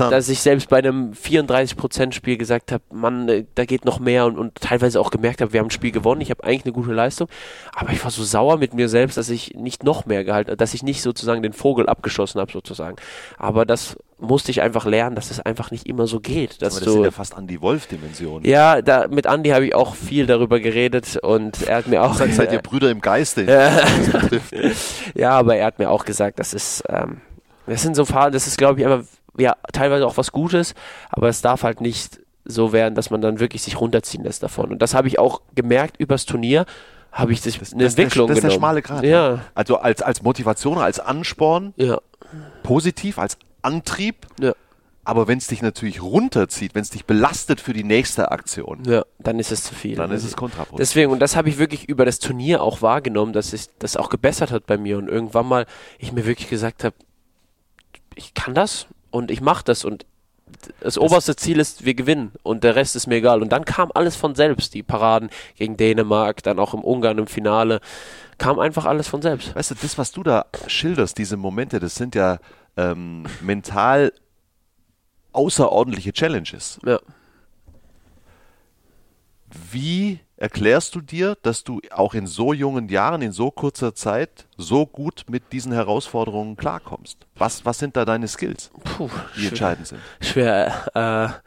[0.09, 3.99] dass ich selbst bei einem 4 34% Spiel gesagt habe, Mann, äh, da geht noch
[3.99, 6.66] mehr und, und teilweise auch gemerkt habe, wir haben ein Spiel gewonnen, ich habe eigentlich
[6.66, 7.28] eine gute Leistung,
[7.74, 10.74] aber ich war so sauer mit mir selbst, dass ich nicht noch mehr gehalten, dass
[10.74, 12.95] ich nicht sozusagen den Vogel abgeschossen habe sozusagen.
[13.38, 16.62] Aber das musste ich einfach lernen, dass es einfach nicht immer so geht.
[16.62, 18.49] Dass aber das sind ja fast Andy Wolf-Dimensionen.
[18.49, 22.16] Ja, da, mit Andy habe ich auch viel darüber geredet und er hat mir auch...
[22.16, 23.44] Seid, seid ihr Brüder im Geiste?
[25.16, 26.84] ja, aber er hat mir auch gesagt, das ist...
[26.88, 27.22] Ähm,
[27.68, 29.06] das sind so Phasen, das ist, glaube ich, einfach
[29.38, 30.76] ja teilweise auch was Gutes,
[31.10, 34.72] aber es darf halt nicht so werden, dass man dann wirklich sich runterziehen lässt davon.
[34.72, 36.66] Und das habe ich auch gemerkt übers Turnier,
[37.12, 39.03] habe ich das, eine das, Entwicklung das, das ist der schmale Grad.
[39.03, 39.40] Ja.
[39.56, 41.99] Also als, als Motivation, als Ansporn, ja.
[42.62, 44.28] positiv, als Antrieb.
[44.40, 44.53] Ja.
[45.06, 49.06] Aber wenn es dich natürlich runterzieht, wenn es dich belastet für die nächste Aktion, ja,
[49.20, 49.95] dann ist es zu viel.
[49.95, 50.80] Dann ist es kontraproduktiv.
[50.80, 54.10] Deswegen, und das habe ich wirklich über das Turnier auch wahrgenommen, dass sich das auch
[54.10, 55.68] gebessert hat bei mir und irgendwann mal
[55.99, 56.95] ich mir wirklich gesagt habe,
[58.16, 60.05] ich kann das, und ich mache das und
[60.81, 63.41] das, oberste Ziel ist, wir gewinnen und der Rest ist mir egal.
[63.41, 67.27] Und dann kam alles von selbst, die Paraden gegen Dänemark, dann auch im Ungarn im
[67.27, 67.79] Finale,
[68.37, 69.55] kam einfach alles von selbst.
[69.55, 72.39] Weißt du, das, was du da schilderst, diese Momente, das sind ja
[72.75, 74.11] ähm, mental
[75.31, 76.77] außerordentliche Challenges.
[76.85, 76.99] Ja.
[79.71, 84.48] Wie erklärst du dir, dass du auch in so jungen Jahren, in so kurzer Zeit
[84.57, 87.26] so gut mit diesen Herausforderungen klarkommst?
[87.36, 90.02] Was, was sind da deine Skills, Puh, die schwer, entscheidend sind?
[90.22, 91.41] Schwer.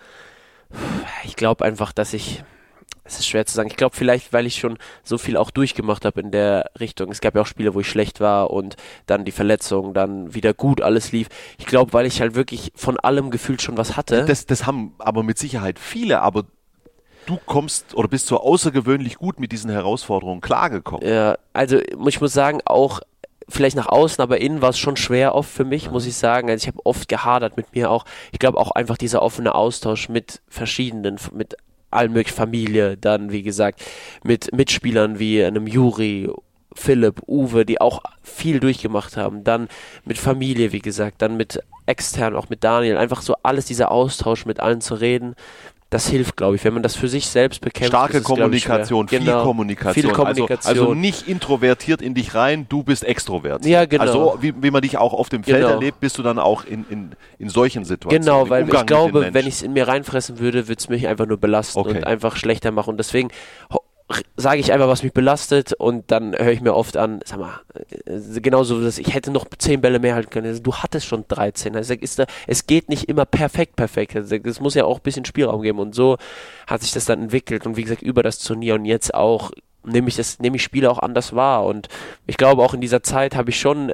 [0.72, 0.76] Äh,
[1.24, 2.42] ich glaube einfach, dass ich.
[3.04, 3.70] Es ist schwer zu sagen.
[3.70, 7.10] Ich glaube vielleicht, weil ich schon so viel auch durchgemacht habe in der Richtung.
[7.10, 10.52] Es gab ja auch Spiele, wo ich schlecht war und dann die Verletzung, dann wieder
[10.52, 11.28] gut alles lief.
[11.56, 14.26] Ich glaube, weil ich halt wirklich von allem gefühlt schon was hatte.
[14.26, 16.44] Das, das haben aber mit Sicherheit viele, aber
[17.28, 21.06] du kommst oder bist so außergewöhnlich gut mit diesen Herausforderungen klargekommen.
[21.06, 23.00] Ja, also ich muss sagen, auch
[23.48, 26.50] vielleicht nach außen, aber innen war es schon schwer oft für mich, muss ich sagen.
[26.50, 28.04] Also ich habe oft gehadert mit mir auch.
[28.32, 31.56] Ich glaube auch einfach dieser offene Austausch mit verschiedenen, mit
[31.90, 33.82] allen möglichen Familie, dann wie gesagt
[34.22, 36.30] mit Mitspielern wie einem Juri,
[36.74, 39.44] Philipp, Uwe, die auch viel durchgemacht haben.
[39.44, 39.68] Dann
[40.04, 42.96] mit Familie, wie gesagt, dann mit extern, auch mit Daniel.
[42.98, 45.34] Einfach so alles dieser Austausch mit allen zu reden
[45.90, 47.88] das hilft, glaube ich, wenn man das für sich selbst bekämpft.
[47.88, 49.94] Starke Kommunikation, viel, genau, Kommunikation.
[49.94, 50.70] viel Kommunikation.
[50.70, 53.64] Also, also, nicht introvertiert in dich rein, du bist extrovertiert.
[53.64, 54.02] Ja, genau.
[54.02, 55.70] Also wie, wie man dich auch auf dem Feld genau.
[55.70, 58.22] erlebt, bist du dann auch in, in, in solchen Situationen.
[58.22, 61.26] Genau, weil ich glaube, wenn ich es in mir reinfressen würde, würde es mich einfach
[61.26, 61.90] nur belasten okay.
[61.90, 62.90] und einfach schlechter machen.
[62.90, 63.30] Und deswegen
[64.36, 67.60] sage ich einfach, was mich belastet und dann höre ich mir oft an, sag mal,
[68.06, 70.46] äh, genauso, dass ich hätte noch zehn Bälle mehr halten können.
[70.46, 71.76] Also, du hattest schon 13.
[71.76, 74.16] Also, ist da, es geht nicht immer perfekt, perfekt.
[74.16, 76.16] Also, es muss ja auch ein bisschen Spielraum geben und so
[76.66, 79.50] hat sich das dann entwickelt und wie gesagt, über das Turnier und jetzt auch
[79.84, 81.88] nehme ich das, nehme ich Spiele auch anders wahr und
[82.26, 83.92] ich glaube auch in dieser Zeit habe ich schon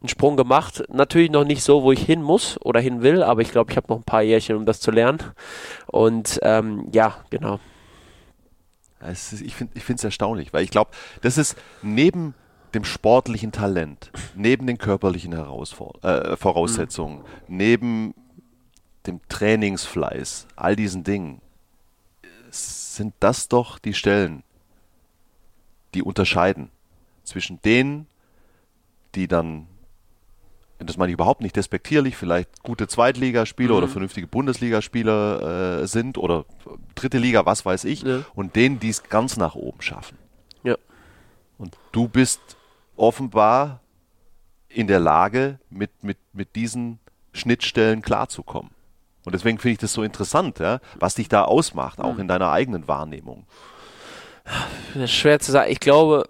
[0.00, 0.82] einen Sprung gemacht.
[0.88, 3.76] Natürlich noch nicht so, wo ich hin muss oder hin will, aber ich glaube, ich
[3.76, 5.18] habe noch ein paar Jährchen, um das zu lernen.
[5.86, 7.60] Und ähm, ja, genau.
[9.00, 10.90] Ist, ich finde es erstaunlich, weil ich glaube,
[11.22, 12.34] das ist neben
[12.74, 17.24] dem sportlichen Talent, neben den körperlichen Herausfor äh, Voraussetzungen, mhm.
[17.48, 18.14] neben
[19.06, 21.40] dem Trainingsfleiß, all diesen Dingen,
[22.50, 24.42] sind das doch die Stellen,
[25.94, 26.70] die unterscheiden
[27.24, 28.06] zwischen denen,
[29.14, 29.66] die dann
[30.86, 33.78] das meine ich überhaupt nicht despektierlich, vielleicht gute Zweitligaspieler mhm.
[33.78, 36.44] oder vernünftige Bundesligaspieler äh, sind oder
[36.94, 38.22] dritte Liga, was weiß ich, ja.
[38.34, 40.16] und denen, die es ganz nach oben schaffen.
[40.62, 40.76] Ja.
[41.58, 42.40] Und du bist
[42.96, 43.80] offenbar
[44.68, 46.98] in der Lage, mit, mit, mit diesen
[47.32, 48.70] Schnittstellen klarzukommen.
[49.24, 52.20] Und deswegen finde ich das so interessant, ja, was dich da ausmacht, auch mhm.
[52.20, 53.46] in deiner eigenen Wahrnehmung.
[54.94, 55.70] Das ist schwer zu sagen.
[55.70, 56.28] Ich glaube,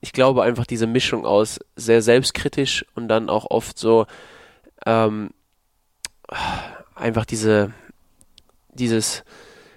[0.00, 4.06] ich glaube einfach diese Mischung aus sehr selbstkritisch und dann auch oft so
[4.86, 5.30] ähm,
[6.94, 7.72] einfach diese,
[8.72, 9.24] dieses,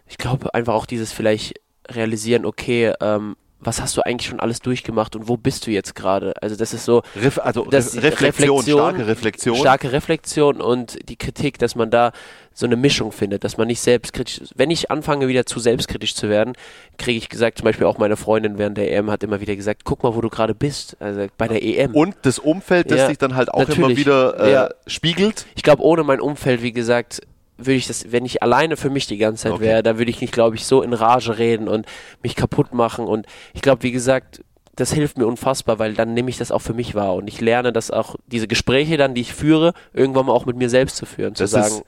[0.07, 3.35] ich glaube einfach auch dieses vielleicht realisieren, okay, ähm,
[3.65, 6.33] was hast du eigentlich schon alles durchgemacht und wo bist du jetzt gerade?
[6.41, 9.55] Also das ist so, Ref, also das Reflexion, starke Reflexion.
[9.57, 12.11] starke Reflexion und die Kritik, dass man da
[12.53, 16.29] so eine Mischung findet, dass man nicht selbstkritisch, wenn ich anfange wieder zu selbstkritisch zu
[16.29, 16.53] werden,
[16.97, 19.81] kriege ich gesagt, zum Beispiel auch meine Freundin während der EM hat immer wieder gesagt,
[19.83, 21.93] guck mal, wo du gerade bist, also bei der EM.
[21.93, 23.97] Und das Umfeld, das Ja, dich dann halt auch immer natürlich.
[23.97, 24.69] wieder äh, Ja.
[24.87, 25.45] spiegelt.
[25.55, 27.21] Ich glaube, ohne mein Umfeld, wie gesagt,
[27.57, 29.63] würde ich das, wenn ich alleine für mich die ganze Zeit Okay.
[29.63, 31.85] wäre, da würde ich nicht, glaube ich, so in Rage reden und
[32.21, 33.05] mich kaputt machen.
[33.05, 34.41] Und ich glaube, wie gesagt,
[34.75, 37.39] das hilft mir unfassbar, weil dann nehme ich das auch für mich wahr und ich
[37.39, 40.97] lerne das auch, diese Gespräche dann, die ich führe, irgendwann mal auch mit mir selbst
[40.97, 41.83] zu führen, zu Das sagen, ist-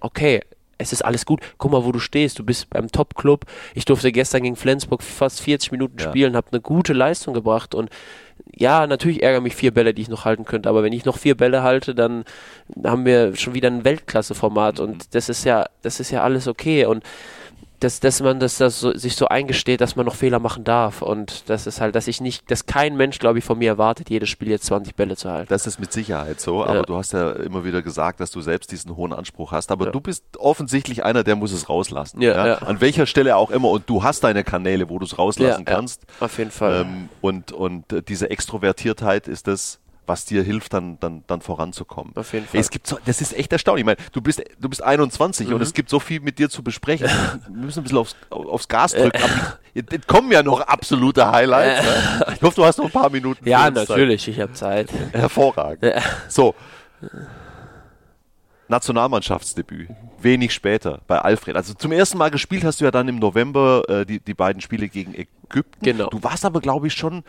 [0.00, 0.40] okay,
[0.78, 3.44] es ist alles gut, guck mal, wo du stehst, du bist beim Top-Club,
[3.74, 6.08] ich durfte gestern gegen Flensburg fast 40 Minuten Ja.
[6.08, 7.90] spielen, habe eine gute Leistung gebracht und
[8.54, 11.18] ja, natürlich ärgern mich vier Bälle, die ich noch halten könnte, aber wenn ich noch
[11.18, 12.24] vier Bälle halte, dann
[12.84, 14.84] haben wir schon wieder ein Weltklasse-Format Mhm.
[14.84, 17.02] und das ist ja, das ist ja alles okay und
[17.82, 21.02] dass, dass man das, das so, sich so eingesteht, dass man noch Fehler machen darf
[21.02, 24.10] und das ist halt, dass ich nicht, dass kein Mensch, glaube ich, von mir erwartet,
[24.10, 25.48] jedes Spiel jetzt 20 Bälle zu halten.
[25.48, 26.82] Das ist mit Sicherheit so, aber Ja.
[26.82, 29.70] du hast ja immer wieder gesagt, dass du selbst diesen hohen Anspruch hast.
[29.72, 29.90] Aber Ja.
[29.92, 32.20] du bist offensichtlich einer, der muss es rauslassen.
[32.20, 32.54] Ja.
[32.58, 33.70] An welcher Stelle auch immer.
[33.70, 35.76] Und du hast deine Kanäle, wo du es rauslassen Ja, ja.
[35.78, 36.02] kannst.
[36.20, 36.82] Auf jeden Fall.
[36.82, 42.12] Ähm, und und äh, diese Extrovertiertheit ist das, was dir hilft, dann, dann, dann voranzukommen.
[42.16, 42.60] Auf jeden Fall.
[42.60, 43.82] Es gibt so, das ist echt erstaunlich.
[43.82, 45.54] Ich meine, du bist, du bist 21 Mhm.
[45.54, 47.08] und es gibt so viel mit dir zu besprechen.
[47.48, 49.22] Wir müssen ein bisschen aufs, aufs Gas drücken.
[49.22, 51.82] Aber kommen ja noch absolute Highlights.
[51.84, 52.34] Ne?
[52.36, 53.48] Ich hoffe, du hast noch ein paar Minuten.
[53.48, 53.88] ja, uns Zeit.
[53.90, 54.90] natürlich, ich habe Zeit.
[55.12, 55.92] Hervorragend.
[56.28, 56.54] So.
[58.68, 59.88] Nationalmannschaftsdebüt.
[60.20, 61.56] Wenig später bei Alfred.
[61.56, 64.60] Also zum ersten Mal gespielt hast du ja dann im November äh, die, die beiden
[64.62, 65.84] Spiele gegen Ägypten.
[65.84, 66.08] Genau.
[66.10, 67.24] Du warst aber, glaube ich, schon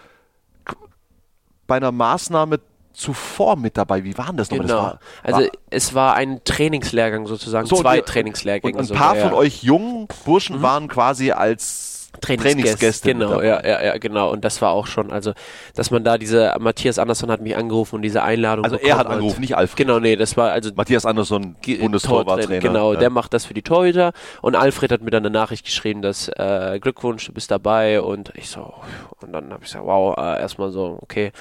[1.67, 2.59] bei einer Maßnahme
[2.93, 4.03] zuvor mit dabei.
[4.03, 4.67] Wie war denn das nochmal?
[4.67, 4.81] Genau.
[4.83, 8.75] War, also war, es war ein Trainingslehrgang sozusagen, So, zwei und- Trainingslehrgänge.
[8.75, 9.25] und ein sogar, paar ja.
[9.25, 9.29] Mhm.
[9.29, 13.07] von euch jungen Burschen waren quasi als Trainingsgäste.
[13.09, 14.31] mit Genau, ja, ja, ja, genau.
[14.31, 15.33] Und das war auch schon, also,
[15.75, 19.07] dass man da diese, Matthias Andersson hat mich angerufen und diese Einladung Also er hat
[19.07, 19.77] angerufen, nicht Alfred.
[19.87, 22.59] Genau, nee, das war also Matthias Andersson, Ge- Bundestorwarttrainer.
[22.59, 22.99] Genau, Ja.
[22.99, 26.27] der macht das für die Torhüter und Alfred hat mir dann eine Nachricht geschrieben, dass
[26.29, 28.73] äh, Glückwunsch, du bist dabei und ich so,
[29.21, 31.31] und dann habe ich gesagt, wow, äh, erstmal so, okay,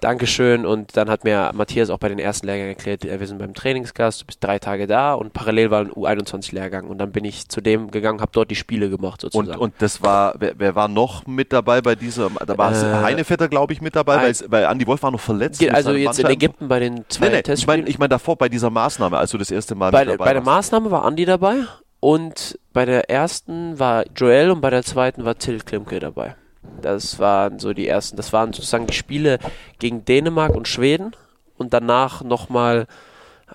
[0.00, 3.38] Dankeschön und dann hat mir Matthias auch bei den ersten Lehrgängen erklärt, äh, wir sind
[3.38, 7.24] beim Trainingsgast, du bist drei Tage da und parallel war ein U21-Lehrgang und dann bin
[7.24, 9.50] ich zu dem gegangen, habe dort die Spiele gemacht sozusagen.
[9.50, 13.02] Und, und das war, wer, wer war noch mit dabei bei dieser, da war Äh,
[13.02, 15.60] Heinevetter, glaube ich, mit dabei, weil, weil Andi Wolf war noch verletzt.
[15.60, 18.36] Geht also jetzt in Ägypten bei den zwei Nee, nee, ich meine ich mein davor
[18.36, 20.72] bei dieser Maßnahme, als du das erste Mal bei, mit dabei bei der warst.
[20.72, 21.56] Maßnahme war Andi dabei
[22.00, 26.36] und bei der ersten war Joel und bei der zweiten war Till Klimke dabei.
[26.80, 29.38] Das waren so die ersten, das waren sozusagen die Spiele
[29.78, 31.12] gegen Dänemark und Schweden
[31.56, 32.86] und danach nochmal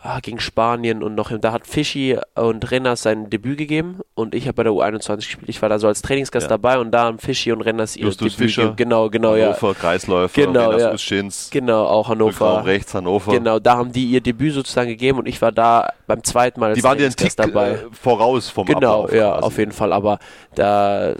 [0.02, 4.46] ah, gegen Spanien und noch, da hat Fischi und Renners sein Debüt gegeben und ich
[4.48, 5.50] habe bei der U21 gespielt.
[5.50, 6.50] Ich war da so als Trainingsgast Ja.
[6.50, 8.76] dabei und da haben Fischi und Renners ihr Justus Debüt Fischer, gegeben.
[8.78, 9.48] Genau, genau, ja.
[9.48, 10.94] Hannover, Kreisläufer, Genau, Renas ja.
[10.94, 12.66] Uschins, Genau, auch Hannover.
[12.66, 13.32] rechts, Hannover.
[13.32, 16.70] Genau, da haben die ihr Debüt sozusagen gegeben und ich war da beim zweiten Mal
[16.70, 17.72] als Die waren einen Tick Trainingsgast dabei.
[17.72, 19.44] äh, voraus vom Genau, Ablauf ja, quasi.
[19.46, 19.94] auf jeden Fall.
[19.94, 20.20] Aber
[20.56, 21.14] da,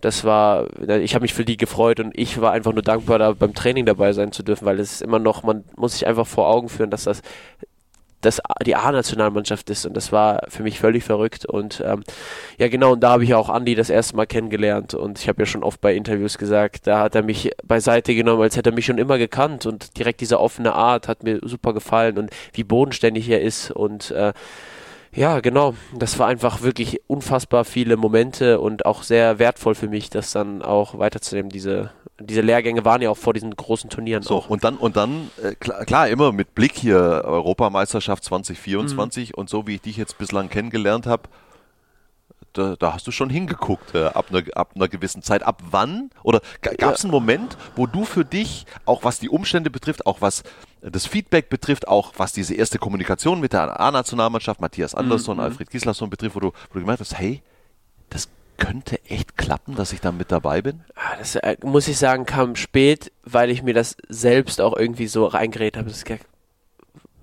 [0.00, 0.66] das war,
[1.00, 3.84] ich habe mich für die gefreut und ich war einfach nur dankbar, da beim Training
[3.84, 6.68] dabei sein zu dürfen, weil es ist immer noch, man muss sich einfach vor Augen
[6.70, 7.20] führen, dass das
[8.20, 9.86] das die A-Nationalmannschaft ist.
[9.86, 11.46] Und das war für mich völlig verrückt.
[11.46, 12.02] Und ähm,
[12.58, 12.92] ja genau.
[12.92, 14.94] Und da habe ich auch Andi das erste Mal kennengelernt.
[14.94, 18.42] Und ich habe ja schon oft bei Interviews gesagt, da hat er mich beiseite genommen,
[18.42, 19.66] als hätte er mich schon immer gekannt.
[19.66, 22.18] Und direkt diese offene Art hat mir super gefallen.
[22.18, 23.70] Und wie bodenständig er ist.
[23.70, 24.32] Und äh,
[25.12, 25.74] ja, genau.
[25.94, 30.62] Das war einfach wirklich unfassbar viele Momente und auch sehr wertvoll für mich, das dann
[30.62, 31.50] auch weiterzunehmen.
[31.50, 34.50] Diese, diese Lehrgänge waren ja auch vor diesen großen Turnieren So, auch.
[34.50, 38.28] und dann, und dann äh, klar, klar, immer mit Blick hier Europameisterschaft Mhm.
[38.28, 41.24] 2024 und so wie ich dich jetzt bislang kennengelernt habe,
[42.52, 45.44] da, da hast du schon hingeguckt äh, ab, einer, ab einer gewissen Zeit.
[45.44, 46.10] Ab wann?
[46.24, 50.20] Oder gab es einen Moment, wo du für dich, auch was die Umstände betrifft, auch
[50.20, 50.42] was
[50.82, 55.42] das Feedback betrifft, auch was diese erste Kommunikation mit der A-Nationalmannschaft, Matthias Andersson, Mhm.
[55.44, 57.42] Alfred Gislason betrifft, wo du, wo du gemerkt hast, hey,
[58.08, 60.80] das könnte echt klappen, dass ich da mit dabei bin?
[60.94, 65.06] Ah, Das äh, muss ich sagen, kam spät, weil ich mir das selbst auch irgendwie
[65.06, 65.88] so reingeredet habe.
[65.88, 66.04] Das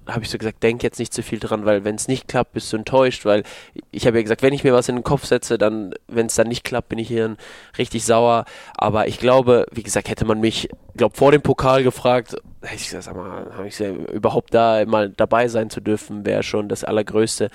[0.08, 2.54] habe ich so gesagt, denk jetzt nicht zu viel dran, weil wenn es nicht klappt,
[2.54, 3.44] bist du enttäuscht, weil
[3.92, 6.36] ich habe ja gesagt, wenn ich mir was in den Kopf setze, dann, wenn es
[6.36, 7.36] dann nicht klappt, bin ich hier
[7.78, 8.46] richtig sauer.
[8.78, 12.86] Aber ich glaube, wie gesagt, hätte man mich, glaube vor dem Pokal gefragt, hätte ich
[12.86, 16.84] gesagt, sag mal, habe ich überhaupt da mal dabei sein zu dürfen, wäre schon das
[16.84, 17.50] Allergrößte.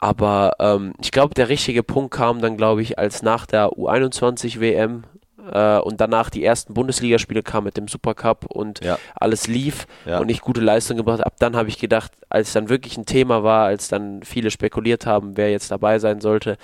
[0.00, 4.60] Aber ähm, ich glaube, der richtige Punkt kam dann, glaube ich, als nach der U21
[4.60, 5.04] WM
[5.50, 8.98] äh, und danach die ersten Bundesligaspiele kamen mit dem Supercup und Ja.
[9.14, 10.18] alles lief Ja.
[10.18, 11.26] und ich gute Leistung gebracht habe.
[11.26, 15.06] Ab dann habe ich gedacht, als dann wirklich ein Thema war, als dann viele spekuliert
[15.06, 16.56] haben, wer jetzt dabei sein sollte,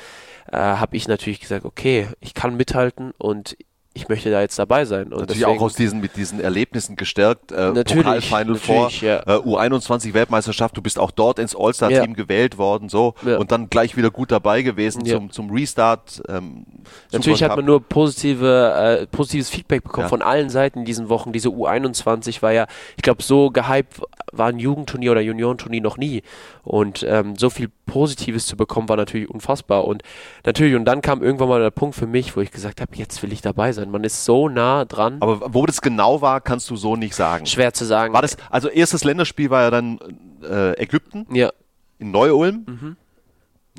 [0.51, 3.57] äh, habe ich natürlich gesagt, okay, ich kann mithalten und
[3.95, 5.05] ich möchte da jetzt dabei sein.
[5.13, 7.53] Und Natürlich deswegen, auch aus diesen, mit diesen Erlebnissen gestärkt.
[7.53, 9.19] Äh, Natürlich, Pokalfinal vor, natürlich, ja.
[9.27, 12.07] äh, U21-Weltmeisterschaft, du bist auch dort ins All-Star-Team Ja.
[12.15, 13.37] gewählt worden, so, Ja.
[13.37, 16.23] und dann gleich wieder gut dabei gewesen zum, zum Restart.
[16.29, 16.65] Ähm,
[17.13, 21.09] Natürlich Super hat man nur positive, äh, positives Feedback bekommen von allen Seiten in diesen
[21.09, 21.33] Wochen.
[21.33, 22.67] Diese U21 war ja,
[22.97, 24.01] ich glaube, so gehypt
[24.33, 26.23] war ein Jugendturnier oder Juniorenturnier noch nie.
[26.63, 29.85] Und ähm, so viel Positives zu bekommen, war natürlich unfassbar.
[29.85, 30.03] Und
[30.47, 33.23] natürlich, und dann kam irgendwann mal der Punkt für mich, wo ich gesagt habe, jetzt
[33.23, 33.82] will ich dabei sein.
[33.91, 35.19] Man ist so nah dran.
[35.21, 37.47] Aber wo das genau war, kannst du so nicht sagen.
[37.47, 38.13] Schwer zu sagen.
[38.15, 39.99] War das, also erstes Länderspiel war ja dann
[40.43, 41.51] äh, Ägypten Ja,
[41.99, 42.97] in Neu-Ulm.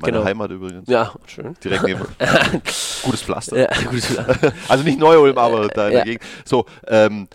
[0.00, 0.24] Meine Genau.
[0.24, 0.88] Heimat übrigens.
[0.88, 1.54] ja, schön.
[1.62, 2.00] Direkt neben.
[3.04, 3.56] Gutes Pflaster.
[3.56, 4.02] Ja, gut.
[4.68, 5.98] Also nicht Neu-Ulm, aber da in ja.
[5.98, 6.22] der Gegend.
[6.44, 7.28] So, ähm,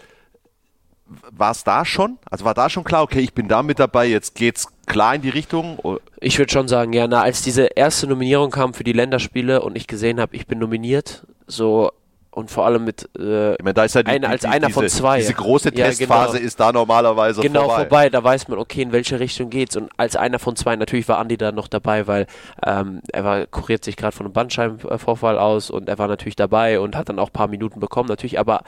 [1.32, 2.20] war es da schon?
[2.30, 5.22] Also war da schon klar, okay, ich bin da mit dabei, jetzt geht's klar in
[5.22, 5.80] die Richtung?
[6.20, 9.76] Ich würde schon sagen, ja, na, als diese erste Nominierung kam für die Länderspiele und
[9.76, 11.91] ich gesehen habe, ich bin nominiert, so
[12.31, 14.80] und vor allem mit äh, Ich meine, da ist Einer die, als die, einer diese,
[14.80, 15.18] von zwei.
[15.18, 16.45] Diese große Ja, Testphase genau.
[16.47, 17.76] ist da normalerweise genau vorbei.
[17.77, 18.10] vorbei.
[18.10, 19.76] Da weiß man, okay, in welche Richtung geht's.
[19.76, 22.27] Und als einer von zwei, natürlich war Andi da noch dabei, weil
[22.65, 26.80] ähm, er war, kuriert sich gerade von einem Bandscheibenvorfall aus und er war natürlich dabei
[26.80, 28.61] und hat dann auch ein paar Minuten bekommen, natürlich, aber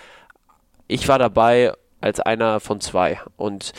[0.87, 1.71] ich war dabei
[2.01, 3.19] als einer von zwei.
[3.37, 3.73] Und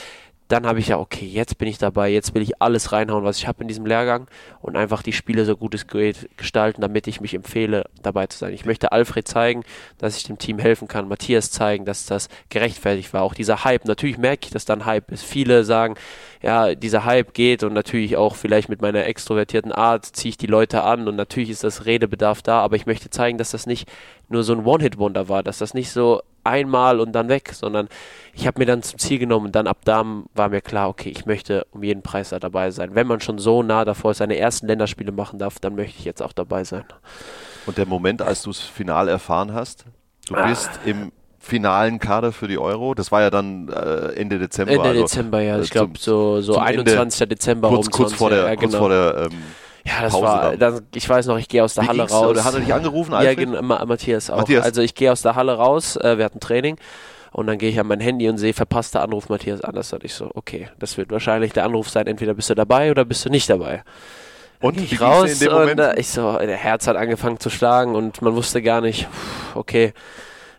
[0.52, 3.38] dann habe ich ja, okay, jetzt bin ich dabei, jetzt will ich alles reinhauen, was
[3.38, 4.28] ich habe in diesem Lehrgang
[4.60, 8.36] und einfach die Spiele so gut es geht gestalten, damit ich mich empfehle, dabei zu
[8.36, 8.52] sein.
[8.52, 9.64] Ich möchte Alfred zeigen,
[9.96, 13.22] dass ich dem Team helfen kann, Matthias zeigen, dass das gerechtfertigt war.
[13.22, 15.24] Auch dieser Hype, natürlich merke ich, dass dann Hype ist.
[15.24, 15.94] Viele sagen,
[16.42, 20.46] ja, dieser Hype geht und natürlich auch vielleicht mit meiner extrovertierten Art ziehe ich die
[20.46, 23.88] Leute an und natürlich ist das Redebedarf da, aber ich möchte zeigen, dass das nicht
[24.28, 27.88] nur so ein One-Hit-Wonder war, dass das nicht so einmal und dann weg, sondern
[28.34, 30.04] ich habe mir dann zum Ziel genommen und dann ab da
[30.34, 32.94] war mir klar, okay, ich möchte um jeden Preis da dabei sein.
[32.94, 36.22] Wenn man schon so nah davor seine ersten Länderspiele machen darf, dann möchte ich jetzt
[36.22, 36.84] auch dabei sein.
[37.66, 39.84] Und der Moment, als du das Final erfahren hast,
[40.26, 40.46] du Ah.
[40.46, 44.72] bist im finalen Kader für die Euro, das war ja dann äh, Ende Dezember.
[44.72, 47.28] Ende also, Dezember, ja, äh, ich glaube zum- so, so zum Ende, 21.
[47.28, 48.78] Dezember kurz, kurz 20, vor der, ja, kurz genau.
[48.78, 49.42] vor der ähm,
[49.84, 50.58] Ja, das Pause war, dann.
[50.74, 52.26] dann, ich weiß noch, ich gehe aus der Wie Halle raus.
[52.28, 53.38] Oder hat er dich angerufen, Ja, Alfred?
[53.38, 54.36] genau, Ma- Matthias auch.
[54.38, 54.64] Matthias.
[54.64, 56.76] Also ich gehe aus der Halle raus, äh, wir hatten Training
[57.32, 59.92] und dann gehe ich an mein Handy und sehe, verpasster Anruf Matthias Anders.
[59.92, 63.04] Und ich so, okay, das wird wahrscheinlich der Anruf sein, entweder bist du dabei oder
[63.04, 63.82] bist du nicht dabei.
[64.60, 68.36] Und ich raus und äh, ich so, der Herz hat angefangen zu schlagen und man
[68.36, 69.08] wusste gar nicht,
[69.56, 69.92] okay.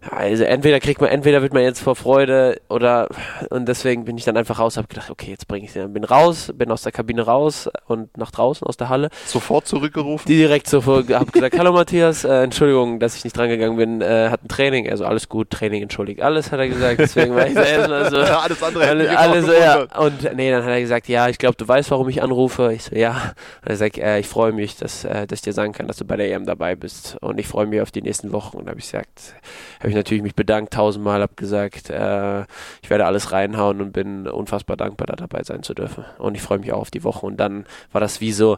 [0.10, 3.08] Also entweder kriegt man, entweder wird man jetzt vor Freude oder
[3.50, 6.04] und deswegen bin ich dann einfach raus, habe gedacht, okay, jetzt bringe ich den, bin
[6.04, 9.10] raus, bin aus der Kabine raus und nach draußen aus der Halle.
[9.26, 10.28] Sofort zurückgerufen?
[10.28, 14.30] direkt so vor, hab gesagt, hallo Matthias, äh, Entschuldigung, dass ich nicht drangegangen bin, äh,
[14.30, 17.56] hat ein Training, also alles gut, Training entschuldigt, alles hat er gesagt, deswegen war ich
[17.56, 20.52] erstmal so, Ja, alles andere hätte alle, mich immer alle noch so, ja, und nee,
[20.52, 23.34] dann hat er gesagt, ja, ich glaube, du weißt, warum ich anrufe, ich so, ja,
[23.62, 25.98] und er sagt, äh, ich freue mich, dass, äh, dass ich dir sagen kann, dass
[25.98, 27.18] du bei der EM dabei bist.
[27.22, 28.58] Und ich freue mich auf die nächsten Wochen.
[28.58, 29.36] Und habe ich gesagt,
[29.80, 32.42] habe ich natürlich mich bedankt, tausendmal, habe gesagt, äh,
[32.82, 36.42] ich werde alles reinhauen und bin unfassbar dankbar, da dabei sein zu dürfen und ich
[36.42, 38.58] freue mich auch auf die Woche und dann war das wie so,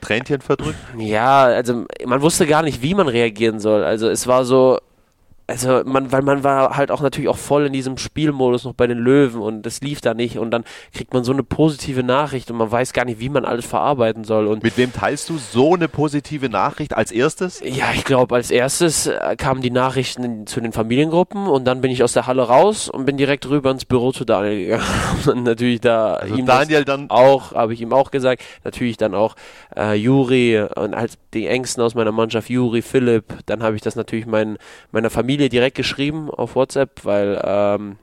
[0.00, 0.78] Tränchen verdrückt?
[0.96, 3.82] ja, also man wusste gar nicht, wie man reagieren soll.
[3.82, 4.78] Also es war so,
[5.48, 8.86] also man, weil man war halt auch natürlich auch voll in diesem Spielmodus noch bei
[8.86, 12.50] den Löwen und das lief da nicht und dann kriegt man so eine positive Nachricht
[12.50, 15.38] und man weiß gar nicht, wie man alles verarbeiten soll und Mit wem teilst du
[15.38, 17.60] so eine positive Nachricht als erstes?
[17.64, 21.90] ja, ich glaube, als erstes äh, kamen die Nachrichten zu den Familiengruppen und dann bin
[21.90, 24.84] ich aus der Halle raus und bin direkt rüber ins Büro zu Daniel gegangen.
[25.26, 28.42] und natürlich da Also ihm Daniel dann auch, habe ich ihm auch gesagt.
[28.64, 29.34] Natürlich dann auch
[29.74, 33.24] äh, Juri und halt die Ängsten aus meiner Mannschaft, Juri, Philipp.
[33.46, 34.58] Dann habe ich das natürlich mein,
[34.92, 37.96] meiner Familie direkt geschrieben auf WhatsApp, weil ähm,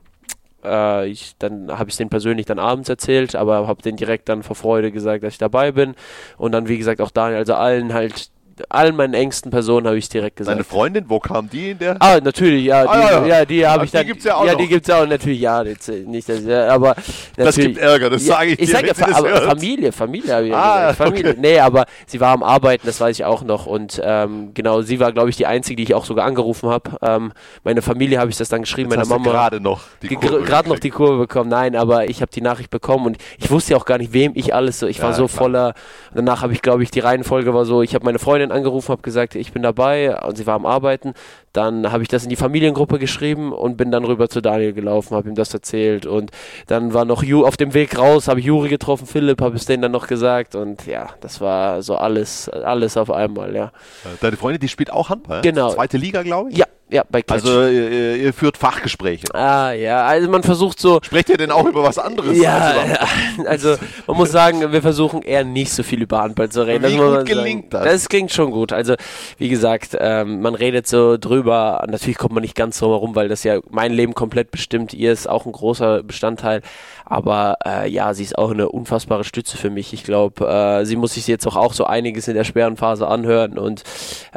[0.64, 4.44] äh, ich, dann habe ich denen persönlich dann abends erzählt, aber habe denen direkt dann
[4.44, 5.96] vor Freude gesagt, dass ich dabei bin.
[6.38, 8.30] Und dann, wie gesagt, auch Daniel, also allen halt,
[8.70, 10.56] allen meinen engsten Personen habe ich direkt gesagt.
[10.56, 11.98] Deine Freundin, wo kam die in der?
[12.00, 14.06] Ah, natürlich, ja, die, Ah, ja, ja, die habe Ach, ich die dann.
[14.08, 14.60] gibt's ja auch ja, noch.
[14.60, 16.96] die gibt's ja auch natürlich, ja, jetzt, äh, nicht, dass, ja, aber
[17.36, 19.42] Das gibt Ärger, das sage ich ich dir, sage ja, aber.
[19.42, 20.98] Familie, Familie habe ich Ah, gesagt.
[21.10, 21.36] Familie.
[21.38, 23.66] Nee, aber sie war am Arbeiten, das weiß ich auch noch.
[23.66, 26.92] Und ähm, genau, sie war, glaube ich, die Einzige, die ich auch sogar angerufen habe.
[27.02, 27.34] Ähm,
[27.64, 29.32] meine Familie habe ich das dann geschrieben, Jetzt meine hast du Mama.
[29.32, 31.50] gerade noch die Kurve Gerade noch die Kurve bekommen.
[31.50, 34.32] Nein, aber ich habe die Nachricht bekommen und ich wusste ja auch gar nicht, wem
[34.36, 34.88] ich alles so.
[34.88, 35.38] Ich war so klar.
[35.38, 35.74] voller.
[36.14, 39.02] Danach habe ich, glaube ich, die Reihenfolge war so: Ich habe meine Freundin angerufen, habe
[39.02, 41.14] gesagt, ich bin dabei und sie war am Arbeiten.
[41.54, 45.16] Dann habe ich das in die Familiengruppe geschrieben und bin dann rüber zu Daniel gelaufen,
[45.16, 46.32] habe ihm das erzählt und
[46.68, 49.66] dann war noch Ju auf dem Weg raus, habe ich Juri getroffen, Philipp, habe es
[49.66, 53.72] denen dann noch gesagt und ja, das war so alles, alles auf einmal, ja.
[54.20, 55.42] Deine Freundin, die spielt auch Handball?
[55.42, 55.70] Genau.
[55.70, 56.58] Zweite Liga, glaube ich?
[56.58, 57.34] Ja, Ja, bei Catch.
[57.34, 59.34] Also ihr, ihr, führt Fachgespräche.
[59.34, 61.00] Ah ja, also man versucht so.
[61.02, 62.38] Sprecht ihr denn auch über was anderes?
[62.38, 62.76] Ja,
[63.48, 63.76] also,
[64.06, 66.86] man muss sagen, wir versuchen eher nicht so viel über Handball zu reden.
[66.88, 67.86] Wie gut gelingt sagen.
[67.86, 67.94] das?
[67.94, 68.72] Das klingt schon gut.
[68.72, 68.94] Also
[69.40, 71.84] wie gesagt, ähm, man redet so drüber.
[71.90, 74.94] Natürlich kommt man nicht ganz so herum, weil das ja mein Leben komplett bestimmt.
[74.94, 76.62] Ihr ist auch ein großer Bestandteil.
[77.04, 79.92] Aber äh, ja, sie ist auch eine unfassbare Stütze für mich.
[79.94, 83.08] Ich glaube, äh, sie muss sich jetzt auch, auch so einiges in der schweren Phase
[83.08, 83.84] anhören und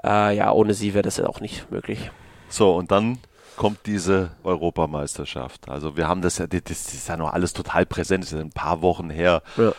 [0.03, 2.11] äh, ja, ohne sie wäre das ja auch nicht möglich.
[2.49, 3.19] So, und dann
[3.57, 5.69] kommt diese Europameisterschaft.
[5.69, 8.51] Also wir haben das ja, das ist ja noch alles total präsent, das ist ein
[8.51, 9.43] paar Wochen her.
[9.57, 9.73] Ja.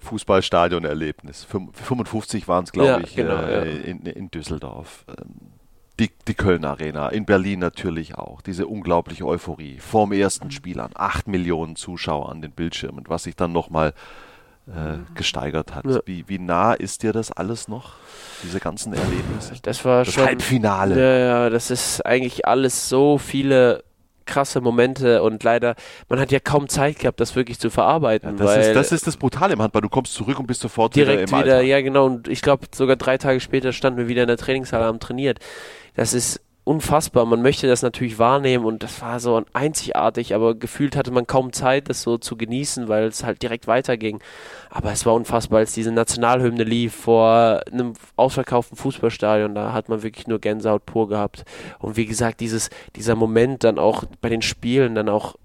[0.00, 1.44] Fußballstadion-Erlebnis.
[1.44, 3.84] 55 waren es, glaube Ja, ich, genau, äh, ja.
[3.84, 5.04] in, in Düsseldorf.
[5.08, 5.52] Ähm,
[5.98, 8.42] Die, die Köln Arena, in Berlin natürlich auch.
[8.42, 9.78] Diese unglaubliche Euphorie.
[9.78, 10.90] Vorm ersten Spiel an.
[10.94, 13.94] Acht Millionen Zuschauer an den Bildschirmen, was sich dann nochmal
[14.68, 15.84] äh, gesteigert hat.
[15.86, 16.00] Ja.
[16.06, 17.94] Wie, wie nah ist dir das alles noch?
[18.42, 19.54] Diese ganzen Erlebnisse?
[19.62, 20.24] Das war Das schon.
[20.26, 20.98] Halbfinale.
[20.98, 23.84] Ja, ja, das ist eigentlich alles so viele
[24.26, 25.76] krasse Momente und leider,
[26.08, 28.36] man hat ja kaum Zeit gehabt, das wirklich zu verarbeiten.
[28.36, 29.82] Das weil ist, das ist das Brutale im Handball.
[29.82, 31.68] Du kommst zurück und bist sofort direkt wieder im wieder, Alltag.
[31.68, 34.84] ja genau, und ich glaube sogar drei Tage später standen wir wieder in der Trainingshalle
[34.84, 35.38] haben trainiert.
[35.94, 37.24] Das ist unfassbar.
[37.26, 41.52] Man möchte das natürlich wahrnehmen und das war so einzigartig, aber gefühlt hatte man kaum
[41.52, 44.18] Zeit, das so zu genießen, weil es halt direkt weiterging.
[44.68, 50.02] Aber es war unfassbar, als diese Nationalhymne lief vor einem ausverkauften Fußballstadion, da hat man
[50.02, 51.44] wirklich nur Gänsehaut pur gehabt.
[51.78, 55.36] Und wie gesagt, dieses, dieser Moment dann auch bei den Spielen dann auch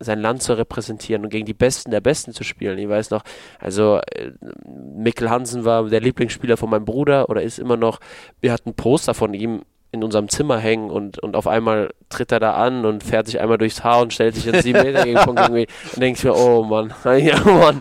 [0.00, 2.78] sein Land zu repräsentieren und gegen die Besten der Besten zu spielen.
[2.78, 3.22] Ich weiß noch,
[3.60, 4.32] also äh,
[4.66, 8.00] Mikkel Hansen war der Lieblingsspieler von meinem Bruder oder ist immer noch,
[8.40, 9.62] wir hatten Poster von ihm
[9.92, 13.40] in unserem Zimmer hängen und, und auf einmal tritt er da an und fährt sich
[13.40, 16.24] einmal durchs Haar und stellt sich jetzt sieben Meter gegen Punkt irgendwie und denke ich
[16.24, 17.80] mir, oh Mann, ja Mann.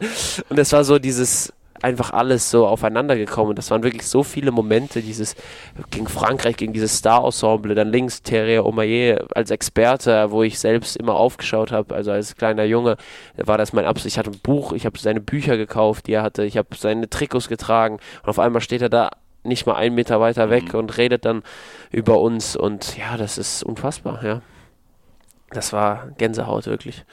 [0.50, 3.56] Und es war so dieses einfach alles so aufeinander gekommen.
[3.56, 5.36] Das waren wirklich so viele Momente, dieses
[5.90, 11.16] gegen Frankreich, gegen dieses Star-Ensemble, dann links Thierry Omaye als Experte, wo ich selbst immer
[11.16, 12.98] aufgeschaut habe, also als kleiner Junge,
[13.38, 14.16] war das mein Absicht.
[14.16, 17.10] Ich hatte ein Buch, ich habe seine Bücher gekauft, die er hatte, ich habe seine
[17.10, 19.10] Trikots getragen und auf einmal steht er da
[19.44, 21.44] nicht mal einen Meter weiter weg und redet dann
[21.92, 24.42] über uns und ja, das ist unfassbar, ja.
[25.50, 27.06] Das war Gänsehaut wirklich.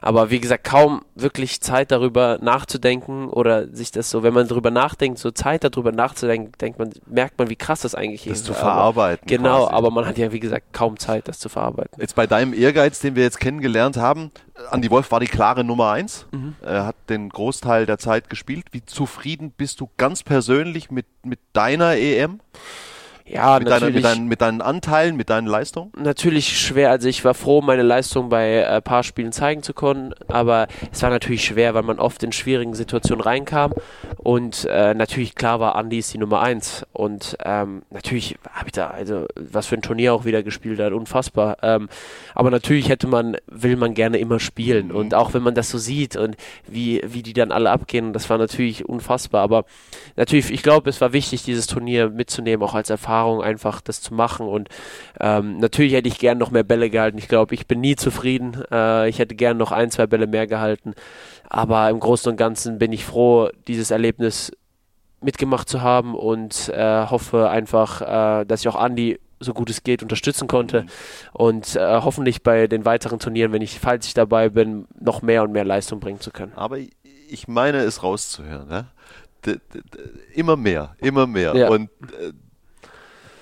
[0.00, 4.70] Aber wie gesagt, kaum wirklich Zeit darüber nachzudenken oder sich das so, wenn man darüber
[4.70, 8.46] nachdenkt, so Zeit darüber nachzudenken, denkt man, merkt man, wie krass das eigentlich Das ist.
[8.46, 9.26] zu Aber- verarbeiten.
[9.26, 9.74] Genau, quasi.
[9.74, 12.00] aber man hat ja wie gesagt kaum Zeit, das zu verarbeiten.
[12.00, 15.64] Jetzt bei deinem Ehrgeiz, den wir jetzt kennengelernt haben, äh, Andi Wolf war die klare
[15.64, 16.26] Nummer eins.
[16.30, 16.54] Mhm.
[16.62, 18.66] Er hat den Großteil der Zeit gespielt.
[18.72, 22.40] Wie zufrieden bist du ganz persönlich mit, mit deiner EM?
[23.32, 23.94] Ja, Mit, deiner, natürlich.
[23.94, 25.92] mit, deinen, mit deinen Anteilen, mit deinen Leistungen?
[25.96, 26.90] natürlich schwer.
[26.90, 31.00] Also ich war froh, meine Leistung bei ein paar Spielen zeigen zu können, aber es
[31.02, 33.72] war natürlich schwer, weil man oft in schwierigen Situationen reinkam
[34.16, 38.72] und äh, natürlich klar war, Andi ist die Nummer eins und ähm, natürlich habe ich
[38.72, 41.58] da, also was für ein Turnier auch wieder gespielt hat, unfassbar.
[41.62, 41.88] Ähm,
[42.34, 45.78] aber natürlich hätte man, will man gerne immer spielen und auch wenn man das so
[45.78, 46.36] sieht und
[46.66, 49.66] wie, wie die dann alle abgehen, das war natürlich unfassbar, aber
[50.16, 54.14] natürlich, ich glaube, es war wichtig, dieses Turnier mitzunehmen, auch als Erfahrung einfach das zu
[54.14, 54.68] machen und
[55.20, 57.18] ähm, natürlich hätte ich gern noch mehr Bälle gehalten.
[57.18, 58.62] Ich glaube, ich bin nie zufrieden.
[58.70, 60.94] Äh, ich hätte gern noch ein, zwei Bälle mehr gehalten.
[61.48, 64.52] Aber im Großen und Ganzen bin ich froh, dieses Erlebnis
[65.20, 69.82] mitgemacht zu haben und äh, hoffe einfach, äh, dass ich auch Andi so gut es
[69.82, 70.84] geht unterstützen konnte
[71.32, 75.42] und äh, hoffentlich bei den weiteren Turnieren, wenn ich, falls ich dabei bin, noch mehr
[75.42, 76.52] und mehr Leistung bringen zu können.
[76.56, 78.68] Aber ich- meine es rauszuhören.
[78.68, 78.86] Ne?
[79.46, 79.58] D
[80.34, 81.54] immer mehr, immer mehr.
[81.56, 81.68] Ja.
[81.70, 81.88] Und
[82.20, 82.32] äh,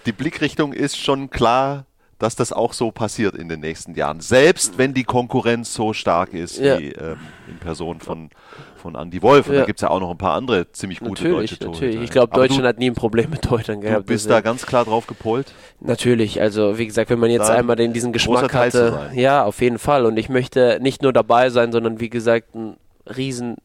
[0.09, 1.85] die Blickrichtung ist schon klar,
[2.19, 4.21] dass das auch so passiert in den nächsten Jahren.
[4.21, 6.79] Selbst wenn die Konkurrenz so stark ist Ja.
[6.81, 8.31] wie ähm, in Person von,
[8.77, 9.47] von Andy Wolf.
[9.49, 9.61] Und Ja.
[9.61, 11.85] da gibt es ja auch noch ein paar andere ziemlich gute Natürlich, deutsche Torhüter.
[11.87, 12.05] natürlich.
[12.05, 14.07] Ich glaube, Deutschland du, hat nie ein Problem mit Torhütern du gehabt.
[14.07, 15.53] bist deswegen- da ganz klar drauf gepolt.
[15.81, 19.61] Natürlich, also wie gesagt, wenn man jetzt Dann einmal den, diesen Geschmack hatte, ja, auf
[19.61, 20.05] jeden Fall.
[20.07, 23.59] Und ich möchte nicht nur dabei sein, sondern wie gesagt, einen riesen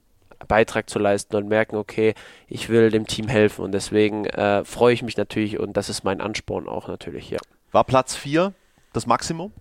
[0.47, 2.13] Beitrag zu leisten und merken, okay,
[2.47, 6.03] ich will dem Team helfen und deswegen äh, freue ich mich natürlich und das ist
[6.03, 7.39] mein Ansporn auch natürlich, ja.
[7.71, 8.53] War Platz 4
[8.93, 9.51] das Maximum?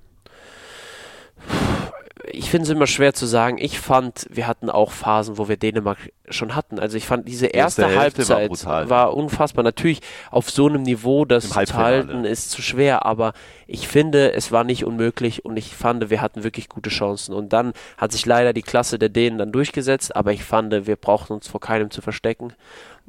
[2.30, 3.58] Ich finde es immer schwer zu sagen.
[3.58, 5.98] Ich fand, wir hatten auch Phasen, wo wir Dänemark
[6.28, 6.78] schon hatten.
[6.78, 8.90] Also ich fand diese erste erste, war Halbzeit brutal.
[8.90, 9.64] war, unfassbar.
[9.64, 13.06] Natürlich auf so einem Niveau, das Im zu halten, ist zu schwer.
[13.06, 13.32] Aber
[13.66, 17.34] ich finde, es war nicht unmöglich und ich fand, wir hatten wirklich gute Chancen.
[17.34, 20.14] Und dann hat sich leider die Klasse der Dänen dann durchgesetzt.
[20.14, 22.52] Aber ich fand, wir brauchten uns vor keinem zu verstecken.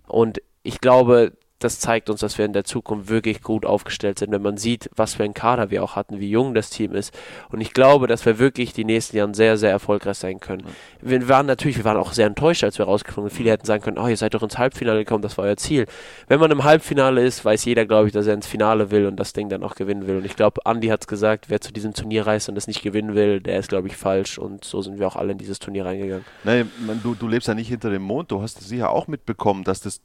[0.07, 1.33] Und ich glaube,
[1.63, 4.89] das zeigt uns, dass wir in der Zukunft wirklich gut aufgestellt sind, wenn man sieht,
[4.95, 7.17] was für ein Kader wir auch hatten, wie jung das Team ist.
[7.49, 10.63] Und ich glaube, dass wir wirklich die nächsten Jahre sehr, sehr erfolgreich sein können.
[11.01, 13.37] Wir waren natürlich, wir waren auch sehr enttäuscht, als wir rausgeflogen sind.
[13.37, 15.85] Viele hätten sagen können, oh, ihr seid doch ins Halbfinale gekommen, das war euer Ziel.
[16.27, 19.17] Wenn man im Halbfinale ist, weiß jeder, glaube ich, dass er ins Finale will und
[19.17, 20.17] das Ding dann auch gewinnen will.
[20.17, 22.81] Und ich glaube, Andi hat es gesagt, wer zu diesem Turnier reist und das nicht
[22.81, 24.37] gewinnen will, der ist, glaube ich, falsch.
[24.37, 26.25] Und so sind wir auch alle in dieses Turnier reingegangen.
[26.43, 26.69] Nein,
[27.01, 28.31] du, du lebst ja nicht hinter dem Mond.
[28.31, 30.01] Du hast sicher auch mitbekommen, dass das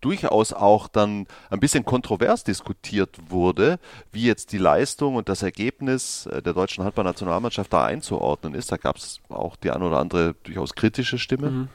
[0.00, 3.78] durchaus auch dann ein bisschen kontrovers diskutiert wurde,
[4.12, 8.70] wie jetzt die Leistung und das Ergebnis äh, der deutschen Handballnationalmannschaft da einzuordnen ist.
[8.70, 11.50] Da gab es auch die ein oder andere durchaus kritische Stimme.
[11.50, 11.68] Mhm.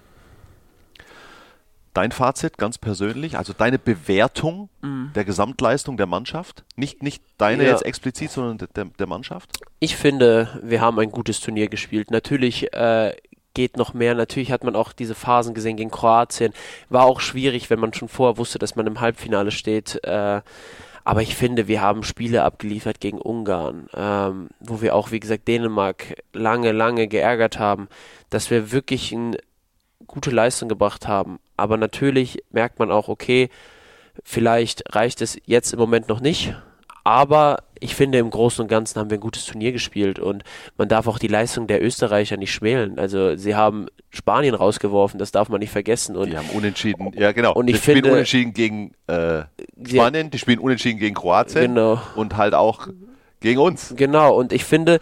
[1.94, 5.12] Dein Fazit ganz persönlich, also deine Bewertung mhm.
[5.14, 7.70] der Gesamtleistung der Mannschaft, nicht, nicht deine ja.
[7.70, 9.52] jetzt explizit, sondern der, der Mannschaft?
[9.80, 12.10] Ich finde, wir haben ein gutes Turnier gespielt.
[12.10, 13.14] Natürlich äh,
[13.54, 14.16] geht noch mehr.
[14.16, 16.54] Natürlich hat man auch diese Phasen gesehen gegen Kroatien.
[16.90, 20.04] War auch schwierig, wenn man schon vorher wusste, dass man im Halbfinale steht.
[20.04, 20.42] Äh,
[21.06, 25.48] aber ich finde, wir haben Spiele abgeliefert gegen Ungarn, ähm, wo wir auch, wie gesagt,
[25.48, 27.90] Dänemark lange, lange geärgert haben,
[28.30, 29.38] dass wir wirklich eine
[30.08, 31.40] gute Leistung gebracht haben.
[31.58, 33.50] Aber natürlich merkt man auch, okay,
[34.24, 36.56] vielleicht reicht es jetzt im Moment noch nicht.
[37.04, 40.44] Aber ich finde, im Großen und Ganzen haben wir ein gutes Turnier gespielt und
[40.78, 42.98] man darf auch die Leistung der Österreicher nicht schmälen.
[42.98, 46.16] Also sie haben Spanien rausgeworfen, das darf man nicht vergessen.
[46.16, 47.54] Und die haben unentschieden, ja genau.
[47.54, 49.44] Und ich die finde, spielen unentschieden gegen äh,
[49.86, 52.02] Spanien, die spielen unentschieden gegen Kroatien genau.
[52.16, 52.88] und halt auch
[53.42, 53.94] gegen uns.
[53.98, 55.00] Genau, und ich finde,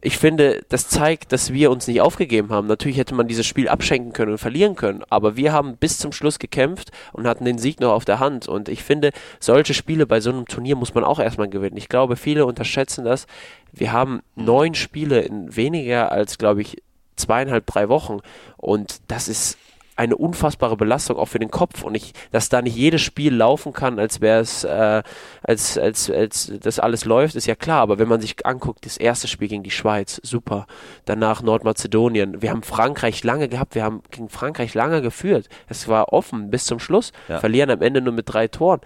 [0.00, 2.66] ich finde, das zeigt, dass wir uns nicht aufgegeben haben.
[2.66, 6.12] Natürlich hätte man dieses Spiel abschenken können und verlieren können, aber wir haben bis zum
[6.12, 8.48] Schluss gekämpft und hatten den Sieg noch auf der Hand.
[8.48, 9.10] Und ich finde,
[9.40, 11.76] solche Spiele bei so einem Turnier muss man auch erstmal gewinnen.
[11.76, 13.26] Ich glaube, viele unterschätzen das.
[13.72, 16.82] Wir haben neun Spiele in weniger als, glaube ich,
[17.16, 18.18] zweieinhalb, drei Wochen.
[18.56, 19.58] Und das ist
[19.96, 23.72] eine unfassbare Belastung auch für den Kopf und ich, dass da nicht jedes Spiel laufen
[23.72, 25.02] kann, als wäre es, äh,
[25.42, 28.98] als, als, als das alles läuft, ist ja klar, aber wenn man sich anguckt, das
[28.98, 30.66] erste Spiel gegen die Schweiz, super,
[31.06, 36.12] danach Nordmazedonien, wir haben Frankreich lange gehabt, wir haben gegen Frankreich lange geführt, es war
[36.12, 37.38] offen bis zum Schluss, ja.
[37.38, 38.80] verlieren am Ende nur mit drei Toren.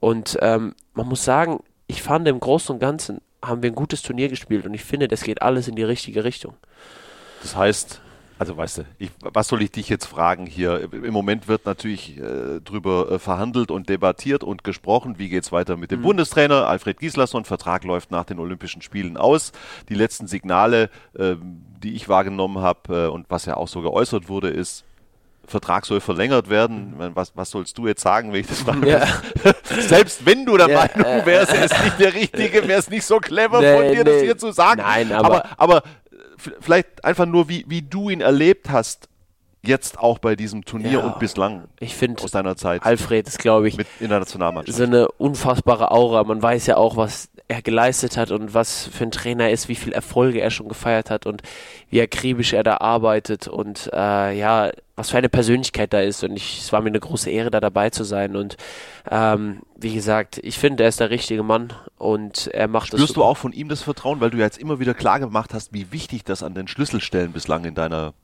[0.00, 4.02] Und ähm, man muss sagen, ich fand im Großen und Ganzen haben wir ein gutes
[4.02, 6.54] Turnier gespielt und ich finde, das geht alles in die richtige Richtung.
[7.42, 8.00] Das heißt,
[8.38, 10.92] also weißt du, ich, was soll ich dich jetzt fragen hier?
[10.92, 15.52] Im Moment wird natürlich äh, drüber äh, verhandelt und debattiert und gesprochen, wie geht es
[15.52, 16.04] weiter mit dem mhm.
[16.04, 16.66] Bundestrainer.
[16.66, 19.52] Alfred Gislason, Vertrag läuft nach den Olympischen Spielen aus.
[19.88, 21.36] Die letzten Signale, äh,
[21.82, 24.84] die ich wahrgenommen habe äh, und was ja auch so geäußert wurde, ist,
[25.46, 26.94] Vertrag soll verlängert werden.
[26.98, 27.12] Mhm.
[27.14, 28.88] Was, was sollst du jetzt sagen, wenn ich das frage?
[28.88, 29.06] Ja.
[29.80, 32.90] Selbst wenn du der ja, Meinung äh, wärst, er ist nicht der Richtige, wäre es
[32.90, 34.04] nicht so clever nee, von dir, nee.
[34.04, 34.82] das hier zu sagen.
[34.82, 35.82] Nein, aber, aber, aber
[36.36, 39.08] vielleicht einfach nur, wie, wie du ihn erlebt hast,
[39.62, 42.84] jetzt auch bei diesem Turnier ja, und bislang ich find, aus deiner Zeit.
[42.84, 44.78] Alfred ist, glaube ich, mit in der Nationalmannschaft.
[44.78, 46.24] so eine unfassbare Aura.
[46.24, 49.76] Man weiß ja auch, was er geleistet hat und was für ein Trainer ist, wie
[49.76, 51.42] viele Erfolge er schon gefeiert hat und
[51.90, 56.24] wie akribisch er da arbeitet und äh, ja, was für eine Persönlichkeit da ist.
[56.24, 58.34] Und ich, es war mir eine große Ehre, da dabei zu sein.
[58.34, 58.56] Und
[59.10, 63.08] ähm, wie gesagt, ich finde, er ist der richtige Mann und er macht Spürst das.
[63.10, 65.72] Spürst du auch von ihm das Vertrauen, weil du jetzt immer wieder klar gemacht hast,
[65.72, 68.14] wie wichtig das an den Schlüsselstellen bislang in deiner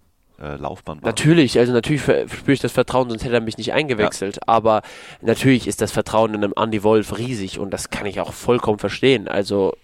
[0.42, 1.08] äh, Laufbahn war.
[1.08, 4.36] Natürlich, also natürlich spüre ich das Vertrauen, sonst hätte er mich nicht eingewechselt.
[4.36, 4.42] Ja.
[4.46, 4.82] Aber
[5.20, 8.78] natürlich ist das Vertrauen in einem Andy Wolf riesig und das kann ich auch vollkommen
[8.78, 9.28] verstehen.
[9.28, 9.74] Also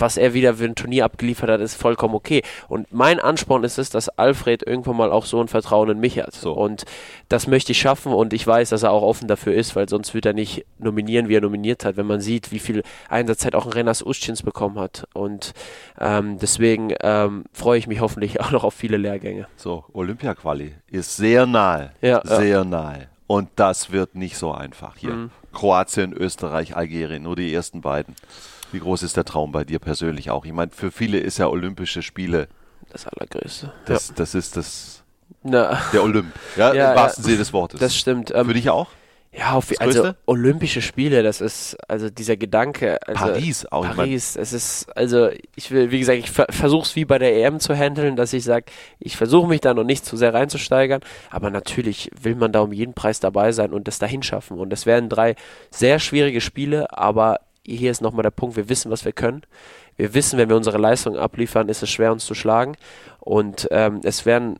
[0.00, 2.42] was er wieder für ein Turnier abgeliefert hat, ist vollkommen okay.
[2.68, 6.18] Und mein Ansporn ist es, dass Alfred irgendwann mal auch so ein Vertrauen in mich
[6.18, 6.34] hat.
[6.34, 6.52] So.
[6.52, 6.84] Und
[7.28, 10.14] das möchte ich schaffen und ich weiß, dass er auch offen dafür ist, weil sonst
[10.14, 13.66] wird er nicht nominieren, wie er nominiert hat, wenn man sieht, wie viel Einsatzzeit auch
[13.66, 15.06] ein Renas Uschins bekommen hat.
[15.14, 15.54] Und
[16.00, 19.46] ähm, deswegen ähm, freue ich mich hoffentlich auch noch auf viele Lehrgänge.
[19.56, 21.92] So, Olympia-Quali ist sehr nahe.
[22.00, 22.64] Ja, sehr ja.
[22.64, 23.08] nahe.
[23.26, 25.12] Und das wird nicht so einfach hier.
[25.12, 25.30] Mhm.
[25.52, 28.14] Kroatien, Österreich, Algerien, nur die ersten beiden.
[28.74, 30.44] Wie groß ist der Traum bei dir persönlich auch?
[30.44, 32.48] Ich meine, für viele ist ja Olympische Spiele
[32.90, 33.72] das Allergrößte.
[33.86, 34.14] Das, ja.
[34.16, 35.04] das ist das
[35.44, 35.80] Na.
[35.92, 36.32] der Olymp.
[36.56, 37.78] Ja, ja im wahrsten ja, Sinne des Wortes.
[37.78, 38.32] Das stimmt.
[38.34, 38.88] Ähm, für dich auch?
[39.36, 42.98] Ja, auf, also Olympische Spiele, das ist also dieser Gedanke.
[43.06, 43.84] Also Paris auch.
[43.84, 47.34] Paris, es ist also ich will, wie gesagt, ich ver versuche es wie bei der
[47.44, 48.66] EM zu handeln, dass ich sage,
[49.00, 52.72] ich versuche mich da noch nicht zu sehr reinzusteigern, aber natürlich will man da um
[52.72, 54.58] jeden Preis dabei sein und das dahin schaffen.
[54.58, 55.34] Und das werden drei
[55.70, 59.42] sehr schwierige Spiele, aber hier ist nochmal der Punkt, wir wissen, was wir können.
[59.96, 62.76] Wir wissen, wenn wir unsere Leistung abliefern, ist es schwer, uns zu schlagen.
[63.20, 64.58] Und ähm, es werden,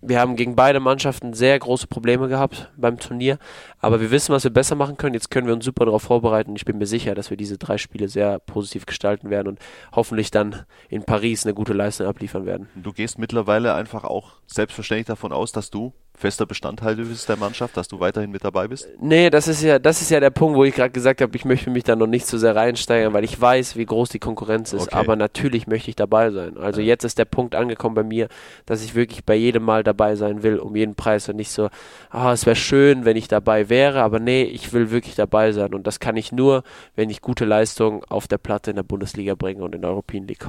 [0.00, 3.38] wir haben gegen beide Mannschaften sehr große Probleme gehabt beim Turnier.
[3.78, 5.14] Aber wir wissen, was wir besser machen können.
[5.14, 6.56] Jetzt können wir uns super darauf vorbereiten.
[6.56, 9.58] Ich bin mir sicher, dass wir diese drei Spiele sehr positiv gestalten werden und
[9.92, 12.68] hoffentlich dann in Paris eine gute Leistung abliefern werden.
[12.74, 17.88] Du gehst mittlerweile einfach auch selbstverständlich davon aus, dass du fester Bestandteil der Mannschaft, dass
[17.88, 18.88] du weiterhin mit dabei bist?
[19.00, 21.44] Nee, das ist ja, das ist ja der Punkt, wo ich gerade gesagt habe, ich
[21.44, 24.18] möchte mich da noch nicht zu so sehr reinsteigern, weil ich weiß, wie groß die
[24.18, 24.88] Konkurrenz ist.
[24.88, 24.96] Okay.
[24.96, 26.56] Aber natürlich möchte ich dabei sein.
[26.58, 26.88] Also ja.
[26.88, 28.28] jetzt ist der Punkt angekommen bei mir,
[28.66, 31.70] dass ich wirklich bei jedem Mal dabei sein will, um jeden Preis und nicht so,
[32.10, 35.74] ah, es wäre schön, wenn ich dabei wäre, aber nee, ich will wirklich dabei sein.
[35.74, 36.62] Und das kann ich nur,
[36.94, 40.26] wenn ich gute Leistungen auf der Platte in der Bundesliga bringe und in der European
[40.26, 40.46] League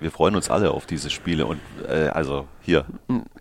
[0.00, 3.39] wir freuen uns alle auf diese Spiele und äh, also hier, ich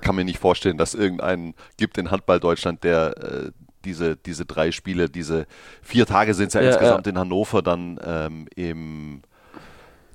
[0.00, 3.50] kann mir nicht vorstellen, dass irgendeinen gibt in Handball Deutschland, der äh,
[3.84, 5.46] diese, diese drei Spiele, diese
[5.82, 7.12] vier Tage sind es ja, ja, insgesamt ja.
[7.12, 9.22] in Hannover dann ähm, im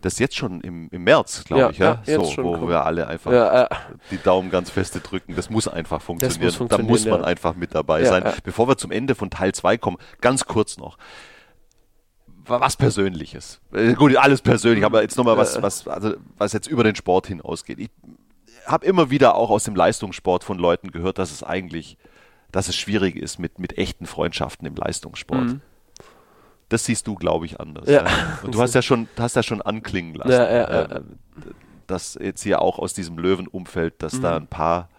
[0.02, 2.70] das ist jetzt schon im, im März, glaube ja, ich, ja, so, wo cool.
[2.70, 3.68] wir alle einfach ja,
[4.12, 5.36] die Daumen ganz feste drücken.
[5.36, 6.44] Das muss einfach funktionieren.
[6.44, 8.24] Muss funktionieren da muss man einfach mit dabei sein.
[8.44, 11.00] Bevor wir zum Ende von Teil 2 kommen, ganz kurz noch
[12.48, 13.60] was Persönliches.
[13.74, 17.28] Äh, gut, alles persönlich, aber jetzt nochmal was, was, also, was jetzt über den Sport
[17.28, 17.80] hinausgeht.
[17.80, 17.90] Ich
[18.66, 21.98] habe immer wieder auch aus dem Leistungssport von Leuten gehört, dass es eigentlich,
[22.52, 25.42] dass es schwierig ist mit, mit echten Freundschaften im Leistungssport.
[25.42, 25.62] Mhm.
[26.70, 27.88] Das siehst du, glaube ich, anders.
[27.88, 28.06] Ja.
[28.06, 28.40] ja.
[28.44, 31.02] Und du hast ja schon, hast ja schon anklingen lassen, ja, ja, äh,
[31.88, 34.22] dass jetzt hier auch aus diesem Löwenumfeld, dass mhm.
[34.22, 34.90] da ein paar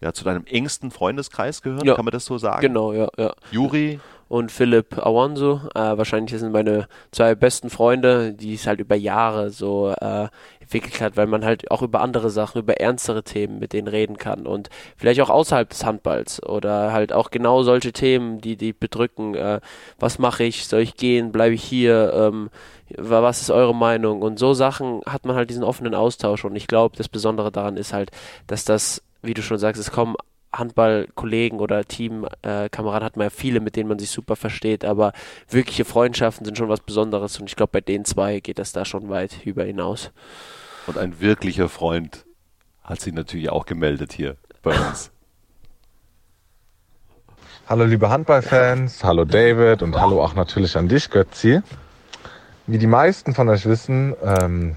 [0.00, 2.60] ja, zu deinem engsten Freundeskreis gehören, kann man das so sagen?
[2.60, 3.34] Genau, ja, ja.
[3.50, 4.00] Juri,
[4.32, 5.60] und Philipp Awanso.
[5.74, 10.28] Äh, wahrscheinlich sind meine zwei besten Freunde, die es halt über Jahre so äh,
[10.72, 14.16] entwickelt hat, weil man halt auch über andere Sachen, über ernstere Themen mit denen reden
[14.16, 18.72] kann und vielleicht auch außerhalb des Handballs oder halt auch genau solche Themen, die die
[18.72, 19.34] bedrücken.
[19.34, 19.60] Äh,
[19.98, 20.66] was mache ich?
[20.66, 21.32] Soll ich gehen?
[21.32, 22.12] Bleibe ich hier?
[22.14, 22.50] Ähm,
[22.96, 24.22] was ist eure Meinung?
[24.22, 27.76] Und so Sachen hat man halt diesen offenen Austausch und ich glaube, das Besondere daran
[27.76, 28.10] ist halt,
[28.46, 30.16] dass das, wie du schon sagst, es kommen
[30.54, 35.12] Handballkollegen oder Teamkameraden äh, hat man ja viele, mit denen man sich super versteht, aber
[35.48, 38.84] wirkliche Freundschaften sind schon was Besonderes und ich glaube, bei den zwei geht das da
[38.84, 40.10] schon weit über hinaus.
[40.86, 42.24] Und ein wirklicher Freund
[42.82, 45.10] hat sich natürlich auch gemeldet hier bei uns.
[47.68, 51.62] Hallo liebe Handballfans, hallo David und hallo auch natürlich an dich Götzi.
[52.66, 54.76] Wie die meisten von euch wissen, ähm,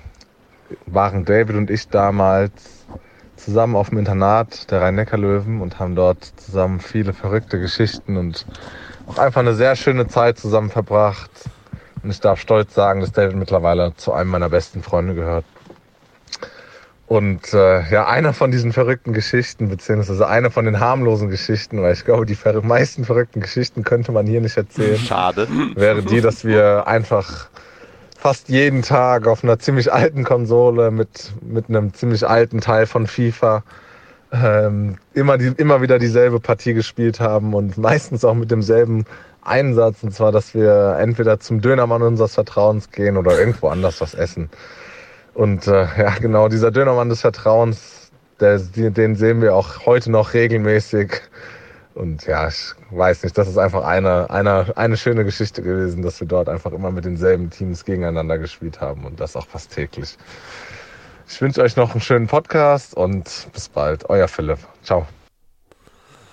[0.85, 2.85] waren David und ich damals
[3.35, 8.45] zusammen auf dem Internat der Rhein-Neckar-Löwen und haben dort zusammen viele verrückte Geschichten und
[9.07, 11.31] auch einfach eine sehr schöne Zeit zusammen verbracht.
[12.03, 15.45] Und ich darf stolz sagen, dass David mittlerweile zu einem meiner besten Freunde gehört.
[17.07, 21.93] Und äh, ja, einer von diesen verrückten Geschichten, beziehungsweise eine von den harmlosen Geschichten, weil
[21.93, 24.97] ich glaube, die ver meisten verrückten Geschichten könnte man hier nicht erzählen.
[24.97, 25.47] Schade.
[25.75, 27.49] Wäre die, dass wir einfach
[28.17, 33.05] fast jeden Tag auf einer ziemlich alten Konsole mit, mit einem ziemlich alten Teil von
[33.05, 33.63] FIFA
[34.31, 39.05] ähm, immer, die, immer wieder dieselbe Partie gespielt haben und meistens auch mit demselben
[39.43, 40.01] Einsatz.
[40.01, 44.49] Und zwar, dass wir entweder zum Dönermann unseres Vertrauens gehen oder irgendwo anders was essen.
[45.35, 50.33] Und äh, ja, genau, dieser Dönermann des Vertrauens, der, den sehen wir auch heute noch
[50.33, 51.21] regelmäßig
[51.95, 56.19] und ja, ich weiß nicht, das ist einfach eine, eine, eine schöne Geschichte gewesen, dass
[56.19, 60.17] wir dort einfach immer mit denselben Teams gegeneinander gespielt haben und das auch fast täglich.
[61.27, 64.09] Ich wünsche euch noch einen schönen Podcast und bis bald.
[64.09, 64.59] Euer Philipp.
[64.83, 65.07] Ciao.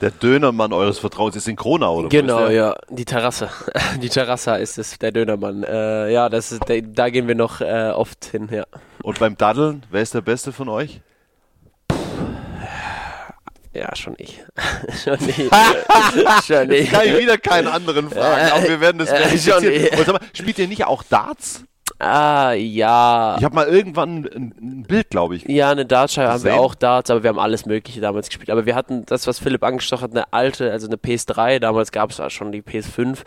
[0.01, 2.09] Der Dönermann eures Vertrauens ist in Kronau, oder?
[2.09, 2.75] Genau, ja.
[2.91, 3.49] Die Terrasse.
[4.03, 5.63] Die Terrasse ist es, der Dönermann.
[5.63, 8.65] Äh, ja, das ist, da gehen wir noch äh, oft hin, ja.
[9.03, 11.01] Und beim Daddeln, wer ist der Beste von euch?
[13.75, 14.43] Ja, schon ich.
[15.05, 15.37] schon ich.
[16.47, 16.91] schon ich.
[16.91, 19.65] Kann ich wieder keinen anderen fragen, aber wir werden das äh, schon.
[19.67, 21.65] Und sag mal, spielt ihr nicht auch Darts?
[21.99, 23.37] Ah, ja.
[23.39, 25.45] Ich habe mal irgendwann ein, ein Bild, glaube ich.
[25.49, 28.51] Ja, eine Dartscheibe haben wir auch Darts, aber wir haben alles Mögliche damals gespielt.
[28.51, 32.11] Aber wir hatten das, was Philipp angestochen hat, eine alte, also eine PS3, damals gab
[32.11, 33.19] es schon die PS5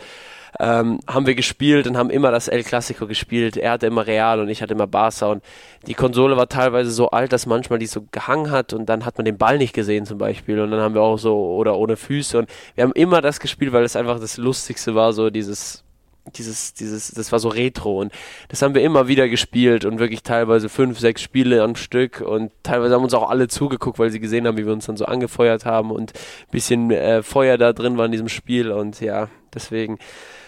[0.59, 3.57] ähm, haben wir gespielt und haben immer das El Clasico gespielt.
[3.57, 5.27] Er hatte immer Real und ich hatte immer Barca.
[5.27, 5.43] Und
[5.87, 9.17] die Konsole war teilweise so alt, dass manchmal die so gehangen hat und dann hat
[9.17, 10.59] man den Ball nicht gesehen zum Beispiel.
[10.59, 12.37] Und dann haben wir auch so oder ohne Füße.
[12.37, 15.85] Und wir haben immer das gespielt, weil es einfach das Lustigste war, so dieses
[16.33, 17.99] dieses, dieses, das war so retro.
[17.99, 18.11] Und
[18.47, 22.21] das haben wir immer wieder gespielt und wirklich teilweise fünf, sechs Spiele am Stück.
[22.21, 24.97] Und teilweise haben uns auch alle zugeguckt, weil sie gesehen haben, wie wir uns dann
[24.97, 28.71] so angefeuert haben und ein bisschen äh, Feuer da drin war in diesem Spiel.
[28.71, 29.99] Und ja, deswegen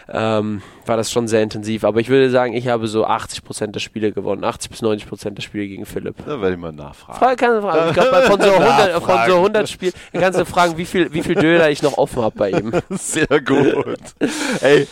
[0.09, 1.83] ähm, war das schon sehr intensiv.
[1.83, 4.43] Aber ich würde sagen, ich habe so 80% der Spiele gewonnen.
[4.43, 6.15] 80 bis 90% der Spiele gegen Philipp.
[6.25, 7.19] Da werde ich mal nachfragen.
[7.19, 7.87] Frage, kann.
[7.89, 11.23] Ich glaube, von, so 100, von so 100 Spielen kannst du fragen, wie viel, wie
[11.23, 12.71] viel Döner ich noch offen habe bei ihm.
[12.89, 13.97] Sehr gut.
[14.61, 14.87] Ey,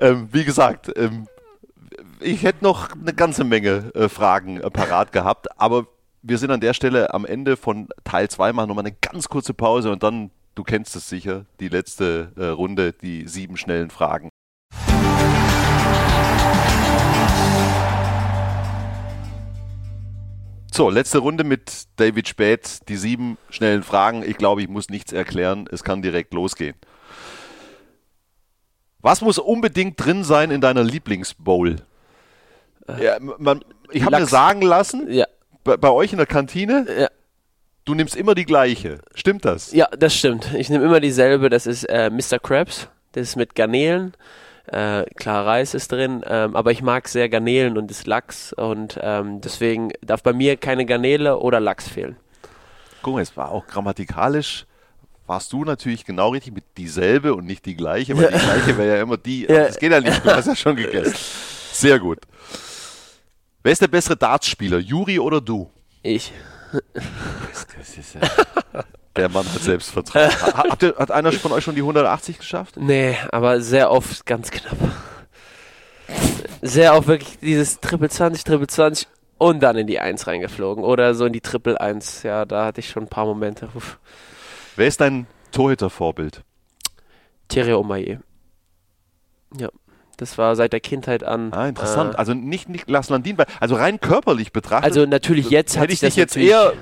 [0.00, 1.26] ähm, wie gesagt, ähm,
[2.20, 5.86] ich hätte noch eine ganze Menge äh, Fragen äh, parat gehabt, aber
[6.22, 9.54] wir sind an der Stelle am Ende von Teil 2, machen nochmal eine ganz kurze
[9.54, 14.28] Pause und dann, du kennst es sicher, die letzte äh, Runde, die sieben schnellen Fragen.
[20.72, 22.88] So, letzte Runde mit David Späth.
[22.88, 24.22] Die sieben schnellen Fragen.
[24.22, 25.68] Ich glaube, ich muss nichts erklären.
[25.70, 26.76] Es kann direkt losgehen.
[29.00, 31.76] Was muss unbedingt drin sein in deiner Lieblingsbowl?
[33.00, 35.26] Ja, man, ich habe mir sagen lassen, Ja,
[35.64, 37.08] bei, bei euch in der Kantine, ja.
[37.84, 39.00] du nimmst immer die gleiche.
[39.14, 39.72] Stimmt das?
[39.72, 40.52] Ja, das stimmt.
[40.54, 41.50] Ich nehme immer dieselbe.
[41.50, 42.38] Das ist äh, Mr.
[42.38, 42.88] Krabs.
[43.12, 44.12] Das ist mit Garnelen.
[44.72, 48.98] Äh, klar, Reis ist drin, ähm, aber ich mag sehr Garnelen und das Lachs und
[49.02, 52.16] ähm, deswegen darf bei mir keine Garnele oder Lachs fehlen.
[53.02, 54.66] Guck mal, es war auch grammatikalisch.
[55.26, 58.96] Warst du natürlich genau richtig mit dieselbe und nicht die gleiche, weil die gleiche wäre
[58.96, 59.42] ja immer die.
[59.42, 59.66] Ja.
[59.66, 61.14] Das geht ja nicht, du hast ja schon gegessen.
[61.72, 62.18] Sehr gut.
[63.62, 65.68] Wer ist der bessere Dartspieler, Juri oder du?
[66.02, 66.32] Ich.
[66.72, 68.20] Das ist ja
[69.16, 70.30] der Mann hat Selbstvertrauen.
[70.42, 72.76] Ha- Habt ihr, hat einer von euch schon die 180 geschafft?
[72.78, 74.76] Nee, aber sehr oft ganz knapp.
[76.62, 79.08] Sehr oft wirklich dieses Triple 20, Triple 20
[79.38, 80.84] und dann in die 1 reingeflogen.
[80.84, 82.22] Oder so in die Triple 1.
[82.22, 83.68] Ja, da hatte ich schon ein paar Momente.
[83.74, 83.98] Uff.
[84.76, 86.42] Wer ist dein Torhütervorbild?
[87.48, 88.20] Thierry Omaye.
[89.56, 89.68] Ja,
[90.18, 91.52] das war seit der Kindheit an.
[91.52, 92.14] Ah, interessant.
[92.14, 95.92] Äh, also nicht Niklas Landin, weil, also rein körperlich betrachtet, also natürlich jetzt hat hätte
[95.94, 96.72] ich sich dich das jetzt eher,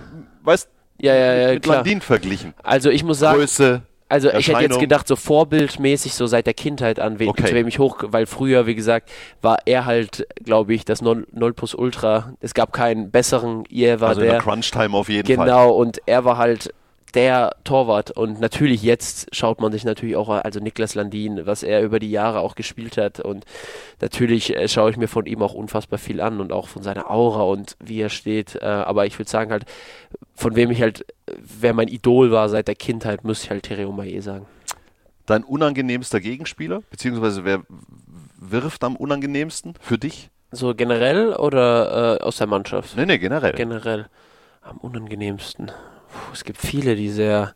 [0.43, 0.69] weißt
[1.01, 1.77] ja, ja, ja, mit klar.
[1.77, 2.55] Landin verglichen.
[2.63, 3.83] Also ich muss sagen, Größe.
[4.11, 7.45] Also ich hätte jetzt gedacht, so vorbildmäßig, so seit der Kindheit an, we Okay.
[7.45, 9.11] zu wem ich hoch, weil früher, wie gesagt,
[9.43, 12.33] war er halt, glaube ich, das Non- Nonplus Ultra.
[12.41, 14.31] Es gab keinen besseren, er war Also der.
[14.33, 15.45] der Crunch-Time auf jeden Fall.
[15.47, 16.73] Genau, und er war halt
[17.15, 18.11] der Torwart.
[18.11, 22.11] Und natürlich jetzt schaut man sich natürlich auch, also Niklas Landin, was er über die
[22.11, 23.21] Jahre auch gespielt hat.
[23.21, 23.45] Und
[24.01, 27.11] natürlich äh, schaue ich mir von ihm auch unfassbar viel an und auch von seiner
[27.11, 28.57] Aura und wie er steht.
[28.57, 29.65] Äh, aber ich würde sagen halt,
[30.35, 31.07] von wem ich halt,
[31.37, 34.47] wer mein Idol war seit der Kindheit, müsste ich halt Thierry Omaye sagen.
[35.27, 37.63] Dein unangenehmster Gegenspieler, beziehungsweise wer
[38.39, 40.31] wirft am unangenehmsten für dich?
[40.51, 42.97] So generell oder äh, aus der Mannschaft?
[42.97, 43.53] Nee, nee, generell.
[43.53, 44.07] Generell.
[44.63, 45.71] Am unangenehmsten.
[46.11, 47.55] Puh, es gibt viele, die sehr.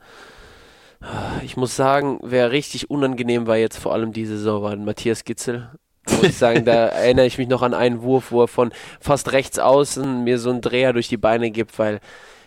[1.43, 5.71] Ich muss sagen, wer richtig unangenehm war jetzt vor allem diese Saison, war Matthias Gitzel.
[6.09, 9.33] Muss ich sagen, da erinnere ich mich noch an einen Wurf, wo er von fast
[9.33, 12.01] rechts außen mir so einen Dreher durch die Beine gibt, weil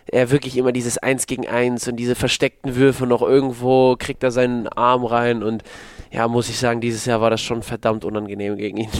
[0.06, 4.30] er wirklich immer dieses Eins gegen Eins und diese versteckten Würfe noch irgendwo kriegt er
[4.30, 5.62] seinen Arm rein und
[6.10, 8.90] ja, muss ich sagen, dieses Jahr war das schon verdammt unangenehm gegen ihn.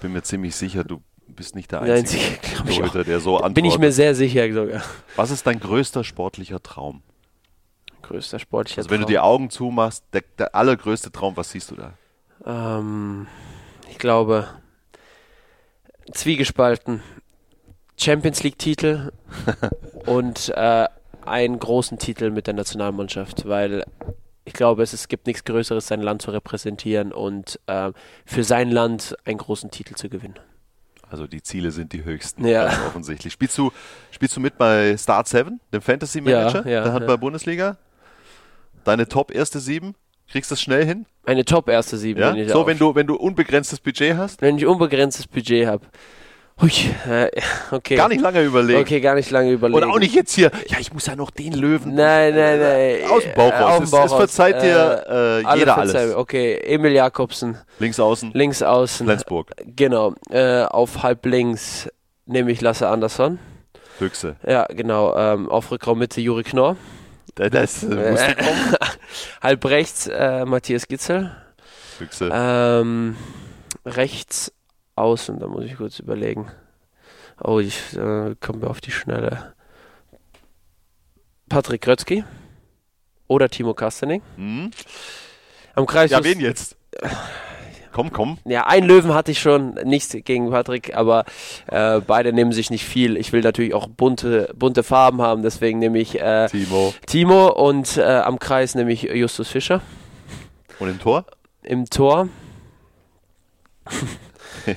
[0.00, 1.00] Bin mir ziemlich sicher, du
[1.34, 2.78] bist nicht der Der einzige einzige, ich auch.
[2.78, 3.54] Torhüter, der so antwortet.
[3.54, 4.82] Bin ich mir sehr sicher sogar.
[5.16, 7.02] Was ist dein größter sportlicher Traum?
[8.02, 9.10] Größter sportlicher Also wenn du Traum.
[9.10, 11.92] die Augen zumachst, der, der allergrößte Traum, was siehst du da?
[12.46, 13.26] Ähm,
[13.90, 14.48] ich glaube,
[16.12, 17.02] zwiegespalten.
[18.00, 19.10] Champions League-Titel
[20.06, 20.86] und äh,
[21.26, 23.84] einen großen Titel mit der Nationalmannschaft, weil
[24.44, 27.90] ich glaube, es, es gibt nichts Größeres, sein Land zu repräsentieren und äh,
[28.24, 30.38] für sein Land einen großen Titel zu gewinnen.
[31.10, 32.64] Also die Ziele sind die höchsten, Ja.
[32.66, 33.32] ganz offensichtlich.
[33.32, 33.70] Spielst du,
[34.10, 36.92] spielst du mit bei Start 7, dem Fantasy Manager Ja, ja, der ja.
[36.92, 37.76] Handball-Bundesliga?
[38.84, 39.94] Deine Top erste sieben?
[40.30, 41.06] Kriegst du das schnell hin?
[41.24, 42.20] Eine Top erste Sieben.
[42.20, 42.32] Ja?
[42.34, 44.42] wenn ich So, wenn du, wenn du unbegrenztes Budget hast?
[44.42, 45.86] wenn ich unbegrenztes Budget habe.
[46.60, 46.70] Hui,
[47.08, 47.30] äh,
[47.70, 47.94] okay.
[47.96, 48.80] Gar nicht lange überlegen.
[48.80, 49.76] Okay, gar nicht lange überlegen.
[49.78, 51.94] Oder auch nicht jetzt hier, ja, ich muss ja noch den Löwen.
[51.94, 52.96] Nein, nein, nein.
[53.10, 53.90] Aus dem Bauch Äh, raus.
[53.90, 54.18] Bauch es raus.
[54.18, 55.96] verzeiht dir, äh, alle jeder verzeihen.
[56.04, 56.14] alles.
[56.16, 59.06] Okay, Emil Jakobsen, Links außen, links außen.
[59.06, 61.88] Flensburg, Genau, äh, auf halb links
[62.26, 63.38] nehme ich Lasse Andersson.
[63.98, 64.36] Füchse.
[64.46, 65.16] Ja, genau.
[65.16, 66.76] Ähm, auf Rückraum Mitte Juri Knorr.
[67.34, 68.34] Das, das äh, muss Äh,
[69.42, 71.30] halb rechts äh, Matthias Gitzel.
[71.98, 72.30] Füchse.
[72.32, 73.16] Ähm,
[73.86, 74.52] rechts
[75.00, 76.50] außen, da muss ich kurz überlegen.
[77.42, 79.54] Oh, ich äh, komme auf die Schnelle.
[81.48, 82.24] Patrick Grötzky
[83.26, 84.22] oder Timo Kastening.
[84.36, 84.70] Hm?
[85.74, 86.10] Am Kreis.
[86.10, 86.76] Ja, wen jetzt?
[87.92, 88.38] Komm, komm.
[88.44, 91.24] Ja, einen Löwen hatte ich schon, nichts gegen Patrick, aber
[91.66, 93.16] äh, beide nehmen sich nicht viel.
[93.16, 96.94] Ich will natürlich auch bunte, bunte Farben haben, deswegen nehme ich äh, Timo.
[97.06, 99.80] Timo und äh, am Kreis nehme ich Justus Fischer.
[100.78, 101.24] Und im Tor?
[101.62, 102.28] Im Tor.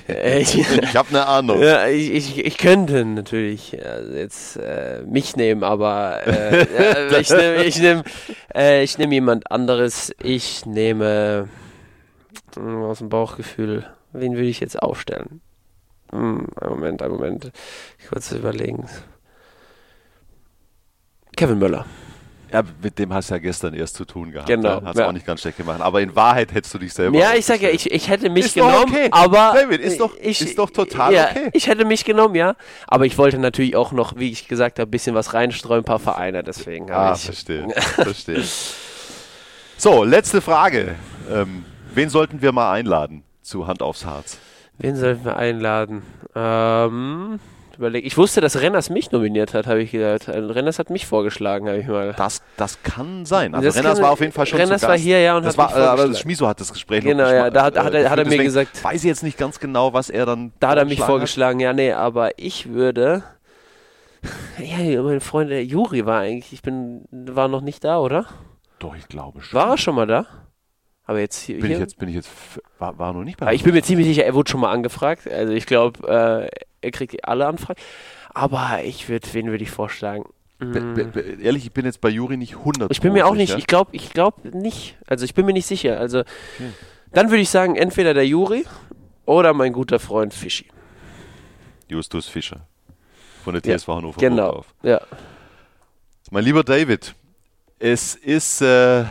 [0.08, 1.62] Äh, ich, Ich habe eine Ahnung.
[1.62, 7.64] ja, ich, ich, ich könnte natürlich äh, jetzt äh, mich nehmen, aber äh, ich nehme
[7.64, 8.02] ich nehm,
[8.54, 10.12] äh, ich nehm jemand anderes.
[10.22, 11.48] Ich nehme
[12.56, 15.40] mh, aus dem Bauchgefühl, wen würde ich jetzt aufstellen?
[16.10, 17.52] Hm, einen Moment, einen Moment.
[18.08, 18.86] Kurz überlegen.
[21.36, 21.86] Kevin Möller.
[22.52, 24.48] Ja, mit dem hast du ja gestern erst zu tun gehabt.
[24.48, 24.82] Genau, Ja?
[24.84, 25.08] Hast ja.
[25.08, 25.80] auch nicht ganz schlecht gemacht.
[25.80, 27.16] Aber in Wahrheit hättest du dich selber.
[27.18, 29.08] Ja, ich sag ja, ich, ich hätte mich Ist doch genommen, okay.
[29.10, 31.50] aber David, ist doch- ich, ist doch total ja, okay.
[31.54, 32.54] Ich hätte mich genommen, ja,
[32.86, 35.84] aber ich wollte natürlich auch noch, wie ich gesagt habe, ein bisschen was reinstreuen, ein
[35.84, 37.24] paar Vereine, deswegen habe Ah, ich.
[37.24, 37.68] verstehe.
[37.70, 38.42] verstehe.
[39.78, 40.94] So, letzte Frage.
[41.30, 41.64] Ähm,
[41.94, 44.38] wen sollten wir mal einladen zu Hand aufs Harz?
[44.78, 46.02] Wen sollten wir einladen?
[46.34, 47.40] Ähm,
[47.82, 48.06] überlege.
[48.06, 50.28] Ich wusste, dass Renners mich nominiert hat, habe ich gehört.
[50.28, 52.14] Also Renners hat mich vorgeschlagen, habe ich mal.
[52.16, 53.54] Das, das kann sein.
[53.54, 55.56] Also Das Renners kann- war auf jeden Fall schon Renners war hier, ja, und das
[55.56, 58.08] hat war, mich äh, aber Schmiso hat das Gespräch Genau, ja, da hat- hat er-
[58.10, 60.78] hat er mir gesagt- Weiß ich jetzt nicht ganz genau, was er dann Da hat
[60.78, 63.22] er mich vorgeschlagen vorgeschlagen, ja, nee, aber ich würde.
[64.58, 68.26] Ja, mein Freund, der Juri war eigentlich, ich bin, war noch nicht da, oder?
[68.78, 69.58] Doch, ich glaube schon.
[69.58, 70.26] War er schon mal da?
[71.12, 71.60] Aber jetzt hier.
[71.60, 72.30] bin ich jetzt, bin ich jetzt,
[72.78, 74.72] war, war noch nicht bei Aber ich bin mir ziemlich sicher, er wurde schon mal
[74.72, 75.28] angefragt.
[75.30, 77.78] Also ich glaube, äh, er kriegt alle Anfragen.
[78.34, 80.24] Aber ich würde, wen würde ich vorschlagen?
[80.58, 80.94] Be- Mm.
[80.94, 83.48] be- be- ehrlich, ich bin jetzt bei Juri nicht 100 Ich bin mir auch nicht,
[83.48, 83.58] sicher.
[83.58, 84.96] ich glaube, ich glaube nicht.
[85.06, 85.98] Also ich bin mir nicht sicher.
[86.00, 86.22] Also
[87.12, 88.64] dann würde ich sagen, entweder der Juri
[89.26, 90.66] oder mein guter Freund Fischi.
[91.88, 92.60] Justus Fischer
[93.44, 94.64] von der Ja, TSV Hannover Genau.
[94.82, 95.00] Ja.
[96.30, 97.14] Mein lieber David,
[97.78, 99.04] es ist äh,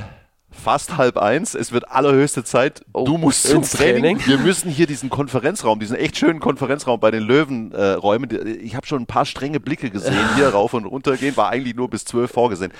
[0.52, 1.56] fast halb eins.
[1.56, 2.84] Es wird allerhöchste Zeit.
[2.94, 4.18] Oh, du musst zum Training.
[4.18, 4.28] Training.
[4.28, 8.30] Wir müssen hier diesen Konferenzraum, diesen echt schönen Konferenzraum bei den Löwen äh, räumen.
[8.62, 11.36] Ich habe schon ein paar strenge Blicke gesehen, hier rauf und runter gehen.
[11.38, 12.72] War eigentlich nur bis zwölf vorgesehen.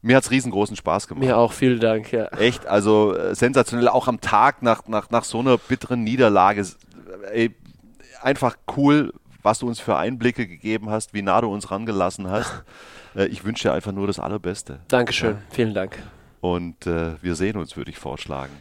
[0.00, 1.24] Mir hat es riesengroßen Spaß gemacht.
[1.24, 2.12] Mir auch, vielen Dank.
[2.12, 2.26] Ja.
[2.28, 6.64] Echt, also äh, sensationell, auch am Tag nach, nach, nach so einer bitteren Niederlage.
[7.32, 7.54] Ey,
[8.22, 12.64] einfach cool, was du uns für Einblicke gegeben hast, wie nah du uns rangelassen hast.
[13.16, 14.80] Äh, ich wünsche dir einfach nur das Allerbeste.
[14.88, 15.98] Dankeschön, vielen Dank.
[16.40, 18.52] Und äh, wir sehen uns, würde ich vorschlagen.